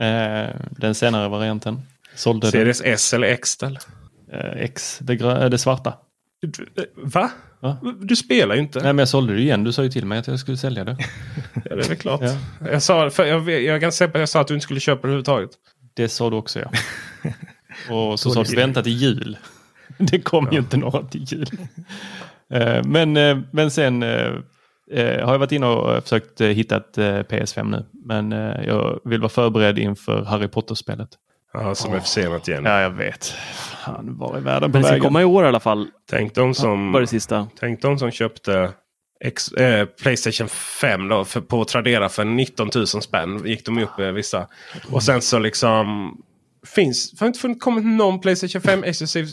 Eh, 0.00 0.54
den 0.70 0.94
senare 0.94 1.28
varianten. 1.28 1.82
Sålde 2.14 2.50
Series. 2.50 2.82
S 2.84 3.14
eller 3.14 3.28
X? 3.28 3.62
Eh, 3.62 3.70
X, 4.56 4.98
det, 5.02 5.48
det 5.48 5.58
svarta. 5.58 5.94
Va? 6.96 7.30
Va? 7.60 7.76
Du 8.00 8.16
spelar 8.16 8.54
ju 8.54 8.60
inte. 8.60 8.78
Nej 8.78 8.92
men 8.92 8.98
jag 8.98 9.08
sålde 9.08 9.34
det 9.34 9.40
igen. 9.40 9.64
Du 9.64 9.72
sa 9.72 9.82
ju 9.82 9.90
till 9.90 10.06
mig 10.06 10.18
att 10.18 10.26
jag 10.26 10.38
skulle 10.38 10.56
sälja 10.56 10.84
det. 10.84 10.96
ja 11.54 11.76
det 11.76 11.84
är 11.84 11.88
väl 11.88 11.96
klart. 11.96 12.20
Ja. 12.22 12.36
Jag, 12.70 12.82
sa, 12.82 13.10
för 13.10 13.24
jag, 13.24 13.50
jag 13.50 13.80
kan 13.80 13.92
säga 13.92 14.10
att 14.10 14.18
jag 14.18 14.28
sa 14.28 14.40
att 14.40 14.48
du 14.48 14.54
inte 14.54 14.64
skulle 14.64 14.80
köpa 14.80 15.00
det 15.00 15.06
överhuvudtaget. 15.06 15.50
Det 15.94 16.08
sa 16.08 16.30
du 16.30 16.36
också 16.36 16.60
ja. 16.60 16.70
Och 17.94 18.20
så 18.20 18.30
sa 18.30 18.42
du 18.42 18.56
vänta 18.56 18.82
till 18.82 18.96
jul. 18.96 19.36
Det 19.98 20.20
kom 20.20 20.44
ja. 20.44 20.52
ju 20.52 20.58
inte 20.58 20.76
några 20.76 21.02
till 21.02 21.24
jul. 21.24 21.48
Eh, 22.52 22.84
men, 22.84 23.16
eh, 23.16 23.38
men 23.50 23.70
sen 23.70 24.02
eh, 24.02 24.32
har 24.96 25.32
jag 25.32 25.38
varit 25.38 25.52
inne 25.52 25.66
och 25.66 26.02
försökt 26.02 26.40
hitta 26.40 26.76
ett 26.76 26.96
PS5 27.28 27.70
nu. 27.70 27.84
Men 28.04 28.30
jag 28.66 29.00
vill 29.04 29.20
vara 29.20 29.28
förberedd 29.28 29.78
inför 29.78 30.24
Harry 30.24 30.48
Potter-spelet. 30.48 31.08
Ja, 31.52 31.74
som 31.74 31.90
oh. 31.90 31.96
är 31.96 32.00
försenat 32.00 32.48
igen. 32.48 32.64
Ja, 32.64 32.80
jag 32.80 32.90
vet. 32.90 33.26
Fan, 33.84 34.18
var 34.18 34.36
är 34.36 34.40
världen 34.40 34.72
på 34.72 34.78
Men 34.78 34.82
det 34.82 34.88
ska 34.88 35.00
komma 35.00 35.22
i 35.22 35.24
år 35.24 35.44
i 35.44 35.48
alla 35.48 35.60
fall. 35.60 35.88
Tänk 36.10 36.34
de 36.34 36.54
som, 36.54 36.92
var 36.92 37.00
det 37.00 37.06
sista. 37.06 37.48
Tänk 37.60 37.82
de 37.82 37.98
som 37.98 38.10
köpte 38.10 38.72
X, 39.24 39.52
äh, 39.52 39.86
Playstation 39.86 40.48
5 40.48 41.08
då, 41.08 41.24
för, 41.24 41.40
på 41.40 41.64
Tradera 41.64 42.08
för 42.08 42.24
19 42.24 42.70
000 42.74 42.86
spänn. 42.86 43.46
Gick 43.46 43.66
de 43.66 43.78
upp 43.78 43.98
eh, 43.98 44.06
vissa. 44.06 44.48
Och 44.90 45.02
sen 45.02 45.22
så 45.22 45.38
liksom 45.38 46.16
finns, 46.66 47.10
det 47.10 47.20
har 47.20 47.26
inte 47.26 47.54
kommit 47.60 47.84
någon 47.84 48.20
Playstation 48.20 48.62
5 48.62 48.84
exklusiv 48.84 49.28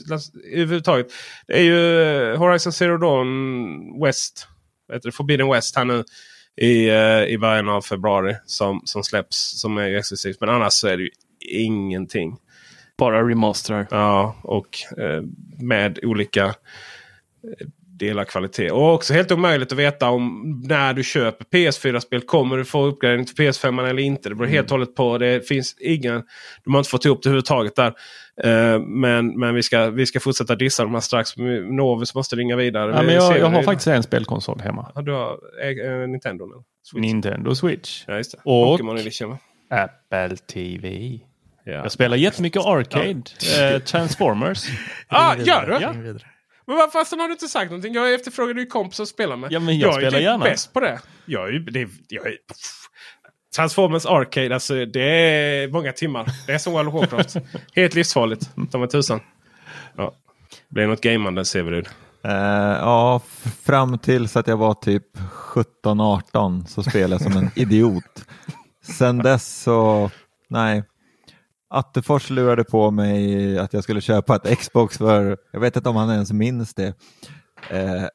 överhuvudtaget. 0.54 1.08
Det 1.48 1.54
är 1.54 1.64
ju 1.64 2.02
eh, 2.02 2.40
Horizon 2.40 2.74
Zero 2.74 2.98
Dawn 2.98 4.04
West. 4.04 4.48
Vet 4.92 5.02
du, 5.02 5.12
Forbidden 5.12 5.50
West 5.50 5.76
här 5.76 5.86
nu 5.86 6.04
i, 6.62 6.90
uh, 6.92 7.24
i 7.24 7.38
början 7.38 7.70
av 7.70 7.82
februari 7.82 8.36
som, 8.46 8.82
som 8.86 9.04
släpps 9.04 9.60
som 9.62 9.78
är 9.78 9.98
exklusivt. 9.98 10.38
Men 10.40 10.50
annars 10.50 10.74
så 10.74 10.88
är 10.88 10.98
det 10.98 11.04
ju 11.04 11.10
ingenting. 11.40 12.38
Bara 12.98 13.30
remasterar. 13.30 13.88
Ja, 13.92 14.36
och 14.42 14.78
eh, 14.98 15.24
med 15.60 16.00
olika 16.04 16.46
eh, 16.46 17.68
dela 18.00 18.26
kvalitet. 18.26 18.72
Och 18.72 18.94
också 18.94 19.14
helt 19.14 19.32
omöjligt 19.32 19.72
att 19.72 19.78
veta 19.78 20.10
om 20.10 20.44
när 20.68 20.94
du 20.94 21.04
köper 21.04 21.46
PS4-spel 21.46 22.22
kommer 22.22 22.58
du 22.58 22.66
få 22.66 22.86
uppgradering 22.86 23.26
till 23.26 23.36
PS5 23.36 23.88
eller 23.90 24.02
inte. 24.02 24.30
Det 24.30 24.36
beror 24.36 24.48
helt 24.48 24.66
och 24.66 24.72
hållet 24.72 24.96
på. 24.96 25.18
Det 25.18 25.48
finns 25.48 25.76
ingen... 25.80 26.24
De 26.64 26.74
har 26.74 26.80
inte 26.80 26.90
fått 26.90 27.06
ihop 27.06 27.24
det 27.24 27.30
överhuvudtaget 27.30 27.76
där. 27.76 27.94
Eh, 28.44 28.80
men 28.80 29.40
men 29.40 29.56
vi, 29.56 29.64
ska, 29.64 29.90
vi 29.90 30.06
ska 30.06 30.20
fortsätta 30.20 30.56
dissa 30.56 30.84
dem 30.84 30.94
här 30.94 31.02
strax. 31.02 31.38
Novus 31.70 32.16
måste 32.16 32.36
ringa 32.36 32.56
vidare. 32.56 32.92
Ja, 32.92 33.04
men 33.04 33.16
jag, 33.16 33.40
jag 33.40 33.50
har 33.50 33.64
faktiskt 33.64 33.88
en 33.88 34.04
spelkonsol 34.04 34.60
hemma. 34.60 34.92
Ja, 34.96 35.02
du 35.02 35.12
har 35.12 35.38
eh, 35.64 36.08
Nintendo 36.08 36.46
nu? 36.46 36.64
Switch. 36.84 37.02
Nintendo 37.02 37.56
Switch. 37.56 38.04
Ja, 38.08 38.18
just 38.18 38.32
det. 38.32 38.38
Och 38.38 38.68
Pokémon 38.68 38.98
Edition 38.98 39.30
va? 39.30 39.38
Apple 39.70 40.38
TV. 40.38 41.20
Ja. 41.64 41.72
Jag 41.74 41.92
spelar 41.92 42.18
jättemycket 42.18 42.62
Arcade. 42.66 43.22
Eh, 43.74 43.80
Transformers. 43.86 44.66
Ah, 45.08 45.36
gör 45.36 45.66
du? 45.66 45.78
Ja. 45.82 45.94
Men 46.66 46.76
varför 46.78 47.00
fasen 47.00 47.20
har 47.20 47.28
du 47.28 47.32
inte 47.34 47.48
sagt 47.48 47.72
någonting? 47.72 47.94
Jag 47.94 48.14
efterfrågade 48.14 48.60
ju 48.60 48.66
kompisar 48.66 49.04
att 49.04 49.08
spela 49.10 49.36
med. 49.36 49.52
Ja, 49.52 49.60
men 49.60 49.80
jag 49.80 49.90
är 49.90 49.94
spelar 49.94 50.12
typ 50.12 50.22
gärna. 50.22 50.44
bäst 50.46 50.74
på 50.74 50.80
det. 50.80 51.00
Jag 51.26 51.48
är, 51.48 51.52
ju- 51.52 51.60
det, 51.60 51.90
jag 52.08 52.28
är, 52.28 52.34
Transformers 53.56 54.06
Arcade, 54.06 54.54
alltså 54.54 54.86
det 54.86 55.02
är 55.02 55.68
många 55.68 55.92
timmar. 55.92 56.28
Det 56.48 56.54
är 56.54 56.58
som 56.58 56.74
World 56.74 56.88
of 56.90 56.94
Warcraft. 56.96 57.36
Helt 57.76 57.96
livsfarligt. 57.96 58.50
Ta 58.72 58.78
mig 58.78 58.90
tusan. 58.90 59.20
Ja. 59.98 60.14
Blir 60.70 60.84
det 60.84 60.90
något 60.90 61.02
gamande 61.02 61.46
Severud? 61.46 61.88
Eh, 62.24 62.32
ja, 62.82 63.22
fram 63.66 64.00
tills 64.00 64.36
att 64.38 64.48
jag 64.48 64.58
var 64.58 64.74
typ 64.74 65.04
17-18 65.54 66.66
så 66.66 66.84
spelade 66.84 67.14
jag 67.14 67.22
som 67.22 67.38
en 67.44 67.50
idiot. 67.56 68.26
Sen 68.88 69.18
dess 69.18 69.62
så, 69.64 70.12
nej. 70.50 70.84
Attefors 71.70 72.30
lurade 72.30 72.64
på 72.64 72.92
mig 72.92 73.58
att 73.60 73.74
jag 73.74 73.84
skulle 73.84 74.02
köpa 74.02 74.36
ett 74.36 74.60
Xbox 74.60 74.98
för, 74.98 75.38
jag 75.52 75.60
vet 75.60 75.76
inte 75.76 75.90
om 75.90 75.96
han 75.96 76.10
ens 76.12 76.32
minns 76.32 76.74
det. 76.74 76.88
Eh, 77.70 78.06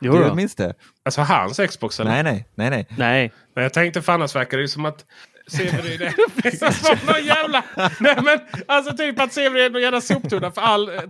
Jo 0.00 0.12
du 0.12 0.34
minns 0.34 0.54
det? 0.54 0.74
Alltså 1.04 1.20
hans 1.20 1.60
Xbox 1.68 2.00
eller? 2.00 2.10
Nej, 2.10 2.22
nej, 2.22 2.48
nej, 2.54 2.70
nej. 2.70 2.86
Nej. 2.98 3.32
Men 3.54 3.62
jag 3.62 3.72
tänkte 3.72 4.02
för 4.02 4.12
annars 4.12 4.36
verkar 4.36 4.56
det 4.56 4.62
ju 4.62 4.68
som 4.68 4.84
att 4.84 5.04
Severyd 5.50 6.02
är 6.02 6.14
liksom 6.44 6.72
som 6.72 6.96
någon 7.06 7.24
jävla... 7.24 7.62
Nej 8.00 8.16
men 8.24 8.38
alltså 8.66 8.96
typ 8.96 9.20
att 9.20 9.32
Severyd 9.32 9.64
är 9.66 9.70
någon 9.70 9.82
jävla 9.82 10.00
soptunna 10.00 10.50
för 10.50 10.60
all... 10.62 10.88
eh, 10.88 11.00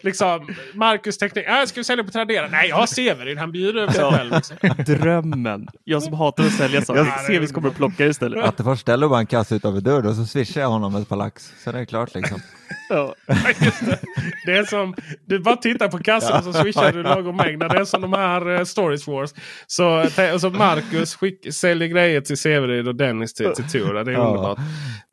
Liksom 0.00 0.48
Marcus 0.74 1.18
teknik. 1.18 1.46
Äh, 1.46 1.64
ska 1.66 1.80
vi 1.80 1.84
sälja 1.84 2.04
på 2.04 2.10
Tradera? 2.10 2.48
Nej 2.48 2.68
jag 2.68 2.76
har 2.76 2.86
Severyd. 2.86 3.38
Han 3.38 3.52
bjuder 3.52 3.80
över 3.82 3.92
sig 3.92 4.00
Ja. 4.02 4.12
själv. 4.16 4.32
Liksom. 4.34 4.56
Drömmen. 5.00 5.68
Jag 5.84 6.02
som 6.02 6.12
hatar 6.14 6.44
att 6.44 6.52
sälja 6.52 6.82
saker. 6.82 7.04
Jag- 7.04 7.24
Sevis 7.26 7.52
kommer 7.52 7.68
att 7.68 7.76
plocka 7.76 8.04
det 8.04 8.10
istället. 8.10 8.44
Attefors 8.44 8.80
ställer 8.80 9.08
bara 9.08 9.18
en 9.20 9.26
kasse 9.26 9.54
utanför 9.54 9.80
dörren 9.80 10.06
och 10.06 10.14
så 10.16 10.24
swishar 10.26 10.60
jag 10.60 10.68
honom 10.68 10.96
ett 10.96 11.08
par 11.08 11.16
lax. 11.16 11.52
Så 11.64 11.72
det 11.72 11.78
är 11.78 11.84
klart 11.84 12.14
liksom. 12.14 12.40
Ja. 12.88 13.14
Just 13.64 13.86
det. 13.86 13.98
det 14.46 14.52
är 14.52 14.64
som... 14.64 14.94
Du 15.26 15.38
bara 15.38 15.56
tittar 15.56 15.88
på 15.88 15.98
kassan 15.98 16.38
och 16.38 16.44
så 16.44 16.52
swishar 16.62 16.92
du 16.92 17.02
lagom 17.02 17.36
mängd. 17.36 17.60
Det 17.60 17.66
är 17.66 17.84
som 17.84 18.00
de 18.00 18.12
här 18.12 18.48
uh, 18.48 18.64
Stories 18.64 19.06
Wars. 19.06 19.30
Så, 19.66 20.06
så 20.40 20.50
Marcus 20.50 21.14
skick, 21.14 21.54
säljer 21.54 21.88
grejer 21.88 22.20
till 22.20 22.36
Severyd 22.36 22.88
och 22.88 22.94
Dennis 22.96 23.34
till, 23.34 23.52
till 23.54 23.64
Tora. 23.70 24.04
Det 24.04 24.10
är 24.10 24.14
Ja. 24.14 24.26
underbart. 24.26 24.58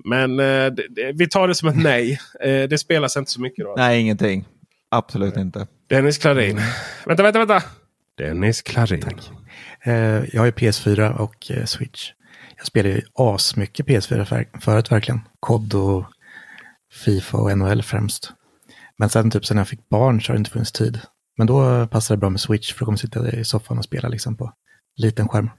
Men 0.06 0.38
det, 0.38 0.70
det, 0.70 1.12
vi 1.16 1.30
tar 1.30 1.48
det 1.48 1.56
som 1.56 1.70
ett 1.70 1.84
nej. 1.84 2.20
Eh, 2.44 2.64
det 2.64 2.78
spelas 2.78 3.18
inte 3.18 3.32
så 3.32 3.41
mycket 3.41 3.66
då. 3.66 3.74
Nej, 3.78 4.02
ingenting. 4.02 4.45
Absolut 4.91 5.38
inte. 5.38 5.68
Dennis 5.90 6.18
Klarin. 6.18 6.62
Vänta, 7.06 7.24
vänta, 7.24 7.40
vänta. 7.40 7.64
Dennis 8.18 8.62
Klarin. 8.62 9.04
Eh, 9.86 9.94
jag 10.34 10.40
har 10.41 10.45
ju 10.45 10.52
PS4 10.52 11.16
och 11.18 11.52
Switch. 11.66 12.12
Jag 12.58 12.66
spelar 12.68 12.90
ju 12.90 13.02
asmycket 13.14 13.86
PS4 13.86 14.26
för, 14.26 14.45
förut 14.62 14.91
verkligen. 14.91 15.22
COD 15.40 15.74
och 15.74 16.06
Fifa 16.94 17.38
och 17.38 17.57
NHL 17.57 17.82
främst. 17.84 18.34
Men 18.98 19.10
sen 19.10 19.32
typ 19.32 19.45
sen 19.45 19.57
jag 19.57 19.68
fick 19.68 19.90
barn 19.90 20.22
så 20.22 20.32
har 20.32 20.36
det 20.36 20.40
inte 20.40 20.52
funnits 20.52 20.72
tid. 20.72 20.99
Men 21.38 21.48
då 21.48 21.88
passar 21.88 22.15
det 22.15 22.20
bra 22.20 22.30
med 22.30 22.40
Switch 22.40 22.74
för 22.74 22.80
då 22.80 22.86
kommer 22.86 22.98
sitta 22.98 23.32
i 23.32 23.45
soffan 23.45 23.78
och 23.78 23.84
spela 23.84 24.10
liksom 24.10 24.38
på 24.38 24.53
liten 24.98 25.28
skärm. 25.28 25.49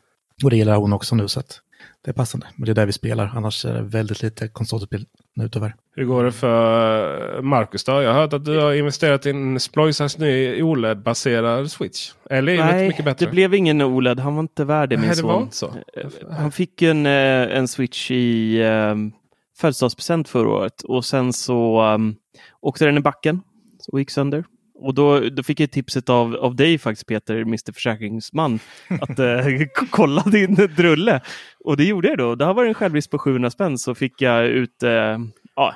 Och 0.45 0.51
det 0.51 0.57
gillar 0.57 0.77
hon 0.77 0.93
också 0.93 1.15
nu 1.15 1.29
så 1.29 1.41
att 1.41 1.61
det 2.05 2.11
är 2.11 2.15
passande. 2.15 2.47
Men 2.57 2.65
det 2.67 2.73
är 2.73 2.75
där 2.75 2.87
vi 2.87 2.93
spelar, 2.93 3.33
annars 3.35 3.65
är 3.65 3.75
det 3.75 3.83
väldigt 3.83 4.23
lite 4.23 4.49
konsolspel 4.49 5.07
nu 5.37 5.49
tyvärr. 5.49 5.75
Hur 5.97 6.05
går 6.05 6.25
det 6.25 6.33
för 6.33 7.43
Marcus 7.43 7.85
då? 7.85 8.03
Jag 8.03 8.13
har 8.13 8.21
hört 8.21 8.33
att 8.33 8.45
du 8.45 8.59
har 8.61 8.73
investerat 8.75 9.27
i 9.27 9.31
en 9.31 9.61
Sploisans 9.61 10.19
ny 10.19 10.63
OLED-baserad 10.63 11.71
Switch. 11.71 12.13
Eller 12.31 12.53
är 12.53 12.57
det 12.57 12.65
Nej, 12.65 12.89
mycket 12.89 13.05
bättre? 13.05 13.27
det 13.27 13.31
blev 13.33 13.55
ingen 13.55 13.83
OLED. 13.83 14.21
Han 14.21 14.35
var 14.35 14.41
inte 14.41 14.65
värd 14.65 14.89
det, 14.89 14.97
min 14.97 15.01
Nej, 15.07 15.11
det 15.11 15.17
son. 15.17 15.29
var 15.29 15.43
inte 15.43 15.57
så. 15.57 15.75
Han 16.31 16.53
fick 16.53 16.83
en, 16.83 17.07
eh, 17.07 17.57
en 17.57 17.69
Switch 17.69 18.11
i 18.11 18.61
eh, 18.63 18.95
födelsedagspresent 19.57 20.29
förra 20.29 20.49
året 20.49 20.83
och 20.83 21.05
sen 21.05 21.33
så 21.33 21.83
um, 21.83 22.17
åkte 22.61 22.85
den 22.85 22.97
i 22.97 23.01
backen 23.01 23.43
och 23.93 23.99
gick 23.99 24.11
sönder. 24.11 24.45
Och 24.75 24.95
då, 24.95 25.21
då 25.21 25.43
fick 25.43 25.61
jag 25.61 25.71
tipset 25.71 26.09
av, 26.09 26.35
av 26.35 26.57
dig 26.57 26.79
faktiskt 26.79 27.07
Peter, 27.07 27.37
Mr 27.37 27.73
Försäkringsman, 27.73 28.59
att 29.01 29.19
eh, 29.19 29.47
kolla 29.91 30.23
din 30.23 30.55
drulle. 30.55 31.21
Och 31.65 31.77
det 31.77 31.85
gjorde 31.85 32.09
jag 32.09 32.19
då. 32.19 32.35
Det 32.35 32.45
här 32.45 32.55
var 32.55 32.65
en 32.65 32.75
självrisk 32.75 33.11
på 33.11 33.19
700 33.19 33.51
spänn 33.51 33.79
så 33.79 33.95
fick 33.95 34.23
jag 34.23 34.47
ut 34.47 34.83
eh, 34.83 35.19
ja, 35.57 35.75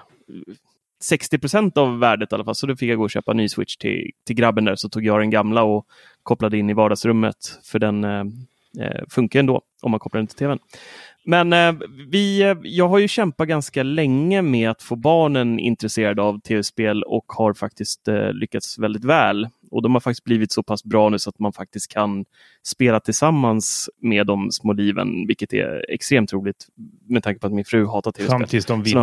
60 1.00 1.38
procent 1.38 1.76
av 1.76 1.98
värdet 1.98 2.32
i 2.32 2.34
alla 2.34 2.44
fall. 2.44 2.54
Så 2.54 2.66
då 2.66 2.76
fick 2.76 2.90
jag 2.90 2.98
gå 2.98 3.04
och 3.04 3.10
köpa 3.10 3.30
en 3.30 3.36
ny 3.36 3.48
Switch 3.48 3.76
till, 3.76 4.10
till 4.26 4.36
grabben 4.36 4.64
där. 4.64 4.76
Så 4.76 4.88
tog 4.88 5.04
jag 5.04 5.20
den 5.20 5.30
gamla 5.30 5.62
och 5.62 5.86
kopplade 6.22 6.58
in 6.58 6.70
i 6.70 6.74
vardagsrummet. 6.74 7.36
För 7.64 7.78
den 7.78 8.04
eh, 8.04 8.20
eh 8.80 9.04
funkar 9.10 9.40
ändå 9.40 9.62
om 9.82 9.90
man 9.90 10.00
kopplar 10.00 10.18
den 10.18 10.26
till 10.26 10.36
tvn. 10.36 10.58
Men 11.28 11.52
eh, 11.52 11.74
vi, 12.08 12.42
eh, 12.42 12.56
jag 12.62 12.88
har 12.88 12.98
ju 12.98 13.08
kämpat 13.08 13.48
ganska 13.48 13.82
länge 13.82 14.42
med 14.42 14.70
att 14.70 14.82
få 14.82 14.96
barnen 14.96 15.58
intresserade 15.58 16.22
av 16.22 16.40
tv-spel 16.40 17.02
och 17.02 17.24
har 17.28 17.54
faktiskt 17.54 18.08
eh, 18.08 18.32
lyckats 18.32 18.78
väldigt 18.78 19.04
väl. 19.04 19.48
Och 19.70 19.82
de 19.82 19.94
har 19.94 20.00
faktiskt 20.00 20.24
blivit 20.24 20.52
så 20.52 20.62
pass 20.62 20.84
bra 20.84 21.08
nu 21.08 21.18
så 21.18 21.30
att 21.30 21.38
man 21.38 21.52
faktiskt 21.52 21.92
kan 21.92 22.24
spela 22.66 23.00
tillsammans 23.00 23.90
med 24.02 24.26
de 24.26 24.50
små 24.50 24.72
liven, 24.72 25.26
vilket 25.26 25.52
är 25.52 25.84
extremt 25.88 26.32
roligt 26.32 26.66
med 27.08 27.22
tanke 27.22 27.40
på 27.40 27.46
att 27.46 27.52
min 27.52 27.64
fru 27.64 27.86
hatar 27.86 28.12
tv-spel. 28.12 28.38
Fram 28.38 28.48
tills 28.48 28.66
de 28.66 28.82
vinner. 28.82 29.00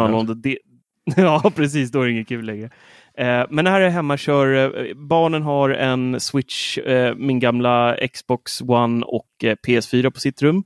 ja, 1.18 1.52
precis. 1.56 1.91
Då 1.91 2.02
är 2.02 2.06
det 2.06 2.11
inget 2.11 2.27
kul 2.27 2.45
längre. 2.45 2.69
Eh, 3.18 3.45
men 3.49 3.68
här 3.68 3.81
är 3.81 3.89
hemmakör. 3.89 4.53
Eh, 4.56 4.95
barnen 4.95 5.41
har 5.41 5.69
en 5.69 6.19
Switch, 6.19 6.77
eh, 6.77 7.15
min 7.15 7.39
gamla 7.39 7.97
Xbox 8.14 8.61
One 8.61 9.06
och 9.06 9.27
eh, 9.43 9.56
PS4 9.68 10.10
på 10.10 10.19
sitt 10.19 10.41
rum. 10.41 10.64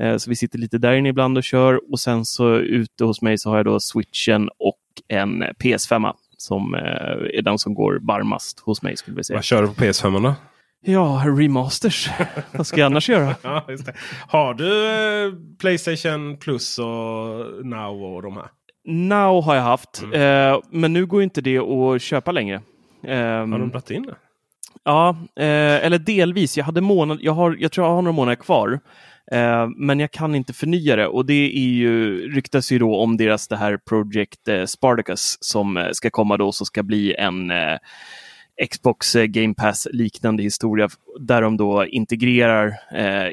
Eh, 0.00 0.16
så 0.16 0.30
vi 0.30 0.36
sitter 0.36 0.58
lite 0.58 0.78
där 0.78 0.92
inne 0.92 1.08
ibland 1.08 1.38
och 1.38 1.44
kör. 1.44 1.92
Och 1.92 2.00
sen 2.00 2.24
så 2.24 2.56
ute 2.56 3.04
hos 3.04 3.22
mig 3.22 3.38
så 3.38 3.50
har 3.50 3.56
jag 3.56 3.66
då 3.66 3.80
Switchen 3.80 4.48
och 4.58 4.78
en 5.08 5.42
PS5 5.44 6.12
som 6.36 6.74
eh, 6.74 6.80
är 7.38 7.42
den 7.42 7.58
som 7.58 7.74
går 7.74 7.98
varmast 8.02 8.60
hos 8.60 8.82
mig 8.82 8.96
skulle 8.96 9.16
vi 9.16 9.24
säga. 9.24 9.36
Vad 9.36 9.44
kör 9.44 9.62
du 9.62 9.68
på 9.68 9.74
PS5 9.74 10.22
då? 10.22 10.34
Ja, 10.86 11.22
remasters. 11.26 12.10
Vad 12.52 12.66
ska 12.66 12.80
jag 12.80 12.86
annars 12.86 13.08
göra? 13.08 13.34
Ja. 13.42 13.66
Har 14.28 14.54
du 14.54 14.86
eh, 14.90 15.32
Playstation 15.58 16.36
Plus 16.36 16.78
och 16.78 17.66
Now 17.66 18.02
och 18.02 18.22
de 18.22 18.36
här? 18.36 18.46
Now 18.86 19.42
har 19.42 19.54
jag 19.54 19.62
haft, 19.62 20.02
eh, 20.14 20.58
men 20.70 20.92
nu 20.92 21.06
går 21.06 21.22
inte 21.22 21.40
det 21.40 21.58
att 21.58 22.02
köpa 22.02 22.32
längre. 22.32 22.62
Ehm, 23.06 23.52
Har 23.52 23.58
de 23.58 23.70
dragit 23.70 23.90
in 23.90 24.02
det? 24.02 24.14
Ja, 24.84 25.16
eh, 25.36 25.84
eller 25.86 25.98
delvis. 25.98 26.56
Jag, 26.56 26.64
hade 26.64 26.80
månad, 26.80 27.18
jag, 27.20 27.32
har, 27.32 27.56
jag 27.60 27.72
tror 27.72 27.86
jag 27.86 27.94
har 27.94 28.02
några 28.02 28.16
månader 28.16 28.36
kvar. 28.36 28.80
Eh, 29.32 29.68
men 29.76 30.00
jag 30.00 30.10
kan 30.10 30.34
inte 30.34 30.52
förnya 30.52 30.96
det. 30.96 31.06
Och 31.06 31.26
det 31.26 31.56
är 31.56 31.68
ju, 31.68 32.28
ryktas 32.34 32.72
ju 32.72 32.78
då 32.78 32.96
om 32.96 33.16
deras 33.16 33.48
det 33.48 33.56
här 33.56 33.76
Project 33.76 34.48
eh, 34.48 34.64
Spartacus 34.64 35.36
som 35.40 35.76
eh, 35.76 35.88
ska 35.92 36.10
komma 36.10 36.36
då 36.36 36.52
som 36.52 36.66
ska 36.66 36.82
bli 36.82 37.14
en 37.14 37.50
eh, 37.50 37.78
Xbox 38.70 39.16
eh, 39.16 39.24
Game 39.24 39.54
Pass 39.54 39.88
liknande 39.92 40.42
historia 40.42 40.88
där 41.20 41.42
de 41.42 41.56
då 41.56 41.86
integrerar 41.86 42.66
eh, 42.94 43.30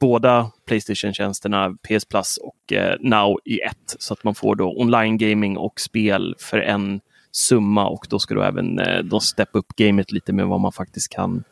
båda 0.00 0.50
Playstation-tjänsterna 0.66 1.76
PS 1.88 2.04
Plus 2.04 2.36
och 2.36 2.72
eh, 2.72 2.96
Now 3.00 3.38
i 3.44 3.60
ett. 3.60 3.96
Så 3.98 4.14
att 4.14 4.24
man 4.24 4.34
får 4.34 4.54
då 4.56 4.80
online 4.80 5.18
gaming 5.18 5.56
och 5.56 5.80
spel 5.80 6.34
för 6.38 6.58
en 6.58 7.00
summa 7.32 7.88
och 7.88 8.06
då 8.10 8.18
ska 8.18 8.34
då 8.34 8.42
även 8.42 8.78
eh, 8.78 8.98
de 8.98 9.20
steppa 9.20 9.58
upp 9.58 9.76
gamet 9.76 10.12
lite 10.12 10.32
med 10.32 10.46
vad 10.46 10.60
man 10.60 10.72
faktiskt 10.72 11.08
kan 11.12 11.44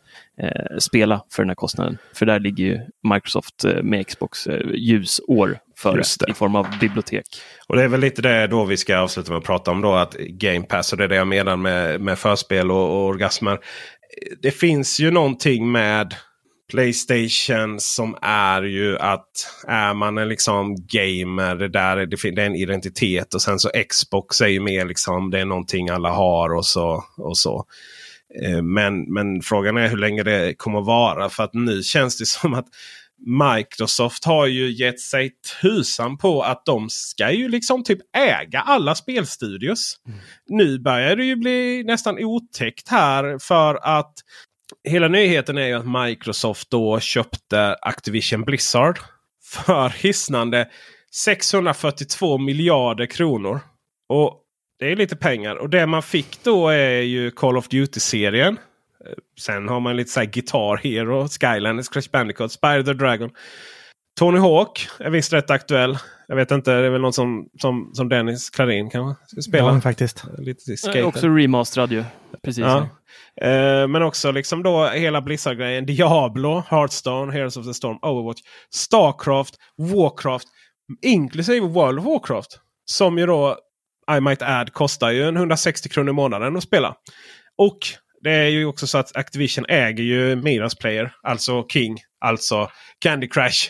eh, 0.43 0.78
spela 0.78 1.23
för 1.32 1.43
den 1.43 1.51
här 1.51 1.55
kostnaden. 1.55 1.98
För 2.15 2.27
där 2.27 2.40
ligger 2.40 2.65
ju 2.65 2.78
Microsoft 3.15 3.65
eh, 3.65 3.82
med 3.82 4.06
Xbox 4.06 4.47
eh, 4.47 4.60
ljusår 4.74 5.59
före 5.78 6.02
i 6.28 6.32
form 6.35 6.56
av 6.56 6.66
bibliotek. 6.81 7.24
Och 7.69 7.77
det 7.77 7.82
är 7.82 7.89
väl 7.89 8.01
lite 8.01 8.23
det 8.23 8.47
då 8.47 8.65
vi 8.65 8.77
ska 8.77 8.98
avsluta 8.98 9.31
med 9.32 9.39
att 9.39 9.44
prata 9.44 9.70
om 9.70 9.81
då. 9.81 9.93
Att 9.94 10.15
Game 10.19 10.62
Pass 10.66 10.93
och 10.93 10.98
det 10.98 11.05
är 11.05 11.09
det 11.09 11.16
jag 11.16 11.27
menar 11.28 11.56
med, 11.56 12.01
med 12.01 12.19
förspel 12.19 12.70
och, 12.70 12.77
och 12.90 13.06
orgasmer. 13.06 13.59
Det 14.43 14.51
finns 14.51 15.01
ju 15.01 15.10
någonting 15.10 15.73
med 15.73 16.15
Playstation 16.70 17.81
som 17.81 18.16
är 18.23 18.62
ju 18.62 18.98
att 18.98 19.31
är 19.69 19.94
man 19.94 20.19
en 20.19 20.28
liksom 20.28 20.77
gamer, 20.77 21.55
det, 21.55 21.69
där, 21.69 21.97
är- 21.97 22.06
det, 22.06 22.16
fin- 22.16 22.35
det 22.35 22.43
är 22.43 22.47
en 22.47 22.55
identitet. 22.56 23.35
Och 23.35 23.43
sen 23.43 23.59
så 23.59 23.70
Xbox 23.89 24.40
är 24.40 24.47
ju 24.47 24.60
mer 24.60 24.85
liksom 24.86 25.31
det 25.31 25.40
är 25.40 25.44
någonting 25.44 25.89
alla 25.89 26.10
har 26.10 26.55
och 26.55 26.66
så. 26.66 27.05
Och 27.16 27.39
så. 27.39 27.65
Eh, 28.42 28.62
Men, 28.62 29.12
men 29.12 29.42
frågan 29.42 29.76
är 29.76 29.88
hur 29.88 29.96
länge 29.96 30.22
det 30.22 30.55
kommer 30.55 30.80
vara. 30.80 31.28
För 31.28 31.42
att 31.42 31.55
nu 31.55 31.82
känns 31.82 32.18
det 32.18 32.26
som 32.26 32.55
att 32.55 32.66
Microsoft 33.26 34.24
har 34.24 34.46
ju 34.46 34.70
gett 34.70 35.00
sig 35.00 35.30
tusan 35.62 36.18
på 36.18 36.42
att 36.42 36.64
de 36.66 36.88
ska 36.90 37.30
ju 37.32 37.48
liksom 37.48 37.84
typ 37.84 37.98
äga 38.16 38.60
alla 38.60 38.94
spelstudios. 38.94 39.96
Nu 40.48 40.78
börjar 40.78 41.16
det 41.16 41.24
ju 41.24 41.36
bli 41.36 41.84
nästan 41.86 42.24
otäckt 42.24 42.88
här 42.88 43.38
för 43.38 43.74
att 43.82 44.12
hela 44.88 45.09
nyheten 45.09 45.59
är 45.59 45.66
ju 45.66 45.74
att 45.74 46.06
Microsoft 46.06 46.70
då 46.70 47.00
köpte 47.00 47.74
Activision 47.74 48.44
Blizzard 48.44 48.98
för 49.44 49.88
hisnande 49.88 50.68
642 51.14 52.38
miljarder 52.38 53.06
kronor. 53.06 53.60
Och 54.09 54.42
Det 54.78 54.92
är 54.92 54.96
lite 54.96 55.16
pengar. 55.16 55.56
Och 55.56 55.70
det 55.70 55.86
man 55.86 56.02
fick 56.02 56.44
då 56.44 56.68
är 56.68 57.00
ju 57.00 57.30
Call 57.30 57.56
of 57.56 57.68
Duty-serien. 57.68 58.59
Eh, 59.06 59.12
Sen 59.40 59.68
har 59.68 59.80
man 59.80 59.96
lite 59.96 60.10
så 60.10 60.20
här 60.20 60.26
Guitar 60.26 60.76
Hero, 60.76 61.28
Skylanders, 61.28 61.88
Crash 61.88 62.10
Bandicoot, 62.12 62.52
Spyro 62.52 62.82
the 62.82 62.92
Dragon. 62.92 63.30
Tony 64.18 64.38
Hawk 64.38 64.88
är 64.98 65.10
visst 65.10 65.32
rätt 65.32 65.50
aktuell. 65.50 65.98
Jag 66.28 66.36
vet 66.36 66.50
inte, 66.50 66.70
det 66.70 66.86
är 66.86 66.90
väl 66.90 67.00
någon 67.00 67.12
som, 67.12 67.48
som, 67.60 67.90
som 67.94 68.09
Dennis 68.09 68.50
Klarin 68.50 68.90
kanske 68.90 69.26
ska 69.26 69.40
spela? 69.42 69.74
Ja, 69.74 69.80
faktiskt. 69.80 70.24
Lite 70.38 70.72
Eh, 70.72 70.76
skater. 70.76 71.05
Också 71.05 71.28
remasterad 71.28 71.92
ju. 71.92 72.05
Precis. 72.42 72.64
Ja. 72.64 72.88
Eh, 73.46 73.88
men 73.88 74.02
också 74.02 74.30
liksom 74.32 74.62
då 74.62 74.86
hela 74.86 75.20
Blizzard-grejen. 75.22 75.86
Diablo, 75.86 76.62
Hearthstone, 76.70 77.32
Heroes 77.32 77.56
of 77.56 77.66
the 77.66 77.74
Storm, 77.74 77.98
Overwatch, 78.02 78.40
Starcraft, 78.74 79.55
Warcraft. 79.78 80.48
Inklusive 81.02 81.66
World 81.66 81.98
of 81.98 82.05
Warcraft. 82.05 82.60
Som 82.84 83.18
ju 83.18 83.26
då, 83.26 83.56
I 84.16 84.20
might 84.20 84.43
add, 84.43 84.72
kostar 84.72 85.10
ju 85.10 85.28
en 85.28 85.36
160 85.36 85.89
kronor 85.89 86.10
i 86.10 86.12
månaden 86.12 86.56
att 86.56 86.62
spela. 86.62 86.94
Och 87.56 87.78
det 88.20 88.30
är 88.30 88.48
ju 88.48 88.66
också 88.66 88.86
så 88.86 88.98
att 88.98 89.16
Activision 89.16 89.64
äger 89.68 90.05
ju 90.05 90.36
Miras 90.36 90.74
Player, 90.74 91.12
alltså 91.22 91.66
King, 91.68 91.98
alltså 92.20 92.70
Candy 92.98 93.28
Crush. 93.28 93.68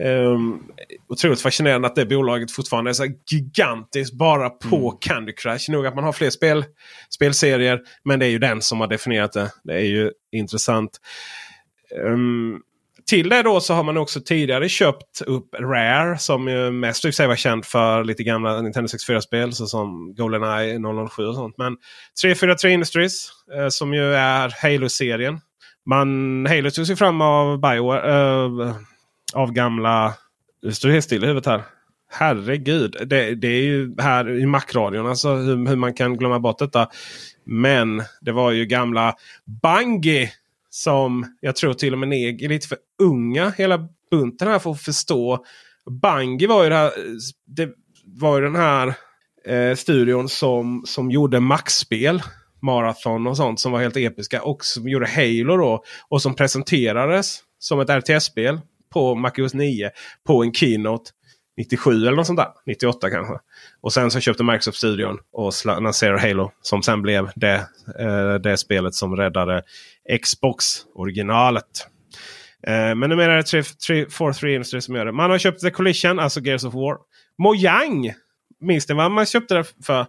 Um, 0.00 0.62
otroligt 1.08 1.40
fascinerande 1.40 1.88
att 1.88 1.94
det 1.94 2.06
bolaget 2.06 2.52
fortfarande 2.52 2.90
är 2.90 2.94
så 2.94 3.06
gigantiskt 3.30 4.14
bara 4.14 4.50
på 4.50 4.90
Candy 4.90 5.32
Crush. 5.32 5.70
Nog 5.70 5.86
att 5.86 5.94
man 5.94 6.04
har 6.04 6.12
fler 6.12 6.30
spel, 6.30 6.64
spelserier. 7.10 7.80
Men 8.04 8.18
det 8.18 8.26
är 8.26 8.30
ju 8.30 8.38
den 8.38 8.62
som 8.62 8.80
har 8.80 8.86
definierat 8.86 9.32
det. 9.32 9.50
Det 9.64 9.74
är 9.74 9.86
ju 9.86 10.10
intressant. 10.32 11.00
Um, 12.04 12.62
till 13.06 13.28
det 13.28 13.42
då 13.42 13.60
så 13.60 13.74
har 13.74 13.84
man 13.84 13.96
också 13.96 14.20
tidigare 14.20 14.68
köpt 14.68 15.20
upp 15.26 15.54
Rare 15.60 16.18
som 16.18 16.48
ju 16.48 16.70
mest 16.70 17.04
i 17.04 17.12
sig 17.12 17.26
var 17.26 17.36
känd 17.36 17.64
för 17.64 18.04
lite 18.04 18.22
gamla 18.22 18.60
Nintendo 18.60 18.88
64-spel 18.88 19.52
Som 19.52 20.14
Goldeneye 20.14 20.78
007 21.08 21.26
och 21.26 21.34
sånt. 21.34 21.58
Men 21.58 21.76
343 22.22 22.70
Industries 22.70 23.28
eh, 23.56 23.68
som 23.68 23.94
ju 23.94 24.14
är 24.14 24.54
Halo-serien. 24.62 25.40
Man, 25.86 26.46
Halo 26.46 26.70
togs 26.70 26.90
ju 26.90 26.96
fram 26.96 27.20
av 27.20 27.60
Bioware, 27.60 28.12
eh, 28.12 28.76
av 29.34 29.52
gamla... 29.52 30.14
Nu 30.62 30.72
står 30.72 30.88
det 30.88 30.92
helt 30.92 31.04
still 31.04 31.24
i 31.24 31.26
huvudet 31.26 31.46
här. 31.46 31.62
Herregud. 32.10 32.96
Det, 33.06 33.34
det 33.34 33.48
är 33.48 33.62
ju 33.62 33.94
här 33.98 34.30
i 34.30 34.46
Mac-radion 34.46 35.06
alltså 35.06 35.34
hur, 35.34 35.68
hur 35.68 35.76
man 35.76 35.94
kan 35.94 36.16
glömma 36.16 36.38
bort 36.38 36.58
detta. 36.58 36.88
Men 37.44 38.02
det 38.20 38.32
var 38.32 38.50
ju 38.50 38.66
gamla 38.66 39.14
Bungie 39.62 40.30
som 40.74 41.36
jag 41.40 41.56
tror 41.56 41.74
till 41.74 41.92
och 41.92 41.98
med 41.98 42.12
är 42.12 42.48
lite 42.48 42.68
för 42.68 42.78
unga 43.02 43.50
hela 43.50 43.88
bunten 44.10 44.48
här 44.48 44.58
för 44.58 44.70
att 44.70 44.82
förstå. 44.82 45.44
Bungie 46.02 46.48
var 46.48 46.64
ju, 46.64 46.68
det 46.68 46.76
här, 46.76 46.92
det 47.46 47.70
var 48.04 48.38
ju 48.38 48.44
den 48.44 48.56
här 48.56 48.94
eh, 49.46 49.74
studion 49.74 50.28
som, 50.28 50.82
som 50.86 51.10
gjorde 51.10 51.40
Max-spel. 51.40 52.22
Marathon 52.62 53.26
och 53.26 53.36
sånt 53.36 53.60
som 53.60 53.72
var 53.72 53.80
helt 53.80 53.96
episka. 53.96 54.42
Och 54.42 54.64
som 54.64 54.88
gjorde 54.88 55.06
Halo 55.06 55.56
då. 55.56 55.84
Och 56.08 56.22
som 56.22 56.34
presenterades 56.34 57.40
som 57.58 57.80
ett 57.80 57.90
RTS-spel 57.90 58.60
på 58.92 59.14
MacOS 59.14 59.54
9 59.54 59.90
på 60.26 60.42
en 60.42 60.54
Keynote 60.54 61.10
97 61.56 61.90
eller 61.90 62.12
något 62.12 62.26
sånt 62.26 62.38
där. 62.38 62.48
98 62.66 63.10
kanske. 63.10 63.34
Och 63.80 63.92
sen 63.92 64.10
så 64.10 64.20
köpte 64.20 64.44
Microsoft 64.44 64.78
studion 64.78 65.18
och 65.32 65.52
lanserade 65.66 66.20
Halo. 66.20 66.50
Som 66.62 66.82
sen 66.82 67.02
blev 67.02 67.30
det, 67.36 67.66
eh, 67.98 68.34
det 68.34 68.56
spelet 68.56 68.94
som 68.94 69.16
räddade 69.16 69.62
Xbox 70.22 70.64
originalet. 70.94 71.86
Eh, 72.66 72.94
men 72.94 73.00
numera 73.00 73.32
är 73.32 73.36
det 73.36 73.62
343 73.86 74.54
Industries 74.54 74.84
som 74.84 74.94
gör 74.94 75.06
det. 75.06 75.12
Man 75.12 75.30
har 75.30 75.38
köpt 75.38 75.60
The 75.60 75.70
Collision, 75.70 76.18
alltså 76.18 76.40
Gears 76.40 76.64
of 76.64 76.74
War. 76.74 76.96
Mojang! 77.38 78.12
Minns 78.60 78.88
ni 78.88 78.94
vad 78.94 79.10
man 79.10 79.26
köpte 79.26 79.54
det 79.54 79.64
för? 79.84 80.00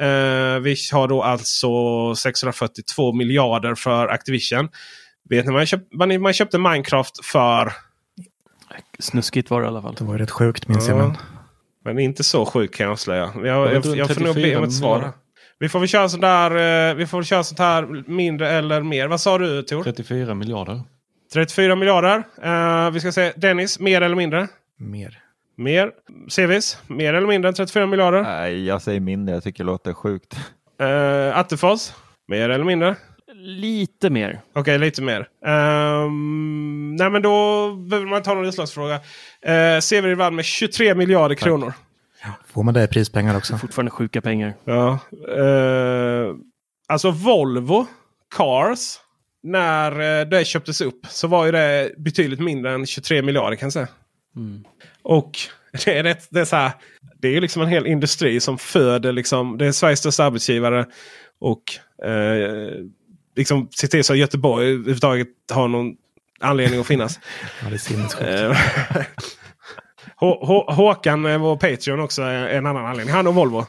Eh, 0.00 0.60
vi 0.60 0.76
har 0.92 1.08
då 1.08 1.22
alltså 1.22 1.68
642 2.14 3.12
miljarder 3.12 3.74
för 3.74 4.08
Activision. 4.08 4.68
Vet 5.28 5.44
ni 5.44 5.52
vad 5.52 5.60
man, 5.60 5.66
köpt, 5.66 5.88
vad 5.90 6.20
man 6.20 6.32
köpte 6.32 6.58
Minecraft 6.58 7.24
för? 7.24 7.72
Snuskigt 8.98 9.50
var 9.50 9.60
det 9.60 9.64
i 9.64 9.68
alla 9.68 9.82
fall. 9.82 9.94
Det 9.98 10.04
var 10.04 10.18
rätt 10.18 10.30
sjukt 10.30 10.68
minns 10.68 10.88
jag. 10.88 10.98
Ja. 10.98 11.06
Men... 11.06 11.16
Men 11.84 11.98
inte 11.98 12.24
så 12.24 12.44
sjukt 12.44 12.76
kan 12.76 12.84
jag 12.84 12.92
avslöja. 12.92 13.32
Jag, 13.34 13.46
jag, 13.46 13.74
jag, 13.74 13.96
jag, 13.96 14.14
får 14.14 14.20
nog 14.20 14.34
be 14.34 14.40
34 14.40 14.58
om 14.58 14.64
ett 14.64 14.74
svar. 14.74 15.12
Vi 15.60 15.68
får 15.68 15.78
väl 15.78 15.88
köra 15.88 16.08
sånt 16.08 16.22
där, 16.22 16.50
eh, 16.90 16.94
vi 16.94 17.06
får 17.06 17.22
köra 17.22 17.44
sånt 17.44 17.58
här 17.58 18.04
mindre 18.10 18.50
eller 18.50 18.82
mer. 18.82 19.08
Vad 19.08 19.20
sa 19.20 19.38
du 19.38 19.62
Tor? 19.62 19.82
34 19.82 20.34
miljarder. 20.34 20.80
34 21.32 21.76
miljarder. 21.76 22.22
Eh, 22.42 22.90
vi 22.90 23.00
ska 23.00 23.12
se 23.12 23.32
Dennis, 23.36 23.80
mer 23.80 24.00
eller 24.00 24.16
mindre? 24.16 24.48
Mer. 24.76 25.18
Mer. 25.56 25.90
Sevis, 26.28 26.78
mer 26.86 27.14
eller 27.14 27.26
mindre 27.26 27.48
än 27.48 27.54
34 27.54 27.86
miljarder? 27.86 28.22
Nej, 28.22 28.66
jag 28.66 28.82
säger 28.82 29.00
mindre. 29.00 29.34
Jag 29.34 29.42
tycker 29.42 29.64
det 29.64 29.70
låter 29.70 29.92
sjukt. 29.92 30.36
Uh, 30.82 31.38
Attefors, 31.38 31.92
mer 32.28 32.48
eller 32.48 32.64
mindre? 32.64 32.96
Lite 33.34 34.10
mer. 34.10 34.40
Okej, 34.52 34.78
lite 34.78 35.02
mer. 35.02 35.28
Ehm, 35.46 36.96
nej 36.96 37.10
men 37.10 37.22
då 37.22 37.70
behöver 37.74 38.08
man 38.08 38.22
ta 38.22 38.34
någon 38.34 38.46
utslagsfråga. 38.46 38.94
Uh, 38.94 39.80
Severin 39.80 40.18
vann 40.18 40.34
med 40.34 40.44
23 40.44 40.94
miljarder 40.94 41.34
kronor. 41.34 41.72
Får 42.46 42.62
man 42.62 42.74
det 42.74 42.84
i 42.84 42.86
prispengar 42.86 43.36
också? 43.36 43.58
Fortfarande 43.58 43.90
sjuka 43.90 44.20
pengar. 44.20 44.54
Ja. 44.64 44.98
eh, 45.36 46.34
alltså 46.88 47.10
Volvo 47.10 47.86
Cars. 48.36 48.98
När 49.42 50.20
eh, 50.20 50.28
det 50.28 50.44
köptes 50.44 50.80
upp 50.80 51.06
så 51.08 51.28
var 51.28 51.46
ju 51.46 51.52
det 51.52 51.92
betydligt 51.98 52.40
mindre 52.40 52.72
än 52.72 52.86
23 52.86 53.22
miljarder 53.22 53.56
kan 53.56 53.66
jag 53.66 53.72
säga. 53.72 53.88
Mm. 54.36 54.64
Och 55.02 55.38
det 55.84 55.98
är, 55.98 56.02
rätt, 56.02 56.26
det 56.30 56.40
är 56.40 56.44
så 56.44 56.56
här. 56.56 56.72
Det 57.20 57.36
är 57.36 57.40
liksom 57.40 57.62
en 57.62 57.68
hel 57.68 57.86
industri 57.86 58.40
som 58.40 58.58
föder 58.58 59.12
liksom. 59.12 59.58
Det 59.58 59.66
är 59.66 59.72
Sveriges 59.72 59.98
största 59.98 60.24
arbetsgivare. 60.24 60.86
Och 61.40 61.62
eh, 62.06 62.84
liksom 63.36 63.68
se 63.70 63.86
till 63.86 64.04
så 64.04 64.12
att 64.12 64.18
Göteborg 64.18 64.66
överhuvudtaget 64.66 65.28
har 65.52 65.68
någon 65.68 65.96
anledning 66.40 66.80
att 66.80 66.86
finnas. 66.86 67.20
Ja, 67.62 67.70
det 67.70 67.90
är 68.20 68.68
H 70.20 70.64
Håkan, 70.68 71.26
eh, 71.26 71.38
vår 71.38 71.56
Patreon 71.56 72.00
också, 72.00 72.22
är 72.22 72.48
en 72.48 72.66
annan 72.66 72.86
anledning. 72.86 73.14
Han 73.14 73.26
och 73.26 73.34
Volvo. 73.34 73.66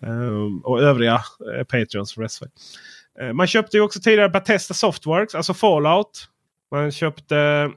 Um, 0.00 0.58
och 0.58 0.82
övriga 0.82 1.22
eh, 1.56 1.64
Patreons 1.64 2.14
för 2.14 2.28
SV. 2.28 2.44
Ehm, 3.20 3.36
man 3.36 3.46
köpte 3.46 3.76
ju 3.76 3.82
också 3.82 4.00
tidigare 4.00 4.28
Batesta 4.28 4.74
Softworks, 4.74 5.34
alltså 5.34 5.54
Fallout. 5.54 6.28
Man 6.70 6.92
köpte... 6.92 7.70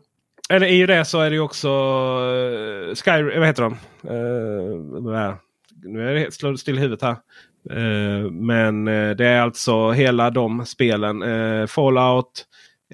Eller 0.49 0.67
i 0.67 0.85
det 0.85 1.05
så 1.05 1.19
är 1.19 1.29
det 1.29 1.35
ju 1.35 1.41
också 1.41 1.69
uh, 1.69 2.95
Sky... 2.95 3.23
Vad 3.39 3.47
heter 3.47 3.63
de? 3.63 3.73
Ehm, 4.09 5.03
nu 5.83 6.09
är 6.09 6.13
det 6.13 6.19
helt 6.19 6.33
slår 6.33 6.55
still 6.55 6.77
i 6.77 6.81
huvudet 6.81 7.01
här. 7.01 7.15
Men 8.31 8.85
det 8.85 9.25
är 9.25 9.41
alltså 9.41 9.91
hela 9.91 10.29
de 10.29 10.65
spelen. 10.65 11.23
Fallout, 11.67 12.45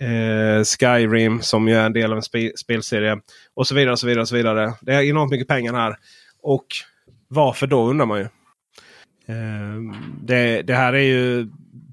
eh, 0.02 0.64
Skyrim 0.64 1.42
som 1.42 1.68
ju 1.68 1.76
är 1.76 1.86
en 1.86 1.94
del 1.94 2.12
av 2.12 2.18
en 2.18 2.24
sp 2.30 2.36
spelserie. 2.56 3.18
Och 3.54 3.68
så 3.68 3.76
vidare. 3.76 3.92
och 3.92 4.00
så 4.00 4.08
vidare 4.08 4.22
och 4.22 4.28
så 4.28 4.36
vidare. 4.36 4.74
Det 4.82 4.94
är 4.94 5.02
enormt 5.02 5.32
mycket 5.32 5.48
pengar 5.48 5.74
här. 5.74 5.96
Och 6.42 6.66
varför 7.28 7.68
då 7.68 7.90
undrar 7.90 8.06
man 8.06 8.20
ju. 8.20 8.26
Eh, 9.28 9.96
det, 10.22 10.62
det 10.62 10.76
här 10.76 10.94
är 10.94 11.04
ju 11.04 11.48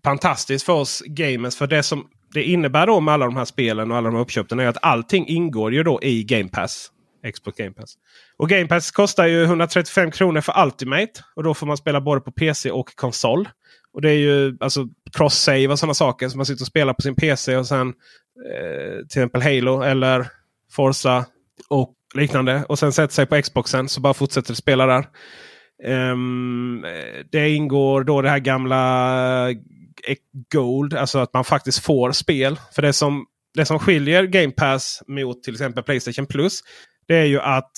fantastiskt 0.04 0.66
för 0.66 0.72
oss 0.72 1.02
gamers. 1.06 1.56
För 1.56 1.66
det 1.66 1.82
som 1.82 2.08
det 2.34 2.42
innebär 2.42 2.86
då 2.86 3.00
med 3.00 3.14
alla 3.14 3.24
de 3.24 3.36
här 3.36 3.44
spelen 3.44 3.90
och 3.90 3.96
alla 3.96 4.08
de 4.08 4.14
här 4.14 4.22
uppköpen 4.22 4.60
är 4.60 4.66
att 4.66 4.84
allting 4.84 5.28
ingår 5.28 5.74
ju 5.74 5.82
då 5.82 6.02
i 6.02 6.24
Game 6.24 6.48
Pass. 6.48 6.90
Xbox 7.32 7.56
Game 7.56 7.72
Pass. 7.72 7.94
Och 8.36 8.48
Game 8.48 8.66
Pass 8.66 8.90
kostar 8.90 9.26
ju 9.26 9.44
135 9.44 10.10
kronor 10.10 10.40
för 10.40 10.62
Ultimate. 10.64 11.12
Och 11.36 11.42
då 11.42 11.54
får 11.54 11.66
man 11.66 11.76
spela 11.76 12.00
både 12.00 12.20
på 12.20 12.32
PC 12.32 12.70
och 12.70 12.96
konsol. 12.96 13.48
Och 13.92 14.02
det 14.02 14.10
är 14.10 14.18
ju 14.18 14.56
alltså 14.60 14.88
cross-save 15.12 15.68
och 15.68 15.78
sådana 15.78 15.94
saker. 15.94 16.28
Så 16.28 16.36
man 16.36 16.46
sitter 16.46 16.62
och 16.62 16.66
spelar 16.66 16.94
på 16.94 17.02
sin 17.02 17.16
PC 17.16 17.56
och 17.56 17.66
sen 17.66 17.88
eh, 17.88 18.96
till 18.96 19.04
exempel 19.04 19.42
Halo 19.42 19.82
eller 19.82 20.26
Forza 20.72 21.24
och 21.68 21.94
liknande. 22.14 22.64
Och 22.68 22.78
sen 22.78 22.92
sätter 22.92 23.14
sig 23.14 23.26
på 23.26 23.42
Xboxen 23.42 23.88
så 23.88 24.00
bara 24.00 24.14
fortsätter 24.14 24.48
det 24.48 24.56
spela 24.56 24.86
där. 24.86 25.06
Um, 25.84 26.84
det 27.30 27.50
ingår 27.50 28.04
då 28.04 28.22
det 28.22 28.30
här 28.30 28.38
gamla 28.38 29.50
eh, 29.50 29.56
Gold. 30.52 30.94
Alltså 30.94 31.18
att 31.18 31.32
man 31.34 31.44
faktiskt 31.44 31.78
får 31.78 32.12
spel. 32.12 32.60
För 32.74 32.82
det 32.82 32.92
som, 32.92 33.26
det 33.54 33.64
som 33.64 33.78
skiljer 33.78 34.24
Game 34.24 34.52
Pass 34.52 35.02
mot 35.06 35.42
till 35.42 35.54
exempel 35.54 35.84
Playstation 35.84 36.26
Plus. 36.26 36.60
Det 37.06 37.14
är 37.16 37.24
ju 37.24 37.40
att 37.40 37.70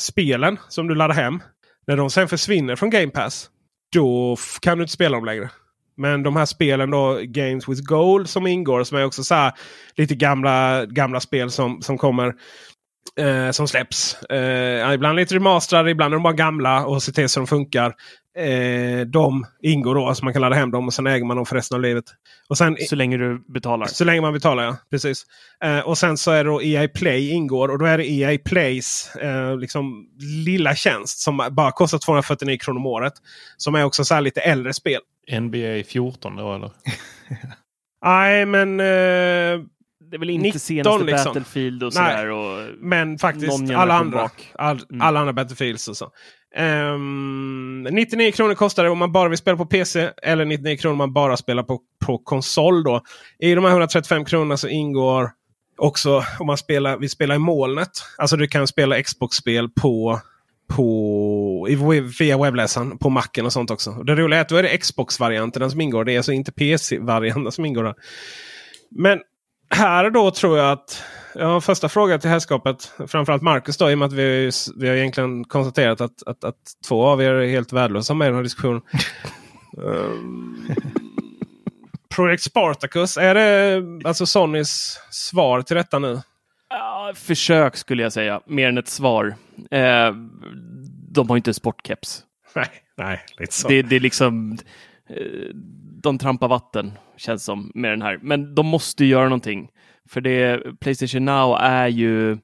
spelen 0.00 0.58
som 0.68 0.88
du 0.88 0.94
laddar 0.94 1.14
hem. 1.14 1.42
När 1.86 1.96
de 1.96 2.10
sen 2.10 2.28
försvinner 2.28 2.76
från 2.76 2.90
Game 2.90 3.10
Pass. 3.10 3.50
Då 3.92 4.36
kan 4.60 4.78
du 4.78 4.82
inte 4.82 4.92
spela 4.92 5.16
dem 5.16 5.24
längre. 5.24 5.50
Men 5.96 6.22
de 6.22 6.36
här 6.36 6.46
spelen 6.46 6.90
då, 6.90 7.20
Games 7.22 7.68
with 7.68 7.82
Gold 7.82 8.28
som 8.28 8.46
ingår. 8.46 8.84
Som 8.84 8.98
är 8.98 9.04
också 9.04 9.24
så 9.24 9.34
här, 9.34 9.52
lite 9.94 10.14
gamla, 10.14 10.86
gamla 10.86 11.20
spel 11.20 11.50
som, 11.50 11.82
som 11.82 11.98
kommer. 11.98 12.34
Eh, 13.16 13.50
som 13.50 13.68
släpps. 13.68 14.22
Eh, 14.22 14.94
ibland 14.94 15.16
lite 15.16 15.34
remasterade, 15.34 15.90
ibland 15.90 16.14
är 16.14 16.16
de 16.16 16.22
bara 16.22 16.32
gamla 16.32 16.86
och 16.86 17.02
ser 17.02 17.12
till 17.12 17.28
så 17.28 17.40
de 17.40 17.46
funkar. 17.46 17.94
Eh, 18.38 19.00
de 19.06 19.46
ingår 19.62 19.94
då, 19.94 20.06
alltså 20.06 20.24
man 20.24 20.32
kan 20.32 20.42
ladda 20.42 20.56
hem 20.56 20.70
dem 20.70 20.86
och 20.86 20.94
sen 20.94 21.06
äger 21.06 21.24
man 21.24 21.36
dem 21.36 21.46
för 21.46 21.56
resten 21.56 21.74
av 21.74 21.82
livet. 21.82 22.04
Och 22.48 22.58
sen, 22.58 22.76
så 22.88 22.96
länge 22.96 23.16
du 23.16 23.44
betalar? 23.48 23.86
Så 23.86 24.04
länge 24.04 24.20
man 24.20 24.32
betalar, 24.32 24.64
ja. 24.64 24.76
Precis. 24.90 25.24
Eh, 25.64 25.78
och 25.78 25.98
sen 25.98 26.16
så 26.16 26.30
är 26.30 26.44
det 26.44 26.50
då 26.50 26.62
EA 26.62 26.88
Play 26.88 27.30
ingår 27.30 27.68
och 27.68 27.78
då 27.78 27.84
är 27.84 27.98
det 27.98 28.10
EA 28.10 28.38
Plays 28.44 29.16
eh, 29.16 29.58
liksom 29.58 30.06
lilla 30.44 30.74
tjänst 30.74 31.18
som 31.18 31.48
bara 31.50 31.72
kostar 31.72 31.98
249 31.98 32.58
kronor 32.60 32.78
om 32.78 32.86
året. 32.86 33.12
Som 33.56 33.74
är 33.74 33.84
också 33.84 34.04
så 34.04 34.14
här 34.14 34.20
lite 34.20 34.40
äldre 34.40 34.72
spel. 34.72 35.00
NBA 35.40 35.82
14 35.88 36.36
då 36.36 36.54
eller? 36.54 36.70
Nej 38.04 38.46
men... 38.46 38.80
Det 40.10 40.16
är 40.16 40.18
väl 40.18 40.30
inte 40.30 40.42
19, 40.42 40.60
senaste 40.60 41.04
liksom. 41.04 41.24
Battlefield 41.24 41.82
och 41.82 41.92
sådär. 41.92 42.30
Och 42.30 42.68
men 42.78 43.18
faktiskt 43.18 43.70
alla 43.74 43.94
andra, 43.94 44.30
all, 44.54 44.80
mm. 44.90 45.00
alla 45.00 45.20
andra 45.20 45.32
Battlefields 45.32 45.88
och 45.88 45.96
så. 45.96 46.10
Um, 46.56 47.82
99 47.82 48.32
kronor 48.32 48.54
kostar 48.54 48.84
det 48.84 48.90
om 48.90 48.98
man 48.98 49.12
bara 49.12 49.28
vill 49.28 49.38
spela 49.38 49.56
på 49.56 49.66
PC. 49.66 50.10
Eller 50.22 50.44
99 50.44 50.76
kronor 50.76 50.92
om 50.92 50.98
man 50.98 51.12
bara 51.12 51.36
spelar 51.36 51.62
på, 51.62 51.80
på 52.06 52.18
konsol. 52.18 52.84
Då. 52.84 53.02
I 53.38 53.54
de 53.54 53.64
här 53.64 53.70
135 53.70 54.24
kronorna 54.24 54.56
så 54.56 54.68
ingår 54.68 55.30
också 55.78 56.24
om 56.38 56.46
man 56.46 56.56
spelar, 56.56 56.96
vill 56.96 57.10
spela 57.10 57.34
i 57.34 57.38
molnet. 57.38 57.90
Alltså 58.18 58.36
du 58.36 58.48
kan 58.48 58.66
spela 58.66 59.02
Xbox-spel 59.02 59.68
på 59.68 60.20
på, 60.70 61.68
via 62.20 62.38
webbläsaren 62.38 62.98
på 62.98 63.10
macken 63.10 63.46
och 63.46 63.52
sånt 63.52 63.70
också. 63.70 63.90
Det 63.90 64.14
roliga 64.14 64.38
är 64.38 64.42
att 64.42 64.48
då 64.48 64.56
är 64.56 64.62
det 64.62 64.78
Xbox-varianten 64.78 65.70
som 65.70 65.80
ingår. 65.80 66.04
Det 66.04 66.12
är 66.12 66.16
alltså 66.16 66.32
inte 66.32 66.52
PC-varianten 66.52 67.52
som 67.52 67.64
ingår. 67.64 67.84
Där. 67.84 67.94
Men 68.90 69.18
här 69.74 70.10
då 70.10 70.30
tror 70.30 70.58
jag 70.58 70.72
att 70.72 71.02
Ja, 71.34 71.60
första 71.60 71.88
frågan 71.88 72.20
till 72.20 72.30
herrskapet. 72.30 72.92
Framförallt 73.06 73.42
Marcus 73.42 73.76
då 73.76 73.90
i 73.90 73.94
och 73.94 73.98
med 73.98 74.06
att 74.06 74.12
vi, 74.12 74.50
vi 74.76 74.88
har 74.88 74.96
egentligen 74.96 75.44
konstaterat 75.44 76.00
att, 76.00 76.22
att, 76.26 76.44
att 76.44 76.56
två 76.88 77.06
av 77.06 77.22
er 77.22 77.34
är 77.34 77.48
helt 77.48 77.72
värdelösa 77.72 78.14
med 78.14 78.26
i 78.26 78.28
den 78.28 78.36
här 78.36 78.42
diskussionen. 78.42 78.82
um, 79.76 80.68
Project 82.14 82.42
Spartacus, 82.42 83.16
är 83.16 83.34
det 83.34 83.82
alltså 84.08 84.26
Sonys 84.26 85.00
svar 85.10 85.62
till 85.62 85.76
detta 85.76 85.98
nu? 85.98 86.20
Ja, 86.68 87.12
försök 87.16 87.76
skulle 87.76 88.02
jag 88.02 88.12
säga, 88.12 88.40
mer 88.46 88.68
än 88.68 88.78
ett 88.78 88.88
svar. 88.88 89.34
Eh, 89.70 90.14
de 91.08 91.28
har 91.28 91.36
inte 91.36 91.54
sportkeps. 91.54 92.22
Nej, 92.54 92.68
nej, 92.96 93.20
lite 93.38 93.54
så. 93.54 93.68
Det, 93.68 93.82
det 93.82 93.96
är 93.96 94.00
liksom... 94.00 94.58
Eh, 95.16 95.54
de 96.02 96.18
trampar 96.18 96.48
vatten, 96.48 96.92
känns 97.16 97.44
som, 97.44 97.72
med 97.74 97.90
den 97.90 98.02
här. 98.02 98.18
Men 98.22 98.54
de 98.54 98.66
måste 98.66 99.04
göra 99.04 99.24
någonting. 99.24 99.68
För 100.08 100.20
det, 100.20 100.62
Playstation 100.80 101.24
Now 101.24 101.56
är 101.60 101.88
ju 101.88 102.32
eh, 102.32 102.38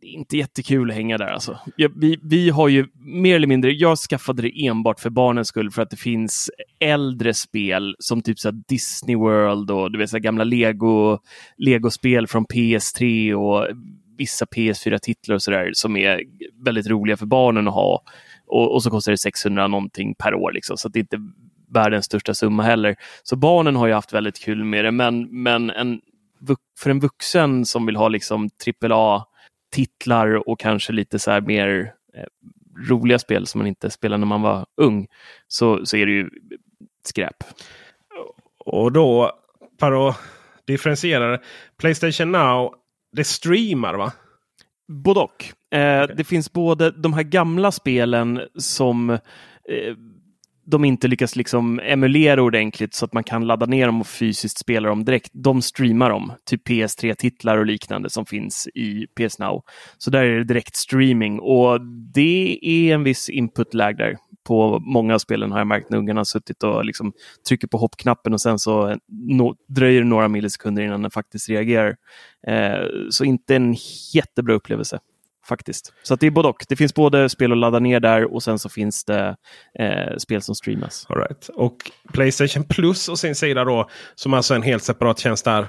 det 0.00 0.06
är 0.06 0.12
inte 0.12 0.36
jättekul 0.36 0.90
att 0.90 0.96
hänga 0.96 1.18
där 1.18 1.26
alltså. 1.26 1.58
Jag, 1.76 1.92
vi, 2.00 2.18
vi 2.22 2.50
har 2.50 2.68
ju 2.68 2.86
mer 2.94 3.36
eller 3.36 3.46
mindre, 3.46 3.72
jag 3.72 3.98
skaffade 3.98 4.42
det 4.42 4.66
enbart 4.66 5.00
för 5.00 5.10
barnens 5.10 5.48
skull 5.48 5.70
för 5.70 5.82
att 5.82 5.90
det 5.90 5.96
finns 5.96 6.50
äldre 6.80 7.34
spel 7.34 7.96
som 7.98 8.22
typ 8.22 8.38
så 8.38 8.50
Disney 8.50 9.16
World 9.16 9.70
och 9.70 9.92
du 9.92 9.98
vet 9.98 10.10
så 10.10 10.18
gamla 10.18 10.44
Lego, 10.44 11.18
Lego-spel 11.56 12.26
från 12.26 12.46
PS3 12.46 13.32
och 13.34 13.68
vissa 14.18 14.44
PS4-titlar 14.44 15.34
och 15.34 15.42
sådär 15.42 15.70
som 15.72 15.96
är 15.96 16.22
väldigt 16.64 16.86
roliga 16.86 17.16
för 17.16 17.26
barnen 17.26 17.68
att 17.68 17.74
ha. 17.74 18.02
Och, 18.46 18.74
och, 18.74 18.82
så 18.82 18.90
kostar 18.90 19.12
det 19.12 19.18
600 19.18 19.68
någonting 19.68 20.14
per 20.14 20.34
år 20.34 20.52
liksom, 20.52 20.76
så 20.76 20.88
det 20.88 20.98
är 20.98 21.00
inte 21.00 21.18
världens 21.68 22.06
största 22.06 22.34
summa 22.34 22.62
heller. 22.62 22.96
Så 23.22 23.36
barnen 23.36 23.76
har 23.76 23.86
ju 23.86 23.92
haft 23.92 24.12
väldigt 24.12 24.38
kul 24.38 24.64
med 24.64 24.84
det, 24.84 24.90
men, 24.90 25.42
men 25.42 25.70
en 25.70 26.00
för 26.78 26.90
en 26.90 27.00
vuxen 27.00 27.66
som 27.66 27.86
vill 27.86 27.96
ha 27.96 28.08
liksom 28.08 28.50
AAA-titlar 28.82 30.48
och 30.48 30.60
kanske 30.60 30.92
lite 30.92 31.18
så 31.18 31.40
mer 31.40 31.92
eh, 32.14 32.24
roliga 32.88 33.18
spel 33.18 33.46
som 33.46 33.58
man 33.58 33.66
inte 33.66 33.90
spelade 33.90 34.18
när 34.18 34.26
man 34.26 34.42
var 34.42 34.66
ung, 34.76 35.06
så, 35.48 35.86
så 35.86 35.96
är 35.96 36.06
det 36.06 36.12
ju 36.12 36.30
skräp. 37.04 37.44
Och 38.58 38.92
då, 38.92 39.32
för 39.80 40.08
att 40.08 40.16
differentiera 40.66 41.30
det, 41.30 41.40
Playstation 41.76 42.32
Now, 42.32 42.74
det 43.12 43.24
streamar 43.24 43.94
va? 43.94 44.12
Både 44.88 45.20
och. 45.20 45.44
Eh, 45.74 46.04
okay. 46.04 46.16
Det 46.16 46.24
finns 46.24 46.52
både 46.52 46.90
de 46.90 47.12
här 47.12 47.22
gamla 47.22 47.72
spelen 47.72 48.40
som 48.54 49.10
eh, 49.10 49.96
de 50.66 50.84
inte 50.84 51.08
lyckas 51.08 51.36
liksom 51.36 51.80
emulera 51.80 52.42
ordentligt 52.42 52.94
så 52.94 53.04
att 53.04 53.12
man 53.12 53.24
kan 53.24 53.46
ladda 53.46 53.66
ner 53.66 53.86
dem 53.86 54.00
och 54.00 54.06
fysiskt 54.06 54.58
spela 54.58 54.88
dem 54.88 55.04
direkt. 55.04 55.30
De 55.32 55.62
streamar 55.62 56.10
dem, 56.10 56.32
typ 56.44 56.68
PS3-titlar 56.68 57.58
och 57.58 57.66
liknande 57.66 58.10
som 58.10 58.26
finns 58.26 58.68
i 58.74 59.06
PS 59.06 59.38
Now. 59.38 59.62
Så 59.98 60.10
där 60.10 60.24
är 60.24 60.38
det 60.38 60.44
direkt 60.44 60.76
streaming 60.76 61.40
och 61.40 61.80
det 62.14 62.58
är 62.62 62.94
en 62.94 63.04
viss 63.04 63.28
input-lag 63.28 63.96
där. 63.96 64.16
På 64.46 64.78
många 64.78 65.14
av 65.14 65.18
spelen 65.18 65.52
har 65.52 65.58
jag 65.58 65.66
märkt 65.66 65.90
när 65.90 65.98
ungarna 65.98 66.20
har 66.20 66.24
suttit 66.24 66.62
och 66.62 66.84
liksom 66.84 67.12
trycker 67.48 67.68
på 67.68 67.78
hoppknappen 67.78 68.32
och 68.32 68.40
sen 68.40 68.58
så 68.58 68.96
no 69.08 69.56
dröjer 69.68 70.00
det 70.00 70.08
några 70.08 70.28
millisekunder 70.28 70.82
innan 70.82 71.02
den 71.02 71.10
faktiskt 71.10 71.48
reagerar. 71.48 71.96
Eh, 72.46 72.86
så 73.10 73.24
inte 73.24 73.56
en 73.56 73.76
jättebra 74.14 74.54
upplevelse 74.54 74.98
faktiskt. 75.46 75.92
Så 76.02 76.14
att 76.14 76.20
det 76.20 76.26
är 76.26 76.30
både 76.30 76.48
och. 76.48 76.64
Det 76.68 76.76
finns 76.76 76.94
både 76.94 77.28
spel 77.28 77.52
att 77.52 77.58
ladda 77.58 77.78
ner 77.78 78.00
där 78.00 78.34
och 78.34 78.42
sen 78.42 78.58
så 78.58 78.68
finns 78.68 79.04
det 79.04 79.36
eh, 79.78 80.16
spel 80.18 80.42
som 80.42 80.54
streamas. 80.54 81.06
All 81.08 81.16
right. 81.16 81.48
Och 81.48 81.76
Playstation 82.12 82.64
Plus 82.64 83.08
och 83.08 83.18
sin 83.18 83.34
sida 83.34 83.64
då, 83.64 83.88
som 84.14 84.34
alltså 84.34 84.54
är 84.54 84.56
en 84.56 84.62
helt 84.62 84.82
separat 84.82 85.18
tjänst 85.18 85.44
där. 85.44 85.66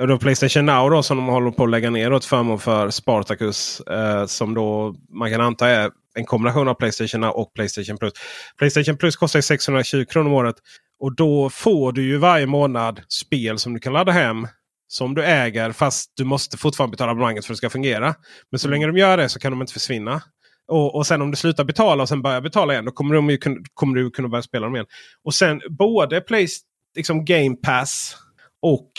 Och 0.00 0.08
då 0.08 0.18
Playstation 0.18 0.66
Now 0.66 0.90
då 0.90 1.02
som 1.02 1.16
de 1.16 1.26
håller 1.26 1.50
på 1.50 1.64
att 1.64 1.70
lägga 1.70 1.90
ner 1.90 2.12
åt 2.12 2.24
förmån 2.24 2.58
för 2.58 2.90
Spartacus. 2.90 3.80
Eh, 3.80 4.26
som 4.26 4.54
då 4.54 4.94
man 5.10 5.30
kan 5.30 5.40
anta 5.40 5.68
är 5.68 5.90
en 6.14 6.24
kombination 6.24 6.68
av 6.68 6.74
Playstation 6.74 7.20
Now 7.20 7.30
och 7.30 7.54
Playstation 7.54 7.98
Plus. 7.98 8.12
Playstation 8.58 8.96
Plus 8.96 9.16
kostar 9.16 9.40
620 9.40 10.04
kronor 10.04 10.28
om 10.28 10.34
året. 10.34 10.56
Och 11.00 11.16
då 11.16 11.50
får 11.50 11.92
du 11.92 12.02
ju 12.02 12.16
varje 12.16 12.46
månad 12.46 13.00
spel 13.08 13.58
som 13.58 13.74
du 13.74 13.80
kan 13.80 13.92
ladda 13.92 14.12
hem 14.12 14.46
som 14.88 15.14
du 15.14 15.24
äger 15.24 15.72
fast 15.72 16.12
du 16.16 16.24
måste 16.24 16.56
fortfarande 16.58 16.90
betala 16.90 17.10
abonnemanget 17.10 17.44
för 17.44 17.52
att 17.52 17.54
det 17.54 17.58
ska 17.58 17.70
fungera. 17.70 18.14
Men 18.50 18.58
så 18.58 18.68
mm. 18.68 18.72
länge 18.72 18.86
de 18.86 18.98
gör 18.98 19.16
det 19.16 19.28
så 19.28 19.38
kan 19.38 19.52
de 19.52 19.60
inte 19.60 19.72
försvinna. 19.72 20.22
Och, 20.68 20.94
och 20.94 21.06
sen 21.06 21.22
om 21.22 21.30
du 21.30 21.36
slutar 21.36 21.64
betala 21.64 22.02
och 22.02 22.08
sen 22.08 22.22
börjar 22.22 22.40
betala 22.40 22.72
igen 22.72 22.84
då 22.84 22.92
kommer, 22.92 23.14
de 23.14 23.30
ju, 23.30 23.38
kommer 23.74 23.94
du 23.94 24.10
kunna 24.10 24.28
börja 24.28 24.42
spela 24.42 24.66
dem 24.66 24.74
igen. 24.74 24.86
Och 25.24 25.34
sen 25.34 25.60
både 25.70 26.20
Play, 26.20 26.48
liksom 26.96 27.24
Game 27.24 27.56
Pass 27.56 28.16
och 28.62 28.90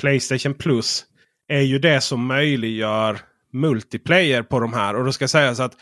Playstation 0.00 0.54
Plus 0.54 1.04
är 1.48 1.60
ju 1.60 1.78
det 1.78 2.00
som 2.00 2.26
möjliggör 2.26 3.18
multiplayer 3.52 4.42
på 4.42 4.60
de 4.60 4.72
här. 4.72 4.96
Och 4.96 5.04
då 5.04 5.12
ska 5.12 5.28
sägas 5.28 5.60
att 5.60 5.72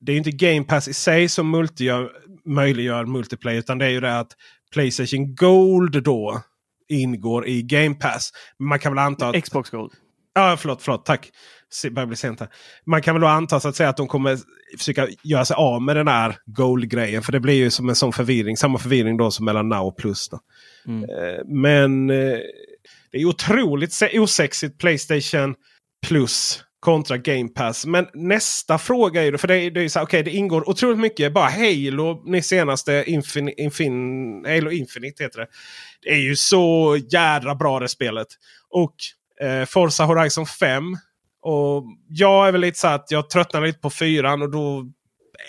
det 0.00 0.12
är 0.12 0.16
inte 0.16 0.30
Game 0.30 0.64
Pass 0.64 0.88
i 0.88 0.94
sig 0.94 1.28
som 1.28 1.50
multigör, 1.50 2.10
möjliggör 2.44 3.04
multiplayer. 3.06 3.58
Utan 3.58 3.78
det 3.78 3.84
är 3.86 3.90
ju 3.90 4.00
det 4.00 4.18
att 4.18 4.32
Playstation 4.72 5.34
Gold 5.34 6.02
då 6.02 6.42
ingår 6.88 7.46
i 7.48 7.62
Game 7.62 7.94
Pass. 7.94 8.32
Man 8.58 8.78
kan 8.78 8.92
väl 8.92 8.98
anta 8.98 9.28
att... 9.28 9.44
Xbox 9.44 9.70
Gold. 9.70 9.92
Ja, 10.34 10.56
förlåt, 10.60 10.82
förlåt. 10.82 11.06
Tack. 11.06 11.30
Börjar 11.90 12.06
bli 12.06 12.16
sent 12.16 12.40
här. 12.40 12.48
Man 12.86 13.02
kan 13.02 13.14
väl 13.14 13.20
då 13.20 13.28
anta 13.28 13.60
så 13.60 13.68
att, 13.68 13.76
säga 13.76 13.88
att 13.88 13.96
de 13.96 14.06
kommer 14.06 14.38
försöka 14.78 15.08
göra 15.22 15.44
sig 15.44 15.54
av 15.54 15.82
med 15.82 15.96
den 15.96 16.08
här 16.08 16.36
Gold-grejen. 16.46 17.22
För 17.22 17.32
det 17.32 17.40
blir 17.40 17.54
ju 17.54 17.70
som 17.70 17.88
en 17.88 17.94
sån 17.94 18.12
förvirring. 18.12 18.56
Samma 18.56 18.78
förvirring 18.78 19.16
då 19.16 19.30
som 19.30 19.44
mellan 19.44 19.68
Now 19.68 19.86
och 19.86 19.96
Plus. 19.96 20.28
Mm. 20.86 21.02
Eh, 21.02 21.44
men 21.46 22.10
eh, 22.10 22.38
det 23.12 23.18
är 23.18 23.24
otroligt 23.24 24.02
osexigt 24.12 24.78
Playstation 24.78 25.54
Plus 26.06 26.64
kontra 26.84 27.18
Game 27.18 27.48
Pass. 27.48 27.86
Men 27.86 28.06
nästa 28.14 28.78
fråga 28.78 29.22
är 29.22 29.24
ju, 29.26 29.38
för 29.38 29.48
det, 29.48 29.56
är, 29.56 29.70
det 29.70 29.82
är 29.82 29.88
så 29.88 29.98
här, 29.98 30.06
okay, 30.06 30.22
det 30.22 30.30
ingår 30.30 30.68
otroligt 30.68 30.98
mycket. 30.98 31.32
Bara 31.32 31.48
Halo, 31.48 32.22
ni 32.26 32.42
senaste 32.42 33.04
Infin, 33.06 33.48
Infin, 33.48 34.44
Halo 34.46 34.70
Infinite 34.70 35.24
heter 35.24 35.40
det. 35.40 35.46
Är 36.04 36.16
ju 36.16 36.36
så 36.36 36.96
jädra 37.10 37.54
bra 37.54 37.80
det 37.80 37.88
spelet. 37.88 38.26
Och 38.70 38.94
eh, 39.46 39.64
Forza 39.64 40.04
Horizon 40.04 40.46
5. 40.46 40.96
Och 41.42 41.84
jag 42.08 42.48
är 42.48 42.52
väl 42.52 42.60
lite 42.60 42.78
så 42.78 42.88
att 42.88 43.10
jag 43.10 43.30
tröttnar 43.30 43.66
lite 43.66 43.78
på 43.78 43.90
fyran 43.90 44.42
och 44.42 44.50
då... 44.50 44.78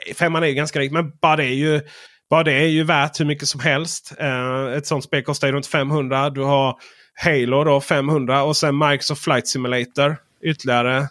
Eh, 0.08 0.16
femman 0.16 0.44
är 0.44 0.48
ju 0.48 0.54
ganska 0.54 0.80
rik 0.80 0.92
men 0.92 1.12
bara 1.22 1.36
det 1.36 1.46
är 1.46 1.56
ju... 1.56 1.82
Bara 2.30 2.44
det 2.44 2.54
är 2.54 2.68
ju 2.68 2.84
värt 2.84 3.20
hur 3.20 3.26
mycket 3.26 3.48
som 3.48 3.60
helst. 3.60 4.14
Eh, 4.20 4.66
ett 4.66 4.88
sånt 4.88 5.04
spel 5.04 5.24
kostar 5.24 5.48
ju 5.48 5.54
runt 5.54 5.68
500. 5.68 6.30
Du 6.30 6.42
har 6.42 6.80
Halo 7.16 7.64
då 7.64 7.82
500 7.82 8.44
och 8.44 8.58
sen 8.58 8.78
Microsoft 8.78 9.24
Flight 9.24 9.48
Simulator 9.48 10.18
ytterligare. 10.44 11.08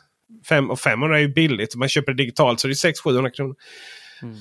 5, 0.48 0.70
och 0.70 0.80
500 0.80 1.16
är 1.16 1.20
ju 1.20 1.28
billigt. 1.28 1.74
Man 1.74 1.88
köper 1.88 2.12
det 2.12 2.22
digitalt 2.22 2.60
så 2.60 2.68
det 2.68 2.72
är 2.72 2.92
600-700 2.92 3.30
kronor. 3.30 3.54
Mm. 4.22 4.36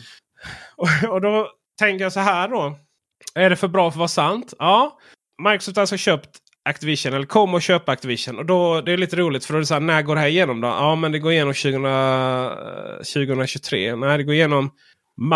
Och, 0.76 0.88
och, 1.10 1.22
då 1.22 1.50
tänker 1.80 2.06
jag 2.06 2.14
så 2.14 2.20
här 2.20 2.48
då. 2.48 2.78
Är 3.36 3.50
det 3.50 3.56
för 3.56 3.68
bra 3.68 3.92
för 3.92 3.96
att 3.96 4.00
vara 4.00 4.08
sant? 4.08 4.54
Ja. 4.60 5.00
Microsoft 5.44 5.78
har 5.78 5.82
alltså 5.82 5.98
köpt 5.98 6.30
Activision 6.66 7.14
eller 7.14 7.26
kommer 7.26 7.58
att 7.58 7.64
köpa 7.64 7.92
Activision. 7.92 8.38
Och 8.38 8.46
då, 8.46 8.82
det 8.82 8.92
är 8.92 8.98
lite 8.98 9.16
roligt 9.16 9.46
för 9.46 9.54
då 9.54 9.58
är 9.58 9.60
det 9.60 9.66
så 9.66 9.74
här, 9.74 9.82
när 9.82 10.02
går 10.02 10.16
det 10.16 10.22
här 10.22 10.28
igenom 10.28 10.62
då? 10.62 10.68
Ja 10.68 10.96
men 10.96 11.12
det 11.12 11.20
går 11.20 11.32
igenom 11.32 11.54
20, 11.54 11.78
2023. 12.98 13.96
Nej 13.96 14.18
det 14.18 14.24
går 14.24 14.34
igenom 14.34 14.72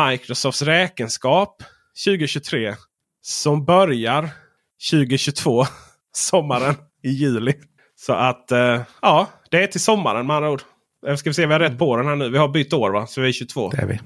Microsofts 0.09 0.61
räkenskap 0.61 1.63
2023. 2.05 2.75
Som 3.21 3.65
börjar 3.65 4.29
2022. 4.91 5.65
Sommaren 6.13 6.75
i 7.03 7.09
juli. 7.09 7.53
Så 7.95 8.13
att 8.13 8.51
eh, 8.51 8.81
ja, 9.01 9.27
det 9.51 9.63
är 9.63 9.67
till 9.67 9.81
sommaren 9.81 10.27
med 10.27 10.35
andra 10.35 10.49
ord. 10.49 10.61
Eh, 11.07 11.15
Ska 11.15 11.29
vi 11.29 11.33
se, 11.33 11.45
vi 11.45 11.53
har 11.53 11.59
rätt 11.59 11.79
på 11.79 11.97
den 11.97 12.07
här 12.07 12.15
nu. 12.15 12.29
Vi 12.29 12.37
har 12.37 12.47
bytt 12.47 12.73
år 12.73 12.91
va? 12.91 13.07
Så 13.07 13.21
vi 13.21 13.27
är 13.27 13.31
22. 13.31 13.69
Det 13.69 13.77
är 13.77 13.85
vi. 13.85 13.99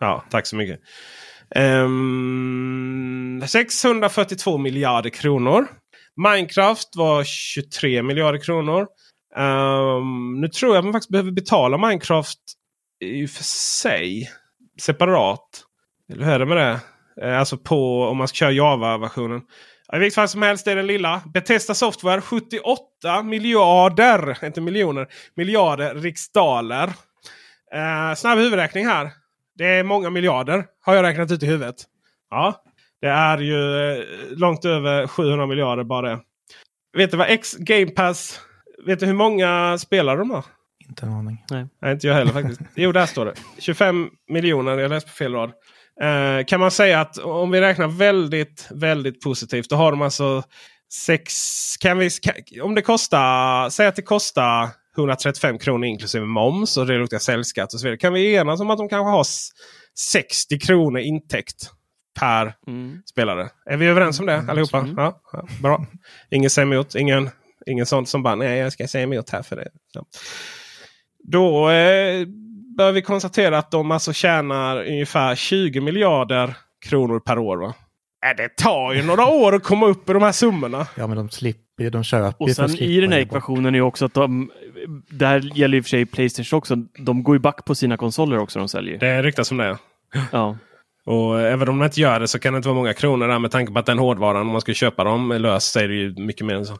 Ja, 0.00 0.24
tack 0.30 0.46
så 0.46 0.56
mycket. 0.56 0.80
Ehm, 1.54 3.42
642 3.46 4.58
miljarder 4.58 5.10
kronor. 5.10 5.66
Minecraft 6.16 6.96
var 6.96 7.24
23 7.24 8.02
miljarder 8.02 8.38
kronor. 8.38 8.86
Um, 9.36 10.40
nu 10.40 10.48
tror 10.48 10.74
jag 10.74 10.84
man 10.84 10.92
faktiskt 10.92 11.10
behöver 11.10 11.30
betala 11.30 11.78
Minecraft 11.78 12.38
i 13.04 13.26
och 13.26 13.30
för 13.30 13.44
sig 13.44 14.30
separat. 14.80 15.64
Eller 16.12 16.24
hur 16.24 16.32
är 16.32 16.38
det 16.38 16.46
med 16.46 16.56
det? 16.56 16.80
Eh, 17.22 17.38
alltså 17.38 17.56
på 17.56 18.02
om 18.02 18.16
man 18.16 18.28
ska 18.28 18.36
köra 18.36 18.52
Java-versionen. 18.52 19.42
I 19.92 19.98
vilket 19.98 20.14
fall 20.14 20.28
som 20.28 20.42
helst 20.42 20.64
Det 20.64 20.72
är 20.72 20.76
den 20.76 20.86
lilla. 20.86 21.22
Bethesda 21.34 21.74
Software 21.74 22.20
78 22.20 23.22
miljarder, 23.24 24.44
inte 24.44 24.60
miljoner, 24.60 25.06
miljarder 25.36 25.94
riksdaler. 25.94 26.92
Eh, 27.74 28.14
snabb 28.16 28.38
huvudräkning 28.38 28.86
här. 28.86 29.10
Det 29.58 29.66
är 29.66 29.84
många 29.84 30.10
miljarder 30.10 30.64
har 30.84 30.94
jag 30.94 31.02
räknat 31.02 31.30
ut 31.30 31.42
i 31.42 31.46
huvudet. 31.46 31.76
Ja, 32.30 32.64
det 33.00 33.06
är 33.06 33.38
ju 33.38 33.90
eh, 33.92 34.04
långt 34.30 34.64
över 34.64 35.06
700 35.06 35.46
miljarder 35.46 35.84
bara 35.84 36.08
det. 36.08 36.20
Vet 36.96 37.10
du 37.10 37.16
vad 37.16 37.30
X 37.30 37.56
Game 37.58 37.86
Pass... 37.90 38.40
Vet 38.86 39.00
du 39.00 39.06
hur 39.06 39.14
många 39.14 39.78
spelare 39.78 40.18
de 40.18 40.30
har? 40.30 40.44
Inte 40.88 41.06
en 41.06 41.12
aning. 41.12 41.44
Nej. 41.50 41.66
Nej, 41.82 41.92
inte 41.92 42.06
jag 42.06 42.14
heller 42.14 42.32
faktiskt. 42.32 42.60
Jo, 42.74 42.92
där 42.92 43.06
står 43.06 43.24
det. 43.24 43.34
25 43.58 44.10
miljoner. 44.28 44.78
Jag 44.78 44.88
läste 44.88 45.10
på 45.10 45.16
fel 45.16 45.32
rad. 45.32 45.52
Eh, 46.00 46.44
kan 46.44 46.60
man 46.60 46.70
säga 46.70 47.00
att 47.00 47.18
om 47.18 47.50
vi 47.50 47.60
räknar 47.60 47.88
väldigt, 47.88 48.68
väldigt 48.70 49.20
positivt. 49.20 49.70
Då 49.70 49.76
har 49.76 49.90
de 49.90 50.02
alltså 50.02 50.42
sex... 50.92 51.32
Kan 51.76 51.98
vi, 51.98 52.10
kan, 52.10 52.34
om 52.62 52.74
det 52.74 52.82
kostar... 52.82 53.70
Säg 53.70 53.86
att 53.86 53.96
det 53.96 54.02
kostar 54.02 54.68
135 54.98 55.58
kronor 55.58 55.84
inklusive 55.86 56.24
moms 56.26 56.76
och 56.76 56.86
det 56.86 56.98
luktar 56.98 57.18
säljskatt 57.18 57.74
och 57.74 57.80
så 57.80 57.86
vidare. 57.86 57.98
Kan 57.98 58.12
vi 58.12 58.34
enas 58.34 58.60
om 58.60 58.70
att 58.70 58.78
de 58.78 58.88
kanske 58.88 59.10
har 59.10 59.20
s- 59.20 59.48
60 60.12 60.58
kronor 60.58 61.00
intäkt 61.00 61.70
per 62.20 62.54
spelare? 63.10 63.48
Är 63.66 63.76
vi 63.76 63.86
överens 63.86 64.20
om 64.20 64.26
det 64.26 64.44
allihopa? 64.48 64.88
Ja, 64.96 65.20
ja, 65.32 65.46
bra. 65.62 65.86
Ingen 66.30 66.50
säger 66.50 66.66
emot. 66.72 66.94
Ingen, 66.94 67.30
ingen 67.66 67.86
sån 67.86 68.06
som 68.06 68.22
bara 68.22 68.34
nej 68.34 68.58
jag 68.58 68.72
ska 68.72 68.88
säga 68.88 69.04
emot 69.04 69.30
här 69.30 69.42
för 69.42 69.56
det. 69.56 69.68
Så. 69.92 70.04
Då 71.18 71.70
eh, 71.70 72.26
bör 72.76 72.92
vi 72.92 73.02
konstatera 73.02 73.58
att 73.58 73.70
de 73.70 73.90
alltså 73.90 74.12
tjänar 74.12 74.84
ungefär 74.86 75.34
20 75.34 75.80
miljarder 75.80 76.56
kronor 76.88 77.20
per 77.20 77.38
år. 77.38 77.56
Va? 77.56 77.74
Äh, 78.30 78.36
det 78.36 78.48
tar 78.56 78.92
ju 78.92 79.02
några 79.02 79.26
år 79.26 79.54
att 79.54 79.62
komma 79.64 79.86
upp 79.86 80.10
i 80.10 80.12
de 80.12 80.22
här 80.22 80.32
summorna. 80.32 80.86
Ja, 80.94 81.06
men 81.06 81.16
de 81.16 81.30
slipper 81.30 81.84
ju, 81.84 81.90
de 81.90 82.04
köper 82.04 82.42
Och 82.42 82.50
sen 82.50 82.70
i 82.78 83.00
den 83.00 83.12
här 83.12 83.18
ekvationen 83.20 83.74
är 83.74 83.78
ju 83.78 83.82
också 83.82 84.04
att 84.04 84.14
de, 84.14 84.50
där 85.10 85.40
gäller 85.58 85.78
i 85.78 85.80
och 85.80 85.84
för 85.84 85.88
sig 85.88 86.06
Playstation 86.06 86.58
också, 86.58 86.76
de 86.98 87.22
går 87.22 87.34
ju 87.34 87.40
back 87.40 87.64
på 87.64 87.74
sina 87.74 87.96
konsoler 87.96 88.38
också 88.38 88.58
de 88.58 88.68
säljer. 88.68 88.98
Det 88.98 89.22
ryktas 89.22 89.50
om 89.50 89.56
det. 89.56 89.78
Ja. 90.32 90.58
Och 91.04 91.40
även 91.40 91.68
om 91.68 91.78
de 91.78 91.84
inte 91.84 92.00
gör 92.00 92.20
det 92.20 92.28
så 92.28 92.38
kan 92.38 92.52
det 92.52 92.56
inte 92.56 92.68
vara 92.68 92.76
många 92.76 92.94
kronor 92.94 93.28
där 93.28 93.38
med 93.38 93.50
tanke 93.50 93.72
på 93.72 93.78
att 93.78 93.86
den 93.86 93.98
hårdvaran 93.98 94.40
om 94.40 94.52
man 94.52 94.60
ska 94.60 94.74
köpa 94.74 95.04
dem 95.04 95.28
lös 95.28 95.64
så 95.64 95.78
är 95.78 95.88
det 95.88 95.94
ju 95.94 96.14
mycket 96.16 96.46
mer 96.46 96.54
än 96.54 96.66
så. 96.66 96.78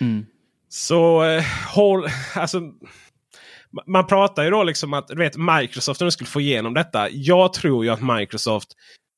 Mm. 0.00 0.26
Så 0.68 1.24
eh, 1.24 1.44
håll, 1.74 2.06
alltså, 2.34 2.58
ma- 2.58 3.84
man 3.86 4.06
pratar 4.06 4.44
ju 4.44 4.50
då 4.50 4.62
liksom 4.62 4.94
att 4.94 5.08
du 5.08 5.16
vet, 5.16 5.36
Microsoft 5.36 6.00
de 6.00 6.10
skulle 6.10 6.28
få 6.28 6.40
igenom 6.40 6.74
detta. 6.74 7.10
Jag 7.10 7.52
tror 7.52 7.84
ju 7.84 7.90
att 7.90 8.18
Microsoft 8.18 8.68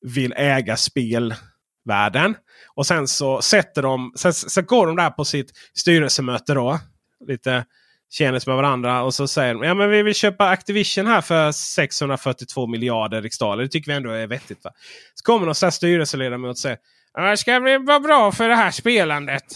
vill 0.01 0.33
äga 0.37 0.77
spelvärlden. 0.77 2.35
Och 2.75 2.85
sen 2.85 3.07
så 3.07 3.41
sätter 3.41 3.81
de, 3.81 4.13
sen, 4.15 4.33
sen 4.33 4.65
går 4.65 4.87
de 4.87 4.95
där 4.95 5.09
på 5.09 5.25
sitt 5.25 5.51
styrelsemöte 5.73 6.53
då. 6.53 6.79
Lite 7.27 7.65
Kändes 8.09 8.47
med 8.47 8.55
varandra 8.55 9.03
och 9.03 9.13
så 9.13 9.27
säger 9.27 9.53
de 9.53 9.63
ja, 9.63 9.73
men 9.73 9.89
vi 9.89 10.03
vill 10.03 10.15
köpa 10.15 10.49
Activision 10.49 11.07
här 11.07 11.21
för 11.21 11.51
642 11.51 12.67
miljarder 12.67 13.21
riksdaler. 13.21 13.63
Det 13.63 13.69
tycker 13.69 13.91
vi 13.91 13.97
ändå 13.97 14.09
är 14.09 14.27
vettigt. 14.27 14.63
Va? 14.63 14.71
Så 15.15 15.23
kommer 15.23 15.45
någon 15.45 15.55
sån 15.55 15.71
styrelseledamot 15.71 16.49
och 16.49 16.57
säger 16.57 16.77
det 17.21 17.37
ska 17.37 17.59
bli 17.59 17.77
vara 17.77 17.99
bra 17.99 18.31
för 18.31 18.49
det 18.49 18.55
här 18.55 18.71
spelandet. 18.71 19.43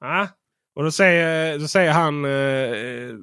Ja. 0.00 0.28
Och 0.74 0.84
då 0.84 0.90
säger, 0.90 1.58
då 1.58 1.68
säger 1.68 1.92
han 1.92 2.24
eh, 2.24 3.16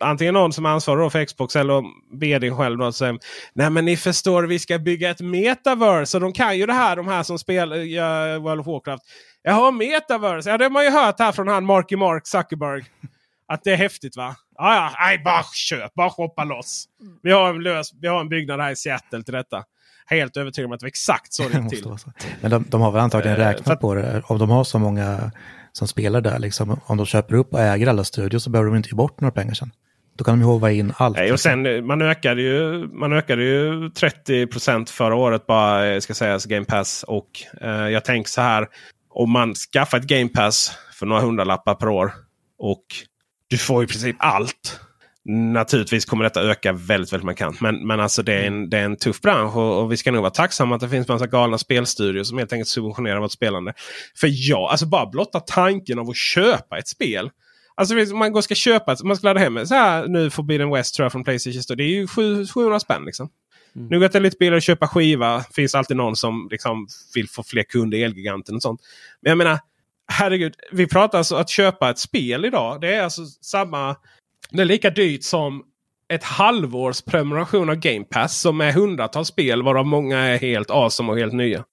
antingen 0.00 0.34
någon 0.34 0.52
som 0.52 0.66
ansvarar 0.66 1.10
för 1.10 1.24
Xbox 1.24 1.56
eller 1.56 1.84
vdn 2.20 2.56
själv. 2.56 2.78
Då, 2.78 2.92
säger, 2.92 3.18
Nej 3.52 3.70
men 3.70 3.84
ni 3.84 3.96
förstår, 3.96 4.42
vi 4.42 4.58
ska 4.58 4.78
bygga 4.78 5.10
ett 5.10 5.20
metaverse. 5.20 6.16
Och 6.16 6.20
de 6.20 6.32
kan 6.32 6.58
ju 6.58 6.66
det 6.66 6.72
här, 6.72 6.96
de 6.96 7.08
här 7.08 7.22
som 7.22 7.38
spelar 7.38 7.76
uh, 7.76 8.42
World 8.42 8.60
of 8.60 8.66
Warcraft. 8.66 9.02
Jaha, 9.42 9.70
metaverse. 9.70 10.50
Ja, 10.50 10.58
det 10.58 10.64
har 10.64 10.70
man 10.70 10.84
ju 10.84 10.90
hört 10.90 11.18
här 11.18 11.32
från 11.32 11.48
han 11.48 11.64
Marky 11.64 11.96
Mark 11.96 12.26
Zuckerberg. 12.26 12.84
Att 13.48 13.64
det 13.64 13.72
är 13.72 13.76
häftigt 13.76 14.16
va? 14.16 14.36
Ja, 14.58 14.74
ja, 14.74 14.92
nej, 15.00 15.18
bara 15.24 15.42
köp, 15.54 15.94
bara 15.94 16.10
shoppa 16.10 16.44
loss. 16.44 16.84
Vi 17.22 17.32
har, 17.32 17.48
en 17.50 17.62
lös, 17.62 17.90
vi 18.00 18.08
har 18.08 18.20
en 18.20 18.28
byggnad 18.28 18.60
här 18.60 18.70
i 18.70 18.76
Seattle 18.76 19.22
till 19.22 19.34
detta. 19.34 19.64
Helt 20.06 20.36
övertygad 20.36 20.66
om 20.66 20.72
att 20.72 20.80
det 20.80 20.84
var 20.84 20.88
exakt 20.88 21.32
så 21.32 21.42
det 21.48 21.58
gick 21.58 21.68
till. 21.68 21.82
så. 21.82 21.96
Men 22.40 22.50
de, 22.50 22.64
de 22.68 22.80
har 22.80 22.90
väl 22.92 23.00
antagligen 23.02 23.40
Eh, 23.40 23.46
räknat 23.46 23.68
att- 23.68 23.80
på 23.80 23.94
det. 23.94 24.22
Om 24.26 24.38
de 24.38 24.50
har 24.50 24.64
så 24.64 24.78
många 24.78 25.30
som 25.72 25.88
spelar 25.88 26.20
där, 26.20 26.38
liksom, 26.38 26.80
om 26.86 26.96
de 26.96 27.06
köper 27.06 27.34
upp 27.34 27.52
och 27.52 27.60
äger 27.60 27.86
alla 27.86 28.04
studios 28.04 28.42
så 28.44 28.50
behöver 28.50 28.70
de 28.70 28.76
inte 28.76 28.88
ge 28.88 28.94
bort 28.96 29.20
några 29.20 29.32
pengar 29.32 29.54
sen. 29.54 29.70
Då 30.18 30.24
kan 30.24 30.34
de 30.34 30.40
ju 30.40 30.46
hova 30.46 30.70
in 30.72 30.92
allt. 30.96 31.16
Nej, 31.16 31.32
och 31.32 31.40
sen, 31.40 31.66
eh, 31.66 31.82
man, 31.82 32.02
ökade 32.02 32.42
ju, 32.42 32.88
man 32.92 33.12
ökade 33.12 33.42
ju 33.42 33.88
30% 33.88 34.90
förra 34.90 35.14
året 35.14 35.46
bara 35.46 35.86
eh, 35.86 36.00
ska 36.00 36.14
sägas 36.14 36.44
Game 36.44 36.64
Pass. 36.64 37.02
Och 37.08 37.28
eh, 37.60 37.70
jag 37.70 38.04
tänker 38.04 38.30
så 38.30 38.40
här. 38.40 38.66
Om 39.10 39.30
man 39.30 39.54
skaffar 39.54 39.98
ett 39.98 40.04
Game 40.06 40.28
Pass 40.28 40.78
för 40.94 41.06
några 41.06 41.22
hundralappar 41.22 41.74
per 41.74 41.88
år. 41.88 42.12
Och 42.58 42.84
du 43.48 43.58
får 43.58 43.84
i 43.84 43.86
princip 43.86 44.16
allt. 44.18 44.80
Naturligtvis 45.28 46.04
kommer 46.04 46.24
detta 46.24 46.42
öka 46.42 46.72
väldigt, 46.72 47.12
väldigt 47.12 47.24
markant. 47.24 47.60
Men, 47.60 47.86
men 47.86 48.00
alltså 48.00 48.22
det 48.22 48.34
är, 48.34 48.46
en, 48.46 48.70
det 48.70 48.78
är 48.78 48.84
en 48.84 48.96
tuff 48.96 49.20
bransch 49.20 49.56
och, 49.56 49.82
och 49.82 49.92
vi 49.92 49.96
ska 49.96 50.12
nog 50.12 50.20
vara 50.20 50.30
tacksamma 50.30 50.74
att 50.74 50.80
det 50.80 50.88
finns 50.88 51.08
massa 51.08 51.26
galna 51.26 51.58
spelstudios 51.58 52.28
som 52.28 52.38
helt 52.38 52.52
enkelt 52.52 52.68
subventionerar 52.68 53.20
vårt 53.20 53.32
spelande. 53.32 53.72
För 54.16 54.28
ja, 54.30 54.70
alltså 54.70 54.86
bara 54.86 55.06
blotta 55.06 55.40
tanken 55.40 55.98
av 55.98 56.10
att 56.10 56.16
köpa 56.16 56.78
ett 56.78 56.88
spel. 56.88 57.30
Alltså 57.74 57.94
man 57.94 58.32
går 58.32 58.40
ska 58.40 58.54
köpa 58.54 58.96
man 59.04 59.16
ska 59.16 59.26
ladda 59.26 59.40
hem 59.40 59.66
så 59.66 59.74
här 59.74 60.08
nu 60.08 60.30
Forbidden 60.30 60.70
West 60.70 60.94
tror 60.94 61.04
jag 61.04 61.12
från 61.12 61.24
Playstation 61.24 61.62
Store. 61.62 61.76
Det 61.76 61.82
är 61.82 61.94
ju 61.94 62.06
7, 62.06 62.46
700 62.46 62.80
spänn 62.80 63.04
liksom. 63.04 63.28
Nu 63.90 64.04
är 64.04 64.08
det 64.08 64.20
lite 64.20 64.36
billigare 64.38 64.56
att 64.56 64.64
köpa 64.64 64.88
skiva. 64.88 65.44
Finns 65.52 65.74
alltid 65.74 65.96
någon 65.96 66.16
som 66.16 66.48
liksom 66.50 66.88
vill 67.14 67.28
få 67.28 67.42
fler 67.42 67.62
kunder 67.62 67.98
i 67.98 68.02
Elgiganten 68.02 68.54
och 68.54 68.62
sånt. 68.62 68.80
Men 69.20 69.30
jag 69.30 69.38
menar, 69.38 69.58
herregud. 70.08 70.54
Vi 70.72 70.86
pratar 70.86 71.18
alltså 71.18 71.36
att 71.36 71.50
köpa 71.50 71.90
ett 71.90 71.98
spel 71.98 72.44
idag. 72.44 72.80
Det 72.80 72.94
är 72.94 73.02
alltså 73.02 73.24
samma. 73.24 73.96
Det 74.50 74.60
är 74.60 74.64
lika 74.64 74.90
dyrt 74.90 75.22
som 75.22 75.62
ett 76.08 76.24
halvårs 76.24 77.02
prenumeration 77.02 77.70
av 77.70 77.76
Game 77.76 78.04
Pass. 78.04 78.40
Som 78.40 78.60
är 78.60 78.72
hundratals 78.72 79.28
spel 79.28 79.62
varav 79.62 79.86
många 79.86 80.18
är 80.18 80.38
helt 80.38 80.70
awesome 80.70 81.12
och 81.12 81.18
helt 81.18 81.32
nya. 81.32 81.64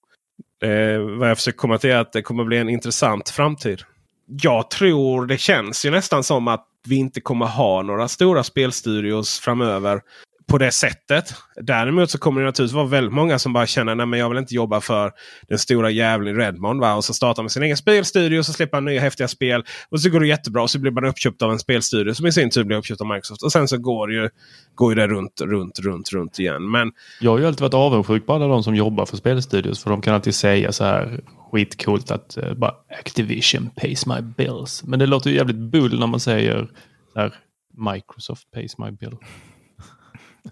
Eh, 0.62 0.98
vad 1.18 1.30
jag 1.30 1.36
försöker 1.36 1.58
komma 1.58 1.78
till 1.78 1.90
är 1.90 1.96
att 1.96 2.12
det 2.12 2.22
kommer 2.22 2.44
bli 2.44 2.58
en 2.58 2.68
intressant 2.68 3.30
framtid. 3.30 3.82
Jag 4.26 4.70
tror 4.70 5.26
det 5.26 5.38
känns 5.38 5.84
ju 5.84 5.90
nästan 5.90 6.24
som 6.24 6.48
att 6.48 6.66
vi 6.86 6.96
inte 6.96 7.20
kommer 7.20 7.46
ha 7.46 7.82
några 7.82 8.08
stora 8.08 8.42
spelstudios 8.42 9.40
framöver 9.40 10.00
på 10.46 10.58
det 10.58 10.70
sättet. 10.70 11.34
Däremot 11.56 12.10
så 12.10 12.18
kommer 12.18 12.40
det 12.40 12.46
naturligtvis 12.46 12.74
vara 12.74 12.86
väldigt 12.86 13.12
många 13.12 13.38
som 13.38 13.52
bara 13.52 13.66
känner 13.66 14.12
att 14.12 14.18
jag 14.18 14.28
vill 14.28 14.38
inte 14.38 14.54
jobba 14.54 14.80
för 14.80 15.12
den 15.48 15.58
stora 15.58 15.90
jävlen 15.90 16.36
Redmond. 16.36 16.80
Va? 16.80 16.94
Och 16.94 17.04
så 17.04 17.14
startar 17.14 17.42
man 17.42 17.50
sin 17.50 17.62
egen 17.62 17.76
spelstudio 17.76 18.38
och 18.38 18.46
så 18.46 18.52
släpper 18.52 18.76
man 18.76 18.84
nya 18.84 19.00
häftiga 19.00 19.28
spel. 19.28 19.64
Och 19.88 20.00
så 20.00 20.10
går 20.10 20.20
det 20.20 20.26
jättebra 20.26 20.62
och 20.62 20.70
så 20.70 20.78
blir 20.78 20.92
man 20.92 21.04
uppköpt 21.04 21.42
av 21.42 21.52
en 21.52 21.58
spelstudio 21.58 22.14
som 22.14 22.26
i 22.26 22.32
sin 22.32 22.50
tur 22.50 22.64
blir 22.64 22.76
uppköpt 22.76 23.00
av 23.00 23.06
Microsoft. 23.06 23.42
Och 23.42 23.52
sen 23.52 23.68
så 23.68 23.78
går, 23.78 24.12
ju, 24.12 24.30
går 24.74 24.92
ju 24.92 25.00
det 25.00 25.06
runt, 25.06 25.40
runt, 25.40 25.78
runt, 25.78 26.12
runt 26.12 26.38
igen. 26.38 26.70
Men 26.70 26.92
Jag 27.20 27.30
har 27.30 27.38
ju 27.38 27.46
alltid 27.46 27.60
varit 27.60 27.74
avundsjuk 27.74 28.26
på 28.26 28.32
alla 28.32 28.46
de 28.46 28.62
som 28.62 28.74
jobbar 28.74 29.06
för 29.06 29.16
spelstudios. 29.16 29.82
För 29.82 29.90
de 29.90 30.00
kan 30.00 30.14
alltid 30.14 30.34
säga 30.34 30.72
så 30.72 30.84
här 30.84 31.20
skitcoolt 31.52 32.10
att 32.10 32.38
uh, 32.42 32.54
bara 32.54 32.74
Activision 32.98 33.70
pays 33.76 34.06
my 34.06 34.20
bills. 34.20 34.84
Men 34.84 34.98
det 34.98 35.06
låter 35.06 35.30
ju 35.30 35.36
jävligt 35.36 35.56
bull 35.56 36.00
när 36.00 36.06
man 36.06 36.20
säger 36.20 36.68
där, 37.14 37.34
Microsoft 37.76 38.50
pays 38.50 38.78
my 38.78 38.90
bill. 38.90 39.16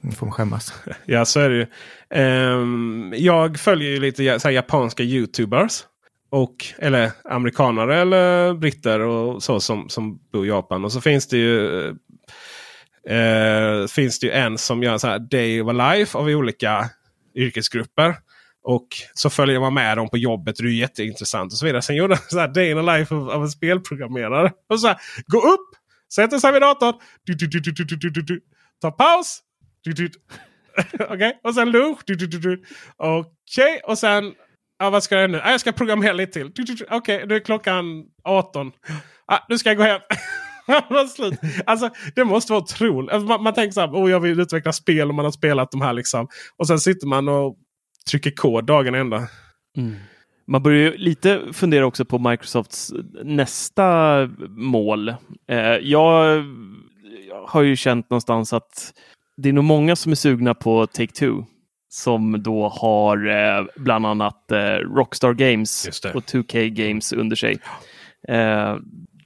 Nu 0.00 0.12
får 0.12 0.26
man 0.26 0.32
skämmas. 0.32 0.74
Ja, 1.06 1.24
så 1.24 1.40
är 1.40 1.50
det 1.50 1.56
ju. 1.56 1.66
Um, 2.22 3.14
jag 3.16 3.58
följer 3.58 3.90
ju 3.90 4.00
lite 4.00 4.40
så 4.40 4.48
här, 4.48 4.54
japanska 4.54 5.02
YouTubers. 5.02 5.84
Och, 6.30 6.56
eller 6.78 7.10
amerikanare 7.24 8.00
eller 8.00 8.54
britter 8.54 9.00
och 9.00 9.42
så 9.42 9.60
som, 9.60 9.88
som 9.88 10.18
bor 10.32 10.46
i 10.46 10.48
Japan. 10.48 10.84
Och 10.84 10.92
så 10.92 11.00
finns 11.00 11.28
det 11.28 11.36
ju 11.36 11.88
uh, 13.10 13.86
finns 13.86 14.18
det 14.18 14.26
ju 14.26 14.32
en 14.32 14.58
som 14.58 14.82
gör 14.82 14.98
så 14.98 15.06
här 15.06 15.18
Day 15.18 15.62
of 15.62 15.68
a 15.68 15.72
Life 15.72 16.18
av 16.18 16.26
olika 16.26 16.90
yrkesgrupper. 17.34 18.16
Och 18.64 18.88
så 19.14 19.30
följer 19.30 19.60
man 19.60 19.74
med 19.74 19.96
dem 19.96 20.08
på 20.08 20.18
jobbet. 20.18 20.56
Det 20.56 20.62
är 20.62 20.68
ju 20.68 20.78
jätteintressant 20.78 21.52
och 21.52 21.58
så 21.58 21.66
vidare. 21.66 21.82
Sen 21.82 21.96
gjorde 21.96 22.14
han 22.14 22.24
så 22.28 22.38
här 22.38 22.48
Day 22.48 22.70
in 22.70 22.78
a 22.78 22.96
Life 22.96 23.14
av, 23.14 23.30
av 23.30 23.42
en 23.42 23.50
spelprogrammerare. 23.50 24.52
Och 24.68 24.80
så 24.80 24.86
här, 24.86 24.96
gå 25.26 25.38
upp, 25.38 25.68
sätter 26.14 26.38
sig 26.38 26.52
vid 26.52 26.62
datorn. 26.62 26.94
Du, 27.24 27.34
du, 27.34 27.46
du, 27.46 27.60
du, 27.60 27.72
du, 27.72 27.96
du, 27.96 28.10
du, 28.10 28.22
du. 28.22 28.40
Ta 28.82 28.90
paus. 28.90 29.42
Typ, 29.84 29.96
typ. 29.96 30.12
Okej, 31.10 31.40
och 31.42 31.54
sen 31.54 31.70
lunch. 31.70 32.04
Typ, 32.06 32.20
Okej, 32.98 33.80
och 33.84 33.98
sen... 33.98 34.34
Ja, 34.78 34.90
vad 34.90 35.02
ska 35.02 35.14
jag 35.14 35.22
göra 35.22 35.32
nu? 35.32 35.40
Ah, 35.44 35.50
jag 35.50 35.60
ska 35.60 35.72
programmera 35.72 36.12
lite 36.12 36.32
till. 36.32 36.86
Okej, 36.90 37.24
nu 37.26 37.36
är 37.36 37.40
klockan 37.40 38.04
18. 38.24 38.72
Ah, 39.26 39.38
nu 39.48 39.58
ska 39.58 39.70
jag 39.70 39.76
gå 39.76 39.82
hem. 39.82 40.00
slut. 41.16 41.40
Alltså, 41.66 41.90
det 42.14 42.24
måste 42.24 42.52
vara 42.52 42.62
otroligt. 42.62 43.10
Alltså, 43.10 43.28
man, 43.28 43.42
man 43.42 43.54
tänker 43.54 43.72
så 43.72 43.80
här, 43.80 43.88
oh, 43.88 44.10
jag 44.10 44.20
vill 44.20 44.40
utveckla 44.40 44.72
spel 44.72 45.08
och 45.08 45.14
man 45.14 45.24
har 45.24 45.32
spelat 45.32 45.70
de 45.70 45.80
här. 45.80 45.92
liksom. 45.92 46.28
Och 46.56 46.66
sen 46.66 46.78
sitter 46.78 47.06
man 47.06 47.28
och 47.28 47.56
trycker 48.10 48.30
kod 48.30 48.64
dagen 48.64 48.94
ända. 48.94 49.28
Mm. 49.76 49.94
Man 50.46 50.62
börjar 50.62 50.78
ju 50.78 50.96
lite 50.96 51.40
fundera 51.52 51.86
också 51.86 52.04
på 52.04 52.18
Microsofts 52.18 52.92
nästa 53.24 54.18
mål. 54.48 55.08
Eh, 55.48 55.76
jag 55.82 56.44
har 57.46 57.62
ju 57.62 57.76
känt 57.76 58.10
någonstans 58.10 58.52
att 58.52 58.92
det 59.36 59.48
är 59.48 59.52
nog 59.52 59.64
många 59.64 59.96
som 59.96 60.12
är 60.12 60.16
sugna 60.16 60.54
på 60.54 60.86
Take-Two 60.86 61.44
som 61.88 62.42
då 62.42 62.68
har 62.68 63.28
eh, 63.28 63.66
bland 63.76 64.06
annat 64.06 64.50
eh, 64.50 64.58
Rockstar 64.96 65.34
Games 65.34 65.88
och 66.14 66.22
2K 66.22 66.68
Games 66.68 67.12
under 67.12 67.36
sig. 67.36 67.58
Eh, 68.28 68.76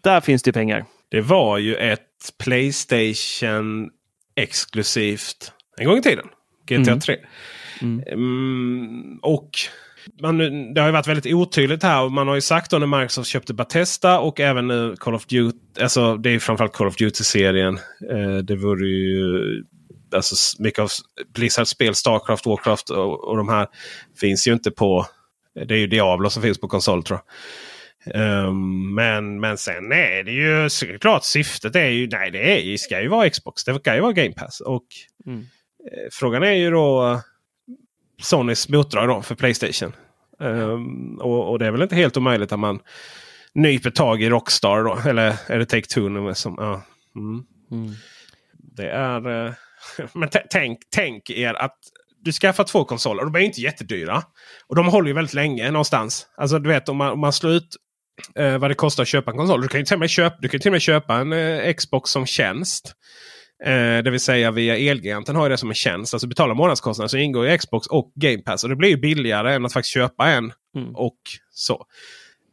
där 0.03 0.20
finns 0.20 0.43
det 0.43 0.53
pengar. 0.53 0.85
Det 1.11 1.20
var 1.20 1.59
ju 1.59 1.74
ett 1.74 2.03
Playstation 2.39 3.91
exklusivt 4.37 5.53
en 5.78 5.87
gång 5.87 5.99
i 5.99 6.03
tiden. 6.03 6.27
GTA 6.66 6.97
3. 6.97 7.16
Mm. 7.83 8.03
Mm, 8.07 9.19
och 9.23 9.51
man, 10.23 10.39
det 10.74 10.81
har 10.81 10.89
ju 10.89 10.93
varit 10.93 11.07
väldigt 11.07 11.35
otydligt 11.35 11.83
här. 11.83 12.03
Och 12.03 12.12
man 12.12 12.28
har 12.28 12.35
ju 12.35 12.41
sagt 12.41 12.70
då 12.70 12.78
när 12.78 13.01
Microsoft 13.01 13.28
köpte 13.28 13.55
Batesta 13.55 14.20
och 14.20 14.41
även 14.41 14.69
nu 14.69 14.97
Call 14.99 15.15
of 15.15 15.27
Duty. 15.27 15.59
Alltså 15.81 16.16
det 16.16 16.31
är 16.31 16.39
framförallt 16.39 16.73
Call 16.73 16.87
of 16.87 16.97
Duty-serien. 16.97 17.78
Eh, 18.11 18.37
det 18.37 18.57
vore 18.57 18.87
ju 18.87 19.65
alltså 20.16 20.62
mycket 20.62 20.78
av 20.78 20.88
Blizzards 21.34 21.70
spel, 21.70 21.94
Starcraft, 21.94 22.47
Warcraft 22.47 22.90
och, 22.90 23.28
och 23.28 23.36
de 23.36 23.48
här 23.48 23.66
finns 24.20 24.48
ju 24.48 24.52
inte 24.52 24.70
på... 24.70 25.06
Det 25.66 25.74
är 25.74 25.78
ju 25.78 25.86
Diablo 25.86 26.30
som 26.30 26.43
finns 26.43 26.60
på 26.60 26.68
konsol 26.68 27.02
tror 27.02 27.18
jag. 27.18 27.26
Um, 28.14 28.94
men, 28.94 29.40
men 29.40 29.59
sen 29.59 29.93
är 29.93 30.22
det 30.22 30.32
ju 30.32 30.70
såklart 30.70 31.24
syftet 31.24 31.76
är 31.76 31.88
ju, 31.88 32.09
nej 32.09 32.30
det 32.30 32.72
är, 32.72 32.76
ska 32.76 33.01
ju 33.01 33.09
vara 33.09 33.30
Xbox. 33.30 33.64
Det 33.64 33.78
ska 33.78 33.94
ju 33.94 34.01
vara 34.01 34.12
Game 34.12 34.32
Pass. 34.32 34.60
Och 34.60 34.86
mm. 35.26 35.40
eh, 35.40 36.09
Frågan 36.12 36.43
är 36.43 36.52
ju 36.52 36.70
då 36.70 37.20
Sonys 38.22 38.68
motdrag 38.68 39.09
då 39.09 39.22
för 39.22 39.34
Playstation. 39.34 39.93
Um, 40.38 41.18
och, 41.20 41.51
och, 41.51 41.59
det 41.59 41.66
är 41.66 41.70
väl 41.70 41.82
inte 41.82 41.97
helt 41.97 42.16
omöjligt 42.16 42.52
att 42.52 42.59
man 42.59 42.80
nyper 43.52 43.90
tag 43.90 44.22
i 44.22 44.30
Rockstar 44.30 44.84
då. 44.84 45.10
Eller 45.10 45.34
är 45.47 45.59
det 45.59 45.64
Take-Two 45.64 46.34
som... 46.34 46.55
Ja. 46.59 46.82
Mm. 47.16 47.47
Mm. 47.70 47.94
Det 48.52 48.90
är... 48.90 49.28
Uh, 49.28 49.52
men 50.13 50.29
tänk, 50.51 50.79
tänk 50.91 51.31
er 51.31 51.55
att 51.55 51.77
du 52.25 52.33
skaffar 52.33 52.65
två 52.65 52.85
konsoler. 52.85 53.25
De 53.25 53.35
är 53.35 53.39
inte 53.41 53.61
jättedyra. 53.61 54.23
Och 54.67 54.77
de 54.77 54.87
håller 54.87 55.09
ju 55.09 55.15
väldigt 55.15 55.35
länge 55.35 55.71
någonstans. 55.71 56.27
Alltså 56.37 56.59
du 56.59 56.69
vet 56.69 56.89
om 56.89 56.97
man, 56.97 57.13
om 57.13 57.21
man 57.21 57.33
slår 57.33 57.53
ut 57.53 57.77
eh, 58.35 58.59
vad 58.59 58.71
det 58.71 58.75
kostar 58.75 59.03
att 59.03 59.09
köpa 59.09 59.31
en 59.31 59.37
konsol. 59.37 59.63
Du 59.63 59.69
kan 59.69 59.81
ju 59.81 59.85
till 59.87 59.95
och 59.95 60.01
med 60.01 60.11
köpa, 60.11 60.37
du 60.41 60.49
kan 60.49 60.61
till 60.61 60.69
och 60.69 60.73
med 60.73 60.83
köpa 60.83 61.15
en 61.15 61.33
eh, 61.33 61.75
Xbox 61.75 62.11
som 62.11 62.27
tjänst. 62.27 62.95
Eh, 63.65 64.03
det 64.05 64.11
vill 64.11 64.21
säga 64.21 64.51
via 64.51 64.77
Elgiganten 64.77 65.37
har 65.37 65.51
det 65.51 65.57
som 65.57 65.69
en 65.69 65.75
tjänst. 65.75 66.15
Alltså 66.15 66.29
betala 66.29 66.55
månadskostnader 66.55 67.09
så 67.09 67.17
ingår 67.17 67.49
ju 67.49 67.59
Xbox 67.59 67.87
och 67.87 68.13
Game 68.15 68.39
Pass. 68.39 68.65
Och 68.65 68.71
det 68.71 68.77
blir 68.77 68.89
ju 68.89 68.97
billigare 68.97 69.55
än 69.55 69.65
att 69.65 69.73
faktiskt 69.73 69.95
köpa 69.95 70.27
en. 70.27 70.53
Mm. 70.77 70.95
Och 70.95 71.19
så. 71.51 71.87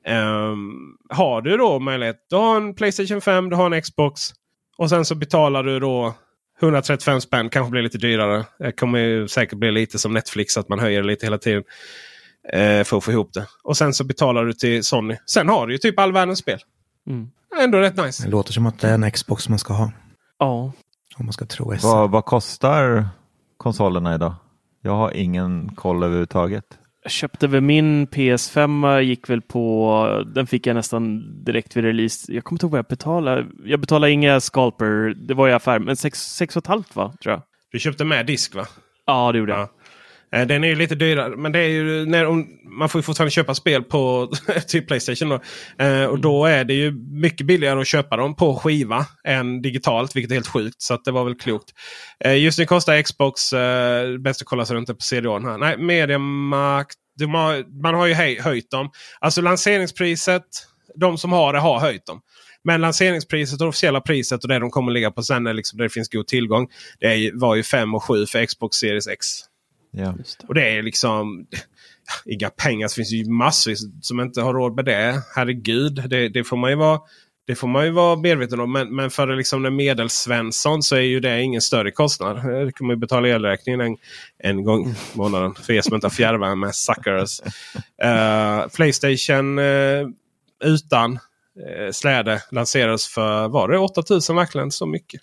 Um, 0.07 0.97
har 1.09 1.41
du 1.41 1.57
då 1.57 1.79
möjlighet. 1.79 2.15
Du 2.29 2.35
har 2.35 2.57
en 2.57 2.75
Playstation 2.75 3.21
5, 3.21 3.49
du 3.49 3.55
har 3.55 3.71
en 3.71 3.81
Xbox. 3.81 4.21
Och 4.77 4.89
sen 4.89 5.05
så 5.05 5.15
betalar 5.15 5.63
du 5.63 5.79
då 5.79 6.15
135 6.61 7.21
spänn. 7.21 7.49
Kanske 7.49 7.71
blir 7.71 7.81
lite 7.81 7.97
dyrare. 7.97 8.45
Det 8.59 8.71
kommer 8.71 8.99
ju 8.99 9.27
säkert 9.27 9.59
bli 9.59 9.71
lite 9.71 9.99
som 9.99 10.13
Netflix 10.13 10.57
att 10.57 10.69
man 10.69 10.79
höjer 10.79 11.03
lite 11.03 11.25
hela 11.25 11.37
tiden. 11.37 11.63
Eh, 12.53 12.83
för 12.83 12.97
att 12.97 13.03
få 13.03 13.11
ihop 13.11 13.33
det. 13.33 13.47
Och 13.63 13.77
sen 13.77 13.93
så 13.93 14.03
betalar 14.03 14.45
du 14.45 14.53
till 14.53 14.83
Sony. 14.83 15.17
Sen 15.25 15.49
har 15.49 15.67
du 15.67 15.73
ju 15.73 15.77
typ 15.77 15.99
all 15.99 16.13
världens 16.13 16.39
spel. 16.39 16.59
Mm. 17.07 17.29
Ändå 17.61 17.77
rätt 17.77 17.97
nice. 17.97 18.23
Det 18.23 18.29
låter 18.29 18.53
som 18.53 18.65
att 18.65 18.79
det 18.79 18.89
är 18.89 18.93
en 18.93 19.11
Xbox 19.11 19.49
man 19.49 19.59
ska 19.59 19.73
ha. 19.73 19.91
Ja. 20.39 20.71
Om 21.17 21.25
man 21.25 21.33
ska 21.33 21.45
tro 21.45 21.77
SE. 21.77 21.87
Vad, 21.87 22.11
vad 22.11 22.25
kostar 22.25 23.07
konsolerna 23.57 24.15
idag? 24.15 24.35
Jag 24.81 24.95
har 24.95 25.11
ingen 25.11 25.75
koll 25.75 26.03
överhuvudtaget. 26.03 26.65
Jag 27.03 27.11
köpte 27.11 27.47
väl 27.47 27.61
min 27.61 28.07
PS5, 28.07 28.99
gick 28.99 29.29
väl 29.29 29.41
på, 29.41 30.23
den 30.35 30.47
fick 30.47 30.67
jag 30.67 30.75
nästan 30.75 31.23
direkt 31.43 31.77
vid 31.77 31.83
release. 31.83 32.33
Jag 32.33 32.43
kommer 32.43 32.55
inte 32.55 32.65
ihåg 32.65 32.71
vad 32.71 32.77
jag 32.77 32.85
betalade. 32.85 33.45
Jag 33.63 33.79
betalade 33.79 34.11
inga 34.11 34.39
scalper, 34.39 35.13
det 35.27 35.33
var 35.33 35.49
i 35.49 35.53
affär, 35.53 35.79
men 35.79 35.95
6,5 35.95 36.83
va, 36.93 37.13
tror 37.23 37.33
jag. 37.33 37.41
Du 37.71 37.79
köpte 37.79 38.05
med 38.05 38.25
disk 38.25 38.55
va? 38.55 38.67
Ja, 39.05 39.31
det 39.31 39.37
gjorde 39.37 39.51
jag. 39.51 39.69
Eh, 40.33 40.47
den 40.47 40.63
är 40.63 40.67
ju 40.67 40.75
lite 40.75 40.95
dyrare. 40.95 41.37
Men 41.37 41.51
det 41.51 41.59
är 41.59 41.69
ju 41.69 42.05
när, 42.05 42.25
man 42.77 42.89
får 42.89 42.99
ju 42.99 43.03
fortfarande 43.03 43.31
köpa 43.31 43.55
spel 43.55 43.83
på 43.83 44.31
till 44.67 44.85
Playstation. 44.85 45.29
Då. 45.29 45.39
Eh, 45.85 46.05
och 46.05 46.19
då 46.19 46.45
är 46.45 46.63
det 46.63 46.73
ju 46.73 46.91
mycket 47.11 47.47
billigare 47.47 47.81
att 47.81 47.87
köpa 47.87 48.17
dem 48.17 48.35
på 48.35 48.55
skiva 48.55 49.05
än 49.23 49.61
digitalt. 49.61 50.15
Vilket 50.15 50.31
är 50.31 50.35
helt 50.35 50.47
sjukt. 50.47 50.81
Så 50.81 50.97
det 51.05 51.11
var 51.11 51.23
väl 51.23 51.35
klokt. 51.35 51.69
Eh, 52.19 52.37
just 52.37 52.59
nu 52.59 52.65
kostar 52.65 53.01
Xbox, 53.01 53.53
eh, 53.53 54.17
bäst 54.17 54.41
att 54.41 54.47
kolla 54.47 54.65
så 54.65 54.73
det 54.73 54.79
inte 54.79 54.93
på 54.93 55.01
CDON 55.01 55.45
här. 55.45 55.57
Nej, 55.57 55.77
Mediamarkt. 55.77 56.97
Har, 57.19 57.81
man 57.83 57.95
har 57.95 58.05
ju 58.05 58.13
höj, 58.13 58.39
höjt 58.39 58.71
dem. 58.71 58.89
Alltså 59.19 59.41
lanseringspriset. 59.41 60.43
De 60.95 61.17
som 61.17 61.31
har 61.31 61.53
det 61.53 61.59
har 61.59 61.79
höjt 61.79 62.05
dem. 62.05 62.21
Men 62.63 62.81
lanseringspriset 62.81 63.53
och 63.53 63.65
det 63.65 63.69
officiella 63.69 64.01
priset 64.01 64.43
och 64.43 64.49
det 64.49 64.59
de 64.59 64.69
kommer 64.69 64.91
ligga 64.91 65.11
på 65.11 65.23
sen 65.23 65.47
är 65.47 65.53
liksom 65.53 65.79
det 65.79 65.89
finns 65.89 66.09
god 66.09 66.27
tillgång. 66.27 66.67
Det 66.99 67.31
var 67.33 67.55
ju 67.55 67.63
5 67.63 67.95
och 67.95 68.03
7 68.03 68.25
för 68.25 68.45
Xbox 68.45 68.77
Series 68.77 69.07
X. 69.07 69.27
Ja. 69.93 70.15
Det. 70.17 70.47
Och 70.47 70.53
det 70.53 70.77
är 70.77 70.83
liksom 70.83 71.47
inga 72.25 72.49
pengar. 72.49 72.87
Det 72.87 72.93
finns 72.93 73.11
ju 73.11 73.29
massor 73.29 73.73
som 74.01 74.19
inte 74.19 74.41
har 74.41 74.53
råd 74.53 74.75
med 74.75 74.85
det. 74.85 75.23
Herregud, 75.35 76.09
det, 76.09 76.29
det 76.29 76.43
får 76.43 76.57
man 76.57 76.69
ju 76.69 76.75
vara 76.75 76.99
det 77.45 77.55
får 77.55 77.67
man 77.67 77.85
ju 77.85 77.91
vara 77.91 78.15
medveten 78.15 78.59
om. 78.59 78.71
Men, 78.71 78.95
men 78.95 79.09
för 79.09 79.35
liksom 79.35 79.65
en 79.65 79.75
medelsvensson 79.75 80.83
så 80.83 80.95
är 80.95 81.01
ju 81.01 81.19
det 81.19 81.41
ingen 81.41 81.61
större 81.61 81.91
kostnad. 81.91 82.35
Det 82.35 82.71
kan 82.71 82.87
man 82.87 82.95
ju 82.95 82.99
betala 82.99 83.27
elräkningen 83.27 83.81
en, 83.81 83.97
en 84.39 84.63
gång 84.63 84.89
i 84.89 84.95
månaden. 85.13 85.55
För 85.55 85.73
er 85.73 85.81
som 85.81 85.95
inte 85.95 86.07
har 86.07 86.11
fjärrvärme, 86.11 86.73
suckers. 86.73 87.41
Uh, 88.03 88.67
Playstation 88.67 89.59
uh, 89.59 90.09
utan 90.63 91.11
uh, 91.11 91.91
släde 91.91 92.41
lanserades 92.51 93.07
för, 93.07 93.47
var 93.47 93.67
det 93.67 93.77
8000 93.77 94.35
verkligen 94.35 94.71
så 94.71 94.85
mycket? 94.85 95.21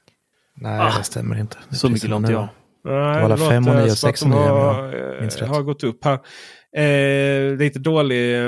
Nej, 0.55 0.81
ah, 0.81 0.99
det 0.99 1.05
stämmer 1.05 1.41
inte. 1.41 1.57
Det 1.69 1.77
så 1.77 1.89
mycket 1.89 2.11
långt 2.11 2.29
jag. 2.29 2.49
Nej, 2.85 3.29
det 3.29 3.37
var 3.37 3.51
5 3.51 3.69
och 3.69 3.75
9 3.75 3.85
och 3.85 3.99
6 3.99 4.23
och 4.23 4.29
9 4.29 4.39
har, 4.39 5.47
har 5.47 5.63
gått 5.63 5.85
upp 5.85 6.05
här. 6.05 6.19
Eh, 6.77 7.57
lite 7.57 7.79
dålig... 7.79 8.39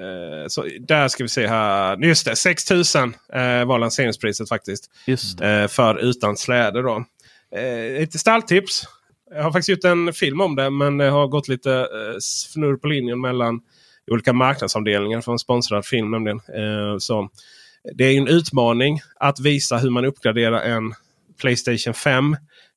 Eh, 0.00 0.46
så 0.48 0.66
där 0.80 1.08
ska 1.08 1.24
vi 1.24 1.28
se 1.28 1.46
här. 1.46 1.96
Just 2.04 2.26
det, 2.26 2.36
6000 2.36 3.14
eh, 3.32 3.64
var 3.64 3.78
lanseringspriset 3.78 4.48
faktiskt. 4.48 4.90
Just 5.06 5.40
eh, 5.40 5.66
för 5.66 5.98
utan 5.98 6.36
släde 6.36 6.82
då. 6.82 7.04
Eh, 7.56 8.00
lite 8.00 8.18
stalltips. 8.18 8.84
Jag 9.34 9.42
har 9.42 9.52
faktiskt 9.52 9.68
gjort 9.68 9.84
en 9.84 10.12
film 10.12 10.40
om 10.40 10.56
det 10.56 10.70
men 10.70 10.98
det 10.98 11.10
har 11.10 11.26
gått 11.28 11.48
lite 11.48 11.72
eh, 11.72 12.16
fnurr 12.52 12.76
på 12.76 12.88
linjen 12.88 13.20
mellan 13.20 13.60
olika 14.10 14.32
marknadsavdelningar 14.32 15.20
för 15.20 15.32
en 15.32 15.38
sponsrad 15.38 15.86
film. 15.86 16.10
Nämligen. 16.10 16.38
Eh, 16.38 16.98
så 16.98 17.28
det 17.94 18.04
är 18.04 18.18
en 18.18 18.28
utmaning 18.28 19.00
att 19.20 19.40
visa 19.40 19.78
hur 19.78 19.90
man 19.90 20.04
uppgraderar 20.04 20.60
en 20.60 20.94
Playstation 21.40 21.94
5 21.94 22.36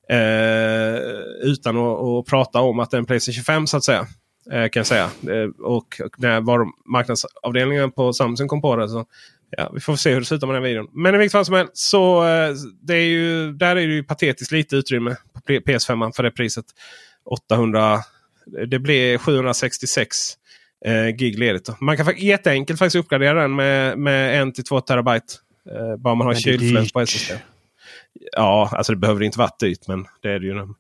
Eh, 0.10 0.96
utan 1.42 1.78
att, 1.78 2.00
att, 2.00 2.26
prata 2.26 2.62
om 2.62 2.80
att 2.80 2.92
det 2.92 2.98
är 2.98 3.00
en 3.00 3.06
Playstation 3.06 3.44
5 3.44 3.68
så 3.68 3.78
att 3.78 3.84
säga. 3.84 4.08
Eh, 4.52 4.70
kan 4.70 4.80
jag 4.80 4.88
säga. 4.88 5.04
Eh, 5.04 5.66
och 5.66 6.02
när 6.18 6.42
var 6.42 6.68
marknadsavdelningen 6.92 7.92
på 7.92 8.14
Samsung 8.14 8.48
kom 8.48 8.62
på 8.62 8.76
det. 8.76 8.90
Så, 8.90 9.06
ja, 9.58 9.72
vi 9.74 9.80
får 9.80 9.96
se 9.96 10.14
hur 10.14 10.20
det 10.20 10.26
slutar 10.26 10.48
med 10.48 10.56
den 10.56 10.64
videon. 10.64 10.88
Men 10.94 11.16
i 11.16 11.18
vilket 11.18 11.32
fall 11.32 11.46
som 11.46 11.56
helst 11.56 11.78
så 11.78 12.24
eh, 12.28 12.56
det 12.82 12.96
är 12.96 13.06
ju, 13.06 13.54
där 13.54 13.76
är 13.76 13.88
det 13.88 13.94
ju 13.94 14.04
patetiskt 14.04 14.52
lite 14.52 14.76
utrymme 14.76 15.16
på 15.34 15.40
PS5 15.54 16.12
för 16.16 16.24
det 16.24 16.32
priset. 16.32 16.66
800, 17.26 18.00
det 18.68 18.80
blir 18.80 19.18
766 19.18 20.18
eh, 20.86 21.08
gig 21.08 21.40
ledigt. 21.40 21.70
Man 21.80 21.98
kan 21.98 22.18
jätteenkelt 22.18 22.80
faktiskt 22.80 22.96
uppgradera 22.96 23.42
den 23.42 23.56
med, 23.56 23.98
med 23.98 24.48
1-2 24.48 24.82
terabyte. 24.82 25.34
Eh, 25.72 25.98
bara 25.98 26.16
man 26.16 26.28
har 26.28 26.34
kylfläkt 26.34 26.94
på 26.94 27.00
SSD. 27.00 27.32
Ja, 28.32 28.70
alltså 28.72 28.92
det 28.92 28.98
behöver 28.98 29.24
inte 29.24 29.40
vara 29.40 29.50
dyrt 29.60 29.88
men 29.88 30.08
det 30.22 30.30
är 30.30 30.40
det 30.40 30.46
ju. 30.46 30.52
Mm. 30.52 30.76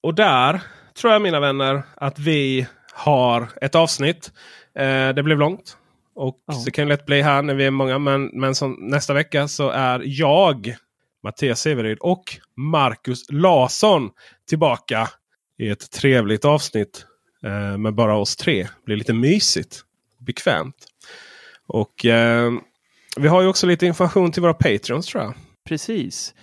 Och 0.00 0.14
där 0.14 0.60
tror 0.96 1.12
jag 1.12 1.22
mina 1.22 1.40
vänner 1.40 1.82
att 1.94 2.18
vi 2.18 2.66
har 2.92 3.48
ett 3.60 3.74
avsnitt. 3.74 4.32
Eh, 4.78 5.08
det 5.08 5.22
blev 5.22 5.38
långt. 5.38 5.76
Och 6.14 6.38
ja. 6.46 6.62
det 6.64 6.70
kan 6.70 6.88
lätt 6.88 7.06
bli 7.06 7.22
här 7.22 7.42
när 7.42 7.54
vi 7.54 7.64
är 7.64 7.70
många. 7.70 7.98
Men, 7.98 8.30
men 8.32 8.54
som, 8.54 8.76
nästa 8.80 9.14
vecka 9.14 9.48
så 9.48 9.70
är 9.70 10.02
jag, 10.04 10.76
Mattias 11.22 11.60
Severyd 11.60 11.98
och 11.98 12.24
Marcus 12.56 13.30
Larsson 13.30 14.10
tillbaka 14.48 15.08
i 15.58 15.68
ett 15.68 15.90
trevligt 15.90 16.44
avsnitt. 16.44 17.06
Eh, 17.44 17.78
med 17.78 17.94
bara 17.94 18.16
oss 18.16 18.36
tre. 18.36 18.62
Det 18.62 18.84
blir 18.84 18.96
lite 18.96 19.12
mysigt. 19.12 19.80
Bekvämt. 20.18 20.86
Och 21.66 22.04
eh, 22.04 22.52
vi 23.16 23.28
har 23.28 23.42
ju 23.42 23.48
också 23.48 23.66
lite 23.66 23.86
information 23.86 24.32
till 24.32 24.42
våra 24.42 24.54
Patreons 24.54 25.06
tror 25.06 25.24
jag. 25.24 25.34
Precis. 25.66 26.34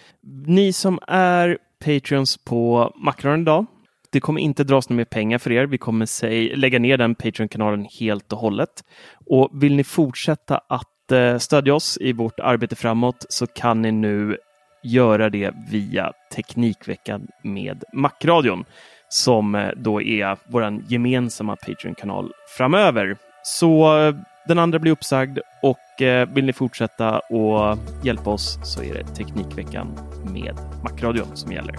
Ni 0.46 0.74
som 0.74 1.00
är 1.08 1.58
Patreons 1.86 2.38
på 2.38 2.94
Macron 2.96 3.42
idag. 3.42 3.66
Det 4.12 4.20
kommer 4.20 4.42
inte 4.42 4.64
dras 4.64 4.90
några 4.90 4.98
mer 4.98 5.06
pengar 5.06 5.38
för 5.38 5.52
er. 5.52 5.66
Vi 5.66 5.78
kommer 5.78 6.06
säg, 6.06 6.56
lägga 6.56 6.80
ner 6.80 6.98
den 6.98 7.16
Patreon-kanalen 7.16 7.88
helt 8.00 8.34
och 8.34 8.40
hållet. 8.40 8.84
Och 9.26 9.50
vill 9.54 9.76
ni 9.76 9.84
fortsätta 9.84 10.62
att 10.70 11.12
eh, 11.12 11.38
stödja 11.38 11.74
oss 11.74 11.98
i 12.02 12.14
vårt 12.14 12.40
arbete 12.40 12.76
framåt 12.76 13.26
så 13.30 13.48
kan 13.48 13.82
ni 13.82 13.92
nu 13.92 14.38
göra 14.84 15.30
det 15.30 15.54
via 15.72 16.12
Teknikveckan 16.36 17.28
med 17.44 17.84
Macradion 17.94 18.66
som 19.10 19.56
eh, 19.56 19.70
då 19.76 20.02
är 20.02 20.38
vår 20.48 20.82
gemensamma 20.88 21.56
Patreon-kanal 21.56 22.32
framöver. 22.58 23.18
Så 23.44 24.00
eh, 24.00 24.16
den 24.48 24.60
andra 24.60 24.80
blir 24.80 24.92
uppsagd 24.92 25.40
och 25.62 26.02
eh, 26.02 26.28
vill 26.30 26.46
ni 26.46 26.54
fortsätta 26.54 27.20
och 27.20 27.78
hjälpa 28.04 28.30
oss 28.30 28.60
så 28.64 28.84
är 28.84 28.94
det 28.94 29.04
Teknikveckan 29.04 30.00
med 30.24 30.58
Macradion 30.84 31.38
som 31.38 31.52
gäller. 31.52 31.76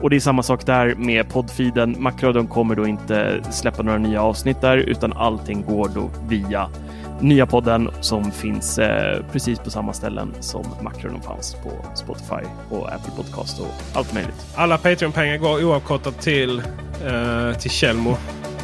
Och 0.00 0.10
det 0.10 0.16
är 0.16 0.20
samma 0.20 0.42
sak 0.42 0.66
där 0.66 0.94
med 0.94 1.28
poddfeeden. 1.28 1.96
Macradion 1.98 2.46
kommer 2.46 2.74
då 2.74 2.86
inte 2.86 3.42
släppa 3.50 3.82
några 3.82 3.98
nya 3.98 4.22
avsnitt 4.22 4.60
där 4.60 4.76
utan 4.76 5.12
allting 5.12 5.62
går 5.62 5.90
då 5.94 6.10
via 6.28 6.70
nya 7.20 7.46
podden 7.46 7.90
som 8.00 8.30
finns 8.30 8.78
eh, 8.78 9.24
precis 9.32 9.58
på 9.58 9.70
samma 9.70 9.92
ställen 9.92 10.34
som 10.40 10.64
Macradion 10.82 11.22
fanns 11.22 11.54
på 11.54 11.70
Spotify 11.94 12.48
och 12.70 12.92
Apple 12.92 13.12
Podcast 13.16 13.60
och 13.60 13.96
allt 13.96 14.14
möjligt. 14.14 14.46
Alla 14.54 14.78
Patreon-pengar 14.78 15.36
går 15.36 15.64
oavkortat 15.64 16.20
till, 16.20 16.58
eh, 17.06 17.58
till 17.58 17.70
Kjellmo 17.70 18.16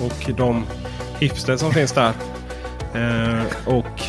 och 0.06 0.30
de 0.36 0.64
hipster 1.20 1.56
som 1.56 1.72
finns 1.72 1.92
där. 1.92 2.12
Eh, 2.94 3.44
och 3.66 4.02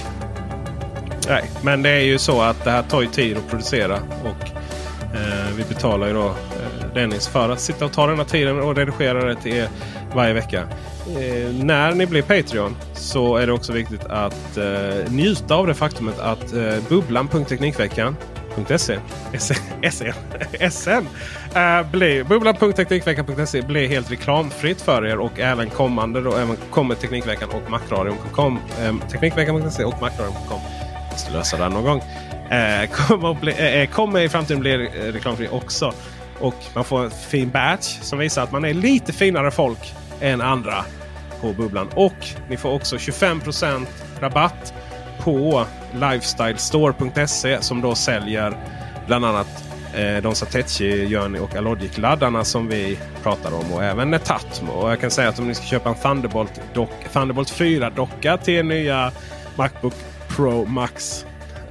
nej, 1.30 1.49
Men 1.62 1.84
det 1.84 1.90
är 1.90 2.04
ju 2.04 2.18
så 2.18 2.41
att 2.41 2.64
det 2.64 2.72
här 2.72 2.84
tar 2.84 3.02
ju 3.02 3.08
tid 3.08 3.38
att 3.38 3.49
producera. 3.49 3.99
Och 4.24 4.49
eh, 5.16 5.56
vi 5.58 5.64
betalar 5.64 6.08
ju 6.08 6.14
då 6.14 6.26
eh, 6.28 6.94
Dennis 6.94 7.28
för 7.28 7.49
att 7.49 7.60
sitta 7.60 7.86
och 7.86 7.91
ta 7.91 8.08
den 8.08 8.18
här 8.18 8.26
tiden 8.26 8.60
och 8.60 8.76
redigera 8.76 9.26
det 9.26 9.36
till 9.36 9.54
er 9.54 9.70
varje 10.16 10.34
vecka. 10.34 10.68
Eh, 11.08 11.54
när 11.54 11.91
ni 11.91 12.06
blir 12.06 12.22
Patreon 12.22 12.76
så 12.94 13.36
är 13.38 13.48
det 13.48 13.54
också 13.54 13.74
viktigt 13.74 14.04
att 14.06 14.58
eh, 14.58 15.12
njuta 15.12 15.56
av 15.56 15.68
det 15.68 15.74
faktumet 15.74 16.20
att 16.20 16.54
eh, 16.54 16.78
bubblan.teknikveckan.se 18.57 18.99
SN, 19.89 20.71
SN, 20.71 20.89
uh, 20.89 21.91
blir, 21.91 22.23
bubblan.teknikveckan.se 22.23 23.61
blir 23.61 23.88
helt 23.88 24.11
reklamfritt 24.11 24.81
för 24.81 25.05
er 25.05 25.17
och 25.17 25.39
även 25.39 25.69
kommande 25.69 26.21
då 26.21 26.35
även 26.35 26.57
kommer 26.71 26.95
Teknikveckan 26.95 27.49
och 27.49 27.71
Macradion.com. 27.71 28.59
Um, 28.81 29.01
Teknikveckan.se 29.11 29.84
och 29.84 30.01
Macradion.com. 30.01 30.59
Måste 31.11 31.31
lösa 31.31 31.57
det 31.57 31.69
någon 31.69 31.84
gång. 31.84 31.99
Uh, 31.99 32.89
kommer, 32.91 33.34
bli, 33.41 33.84
uh, 33.84 33.89
kommer 33.89 34.19
i 34.19 34.29
framtiden 34.29 34.59
bli 34.59 34.77
reklamfri 34.88 35.47
också. 35.51 35.93
Och 36.39 36.55
man 36.75 36.84
får 36.84 37.03
en 37.03 37.11
fin 37.11 37.49
batch 37.49 37.97
som 38.01 38.19
visar 38.19 38.43
att 38.43 38.51
man 38.51 38.65
är 38.65 38.73
lite 38.73 39.13
finare 39.13 39.51
folk 39.51 39.93
än 40.21 40.41
andra 40.41 40.85
på 41.41 41.53
Bubblan. 41.53 41.89
Och 41.95 42.27
ni 42.49 42.57
får 42.57 42.73
också 42.73 42.95
25% 42.95 43.85
rabatt 44.19 44.73
på 45.19 45.65
lifestylestore.se 45.93 47.61
som 47.61 47.81
då 47.81 47.95
säljer 47.95 48.57
bland 49.07 49.26
annat 49.26 49.68
eh, 49.95 50.23
de 50.23 50.35
Satechi, 50.35 51.09
Journey 51.09 51.41
och 51.41 51.55
Alogic-laddarna 51.55 52.43
som 52.43 52.68
vi 52.68 52.99
pratar 53.23 53.53
om. 53.53 53.73
Och 53.73 53.84
även 53.84 54.11
Netatmo. 54.11 54.72
Och 54.72 54.91
jag 54.91 54.99
kan 54.99 55.11
säga 55.11 55.30
att 55.30 55.39
om 55.39 55.47
ni 55.47 55.55
ska 55.55 55.65
köpa 55.65 55.89
en 55.89 55.95
Thunderbolt, 55.95 56.61
dock, 56.73 56.91
Thunderbolt 57.14 57.51
4-docka 57.51 58.38
till 58.38 58.65
nya 58.65 59.11
Macbook 59.55 59.93
Pro 60.27 60.65
Max 60.65 61.26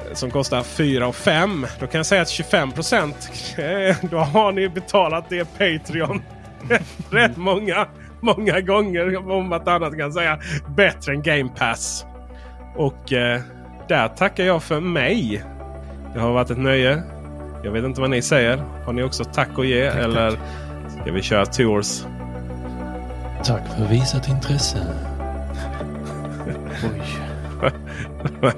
eh, 0.09 0.15
som 0.15 0.31
kostar 0.31 0.63
4 0.63 1.07
och 1.07 1.17
5. 1.17 1.67
Då 1.81 1.87
kan 1.87 1.99
jag 1.99 2.07
säga 2.07 2.23
att 2.23 2.29
25% 2.29 3.15
då 4.11 4.19
har 4.19 4.53
ni 4.53 4.69
betalat 4.69 5.29
det 5.29 5.45
Patreon. 5.45 6.23
Rätt 7.11 7.37
många, 7.37 7.87
många 8.21 8.61
gånger 8.61 9.31
om 9.31 9.53
att 9.53 9.69
annat 9.69 9.97
kan 9.99 10.13
säga 10.13 10.41
bättre 10.77 11.13
än 11.13 11.23
Game 11.23 11.51
Pass. 11.57 12.07
Och 12.77 13.13
eh, 13.13 13.41
där 13.89 14.09
tackar 14.09 14.45
jag 14.45 14.63
för 14.63 14.81
mig. 14.81 15.45
Det 16.15 16.21
har 16.21 16.33
varit 16.33 16.51
ett 16.51 16.59
nöje. 16.59 17.03
Jag 17.65 17.71
vet 17.71 17.85
inte 17.85 18.01
vad 18.01 18.11
ni 18.11 18.23
säger. 18.23 18.63
Har 18.85 18.93
ni 18.93 19.03
också 19.03 19.25
tack 19.25 19.49
att 19.59 19.67
ge? 19.67 19.91
Tack, 19.91 20.01
eller 20.01 20.31
tack. 20.31 20.41
ska 21.03 21.13
vi 21.13 21.23
köra 21.23 21.47
tours? 21.47 22.05
Tack 23.45 23.63
för 23.77 23.89
visat 23.89 24.29
intresse. 24.29 24.79
Oj. 26.93 27.03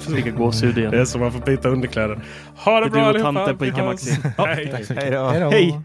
Vilka 0.08 0.30
gåshud 0.30 0.78
igen. 0.78 0.90
Det 0.90 1.00
är 1.00 1.04
som 1.04 1.22
att 1.22 1.32
man 1.32 1.40
får 1.40 1.46
byta 1.46 1.68
underkläder. 1.68 2.20
Ha 2.56 2.80
det, 2.80 2.86
det 2.86 2.90
bra 2.90 3.02
allihopa! 3.02 3.32
tanten 3.32 3.58
på 3.58 3.66
ICA 3.66 3.84
Maxi. 3.84 4.20
Hej. 4.38 4.84
Hej 4.96 5.10
då. 5.10 5.28
Hej. 5.50 5.80